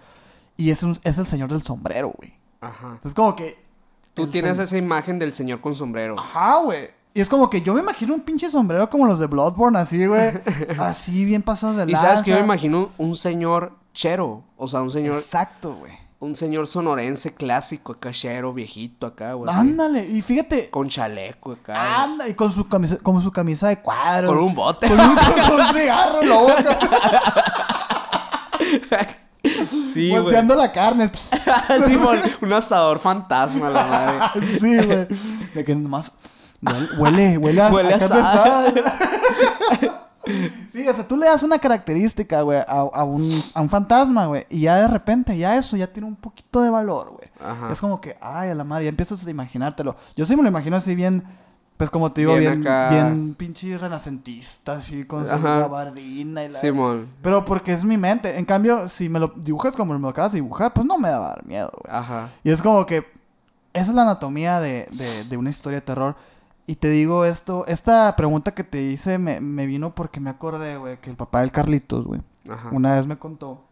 Y 0.58 0.70
es, 0.72 0.84
un- 0.84 0.98
es 1.04 1.18
el 1.18 1.26
señor 1.26 1.50
del 1.52 1.62
sombrero, 1.64 2.14
güey. 2.18 2.34
Ajá. 2.62 2.88
Entonces, 2.88 3.14
como 3.14 3.36
que. 3.36 3.58
Tú 4.14 4.28
tienes 4.28 4.60
esa 4.60 4.78
imagen 4.78 5.18
del 5.18 5.34
señor 5.34 5.60
con 5.62 5.74
sombrero. 5.74 6.20
Ajá, 6.20 6.58
güey. 6.60 6.90
Y 7.16 7.22
es 7.22 7.30
como 7.30 7.50
que 7.50 7.62
yo 7.62 7.74
me 7.74 7.80
imagino 7.82 8.14
un 8.14 8.22
pinche 8.22 8.50
sombrero 8.50 8.90
como 8.90 9.06
los 9.08 9.18
de 9.20 9.26
Bloodborne, 9.28 9.80
así, 9.80 10.06
güey. 10.06 10.32
así, 10.80 11.26
bien 11.26 11.42
pasados 11.42 11.78
de 11.78 11.92
Y 11.92 11.96
sabes 11.96 12.22
que 12.22 12.30
yo 12.32 12.36
me 12.36 12.42
lanza. 12.42 12.54
imagino 12.54 12.90
un 13.00 13.16
señor 13.18 13.74
chero. 13.94 14.44
O 14.58 14.68
sea, 14.68 14.82
un 14.82 14.92
señor, 14.92 15.16
Exacto, 15.16 15.76
güey. 15.76 15.94
Un 16.24 16.36
señor 16.36 16.68
sonorense 16.68 17.34
clásico 17.34 17.94
acá, 17.94 18.12
chero, 18.12 18.54
viejito 18.54 19.08
acá, 19.08 19.34
güey. 19.34 19.54
Ándale. 19.54 20.08
Y 20.08 20.22
fíjate. 20.22 20.70
Con 20.70 20.88
chaleco 20.88 21.52
acá. 21.52 22.04
Anda, 22.04 22.28
y 22.28 22.34
con 22.34 22.52
su 22.52 22.68
camisa, 22.68 22.98
con 22.98 23.22
su 23.22 23.32
camisa 23.32 23.68
de 23.68 23.82
cuadros. 23.82 24.34
Con 24.34 24.44
un 24.44 24.56
bote. 24.56 24.88
Con 24.88 25.00
un, 25.00 25.16
con 25.16 25.60
un 25.60 25.74
cigarro 25.74 26.22
en 26.22 26.30
la 26.30 26.38
boca. 26.38 26.80
sí, 29.94 30.12
volteando 30.12 30.56
la 30.56 30.72
carne. 30.72 31.12
Sí, 31.86 32.00
un 32.42 32.54
asador 32.54 33.00
fantasma, 33.00 33.70
la 33.70 33.86
madre. 33.86 34.48
sí, 34.60 34.78
güey. 34.78 35.08
De 35.54 35.64
que 35.66 35.76
nomás. 35.76 36.12
Huele, 36.98 37.38
huele, 37.38 37.38
huele 37.38 37.62
a, 37.62 37.70
Huele 37.70 37.94
a 37.94 37.98
a 37.98 38.00
carne 38.00 38.20
asada. 38.20 38.74
Sí, 40.72 40.88
o 40.88 40.94
sea, 40.94 41.08
tú 41.08 41.18
le 41.18 41.26
das 41.26 41.44
una 41.44 41.60
característica, 41.60 42.42
güey, 42.42 42.60
a, 42.60 42.64
a 42.64 43.04
un, 43.04 43.44
a 43.54 43.62
un 43.62 43.70
fantasma, 43.70 44.26
güey. 44.28 44.46
Y 44.50 44.62
ya 44.62 44.78
de 44.78 44.88
repente, 44.88 45.38
ya 45.38 45.58
eso 45.58 45.76
ya 45.76 45.88
tiene 45.88 46.08
un 46.08 46.16
poquito 46.16 46.62
de 46.62 46.70
valor, 46.70 47.12
güey. 47.12 47.30
Ajá. 47.40 47.72
Es 47.72 47.82
como 47.82 48.00
que, 48.00 48.16
ay, 48.22 48.50
a 48.50 48.56
la 48.56 48.64
madre, 48.64 48.86
ya 48.86 48.90
empiezas 48.90 49.26
a 49.26 49.30
imaginártelo. 49.30 49.96
Yo 50.16 50.26
sí 50.26 50.36
me 50.36 50.44
lo 50.44 50.48
imagino 50.50 50.78
así 50.78 50.96
bien, 50.96 51.24
Pues 51.76 51.90
como 51.90 52.12
te 52.12 52.22
digo, 52.22 52.36
Bien 52.36 52.62
bien, 52.62 52.68
acá. 52.68 52.90
bien 52.92 53.34
pinche 53.36 53.78
renacentista, 53.78 54.78
así, 54.78 55.06
con 55.06 55.28
su 55.28 55.42
gabardina 55.42 56.44
y 56.46 56.50
la... 56.52 56.60
Simón. 56.60 57.08
Pero 57.22 57.44
porque 57.44 57.74
es 57.74 57.84
mi 57.84 57.98
mente. 57.98 58.38
En 58.38 58.46
cambio, 58.46 58.88
si 58.88 59.10
me 59.10 59.20
lo 59.20 59.34
dibujas 59.36 59.76
como 59.76 59.94
me 59.94 60.00
lo 60.00 60.10
acabas 60.10 60.32
de 60.32 60.38
dibujar, 60.38 60.72
pues 60.72 60.86
no 60.86 60.98
me 60.98 61.10
va 61.10 61.18
a 61.18 61.30
dar 61.30 61.46
miedo, 61.46 61.72
güey. 61.84 61.94
Ajá. 61.94 62.30
Y 62.44 62.52
es 62.52 62.62
como 62.62 62.86
que 62.86 63.06
esa 63.74 63.90
es 63.90 63.96
la 63.96 64.04
anatomía 64.04 64.60
de, 64.60 64.88
de, 64.92 65.24
de 65.26 65.36
una 65.38 65.50
historia 65.50 65.80
de 65.80 65.86
terror. 65.86 66.16
Y 66.66 66.76
te 66.76 66.90
digo 66.90 67.26
esto, 67.26 67.66
esta 67.68 68.16
pregunta 68.16 68.54
que 68.54 68.64
te 68.64 68.82
hice 68.82 69.18
me, 69.18 69.42
me 69.42 69.66
vino 69.66 69.94
porque 69.96 70.20
me 70.20 70.30
acordé, 70.30 70.78
güey, 70.78 70.98
que 71.02 71.10
el 71.10 71.18
papá 71.18 71.42
del 71.42 71.52
Carlitos, 71.52 72.06
güey, 72.06 72.22
una 72.72 72.96
vez 72.96 73.06
me 73.06 73.18
contó. 73.18 73.64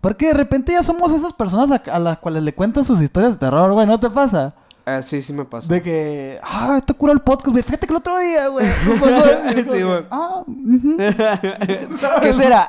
Porque 0.00 0.28
de 0.28 0.34
repente 0.34 0.72
ya 0.72 0.82
somos 0.82 1.12
esas 1.12 1.32
personas 1.32 1.70
a, 1.70 1.82
a 1.94 1.98
las 1.98 2.18
cuales 2.18 2.42
le 2.42 2.54
cuentan 2.54 2.84
sus 2.84 3.00
historias 3.00 3.32
de 3.32 3.38
terror, 3.38 3.72
güey, 3.72 3.86
¿no 3.86 3.98
te 4.00 4.10
pasa? 4.10 4.54
Eh, 4.96 5.02
sí, 5.02 5.20
sí 5.22 5.32
me 5.32 5.44
pasa. 5.44 5.72
De 5.72 5.82
que, 5.82 6.38
ah, 6.42 6.80
te 6.84 6.94
cura 6.94 7.12
el 7.12 7.20
podcast, 7.20 7.48
güey. 7.50 7.62
Fíjate 7.62 7.86
que 7.86 7.92
el 7.92 7.98
otro 7.98 8.18
día, 8.18 8.48
güey. 8.48 8.66
pasó 9.00 9.24
eso". 9.26 9.44
Y 9.54 9.58
es 9.60 9.64
como 9.66 9.76
Sí, 9.76 9.82
güey. 9.82 10.04
Ah. 10.10 10.44
¿Qué 12.22 12.32
será? 12.32 12.68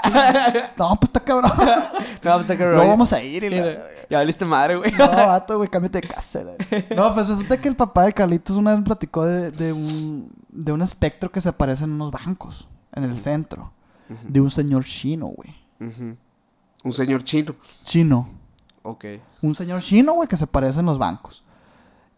No, 0.77 0.95
pues 0.99 1.09
está 1.09 1.19
cabrón. 1.21 1.51
no, 2.23 2.35
pues, 2.35 2.47
que 2.47 2.57
No 2.65 2.87
vamos 2.87 3.13
a 3.13 3.21
ir. 3.23 3.43
Y 3.43 3.49
la- 3.49 3.87
Ya 4.09 4.17
valiste 4.17 4.43
madre, 4.43 4.75
güey. 4.77 4.91
No, 4.91 5.07
vato, 5.07 5.57
güey, 5.57 5.69
cámbiate 5.69 6.01
de 6.01 6.07
casa. 6.07 6.43
güey. 6.43 6.85
No, 6.95 7.13
pues 7.13 7.27
resulta 7.29 7.59
que 7.61 7.67
el 7.69 7.75
papá 7.75 8.03
de 8.05 8.13
Carlitos 8.13 8.57
una 8.57 8.73
vez 8.75 8.83
platicó 8.83 9.25
de, 9.25 9.51
de 9.51 9.71
un, 9.71 10.31
de 10.49 10.71
un 10.71 10.81
espectro 10.81 11.31
que 11.31 11.39
se 11.41 11.49
aparece 11.49 11.83
en 11.83 11.91
unos 11.93 12.11
bancos, 12.11 12.67
en 12.93 13.03
el 13.03 13.17
centro. 13.17 13.71
De 14.27 14.41
un 14.41 14.49
señor 14.49 14.83
chino, 14.85 15.27
güey. 15.27 15.55
Un 16.83 16.91
señor 16.91 17.23
chino. 17.23 17.55
Chino. 17.83 18.27
Ok. 18.81 19.05
Un 19.41 19.53
señor 19.55 19.81
chino, 19.81 20.13
güey, 20.13 20.27
que 20.27 20.35
se 20.37 20.45
aparece 20.45 20.79
en 20.79 20.87
los 20.87 20.97
bancos. 20.97 21.43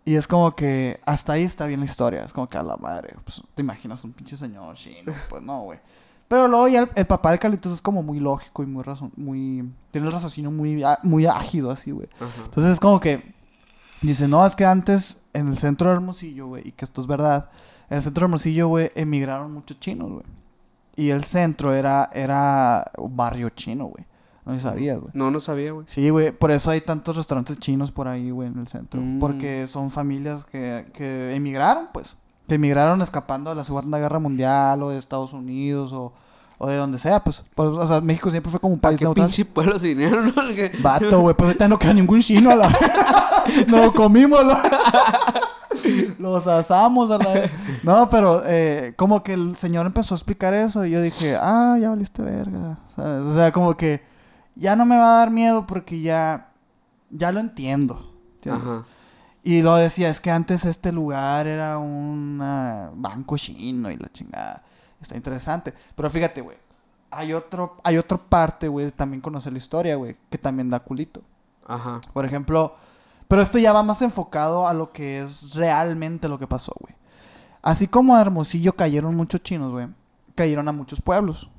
Y 0.03 0.15
es 0.15 0.27
como 0.27 0.51
que 0.55 0.99
hasta 1.05 1.33
ahí 1.33 1.43
está 1.43 1.67
bien 1.67 1.79
la 1.79 1.85
historia. 1.85 2.23
Es 2.23 2.33
como 2.33 2.49
que 2.49 2.57
a 2.57 2.63
la 2.63 2.77
madre, 2.77 3.15
pues 3.23 3.41
te 3.53 3.61
imaginas 3.61 4.03
un 4.03 4.13
pinche 4.13 4.35
señor 4.35 4.75
chino. 4.75 5.13
Pues 5.29 5.43
no, 5.43 5.61
güey. 5.63 5.79
Pero 6.27 6.47
luego 6.47 6.67
ya 6.69 6.79
el, 6.81 6.89
el 6.95 7.05
papá 7.05 7.31
de 7.31 7.39
Carlitos 7.39 7.73
es 7.73 7.81
como 7.81 8.01
muy 8.01 8.19
lógico 8.19 8.63
y 8.63 8.65
muy 8.65 8.83
razón, 8.83 9.11
muy... 9.17 9.69
Tiene 9.91 10.07
el 10.07 10.13
raciocinio 10.13 10.49
muy, 10.49 10.81
muy 11.03 11.25
ágido 11.25 11.71
así, 11.71 11.91
güey. 11.91 12.07
Entonces 12.45 12.73
es 12.73 12.79
como 12.79 13.01
que 13.01 13.33
dice, 14.01 14.29
no, 14.29 14.45
es 14.45 14.55
que 14.55 14.65
antes 14.65 15.17
en 15.33 15.49
el 15.49 15.57
centro 15.57 15.89
de 15.89 15.97
Hermosillo, 15.97 16.47
güey, 16.47 16.69
y 16.69 16.71
que 16.71 16.85
esto 16.85 17.01
es 17.01 17.07
verdad, 17.07 17.49
en 17.89 17.97
el 17.97 18.03
centro 18.03 18.21
de 18.21 18.25
Hermosillo, 18.27 18.69
güey, 18.69 18.91
emigraron 18.95 19.53
muchos 19.53 19.79
chinos, 19.79 20.09
güey. 20.09 20.25
Y 20.95 21.09
el 21.09 21.25
centro 21.25 21.73
era, 21.73 22.09
era 22.13 22.91
un 22.97 23.15
barrio 23.15 23.49
chino, 23.49 23.85
güey. 23.85 24.05
No 24.51 24.59
sabías, 24.59 24.99
güey. 24.99 25.11
No, 25.13 25.31
no 25.31 25.39
sabía, 25.39 25.71
güey. 25.71 25.85
Sí, 25.89 26.09
güey, 26.09 26.31
por 26.31 26.51
eso 26.51 26.71
hay 26.71 26.81
tantos 26.81 27.15
restaurantes 27.15 27.59
chinos 27.59 27.91
por 27.91 28.07
ahí, 28.07 28.29
güey, 28.31 28.47
en 28.49 28.59
el 28.59 28.67
centro. 28.67 28.99
Mm. 29.01 29.19
Porque 29.19 29.67
son 29.67 29.91
familias 29.91 30.45
que, 30.45 30.85
que 30.93 31.35
emigraron, 31.35 31.87
pues. 31.93 32.15
Que 32.47 32.55
emigraron 32.55 33.01
escapando 33.01 33.49
de 33.49 33.55
la 33.55 33.63
Segunda 33.63 33.99
Guerra 33.99 34.19
Mundial 34.19 34.83
o 34.83 34.89
de 34.89 34.97
Estados 34.97 35.33
Unidos 35.33 35.93
o, 35.93 36.13
o 36.57 36.67
de 36.67 36.75
donde 36.75 36.99
sea, 36.99 37.23
pues. 37.23 37.43
O 37.55 37.87
sea, 37.87 38.01
México 38.01 38.29
siempre 38.29 38.51
fue 38.51 38.59
como 38.59 38.73
un 38.73 38.79
¿Para 38.79 38.91
país 38.91 38.99
qué 38.99 39.05
neutral. 39.05 39.27
pinche 39.27 39.45
pueblo 39.45 39.75
no? 39.75 40.33
Vato, 40.81 41.21
güey, 41.21 41.35
pues 41.35 41.47
ahorita 41.47 41.67
no 41.67 41.79
queda 41.79 41.93
ningún 41.93 42.21
chino 42.21 42.51
a 42.51 42.55
la 42.55 42.69
lo 43.67 43.93
comimos, 43.93 44.43
¿no? 44.45 44.57
Los 46.19 46.45
asamos 46.47 47.09
a 47.11 47.17
la 47.17 47.49
No, 47.83 48.09
pero 48.09 48.43
eh, 48.45 48.93
como 48.95 49.23
que 49.23 49.33
el 49.33 49.55
señor 49.55 49.85
empezó 49.85 50.13
a 50.13 50.17
explicar 50.17 50.53
eso 50.53 50.85
y 50.85 50.91
yo 50.91 51.01
dije, 51.01 51.35
ah, 51.39 51.77
ya 51.79 51.89
valiste 51.89 52.21
verga. 52.21 52.77
¿sabes? 52.95 53.25
O 53.25 53.33
sea, 53.33 53.51
como 53.51 53.75
que 53.75 54.01
ya 54.55 54.75
no 54.75 54.85
me 54.85 54.97
va 54.97 55.15
a 55.15 55.17
dar 55.19 55.31
miedo 55.31 55.65
porque 55.67 56.01
ya, 56.01 56.49
ya 57.09 57.31
lo 57.31 57.39
entiendo. 57.39 58.13
Y 59.43 59.61
lo 59.61 59.75
decía, 59.75 60.09
es 60.09 60.19
que 60.21 60.31
antes 60.31 60.65
este 60.65 60.91
lugar 60.91 61.47
era 61.47 61.77
un 61.77 62.37
banco 62.95 63.37
chino 63.37 63.89
y 63.89 63.97
la 63.97 64.11
chingada. 64.11 64.63
Está 65.01 65.15
interesante. 65.15 65.73
Pero 65.95 66.09
fíjate, 66.09 66.41
güey. 66.41 66.57
Hay 67.13 67.33
otro, 67.33 67.77
hay 67.83 67.97
otra 67.97 68.17
parte, 68.17 68.67
güey, 68.69 68.85
de 68.85 68.91
también 68.91 69.19
conocer 69.19 69.51
la 69.51 69.57
historia, 69.57 69.95
güey, 69.97 70.15
que 70.29 70.37
también 70.37 70.69
da 70.69 70.79
culito. 70.79 71.21
Ajá. 71.67 71.99
Por 72.13 72.25
ejemplo, 72.25 72.75
pero 73.27 73.41
esto 73.41 73.57
ya 73.57 73.73
va 73.73 73.83
más 73.83 74.01
enfocado 74.01 74.67
a 74.67 74.73
lo 74.73 74.91
que 74.91 75.21
es 75.21 75.53
realmente 75.53 76.29
lo 76.29 76.39
que 76.39 76.47
pasó, 76.47 76.73
güey. 76.79 76.95
Así 77.61 77.87
como 77.87 78.15
a 78.15 78.21
Hermosillo 78.21 78.73
cayeron 78.73 79.15
muchos 79.15 79.43
chinos, 79.43 79.71
güey, 79.71 79.87
cayeron 80.35 80.67
a 80.67 80.71
muchos 80.71 81.01
pueblos. 81.01 81.49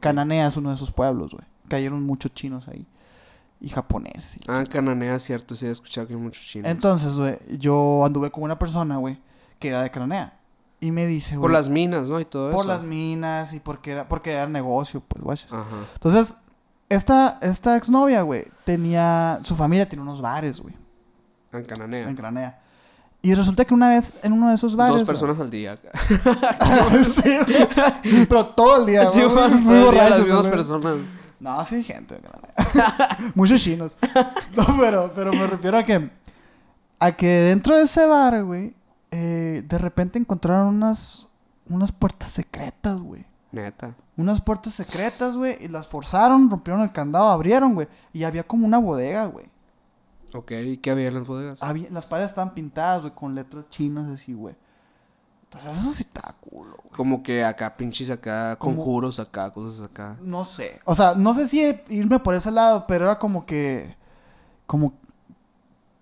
Cananea 0.00 0.48
es 0.48 0.56
uno 0.56 0.70
de 0.70 0.74
esos 0.74 0.90
pueblos, 0.90 1.32
güey. 1.32 1.44
Cayeron 1.68 2.02
muchos 2.04 2.32
chinos 2.34 2.66
ahí. 2.68 2.86
Y 3.60 3.68
japoneses. 3.70 4.36
y 4.36 4.40
Ah, 4.46 4.60
en 4.60 4.66
Cananea, 4.66 5.18
cierto. 5.18 5.54
Sí, 5.56 5.66
he 5.66 5.70
escuchado 5.70 6.06
que 6.06 6.14
hay 6.14 6.20
muchos 6.20 6.44
chinos. 6.44 6.70
entonces, 6.70 7.14
güey, 7.14 7.38
yo 7.58 8.04
anduve 8.04 8.30
con 8.30 8.44
una 8.44 8.58
persona, 8.58 8.98
güey, 8.98 9.18
que 9.58 9.68
era 9.68 9.82
de 9.82 9.90
Cananea. 9.90 10.34
Y 10.80 10.92
me 10.92 11.06
dice, 11.06 11.30
güey. 11.36 11.42
Por 11.42 11.50
las 11.50 11.68
minas, 11.68 12.08
¿no? 12.08 12.20
Y 12.20 12.24
todo 12.24 12.52
por 12.52 12.60
eso. 12.60 12.68
las 12.68 12.82
minas 12.84 13.52
y 13.52 13.58
porque 13.58 13.90
era, 13.90 14.08
porque 14.08 14.30
era 14.32 14.46
negocio, 14.48 15.00
pues, 15.00 15.22
güey. 15.24 15.38
Ajá. 15.50 15.64
Entonces, 15.94 16.34
esta, 16.88 17.38
esta 17.42 17.76
exnovia, 17.76 18.22
güey, 18.22 18.46
tenía. 18.64 19.40
Su 19.42 19.56
familia 19.56 19.88
tiene 19.88 20.02
unos 20.02 20.20
bares, 20.20 20.60
güey, 20.60 20.74
En 21.52 21.64
Cananea. 21.64 22.08
en 22.08 22.14
Cananea. 22.14 22.60
Y 23.20 23.34
resulta 23.34 23.64
que 23.64 23.74
una 23.74 23.88
vez 23.88 24.14
en 24.22 24.32
uno 24.32 24.48
de 24.50 24.54
esos 24.54 24.76
bares. 24.76 24.92
Dos 24.94 25.02
güey- 25.02 25.06
personas 25.06 25.40
al 25.40 25.50
día. 25.50 25.76
Sí. 27.16 28.26
Pero 28.28 28.46
todo 28.46 28.80
el 28.80 28.86
día, 28.86 29.08
güey. 29.10 29.26
muy 29.50 29.80
borrachos, 29.80 30.10
las 30.10 30.20
mismas 30.20 30.40
güey. 30.42 30.50
personas. 30.52 30.94
No, 31.40 31.64
sí, 31.64 31.76
hay 31.76 31.84
gente. 31.84 32.20
Muchos 33.34 33.60
chinos. 33.62 33.96
No, 34.56 34.66
pero, 34.80 35.12
pero 35.14 35.32
me 35.32 35.46
refiero 35.46 35.78
a 35.78 35.84
que. 35.84 36.10
A 36.98 37.12
que 37.12 37.26
dentro 37.28 37.76
de 37.76 37.82
ese 37.84 38.04
bar, 38.06 38.42
güey. 38.44 38.74
eh, 39.10 39.62
de 39.66 39.78
repente 39.78 40.18
encontraron 40.18 40.68
unas. 40.68 41.26
Unas 41.68 41.92
puertas 41.92 42.30
secretas, 42.30 42.98
güey. 43.00 43.26
Neta. 43.52 43.94
Unas 44.16 44.40
puertas 44.40 44.74
secretas, 44.74 45.36
güey. 45.36 45.56
Y 45.62 45.68
las 45.68 45.86
forzaron, 45.86 46.50
rompieron 46.50 46.82
el 46.82 46.92
candado, 46.92 47.28
abrieron, 47.28 47.74
güey. 47.74 47.88
Y 48.12 48.24
había 48.24 48.42
como 48.42 48.66
una 48.66 48.78
bodega, 48.78 49.26
güey. 49.26 49.46
Ok, 50.34 50.52
¿y 50.52 50.76
qué 50.78 50.90
había 50.90 51.08
en 51.08 51.14
las 51.14 51.26
bodegas? 51.26 51.62
Había- 51.62 51.88
las 51.90 52.06
paredes 52.06 52.30
estaban 52.30 52.52
pintadas, 52.54 53.02
güey, 53.02 53.14
con 53.14 53.34
letras 53.34 53.64
chinas 53.70 54.08
así, 54.10 54.32
güey. 54.32 54.54
Entonces 55.50 55.78
eso 55.78 55.92
sí 55.92 56.02
está 56.02 56.34
culo, 56.40 56.76
güey. 56.82 56.94
Como 56.94 57.22
que 57.22 57.42
acá, 57.44 57.74
pinches 57.76 58.10
acá, 58.10 58.56
Como- 58.58 58.76
conjuros 58.76 59.18
acá, 59.18 59.50
cosas 59.52 59.80
acá. 59.82 60.16
No 60.20 60.44
sé. 60.44 60.78
O 60.84 60.94
sea, 60.94 61.14
no 61.14 61.32
sé 61.34 61.48
si 61.48 61.80
irme 61.88 62.18
por 62.18 62.34
ese 62.34 62.50
lado, 62.50 62.84
pero 62.86 63.06
era 63.06 63.18
como 63.18 63.46
que. 63.46 63.96
Como. 64.66 64.92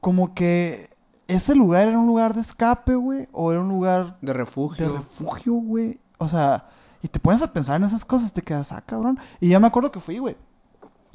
Como 0.01 0.35
que. 0.35 0.91
Ese 1.29 1.55
lugar 1.57 1.89
era 1.89 1.99
un 1.99 2.07
lugar 2.07 2.35
de 2.35 2.41
escape, 2.41 2.95
güey. 2.95 3.29
O 3.33 3.51
era 3.51 3.61
un 3.61 3.69
lugar 3.69 4.17
De 4.21 4.33
refugio. 4.33 4.87
de 4.87 4.93
refugio, 4.99 5.55
güey. 5.55 6.01
O 6.19 6.29
sea, 6.29 6.69
y 7.03 7.09
te 7.09 7.19
pones 7.21 7.43
a 7.43 7.53
pensar 7.53 7.77
en 7.77 7.85
esas 7.85 8.05
cosas, 8.05 8.33
te 8.33 8.43
quedas, 8.43 8.71
ah, 8.73 8.81
cabrón. 8.85 9.19
Y 9.41 9.49
ya 9.49 9.59
me 9.61 9.67
acuerdo 9.67 9.91
que 9.93 10.01
fui, 10.01 10.19
güey. 10.19 10.37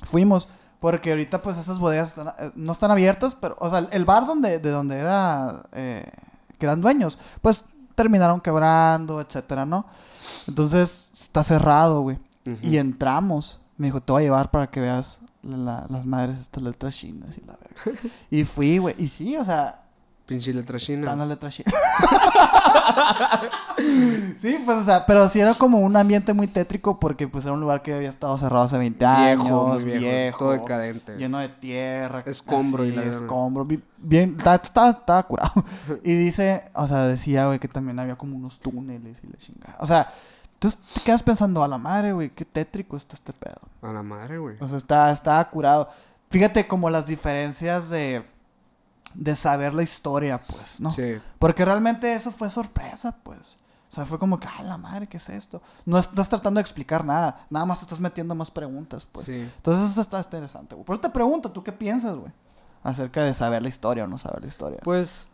Fuimos. 0.06 0.48
Porque 0.80 1.12
ahorita, 1.12 1.42
pues, 1.42 1.58
esas 1.58 1.80
bodegas 1.80 2.10
están- 2.10 2.34
eh, 2.40 2.52
no 2.56 2.72
están 2.72 2.92
abiertas, 2.92 3.36
pero, 3.36 3.56
o 3.60 3.70
sea, 3.70 3.88
el 3.92 4.04
bar 4.04 4.26
donde, 4.26 4.58
de 4.60 4.70
donde 4.72 4.98
era, 4.98 5.64
eh, 5.74 6.12
que 6.58 6.66
eran 6.66 6.82
dueños, 6.82 7.20
pues, 7.42 7.66
terminaron 8.02 8.42
quebrando, 8.42 9.22
etcétera, 9.22 9.66
¿no? 9.66 9.86
Entonces, 10.48 11.12
está 11.14 11.44
cerrado, 11.44 12.02
güey. 12.02 12.18
Y 12.64 12.78
entramos. 12.78 13.60
Me 13.78 13.88
dijo, 13.88 14.02
te 14.02 14.12
voy 14.12 14.24
a 14.24 14.26
llevar 14.26 14.52
para 14.52 14.68
que 14.68 14.80
veas 14.80 15.20
la- 15.44 15.58
la- 15.58 15.86
las 15.90 16.06
madres 16.06 16.40
estas 16.40 16.64
letras 16.64 16.96
chinas 16.96 17.36
y 17.38 17.42
la 17.46 17.54
verga. 17.58 18.00
y 18.32 18.44
fui, 18.44 18.78
güey. 18.80 18.96
Y 18.98 19.08
sí, 19.10 19.36
o 19.38 19.46
sea, 19.46 19.81
Pinche 20.32 20.54
letra 20.54 20.80
china. 20.80 21.02
están 21.02 21.20
las 21.20 21.28
letras 21.28 21.54
chinas. 21.54 21.74
sí, 24.38 24.62
pues, 24.66 24.78
o 24.78 24.84
sea, 24.84 25.06
pero 25.06 25.28
sí 25.30 25.40
era 25.40 25.54
como 25.54 25.80
un 25.80 25.96
ambiente 25.96 26.34
muy 26.34 26.48
tétrico 26.48 27.00
porque, 27.00 27.28
pues, 27.28 27.46
era 27.46 27.54
un 27.54 27.60
lugar 27.60 27.82
que 27.82 27.94
había 27.94 28.10
estado 28.10 28.38
cerrado 28.38 28.64
hace 28.64 28.78
20 28.78 29.06
años. 29.06 29.44
Viejo, 29.44 29.68
muy 29.68 29.84
viejo. 29.84 30.00
viejo, 30.00 30.38
Todo 30.40 30.52
decadente. 30.52 31.18
Lleno 31.18 31.40
de 31.40 31.50
tierra. 31.50 32.24
Escombro 32.26 32.86
y 32.86 32.92
la 32.92 33.04
escombro. 33.04 33.66
bi- 33.66 33.84
Bien, 33.98 34.38
estaba 34.64 35.24
curado. 35.24 35.52
y 36.04 36.14
dice, 36.16 36.64
o 36.74 36.88
sea, 36.88 37.06
decía, 37.08 37.48
güey, 37.48 37.60
que 37.60 37.68
también 37.68 38.00
había 38.00 38.16
como 38.16 38.36
unos 38.38 38.60
túneles 38.60 39.22
y 39.24 39.28
la 39.28 39.38
chingada. 39.38 39.76
O 39.80 39.86
sea, 39.86 40.12
entonces 40.54 40.80
te 40.94 41.02
quedas 41.02 41.24
pensando, 41.24 41.64
a 41.64 41.68
la 41.68 41.78
madre, 41.78 42.14
güey, 42.14 42.30
qué 42.30 42.46
tétrico 42.46 42.98
está 42.98 43.16
este 43.16 43.34
pedo. 43.34 43.60
A 43.82 43.92
la 43.92 44.04
madre, 44.04 44.38
güey. 44.38 44.56
O 44.60 44.68
sea, 44.68 44.78
está, 44.78 45.12
está 45.12 45.44
curado. 45.50 45.90
Fíjate 46.30 46.68
como 46.68 46.90
las 46.90 47.08
diferencias 47.08 47.90
de, 47.90 48.24
de 49.14 49.36
saber 49.36 49.74
la 49.74 49.84
historia, 49.84 50.42
pues, 50.42 50.80
¿no? 50.80 50.92
Sí. 50.92 51.18
Porque 51.40 51.66
realmente 51.66 52.14
eso 52.14 52.32
fue 52.32 52.50
sorpresa, 52.50 53.16
pues. 53.24 53.58
O 53.90 53.94
sea, 53.94 54.06
fue 54.06 54.18
como 54.18 54.40
que, 54.40 54.48
ay, 54.48 54.66
la 54.66 54.78
madre, 54.78 55.08
¿qué 55.08 55.18
es 55.18 55.28
esto? 55.30 55.62
No 55.86 55.98
estás 55.98 56.30
tratando 56.30 56.60
de 56.60 56.62
explicar 56.62 57.04
nada. 57.04 57.46
Nada 57.50 57.66
más 57.66 57.82
estás 57.82 58.00
metiendo 58.00 58.34
más 58.36 58.50
preguntas, 58.50 59.06
pues. 59.12 59.26
Sí. 59.26 59.34
Entonces 59.58 59.92
eso 59.92 60.02
está 60.02 60.20
interesante, 60.20 60.76
güey. 60.76 60.86
Por 60.86 60.96
eso 60.96 61.02
te 61.02 61.10
pregunto, 61.10 61.52
¿tú 61.52 61.62
qué 61.64 61.74
piensas, 61.74 62.16
güey? 62.16 62.32
Acerca 62.84 63.24
de 63.24 63.34
saber 63.34 63.62
la 63.62 63.68
historia 63.70 64.06
o 64.06 64.08
no 64.08 64.18
saber 64.18 64.42
la 64.42 64.48
historia. 64.48 64.80
Pues, 64.82 65.28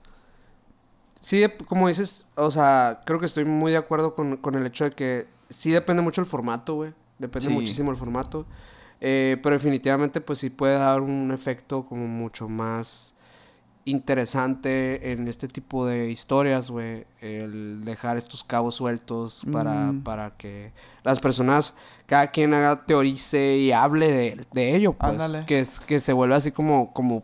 sí, 1.21 1.45
como 1.67 1.88
dices, 1.88 2.25
o 2.36 2.49
sea, 2.51 3.01
creo 3.05 3.19
que 3.19 3.25
estoy 3.28 3.45
muy 3.45 3.71
de 3.71 3.78
acuerdo 3.78 4.15
con, 4.15 4.38
con 4.38 4.55
el 4.55 4.65
hecho 4.65 4.86
de 4.86 4.91
que 4.91 5.28
sí 5.49 5.71
depende 5.71 6.01
mucho 6.01 6.21
el 6.21 6.28
formato, 6.28 6.75
güey. 6.75 6.93
Depende 7.19 7.47
Sí. 7.49 7.53
muchísimo 7.53 7.91
el 7.91 7.97
formato. 7.97 8.45
Eh, 8.99 9.38
pero 9.43 9.53
definitivamente, 9.55 10.21
pues 10.21 10.39
sí 10.39 10.49
puede 10.49 10.78
dar 10.78 11.01
un 11.01 11.32
efecto 11.32 11.86
como 11.86 12.07
mucho 12.07 12.49
más 12.49 13.13
interesante 13.89 15.11
en 15.11 15.27
este 15.27 15.47
tipo 15.47 15.85
de 15.85 16.09
historias, 16.09 16.69
güey, 16.69 17.05
el 17.21 17.83
dejar 17.85 18.17
estos 18.17 18.43
cabos 18.43 18.75
sueltos 18.75 19.45
para, 19.51 19.91
Mm. 19.91 20.03
para 20.03 20.31
que 20.38 20.71
las 21.03 21.19
personas, 21.19 21.75
cada 22.05 22.27
quien 22.27 22.53
haga, 22.53 22.85
teorice 22.85 23.57
y 23.57 23.71
hable 23.71 24.11
de, 24.11 24.45
de 24.53 24.75
ello, 24.75 24.93
pues. 24.93 25.11
Ándale. 25.11 25.45
Que, 25.45 25.59
es, 25.59 25.79
que 25.79 25.99
se 25.99 26.13
vuelva 26.13 26.35
así 26.35 26.51
como, 26.51 26.91
como, 26.93 27.23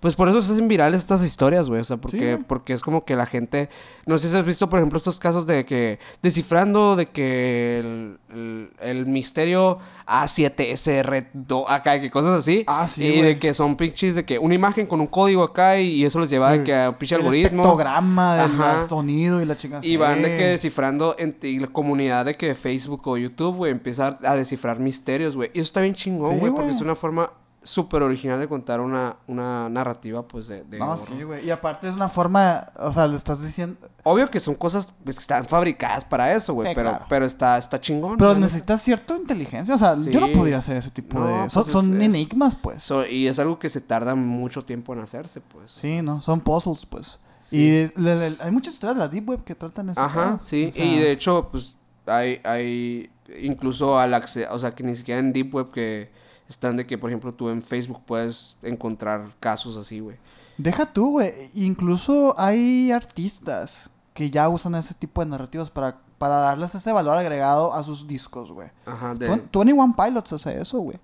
pues 0.00 0.14
por 0.14 0.28
eso 0.28 0.40
se 0.40 0.52
hacen 0.52 0.68
virales 0.68 1.00
estas 1.02 1.24
historias, 1.24 1.68
güey, 1.68 1.80
o 1.80 1.84
sea, 1.84 1.96
porque, 1.96 2.38
porque 2.46 2.72
es 2.72 2.82
como 2.82 3.04
que 3.04 3.16
la 3.16 3.26
gente, 3.26 3.68
no 4.06 4.18
sé 4.18 4.28
si 4.28 4.36
has 4.36 4.44
visto, 4.44 4.68
por 4.68 4.78
ejemplo, 4.78 4.98
estos 4.98 5.18
casos 5.18 5.46
de 5.46 5.64
que, 5.64 5.98
descifrando 6.22 6.96
de 6.96 7.06
que 7.06 7.78
el, 7.80 8.18
el, 8.32 8.70
el 8.80 9.06
misterio 9.06 9.78
A7SR2, 10.06 11.64
acá, 11.68 12.00
que 12.00 12.10
cosas 12.10 12.38
así, 12.40 12.64
Ah, 12.66 12.86
sí, 12.86 13.04
y 13.04 13.22
de 13.22 13.38
que 13.38 13.54
son 13.54 13.76
pinches 13.76 14.14
de 14.14 14.24
que 14.24 14.38
una 14.38 14.54
imagen 14.54 14.86
con 14.86 15.00
un 15.00 15.06
código 15.06 15.42
acá 15.42 15.78
y 15.78 16.04
eso 16.04 16.20
les 16.20 16.30
lleva 16.30 16.52
de 16.52 16.64
que 16.64 16.74
a 16.74 16.90
un 16.90 16.94
pinche 16.96 17.14
El 17.14 17.20
algoritmo. 17.22 17.62
espectrograma 17.62 18.42
Ajá. 18.42 18.88
sonido 18.88 19.42
y 19.42 19.44
la 19.46 19.56
chingada. 19.56 19.84
Y 19.84 19.96
van 19.96 20.22
de 20.22 20.36
que 20.36 20.46
descifrando 20.46 21.14
en 21.18 21.36
y 21.42 21.58
la 21.58 21.68
comunidad 21.68 22.24
de 22.26 22.36
que 22.36 22.54
Facebook 22.54 23.06
o 23.08 23.16
YouTube, 23.16 23.56
güey, 23.56 23.72
empieza 23.72 24.18
a 24.22 24.36
descifrar 24.36 24.78
misterios, 24.78 25.34
güey. 25.34 25.50
Y 25.54 25.58
eso 25.60 25.66
está 25.66 25.80
bien 25.80 25.94
chingón, 25.94 26.34
Sí, 26.34 26.40
güey, 26.40 26.52
porque 26.52 26.70
es 26.70 26.80
una 26.80 26.94
forma 26.94 27.32
súper 27.64 28.02
original 28.02 28.38
de 28.40 28.48
contar 28.48 28.80
una, 28.80 29.16
una 29.26 29.68
narrativa, 29.68 30.26
pues, 30.26 30.48
de... 30.48 30.64
de 30.64 30.78
No, 30.78 30.92
horror. 30.92 30.98
sí, 31.06 31.22
güey. 31.22 31.46
Y 31.46 31.50
aparte 31.50 31.88
es 31.88 31.94
una 31.94 32.08
forma, 32.08 32.72
o 32.76 32.92
sea, 32.92 33.06
le 33.06 33.16
estás 33.16 33.40
diciendo... 33.42 33.76
Obvio 34.04 34.28
que 34.30 34.40
son 34.40 34.54
cosas 34.56 34.92
pues, 35.04 35.16
que 35.16 35.20
están 35.22 35.44
fabricadas 35.44 36.04
para 36.04 36.32
eso, 36.34 36.54
güey, 36.54 36.68
Sí, 36.70 36.74
pero, 36.74 36.90
claro. 36.90 37.04
pero 37.08 37.24
está, 37.24 37.56
está 37.56 37.80
chingón. 37.80 38.16
Pero 38.18 38.34
necesitas 38.34 38.82
cierta 38.82 39.16
inteligencia. 39.16 39.74
O 39.74 39.78
sea, 39.78 39.94
yo 39.94 40.18
no 40.20 40.32
podría 40.32 40.58
hacer 40.58 40.76
ese 40.76 40.90
tipo 40.90 41.18
No, 41.20 41.26
de... 41.44 41.50
Son, 41.50 41.62
pues 41.62 41.66
es- 41.68 41.72
son 41.72 42.02
es- 42.02 42.08
enigmas, 42.08 42.56
pues. 42.60 42.82
So- 42.82 43.06
y 43.06 43.28
es 43.28 43.38
algo 43.38 43.58
que 43.60 43.70
se 43.70 43.80
tarda 43.80 44.14
mucho 44.16 44.64
tiempo 44.64 44.92
en 44.92 44.98
hacerse, 45.00 45.40
pues. 45.40 45.72
Sí, 45.72 46.02
¿no? 46.02 46.20
Son 46.20 46.40
puzzles, 46.40 46.84
pues. 46.86 47.20
Sí. 47.40 47.58
Y 47.96 48.00
le- 48.00 48.30
le- 48.30 48.36
hay 48.40 48.50
muchas 48.50 48.74
historias 48.74 48.96
de 48.96 49.00
la 49.04 49.08
Deep 49.08 49.28
Web 49.28 49.44
que 49.44 49.54
tratan 49.54 49.90
eso. 49.90 50.00
Ajá, 50.00 50.36
sí. 50.38 50.72
y 50.74 50.98
de 50.98 51.12
hecho, 51.12 51.48
pues, 51.52 51.76
hay, 52.06 52.40
hay 52.42 53.08
incluso 53.40 53.98
al 53.98 54.14
acce- 54.14 54.48
o 54.50 54.58
sea, 54.58 54.74
que 54.74 54.82
ni 54.82 54.96
siquiera 54.96 55.20
en 55.20 55.32
Deep 55.32 55.54
Web 55.54 55.70
que 55.70 56.10
están 56.52 56.76
de 56.76 56.86
que, 56.86 56.98
por 56.98 57.10
ejemplo, 57.10 57.32
tú 57.34 57.48
en 57.48 57.62
Facebook 57.62 58.02
puedes 58.06 58.56
encontrar 58.62 59.24
casos 59.40 59.76
así, 59.76 60.00
güey. 60.00 60.16
Deja 60.58 60.92
tú, 60.92 61.12
güey. 61.12 61.50
Incluso 61.54 62.34
hay 62.38 62.92
artistas 62.92 63.90
que 64.14 64.30
ya 64.30 64.48
usan 64.48 64.74
ese 64.74 64.94
tipo 64.94 65.22
de 65.22 65.30
narrativas 65.30 65.70
para, 65.70 65.98
para 66.18 66.36
darles 66.36 66.74
ese 66.74 66.92
valor 66.92 67.16
agregado 67.16 67.72
a 67.72 67.82
sus 67.82 68.06
discos, 68.06 68.52
güey. 68.52 68.68
Ajá, 68.86 69.14
de... 69.14 69.28
Twen- 69.28 69.48
21 69.64 69.96
Pilots 69.96 70.32
hace 70.34 70.60
eso, 70.60 70.78
güey. 70.78 70.98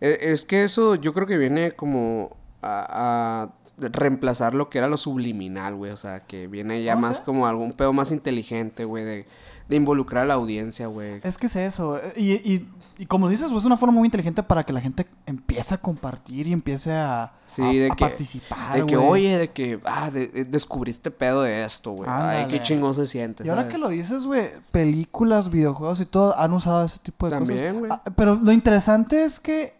Eh, 0.00 0.18
Es 0.22 0.44
que 0.44 0.64
eso 0.64 0.94
yo 0.94 1.12
creo 1.12 1.26
que 1.26 1.36
viene 1.36 1.72
como 1.72 2.36
a, 2.62 3.42
a 3.78 3.88
reemplazar 3.88 4.54
lo 4.54 4.68
que 4.70 4.78
era 4.78 4.88
lo 4.88 4.96
subliminal, 4.96 5.74
güey. 5.76 5.92
O 5.92 5.96
sea, 5.96 6.24
que 6.26 6.46
viene 6.46 6.82
ya 6.82 6.94
¿Cómo 6.94 7.06
más 7.06 7.16
sea? 7.18 7.24
como 7.26 7.46
algún 7.46 7.72
pedo 7.72 7.92
más 7.92 8.10
inteligente, 8.10 8.84
güey, 8.84 9.04
de, 9.04 9.26
de 9.68 9.76
involucrar 9.76 10.24
a 10.24 10.26
la 10.26 10.34
audiencia, 10.34 10.86
güey. 10.88 11.20
Es 11.22 11.38
que 11.38 11.46
es 11.46 11.56
eso. 11.56 12.00
Y, 12.16 12.32
y, 12.32 12.68
y 12.98 13.06
como 13.06 13.28
dices, 13.28 13.52
es 13.52 13.64
una 13.64 13.76
forma 13.76 13.94
muy 13.98 14.06
inteligente 14.06 14.42
para 14.42 14.64
que 14.64 14.72
la 14.72 14.80
gente 14.80 15.06
empiece 15.26 15.74
a 15.74 15.78
compartir 15.78 16.46
y 16.48 16.52
empiece 16.52 16.92
a, 16.92 17.32
Sí, 17.46 17.62
a- 17.62 17.66
de 17.66 17.86
a 17.92 17.94
que, 17.94 18.04
participar. 18.04 18.74
de 18.80 18.86
que, 18.86 18.96
oye, 18.96 19.38
de 19.38 19.50
que, 19.52 19.78
ah, 19.84 20.10
de- 20.10 20.26
de- 20.28 20.44
descubriste 20.44 21.10
pedo 21.10 21.42
de 21.42 21.64
esto, 21.64 21.92
güey. 21.92 22.08
Ay, 22.10 22.46
qué 22.48 22.60
chingón 22.62 22.94
se 22.94 23.06
siente, 23.06 23.44
Y 23.46 23.48
ahora 23.50 23.68
que 23.68 23.78
lo 23.78 23.88
dices, 23.88 24.24
güey, 24.26 24.50
películas, 24.72 25.50
videojuegos 25.50 26.00
y 26.00 26.06
todo 26.06 26.36
han 26.38 26.52
usado 26.54 26.84
ese 26.86 26.98
tipo 26.98 27.26
de 27.26 27.36
También, 27.36 27.78
güey. 27.78 27.90
cosas. 27.90 28.02
Ah, 28.06 28.10
pero 28.16 28.34
lo 28.34 28.50
interesante 28.52 29.24
es 29.24 29.38
que 29.38 29.77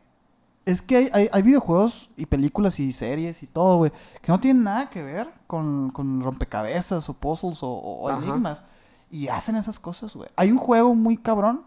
es 0.71 0.83
que 0.83 0.97
hay, 0.97 1.11
hay, 1.13 1.29
hay 1.33 1.43
videojuegos 1.43 2.11
y 2.17 2.27
películas 2.27 2.79
y 2.81 2.93
series 2.93 3.43
y 3.43 3.47
todo, 3.47 3.79
güey, 3.79 3.93
que 4.21 4.31
no 4.33 4.39
tienen 4.41 4.65
nada 4.65 4.91
que 4.91 5.03
ver 5.03 5.29
con, 5.47 5.91
con 5.91 6.23
rompecabezas 6.23 7.09
o 7.09 7.15
puzzles 7.15 7.59
o, 7.63 8.11
enigmas. 8.11 8.65
Y 9.11 9.29
hacen 9.29 9.57
esas 9.57 9.79
cosas, 9.79 10.15
güey. 10.15 10.29
Hay 10.37 10.51
un 10.53 10.59
juego 10.59 10.95
muy 10.95 11.17
cabrón, 11.17 11.63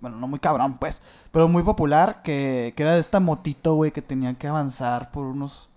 bueno, 0.00 0.16
no 0.16 0.28
muy 0.28 0.38
cabrón, 0.38 0.78
pues, 0.78 1.02
pero 1.32 1.48
muy 1.48 1.62
popular, 1.64 2.22
que, 2.22 2.72
que 2.76 2.82
era 2.84 2.94
de 2.94 3.00
esta 3.00 3.18
motito, 3.18 3.74
güey, 3.74 3.90
que 3.90 4.02
tenía 4.02 4.34
que 4.34 4.46
avanzar 4.46 5.10
por 5.10 5.24
unos, 5.26 5.68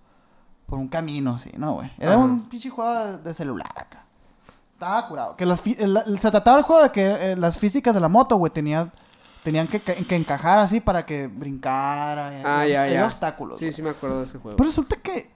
por 0.66 0.78
un 0.78 0.86
camino, 0.88 1.34
así, 1.34 1.50
¿no, 1.56 1.74
güey? 1.74 1.90
Era 1.98 2.16
un 2.16 2.48
pinche 2.48 2.70
juego 2.70 3.18
de, 3.18 3.34
celular 3.34 3.72
acá. 3.74 4.04
Estaba 4.74 5.08
curado. 5.08 5.36
Que 5.36 5.44
las 5.46 5.60
el- 5.66 5.96
el- 5.96 6.18
se 6.20 6.30
trataba 6.30 6.58
el 6.58 6.64
juego 6.64 6.82
de 6.84 6.90
que 6.92 7.32
eh, 7.32 7.36
las 7.36 7.56
físicas 7.58 7.94
de 7.94 8.00
la 8.00 8.08
moto, 8.08 8.36
güey, 8.36 8.52
tenían, 8.52 8.92
tenían 9.42 9.66
que, 9.68 9.80
que 9.80 10.16
encajar 10.16 10.58
así 10.60 10.80
para 10.80 11.04
que 11.06 11.26
brincara. 11.26 12.38
y- 12.38 12.42
Ah, 12.44 12.66
y- 12.66 12.72
ya, 12.72 12.88
y 12.88 12.92
ya. 12.94 13.06
obstáculos. 13.06 13.58
Sí, 13.58 13.66
güey. 13.66 13.72
sí 13.72 13.82
me 13.82 13.90
acuerdo 13.90 14.18
de 14.18 14.24
ese 14.24 14.38
juego. 14.38 14.56
Pero 14.56 14.68
resulta 14.68 14.96
que 14.96 15.30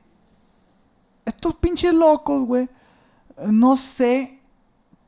estos 1.25 1.55
pinches 1.57 1.93
locos, 1.93 2.47
güey, 2.47 2.69
no 3.49 3.77
sé 3.77 4.41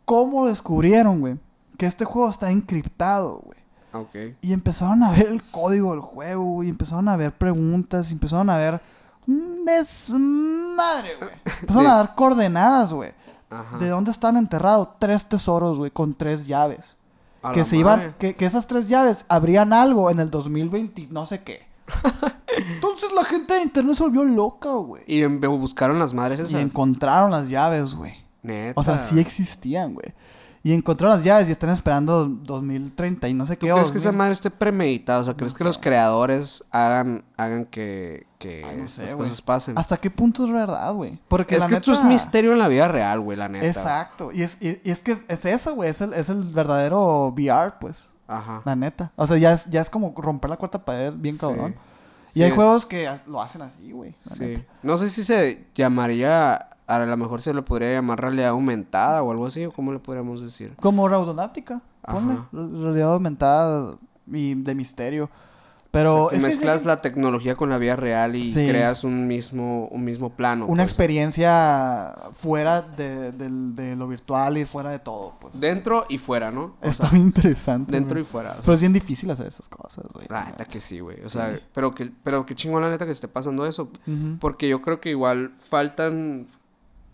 cómo 0.05 0.47
descubrieron, 0.47 1.21
güey, 1.21 1.39
que 1.77 1.87
este 1.87 2.05
juego 2.05 2.29
está 2.29 2.51
encriptado, 2.51 3.41
güey. 3.45 3.59
Ah, 3.93 4.01
ok. 4.01 4.17
Y 4.43 4.53
empezaron 4.53 5.03
a 5.03 5.13
ver 5.13 5.29
el 5.29 5.43
código 5.45 5.93
del 5.93 6.01
juego, 6.01 6.45
güey. 6.45 6.69
Empezaron 6.69 7.09
a 7.09 7.17
ver 7.17 7.33
preguntas, 7.33 8.11
y 8.11 8.13
empezaron 8.15 8.51
a 8.51 8.59
ver 8.59 8.81
un 9.27 9.65
desmadre, 9.65 11.17
güey. 11.17 11.31
Empezaron 11.61 11.85
Sí. 11.87 11.91
a 11.91 11.95
dar 11.95 12.15
coordenadas, 12.15 12.93
güey. 12.93 13.13
Ajá. 13.51 13.79
De 13.79 13.89
dónde 13.89 14.11
están 14.11 14.37
enterrados 14.37 14.91
tres 14.99 15.25
tesoros, 15.27 15.79
güey, 15.79 15.91
con 15.91 16.15
tres 16.15 16.47
llaves. 16.47 16.98
A 17.43 17.53
Que 17.53 17.65
se 17.65 17.77
madre. 17.79 18.03
iban, 18.05 18.15
que, 18.19 18.35
que 18.37 18.47
esas 18.47 18.67
tres 18.67 18.89
llaves 18.89 19.25
abrían 19.29 19.73
algo 19.73 20.11
en 20.11 20.19
el 20.21 20.31
2020, 20.31 21.09
no 21.11 21.25
sé 21.27 21.43
qué. 21.43 21.67
Entonces 22.57 23.11
la 23.15 23.25
gente 23.25 23.55
de 23.55 23.63
internet 23.63 23.95
se 23.97 24.03
volvió 24.03 24.25
loca, 24.25 24.71
güey. 24.73 25.03
Y 25.07 25.23
em- 25.23 25.41
buscaron 25.41 25.99
las 25.99 26.13
madres 26.15 26.41
Y 26.41 26.43
esas. 26.43 26.61
encontraron 26.61 27.31
las 27.31 27.49
llaves, 27.49 27.95
güey. 27.95 28.15
Neta. 28.43 28.81
O 28.81 28.85
sea, 28.85 28.99
sí 28.99 29.19
existían, 29.21 29.95
güey. 29.95 30.13
Y 30.69 30.75
encontraron 30.75 31.17
las 31.17 31.25
llaves 31.25 31.49
y 31.49 31.53
están 31.53 31.71
esperando 31.71 32.27
2030 32.29 33.27
y 33.29 33.33
no 33.33 33.47
sé 33.47 33.57
¿Tú 33.57 33.67
qué. 33.67 33.73
crees 33.73 33.91
que 33.91 33.97
esa 33.97 34.09
2000. 34.09 34.19
madre 34.19 34.33
esté 34.33 34.51
premeditada? 34.51 35.21
O 35.21 35.25
sea, 35.25 35.33
¿crees 35.35 35.53
No 35.55 35.59
que 35.59 35.65
los 35.65 35.79
creadores 35.79 36.63
hagan, 36.71 37.25
hagan 37.39 37.65
que, 37.65 38.27
que 38.39 38.65
Ay, 38.69 38.77
no 38.77 38.87
sé, 38.89 39.05
esas 39.05 39.17
cosas 39.17 39.41
pasen? 39.41 39.79
¿Hasta 39.79 39.97
qué 39.97 40.11
punto 40.11 40.45
es 40.45 40.53
verdad, 40.53 40.93
güey? 40.93 41.19
Porque 41.29 41.55
Es 41.57 41.63
la 41.63 41.69
que 41.69 41.75
esto 41.77 41.93
es 41.95 42.05
misterio 42.05 42.53
en 42.53 42.59
la 42.59 42.69
vida 42.69 42.87
real, 42.87 43.21
güey, 43.21 43.39
la 43.39 43.49
neta. 43.49 43.67
Exacto. 43.67 44.31
Y 44.31 44.43
es, 44.43 44.59
y, 44.61 44.79
y 44.85 44.91
es 44.91 45.01
que 45.01 45.13
es, 45.13 45.21
es 45.29 45.45
eso, 45.47 45.75
güey. 45.75 45.89
Es 45.89 46.03
el, 46.03 46.13
es 46.13 46.29
el 46.29 46.43
verdadero 46.45 47.29
VR, 47.29 47.75
pues. 47.81 48.11
Ajá. 48.27 48.61
La 48.67 48.77
neta. 48.77 49.11
O 49.17 49.27
sea, 49.27 49.39
ya 49.39 49.55
es, 49.55 49.65
ya 49.71 49.81
es 49.81 49.89
como 49.89 50.13
romper 50.19 50.51
la 50.51 50.59
cuarta 50.59 50.85
pared 50.85 51.15
bien 51.17 51.39
cabrón. 51.39 51.77
Sí 52.27 52.41
y 52.41 52.43
hay 52.43 52.51
es- 52.51 52.55
juegos 52.57 52.85
que 52.85 53.09
lo 53.27 53.41
hacen 53.41 53.63
así, 53.63 53.91
güey. 53.91 54.15
Sí. 54.35 54.45
neta. 54.45 54.73
No 54.83 54.99
sé 54.99 55.09
si 55.09 55.25
se 55.25 55.67
llamaría, 55.75 56.68
a 56.89 56.99
lo 56.99 57.17
mejor 57.17 57.41
se 57.43 57.53
le 57.55 57.63
podría 57.63 57.93
llamar 57.93 58.21
realidad 58.21 58.49
aumentada 58.49 59.23
o 59.23 59.31
algo 59.31 59.47
así, 59.47 59.65
o 59.67 59.73
cómo 59.73 59.93
le 59.93 59.99
podríamos 60.01 60.41
decir. 60.43 60.75
Como 60.81 61.07
Raudonáutica. 61.09 61.81
Ponle. 62.03 62.39
Realidad 62.53 63.13
aumentada 63.13 63.97
y 64.27 64.55
de 64.55 64.75
misterio. 64.75 65.31
Pero 65.91 66.25
O 66.27 66.31
sea, 66.31 66.31
que 66.31 66.37
es 66.37 66.43
que 66.43 66.49
mezclas 66.49 66.85
la 66.85 67.01
tecnología 67.01 67.57
con 67.57 67.71
la 67.71 67.79
vida 67.79 67.97
real 67.97 68.37
y 68.37 68.45
Sí. 68.53 68.67
creas 68.69 69.05
un 69.05 69.27
mismo, 69.27 69.89
un 69.89 70.05
mismo 70.05 70.29
plano. 70.31 70.67
una 70.67 70.83
pues. 70.83 70.93
experiencia 70.93 72.15
fuera 72.37 72.83
de, 72.83 73.33
del- 73.33 73.75
de 73.75 73.97
lo 73.97 74.07
virtual 74.07 74.59
y 74.59 74.67
fuera 74.67 74.91
de 74.91 74.99
todo, 74.99 75.35
pues. 75.41 75.59
Dentro 75.59 76.05
y 76.11 76.19
fuera, 76.19 76.51
¿no? 76.51 76.75
O 76.83 76.89
Está 76.89 77.05
sea, 77.05 77.11
bien 77.13 77.27
interesante. 77.27 77.93
dentro 77.93 78.21
y 78.21 78.25
fuera. 78.25 78.51
o 78.51 78.55
sea, 78.55 78.63
Pero 78.63 78.73
es 78.75 78.81
bien 78.81 78.93
difícil 78.93 79.31
hacer 79.31 79.47
esas 79.47 79.69
cosas, 79.69 80.05
güey. 80.13 80.27
La 80.29 80.45
neta 80.45 80.67
que 80.67 80.79
sí, 80.81 81.01
güey. 81.01 81.23
O 81.25 81.31
sea, 81.31 81.59
pero 81.73 81.95
que, 81.95 82.13
pero 82.23 82.45
qué 82.45 82.55
chingón 82.55 82.83
la 82.83 82.91
neta 82.91 83.07
que 83.07 83.13
esté 83.13 83.27
pasando 83.29 83.65
eso. 83.67 83.89
Porque 84.41 84.69
yo 84.69 84.83
creo 84.83 85.01
que 85.01 85.09
igual 85.11 85.53
faltan 85.59 86.49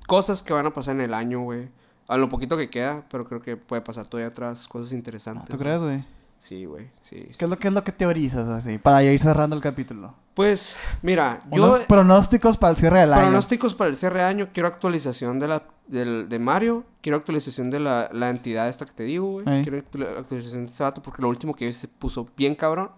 cosas 0.07 0.42
que 0.42 0.52
van 0.52 0.66
a 0.66 0.70
pasar 0.72 0.94
en 0.96 1.02
el 1.02 1.14
año, 1.14 1.40
güey. 1.40 1.68
A 2.09 2.16
lo 2.16 2.28
poquito 2.28 2.57
que 2.57 2.68
queda, 2.68 3.05
pero 3.11 3.24
creo 3.26 3.40
que 3.40 3.57
puede 3.57 3.82
pasar 3.82 4.07
todavía 4.07 4.28
atrás 4.28 4.68
cosas 4.68 4.92
interesantes. 4.92 5.48
¿Tú 5.48 5.57
crees, 5.57 5.82
güey? 5.82 6.05
Sí, 6.38 6.66
güey. 6.66 6.90
Sí. 7.00 7.26
sí. 7.30 7.38
¿Qué 7.38 7.44
es 7.46 7.50
lo 7.50 7.59
que 7.59 7.68
es 7.68 7.74
lo 7.74 7.82
que 7.82 7.92
teorizas 7.92 8.46
así? 8.48 8.76
Para 8.76 9.02
ir 9.02 9.18
cerrando 9.20 9.57
el 9.57 9.62
capítulo. 9.62 10.14
Pues, 10.34 10.76
mira, 11.00 11.42
yo... 11.50 11.64
Unos 11.64 11.80
pronósticos 11.86 12.59
para 12.59 12.72
el 12.72 12.76
cierre 12.76 13.00
del 13.00 13.12
año. 13.14 13.22
Pronósticos 13.22 13.74
para 13.74 13.88
el 13.88 13.96
cierre 13.96 14.18
de 14.18 14.24
año. 14.26 14.48
Quiero 14.52 14.68
actualización 14.68 15.38
de 15.38 15.48
la 15.48 15.62
del, 15.86 16.28
de 16.28 16.38
Mario. 16.38 16.84
Quiero 17.00 17.16
actualización 17.16 17.70
de 17.70 17.80
la, 17.80 18.11
la 18.12 18.28
entidad 18.30 18.68
esta 18.68 18.84
que 18.84 18.92
te 18.92 19.05
digo, 19.05 19.30
güey. 19.30 19.48
Ey. 19.48 19.62
Quiero 19.62 19.78
actu- 19.78 20.18
actualización 20.18 20.66
de 20.66 20.72
ese 20.72 20.82
vato 20.82 21.00
porque 21.00 21.22
lo 21.22 21.28
último 21.30 21.55
que 21.55 21.66
vi 21.66 21.72
se 21.72 21.88
puso 21.88 22.28
bien 22.36 22.55
cabrón. 22.55 22.90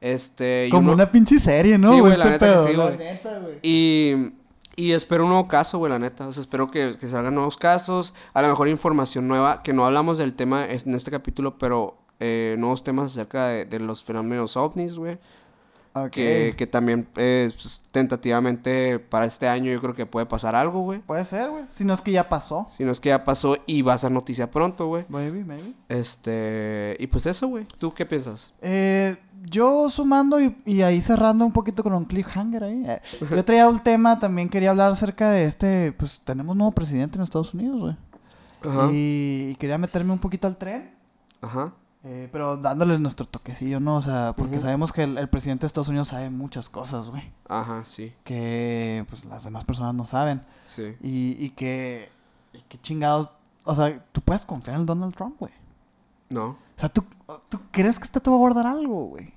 Este... 0.00 0.68
Como 0.70 0.86
uno- 0.88 0.92
una 0.94 1.10
pinche 1.10 1.38
serie, 1.40 1.78
¿no? 1.78 1.92
Sí, 1.92 2.00
güey, 2.00 2.12
Este 2.12 2.24
la 2.24 2.30
neta 2.30 2.46
que 2.46 2.52
pedo, 2.52 2.66
sí, 2.66 2.76
la 2.76 2.90
neta, 2.90 3.38
güey. 3.40 3.58
Y, 3.62 4.32
y 4.76 4.92
espero 4.92 5.24
un 5.24 5.30
nuevo 5.30 5.48
caso, 5.48 5.78
güey, 5.78 5.90
la 5.90 5.98
neta. 5.98 6.28
O 6.28 6.32
sea, 6.32 6.42
espero 6.42 6.70
que, 6.70 6.96
que 7.00 7.08
salgan 7.08 7.34
nuevos 7.34 7.56
casos. 7.56 8.12
A 8.34 8.42
lo 8.42 8.48
mejor 8.48 8.68
información 8.68 9.26
nueva. 9.26 9.62
Que 9.62 9.72
no 9.72 9.86
hablamos 9.86 10.18
del 10.18 10.34
tema 10.34 10.66
en 10.66 10.94
este 10.94 11.10
capítulo, 11.10 11.56
pero 11.56 11.96
eh, 12.20 12.56
nuevos 12.58 12.84
temas 12.84 13.12
acerca 13.12 13.48
de, 13.48 13.64
de 13.64 13.80
los 13.80 14.04
fenómenos 14.04 14.56
ovnis, 14.56 14.96
güey. 14.96 15.18
Que, 16.10 16.54
que 16.56 16.66
también 16.66 17.08
eh, 17.16 17.50
pues, 17.60 17.82
tentativamente 17.90 18.98
para 18.98 19.24
este 19.26 19.48
año 19.48 19.72
yo 19.72 19.80
creo 19.80 19.94
que 19.94 20.06
puede 20.06 20.26
pasar 20.26 20.54
algo, 20.54 20.82
güey. 20.82 21.00
Puede 21.00 21.24
ser, 21.24 21.50
güey. 21.50 21.64
Si 21.68 21.84
no 21.84 21.94
es 21.94 22.00
que 22.00 22.12
ya 22.12 22.28
pasó. 22.28 22.66
Si 22.68 22.84
no 22.84 22.90
es 22.90 23.00
que 23.00 23.08
ya 23.08 23.24
pasó 23.24 23.56
y 23.66 23.82
va 23.82 23.94
a 23.94 23.98
ser 23.98 24.12
noticia 24.12 24.50
pronto, 24.50 24.86
güey. 24.88 25.04
Maybe, 25.08 25.44
maybe. 25.44 25.72
Este, 25.88 26.96
y 26.98 27.06
pues 27.06 27.26
eso, 27.26 27.48
güey. 27.48 27.64
¿Tú 27.78 27.94
qué 27.94 28.04
piensas? 28.04 28.52
Eh, 28.60 29.16
yo 29.42 29.88
sumando 29.90 30.40
y, 30.40 30.56
y 30.64 30.82
ahí 30.82 31.00
cerrando 31.00 31.44
un 31.44 31.52
poquito 31.52 31.82
con 31.82 31.94
un 31.94 32.04
cliffhanger 32.04 32.64
ahí. 32.64 32.82
eh, 32.86 33.00
yo 33.30 33.44
traía 33.44 33.68
un 33.68 33.78
tema, 33.80 34.18
también 34.18 34.48
quería 34.48 34.70
hablar 34.70 34.92
acerca 34.92 35.30
de 35.30 35.44
este, 35.44 35.92
pues 35.92 36.20
tenemos 36.24 36.56
nuevo 36.56 36.72
presidente 36.72 37.16
en 37.16 37.22
Estados 37.22 37.54
Unidos, 37.54 37.80
güey. 37.80 37.96
Ajá. 38.62 38.90
Y, 38.92 39.50
y 39.52 39.56
quería 39.56 39.78
meterme 39.78 40.12
un 40.12 40.18
poquito 40.18 40.46
al 40.46 40.56
tren, 40.56 40.90
Ajá. 41.40 41.72
Eh, 42.08 42.28
pero 42.30 42.56
dándole 42.56 43.00
nuestro 43.00 43.26
toquecillo, 43.26 43.80
¿no? 43.80 43.96
O 43.96 44.02
sea, 44.02 44.32
porque 44.36 44.60
sabemos 44.60 44.92
que 44.92 45.02
el, 45.02 45.18
el 45.18 45.28
presidente 45.28 45.62
de 45.62 45.66
Estados 45.66 45.88
Unidos 45.88 46.06
sabe 46.06 46.30
muchas 46.30 46.68
cosas, 46.68 47.08
güey. 47.10 47.32
Ajá, 47.48 47.84
sí. 47.84 48.12
Que 48.22 49.04
pues 49.10 49.24
las 49.24 49.42
demás 49.42 49.64
personas 49.64 49.92
no 49.92 50.06
saben. 50.06 50.42
Sí. 50.64 50.94
Y, 51.02 51.36
y 51.44 51.50
que, 51.50 52.08
y 52.52 52.60
que 52.60 52.80
chingados, 52.80 53.30
o 53.64 53.74
sea, 53.74 54.04
tú 54.12 54.20
puedes 54.20 54.46
confiar 54.46 54.78
en 54.78 54.86
Donald 54.86 55.16
Trump, 55.16 55.34
güey. 55.40 55.52
No. 56.30 56.50
O 56.50 56.56
sea, 56.76 56.88
¿tú, 56.88 57.04
¿tú 57.48 57.58
crees 57.72 57.98
que 57.98 58.04
este 58.04 58.20
te 58.20 58.30
va 58.30 58.36
a 58.36 58.38
guardar 58.38 58.68
algo, 58.68 59.06
güey? 59.06 59.34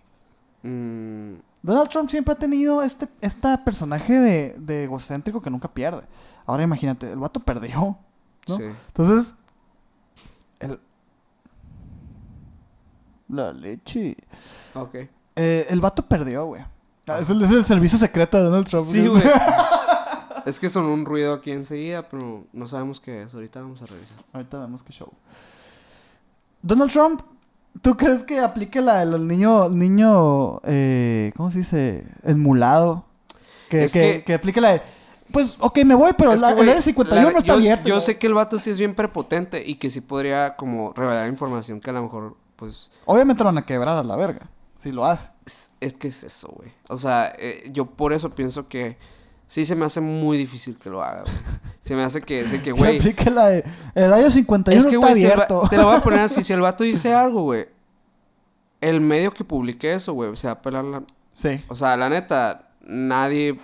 Mm, 0.61 1.39
Donald 1.63 1.89
Trump 1.89 2.11
siempre 2.11 2.35
ha 2.35 2.37
tenido 2.37 2.83
este, 2.83 3.07
este 3.19 3.57
personaje 3.65 4.13
de, 4.19 4.55
de 4.59 4.83
egocéntrico 4.83 5.41
que 5.41 5.49
nunca 5.49 5.69
pierde. 5.69 6.03
Ahora 6.45 6.61
imagínate, 6.61 7.11
el 7.11 7.17
vato 7.17 7.39
perdió, 7.39 7.97
¿no? 8.47 8.55
Sí. 8.57 8.63
Entonces, 8.89 9.33
el... 10.59 10.79
La 13.29 13.53
leche. 13.53 14.17
Ok. 14.73 14.95
Eh, 15.35 15.67
el 15.69 15.79
vato 15.79 16.03
perdió, 16.03 16.45
güey. 16.45 16.61
Ah, 17.07 17.19
Es 17.19 17.29
el, 17.29 17.41
es 17.43 17.51
el 17.51 17.63
servicio 17.65 17.97
secreto 17.97 18.37
de 18.37 18.43
Donald 18.43 18.67
Trump. 18.67 18.87
Sí, 18.87 19.07
güey. 19.07 19.23
es 20.45 20.59
que 20.59 20.69
sonó 20.69 20.93
un 20.93 21.05
ruido 21.05 21.33
aquí 21.33 21.51
enseguida, 21.51 22.07
pero 22.09 22.43
no 22.53 22.67
sabemos 22.67 22.99
qué 22.99 23.23
es. 23.23 23.33
Ahorita 23.33 23.61
vamos 23.61 23.81
a 23.81 23.85
revisar. 23.85 24.17
Ahorita 24.33 24.59
vemos 24.59 24.83
qué 24.83 24.93
show. 24.93 25.11
Donald 26.61 26.91
Trump, 26.91 27.21
¿tú 27.81 27.95
crees 27.95 28.23
que 28.23 28.39
aplique 28.39 28.81
la 28.81 29.05
del 29.05 29.27
niño, 29.27 29.69
niño, 29.69 30.59
eh, 30.65 31.31
¿cómo 31.37 31.51
se 31.51 31.59
dice? 31.59 32.05
Emulado. 32.23 33.05
Que, 33.69 33.83
Es 33.85 33.91
que, 33.91 33.99
que- 33.99 34.23
que 34.25 34.33
aplique 34.33 34.59
la 34.59 34.71
de, 34.73 34.81
pues, 35.31 35.55
ok, 35.59 35.79
me 35.85 35.93
voy, 35.95 36.11
pero 36.17 36.33
Es 36.33 36.41
la, 36.41 36.55
que, 36.55 36.61
el 36.61 36.69
área 36.69 36.81
51 36.81 37.21
la- 37.31 37.37
está 37.37 37.47
yo, 37.47 37.53
abierto. 37.53 37.87
Yo 37.87 38.01
sé 38.01 38.17
que 38.17 38.27
el 38.27 38.33
vato 38.33 38.57
sí 38.59 38.71
es 38.71 38.79
bien 38.79 38.95
prepotente 38.95 39.63
y 39.65 39.75
que 39.75 39.89
sí 39.91 40.01
podría 40.01 40.55
como 40.55 40.91
revelar 40.93 41.27
información 41.29 41.79
que 41.79 41.91
a 41.91 41.93
lo 41.93 42.03
mejor, 42.03 42.35
pues... 42.59 42.91
Obviamente 43.05 43.41
lo 43.43 43.47
van 43.47 43.57
a 43.57 43.65
quebrar 43.65 43.97
a 43.97 44.03
la 44.03 44.15
verga, 44.17 44.49
si 44.83 44.91
lo 44.91 45.05
hace. 45.05 45.29
Es, 45.45 45.71
es 45.79 45.97
que 45.97 46.09
es 46.09 46.23
eso, 46.23 46.49
güey. 46.55 46.71
O 46.89 46.97
sea, 46.97 47.33
eh, 47.39 47.69
yo 47.71 47.85
por 47.85 48.11
eso 48.13 48.29
pienso 48.35 48.67
que 48.67 48.97
sí 49.47 49.65
se 49.65 49.75
me 49.75 49.85
hace 49.85 50.01
muy 50.01 50.37
difícil 50.37 50.77
que 50.77 50.89
lo 50.89 51.01
haga, 51.03 51.21
güey. 51.23 51.33
Se 51.79 51.95
me 51.95 52.03
hace 52.03 52.21
que, 52.21 52.43
de 52.43 52.61
que 52.61 52.71
güey... 52.73 52.97
aplique 52.97 53.31
la 53.31 53.47
de, 53.47 53.63
el 53.95 54.11
área 54.13 54.29
51 54.29 54.77
Es 54.79 54.85
que, 54.85 54.95
está 54.95 55.07
güey, 55.07 55.21
si 55.21 55.27
va- 55.27 55.69
te 55.69 55.77
lo 55.77 55.85
voy 55.85 55.95
a 55.95 56.01
poner 56.01 56.19
así. 56.19 56.43
Si 56.43 56.53
el 56.53 56.61
vato 56.61 56.83
dice 56.83 57.13
algo, 57.15 57.43
güey, 57.43 57.67
el 58.81 59.01
medio 59.01 59.33
que 59.33 59.43
publique 59.43 59.93
eso, 59.93 60.13
güey, 60.13 60.35
se 60.37 60.47
va 60.47 60.53
a 60.53 60.61
pelar 60.61 60.83
la... 60.85 61.03
sí, 61.33 61.63
O 61.69 61.75
sea, 61.75 61.95
la 61.97 62.09
neta, 62.09 62.69
nadie... 62.81 63.57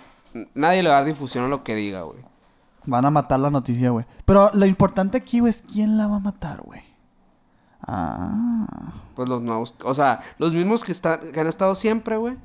Nadie 0.54 0.82
le 0.82 0.90
va 0.90 0.96
a 0.96 0.98
dar 0.98 1.06
difusión 1.06 1.44
a 1.44 1.48
lo 1.48 1.64
que 1.64 1.74
diga, 1.74 2.02
güey. 2.02 2.18
van 2.84 3.06
a 3.06 3.10
matar 3.10 3.40
la 3.40 3.48
noticia, 3.48 3.88
güey. 3.88 4.04
Pero 4.26 4.50
lo 4.52 4.66
importante 4.66 5.16
aquí, 5.16 5.40
güey, 5.40 5.48
es 5.50 5.62
quién 5.62 5.96
la 5.96 6.08
va 6.08 6.16
a 6.16 6.20
matar, 6.20 6.60
güey. 6.60 6.82
Ah. 7.82 8.66
Pues 9.14 9.28
los 9.28 9.42
nuevos... 9.42 9.74
O 9.84 9.94
sea, 9.94 10.20
los 10.38 10.52
mismos 10.52 10.84
que, 10.84 10.92
están, 10.92 11.32
que 11.32 11.40
han 11.40 11.46
estado 11.46 11.74
siempre, 11.74 12.16
güey. 12.16 12.36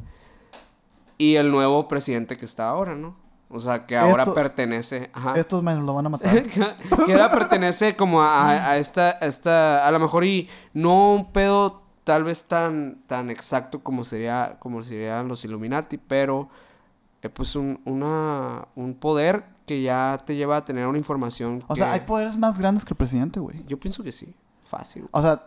Y 1.17 1.35
el 1.35 1.51
nuevo 1.51 1.87
presidente 1.87 2.37
que 2.37 2.45
está 2.45 2.69
ahora, 2.69 2.95
¿no? 2.95 3.15
O 3.49 3.59
sea, 3.59 3.85
que 3.85 3.97
ahora 3.97 4.23
Estos- 4.23 4.35
pertenece... 4.35 5.09
Ajá. 5.13 5.33
Estos 5.35 5.61
menos 5.61 5.83
lo 5.83 5.93
van 5.93 6.05
a 6.05 6.09
matar. 6.09 6.43
que 7.05 7.11
ahora 7.13 7.29
pertenece 7.29 7.95
como 7.95 8.21
a, 8.21 8.49
a- 8.71 8.77
esta, 8.77 9.17
a 9.21 9.25
esta, 9.25 9.85
a 9.85 9.91
lo 9.91 9.99
mejor 9.99 10.23
y 10.23 10.49
no 10.73 11.13
un 11.13 11.31
pedo 11.31 11.81
tal 12.03 12.23
vez 12.23 12.45
tan, 12.45 13.01
tan 13.07 13.29
exacto 13.29 13.81
como 13.83 14.05
sería, 14.05 14.55
como 14.59 14.81
serían 14.83 15.27
los 15.27 15.43
Illuminati, 15.45 15.97
pero 15.97 16.49
eh, 17.21 17.29
pues 17.29 17.55
un, 17.55 17.79
una, 17.85 18.67
un 18.75 18.93
poder 18.95 19.43
que 19.67 19.81
ya 19.81 20.17
te 20.25 20.35
lleva 20.35 20.57
a 20.57 20.65
tener 20.65 20.87
una 20.87 20.97
información. 20.97 21.63
O 21.67 21.75
sea, 21.75 21.91
hay 21.91 21.99
poderes 22.01 22.37
más 22.37 22.57
grandes 22.57 22.85
que 22.85 22.93
el 22.93 22.97
presidente, 22.97 23.39
güey. 23.39 23.63
Yo 23.67 23.79
pienso 23.79 24.01
que 24.01 24.11
sí, 24.11 24.33
fácil. 24.71 25.07
O 25.11 25.21
sea, 25.21 25.43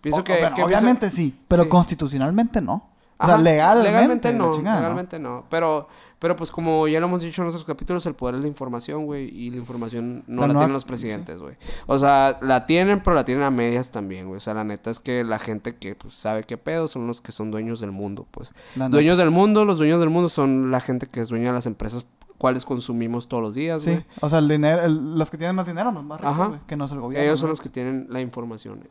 Pienso 0.00 0.20
o- 0.20 0.24
que, 0.24 0.32
bueno, 0.32 0.48
que 0.50 0.54
pienso- 0.62 0.66
obviamente 0.66 1.10
sí, 1.10 1.38
pero 1.46 1.62
sí. 1.64 1.68
constitucionalmente 1.68 2.60
no. 2.60 2.88
O 3.20 3.26
sea, 3.26 3.36
legalmente, 3.36 3.88
legalmente 3.90 4.32
no, 4.32 4.52
legalmente 4.52 5.18
no. 5.18 5.44
Pero, 5.50 5.88
pero 6.20 6.36
pues 6.36 6.52
como 6.52 6.86
ya 6.86 7.00
lo 7.00 7.06
hemos 7.06 7.20
dicho 7.20 7.42
en 7.42 7.48
otros 7.48 7.64
capítulos, 7.64 8.06
el 8.06 8.14
poder 8.14 8.36
es 8.36 8.42
la 8.42 8.46
información, 8.46 9.06
güey, 9.06 9.24
y 9.28 9.50
la 9.50 9.56
información 9.56 10.22
no 10.28 10.46
La 10.46 10.54
tienen 10.54 10.72
los 10.72 10.84
presidentes, 10.84 11.40
güey. 11.40 11.56
O 11.86 11.98
sea, 11.98 12.38
la 12.42 12.64
tienen, 12.64 13.00
pero 13.02 13.16
la 13.16 13.24
tienen 13.24 13.42
a 13.42 13.50
medias 13.50 13.90
también, 13.90 14.26
güey. 14.28 14.36
O 14.36 14.40
sea, 14.40 14.54
la 14.54 14.62
neta 14.62 14.92
es 14.92 15.00
que 15.00 15.24
la 15.24 15.40
gente 15.40 15.74
que 15.74 15.96
pues, 15.96 16.14
sabe 16.14 16.44
qué 16.44 16.56
pedo 16.58 16.86
son 16.86 17.08
los 17.08 17.20
que 17.20 17.32
son 17.32 17.50
dueños 17.50 17.80
del 17.80 17.90
mundo, 17.90 18.24
pues. 18.30 18.52
La 18.76 18.84
neta. 18.84 18.96
Dueños 18.98 19.18
del 19.18 19.32
mundo, 19.32 19.64
los 19.64 19.78
dueños 19.78 19.98
del 19.98 20.10
mundo 20.10 20.28
son 20.28 20.70
la 20.70 20.78
gente 20.78 21.08
que 21.08 21.20
es 21.20 21.28
dueña 21.28 21.48
de 21.48 21.54
las 21.54 21.66
empresas 21.66 22.06
cuales 22.38 22.64
consumimos 22.64 23.28
todos 23.28 23.42
los 23.42 23.54
días, 23.54 23.82
Sí, 23.82 23.90
güey. 23.90 24.04
o 24.20 24.28
sea, 24.28 24.38
el 24.38 24.48
dinero, 24.48 24.82
el- 24.84 25.18
los 25.18 25.30
que 25.30 25.36
tienen 25.36 25.56
más 25.56 25.66
dinero, 25.66 25.90
los 25.92 26.04
más 26.04 26.20
ricos, 26.20 26.34
Ajá. 26.34 26.46
güey, 26.46 26.60
que 26.66 26.76
no 26.76 26.84
es 26.86 26.92
el 26.92 27.00
gobierno. 27.00 27.24
Ellos 27.26 27.40
son 27.40 27.50
los 27.50 27.60
que 27.60 27.68
tienen 27.68 28.06
la 28.10 28.20
información. 28.20 28.76
güey. 28.78 28.88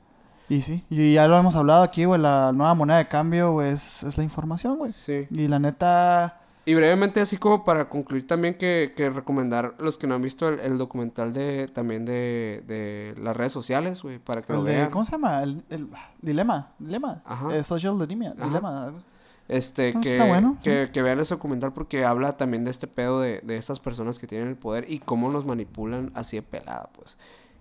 Y 0.50 0.62
sí, 0.62 0.84
y 0.90 1.14
ya 1.14 1.28
lo 1.28 1.38
hemos 1.38 1.56
hablado 1.58 1.84
aquí, 1.84 2.06
güey, 2.06 2.22
la 2.22 2.52
nueva 2.54 2.74
moneda 2.74 2.98
de 3.00 3.08
cambio, 3.10 3.52
güey, 3.54 3.72
es, 3.74 4.04
es 4.04 4.18
la 4.18 4.24
información, 4.24 4.78
güey. 4.78 4.92
Sí. 4.94 5.28
Y 5.30 5.48
la 5.50 5.60
neta, 5.60 6.42
Y 6.66 6.74
brevemente, 6.74 7.20
así 7.22 7.38
como 7.38 7.64
para 7.66 7.88
concluir 7.90 8.28
también 8.28 8.54
que, 8.58 8.94
que 8.96 9.10
recomendar 9.10 9.76
los 9.80 9.98
que 9.98 10.06
no 10.08 10.16
han 10.16 10.22
visto 10.22 10.50
el, 10.50 10.60
el 10.60 10.78
documental 10.78 11.32
de 11.34 11.68
también 11.74 12.04
de, 12.06 12.64
de 12.68 13.16
las 13.22 13.36
redes 13.38 13.54
sociales, 13.54 14.04
güey, 14.04 14.20
para 14.20 14.42
que 14.42 14.52
el 14.54 14.60
lo 14.60 14.66
de- 14.66 14.76
vean. 14.76 14.90
¿cómo 14.90 15.06
se 15.06 15.12
llama? 15.14 15.42
El, 15.44 15.64
el 15.70 15.88
dilema, 16.22 16.72
dilema, 16.80 17.22
Ajá. 17.26 17.56
Eh, 17.56 17.64
social 17.64 17.98
dilemma, 18.06 18.34
Ajá. 18.38 18.48
dilema. 18.48 18.84
algo- 18.86 19.00
Este, 19.48 19.94
que, 20.02 20.14
está 20.14 20.26
bueno, 20.26 20.58
que, 20.62 20.90
que 20.92 21.02
vean 21.02 21.20
ese 21.22 21.34
documental 21.36 21.72
porque 21.72 22.04
habla 22.04 22.36
también 22.36 22.66
de 22.66 22.72
este 22.72 22.86
pedo 22.88 23.22
de, 23.22 23.40
de 23.44 23.56
estas 23.56 23.80
personas 23.80 24.20
que 24.20 24.28
tienen 24.28 24.50
el 24.50 24.58
poder 24.58 24.92
y 24.92 25.00
cómo 25.00 25.30
nos 25.32 25.46
manipulan 25.46 26.12
así 26.16 26.36
de 26.36 26.42
pelada, 26.44 26.90
pues. 26.94 27.18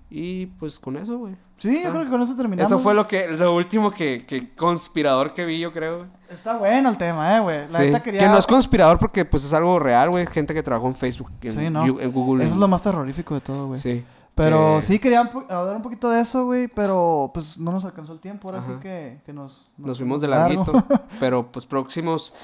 Y 0.09 0.47
pues 0.47 0.79
con 0.79 0.97
eso, 0.97 1.19
güey. 1.19 1.35
Sí, 1.59 1.81
yo 1.83 1.89
Ah. 1.89 1.93
creo 1.93 2.05
que 2.05 2.11
con 2.11 2.23
eso 2.23 2.37
terminamos. 2.37 2.71
Eso 2.71 2.81
fue 2.81 2.95
lo 2.95 3.09
que, 3.09 3.29
lo 3.29 3.55
último 3.57 3.91
que, 3.93 4.25
que 4.27 4.53
conspirador 4.55 5.33
que 5.35 5.45
vi, 5.45 5.59
yo 5.59 5.73
creo. 5.73 6.07
Está 6.31 6.57
bueno 6.59 6.91
el 6.91 6.97
tema, 6.97 7.37
eh, 7.37 7.41
güey. 7.41 7.59
La 7.73 7.79
Sí. 7.79 7.87
neta 7.87 8.03
quería... 8.03 8.21
Que 8.21 8.29
no 8.29 8.39
es 8.39 8.47
conspirador 8.47 8.99
porque 8.99 9.25
pues 9.25 9.45
es 9.45 9.53
algo 9.53 9.79
real, 9.81 10.11
güey. 10.11 10.27
Gente 10.27 10.55
que 10.55 10.63
trabajó 10.63 10.87
en 10.87 10.95
Facebook, 10.95 11.31
en, 11.43 11.53
Sí, 11.53 11.71
¿no? 11.71 11.85
Yu- 11.85 12.01
en 12.01 12.13
Google. 12.13 12.45
Eso 12.45 12.55
es 12.55 12.61
lo 12.61 12.69
más 12.69 12.83
terrorífico 12.83 13.35
de 13.35 13.41
todo, 13.41 13.67
güey. 13.69 13.81
Sí. 13.81 14.05
Pero 14.37 14.77
que- 14.77 14.83
sí 14.83 14.99
quería 14.99 15.21
hablar 15.21 15.77
un 15.77 15.83
poquito 15.83 16.11
de 16.11 16.21
eso, 16.21 16.45
güey, 16.45 16.69
pero 16.69 17.31
pues 17.33 17.59
no 17.59 17.73
nos 17.73 17.85
alcanzó 17.85 18.13
el 18.13 18.21
tiempo, 18.21 18.49
ahora 18.49 18.63
sí 18.63 18.71
que, 18.83 19.21
que 19.25 19.33
nos... 19.33 19.71
Nos 19.79 19.99
fuimos 19.99 20.21
de 20.21 20.29
larguito. 20.29 20.85
pero 21.21 21.51
pues 21.51 21.65
próximos 21.65 22.35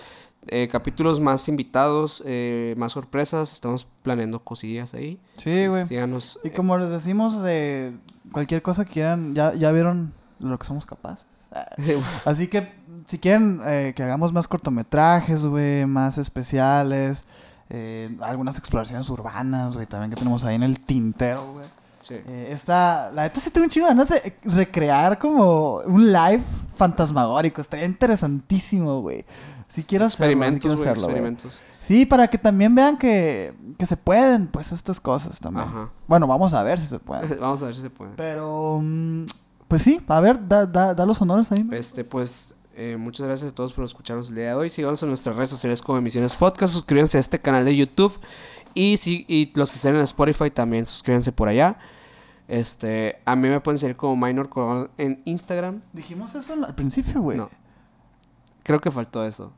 eh, 0.46 0.68
capítulos 0.72 1.20
más 1.20 1.48
invitados, 1.48 2.22
eh, 2.26 2.74
más 2.78 2.92
sorpresas. 2.92 3.52
Estamos 3.52 3.86
planeando 4.02 4.40
cosillas 4.40 4.94
ahí. 4.94 5.20
sí, 5.36 5.66
güey. 5.66 5.84
Síganos. 5.84 6.40
Y 6.42 6.48
eh, 6.48 6.52
como 6.52 6.76
les 6.78 6.88
decimos, 6.88 7.42
de 7.42 7.94
cualquier 8.32 8.62
cosa 8.62 8.84
que 8.84 8.92
quieran, 8.92 9.34
ya, 9.34 9.54
ya 9.54 9.70
vieron 9.70 10.14
lo 10.40 10.58
que 10.58 10.66
somos 10.66 10.86
capaces. 10.86 11.26
Así 12.24 12.48
que 12.48 12.72
si 13.06 13.18
quieren 13.18 13.60
eh, 13.66 13.92
que 13.94 14.02
hagamos 14.02 14.32
más 14.32 14.48
cortometrajes, 14.48 15.44
güey, 15.44 15.86
más 15.86 16.18
especiales, 16.18 17.24
eh, 17.68 18.16
algunas 18.20 18.58
exploraciones 18.58 19.08
urbanas, 19.08 19.74
güey, 19.74 19.86
también 19.86 20.10
que 20.10 20.16
tenemos 20.16 20.44
ahí 20.44 20.54
en 20.56 20.62
el 20.62 20.80
tintero, 20.80 21.52
güey. 21.52 21.66
Sí. 22.02 22.14
Eh, 22.14 22.50
esta, 22.52 23.10
la 23.12 23.22
neta 23.22 23.40
sí 23.40 23.50
tengo 23.50 23.64
un 23.64 23.70
chingo 23.70 23.88
de 23.92 24.16
eh, 24.16 24.36
recrear 24.44 25.18
como 25.18 25.78
un 25.78 26.12
live 26.12 26.42
fantasmagórico. 26.76 27.60
Estaría 27.60 27.86
interesantísimo, 27.86 29.00
güey. 29.00 29.24
Si 29.74 29.82
quiero 29.82 30.04
hacerlo, 30.04 30.26
experimentos, 30.26 30.60
quiero 30.60 30.82
hacerlo. 30.82 31.04
Experimentos. 31.04 31.58
Sí, 31.86 32.06
para 32.06 32.28
que 32.28 32.38
también 32.38 32.74
vean 32.74 32.96
que, 32.96 33.54
que 33.78 33.86
se 33.86 33.96
pueden, 33.96 34.46
pues, 34.46 34.70
estas 34.72 35.00
cosas 35.00 35.40
también. 35.40 35.66
Ajá. 35.66 35.90
Bueno, 36.06 36.26
vamos 36.26 36.54
a 36.54 36.62
ver 36.62 36.80
si 36.80 36.86
se 36.86 36.98
pueden. 36.98 37.36
Vamos 37.40 37.62
a 37.62 37.66
ver 37.66 37.74
si 37.74 37.82
se 37.82 37.90
puede. 37.90 38.12
Pero, 38.16 38.80
mm, 38.82 39.24
pues 39.66 39.82
sí, 39.82 40.00
a 40.06 40.20
ver, 40.20 40.46
da, 40.46 40.66
da, 40.66 40.94
da 40.94 41.06
los 41.06 41.20
honores 41.22 41.50
ahí. 41.50 41.64
¿no? 41.64 41.74
Este, 41.74 42.04
pues, 42.04 42.54
eh, 42.74 42.96
muchas 42.98 43.26
gracias 43.26 43.52
a 43.52 43.54
todos 43.54 43.72
por 43.72 43.84
escucharnos 43.84 44.28
el 44.28 44.36
día 44.36 44.48
de 44.48 44.54
hoy. 44.54 44.70
Síganos 44.70 45.02
en 45.02 45.08
nuestras 45.08 45.36
redes 45.36 45.50
sociales 45.50 45.82
como 45.82 45.98
Emisiones 45.98 46.34
Podcast. 46.36 46.72
Suscríbanse 46.72 47.18
a 47.18 47.20
este 47.20 47.40
canal 47.40 47.64
de 47.64 47.76
YouTube. 47.76 48.18
Y, 48.74 48.96
si, 48.96 49.24
y 49.28 49.52
los 49.54 49.70
que 49.70 49.76
estén 49.76 49.96
en 49.96 50.02
Spotify 50.02 50.50
también 50.50 50.86
suscríbanse 50.86 51.32
por 51.32 51.48
allá. 51.48 51.78
Este, 52.48 53.20
a 53.24 53.36
mí 53.36 53.48
me 53.48 53.60
pueden 53.60 53.78
seguir 53.78 53.96
como 53.96 54.16
Minor 54.16 54.48
Colón 54.48 54.90
en 54.98 55.22
Instagram. 55.24 55.82
Dijimos 55.92 56.34
eso 56.34 56.52
al 56.52 56.74
principio, 56.74 57.20
güey. 57.20 57.38
No. 57.38 57.50
Creo 58.62 58.80
que 58.80 58.90
faltó 58.90 59.24
eso. 59.24 59.52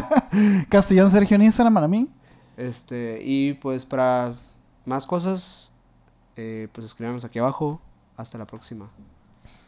Castellón 0.68 1.10
Sergio 1.10 1.36
en 1.36 1.42
Instagram 1.42 1.74
para 1.74 1.88
mí. 1.88 2.08
Este, 2.56 3.20
y 3.22 3.54
pues 3.54 3.84
para 3.84 4.34
más 4.84 5.06
cosas, 5.06 5.72
eh, 6.36 6.68
pues 6.72 6.86
escríbanos 6.86 7.24
aquí 7.24 7.38
abajo. 7.38 7.80
Hasta 8.16 8.38
la 8.38 8.46
próxima. 8.46 8.90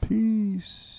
Peace. 0.01 0.96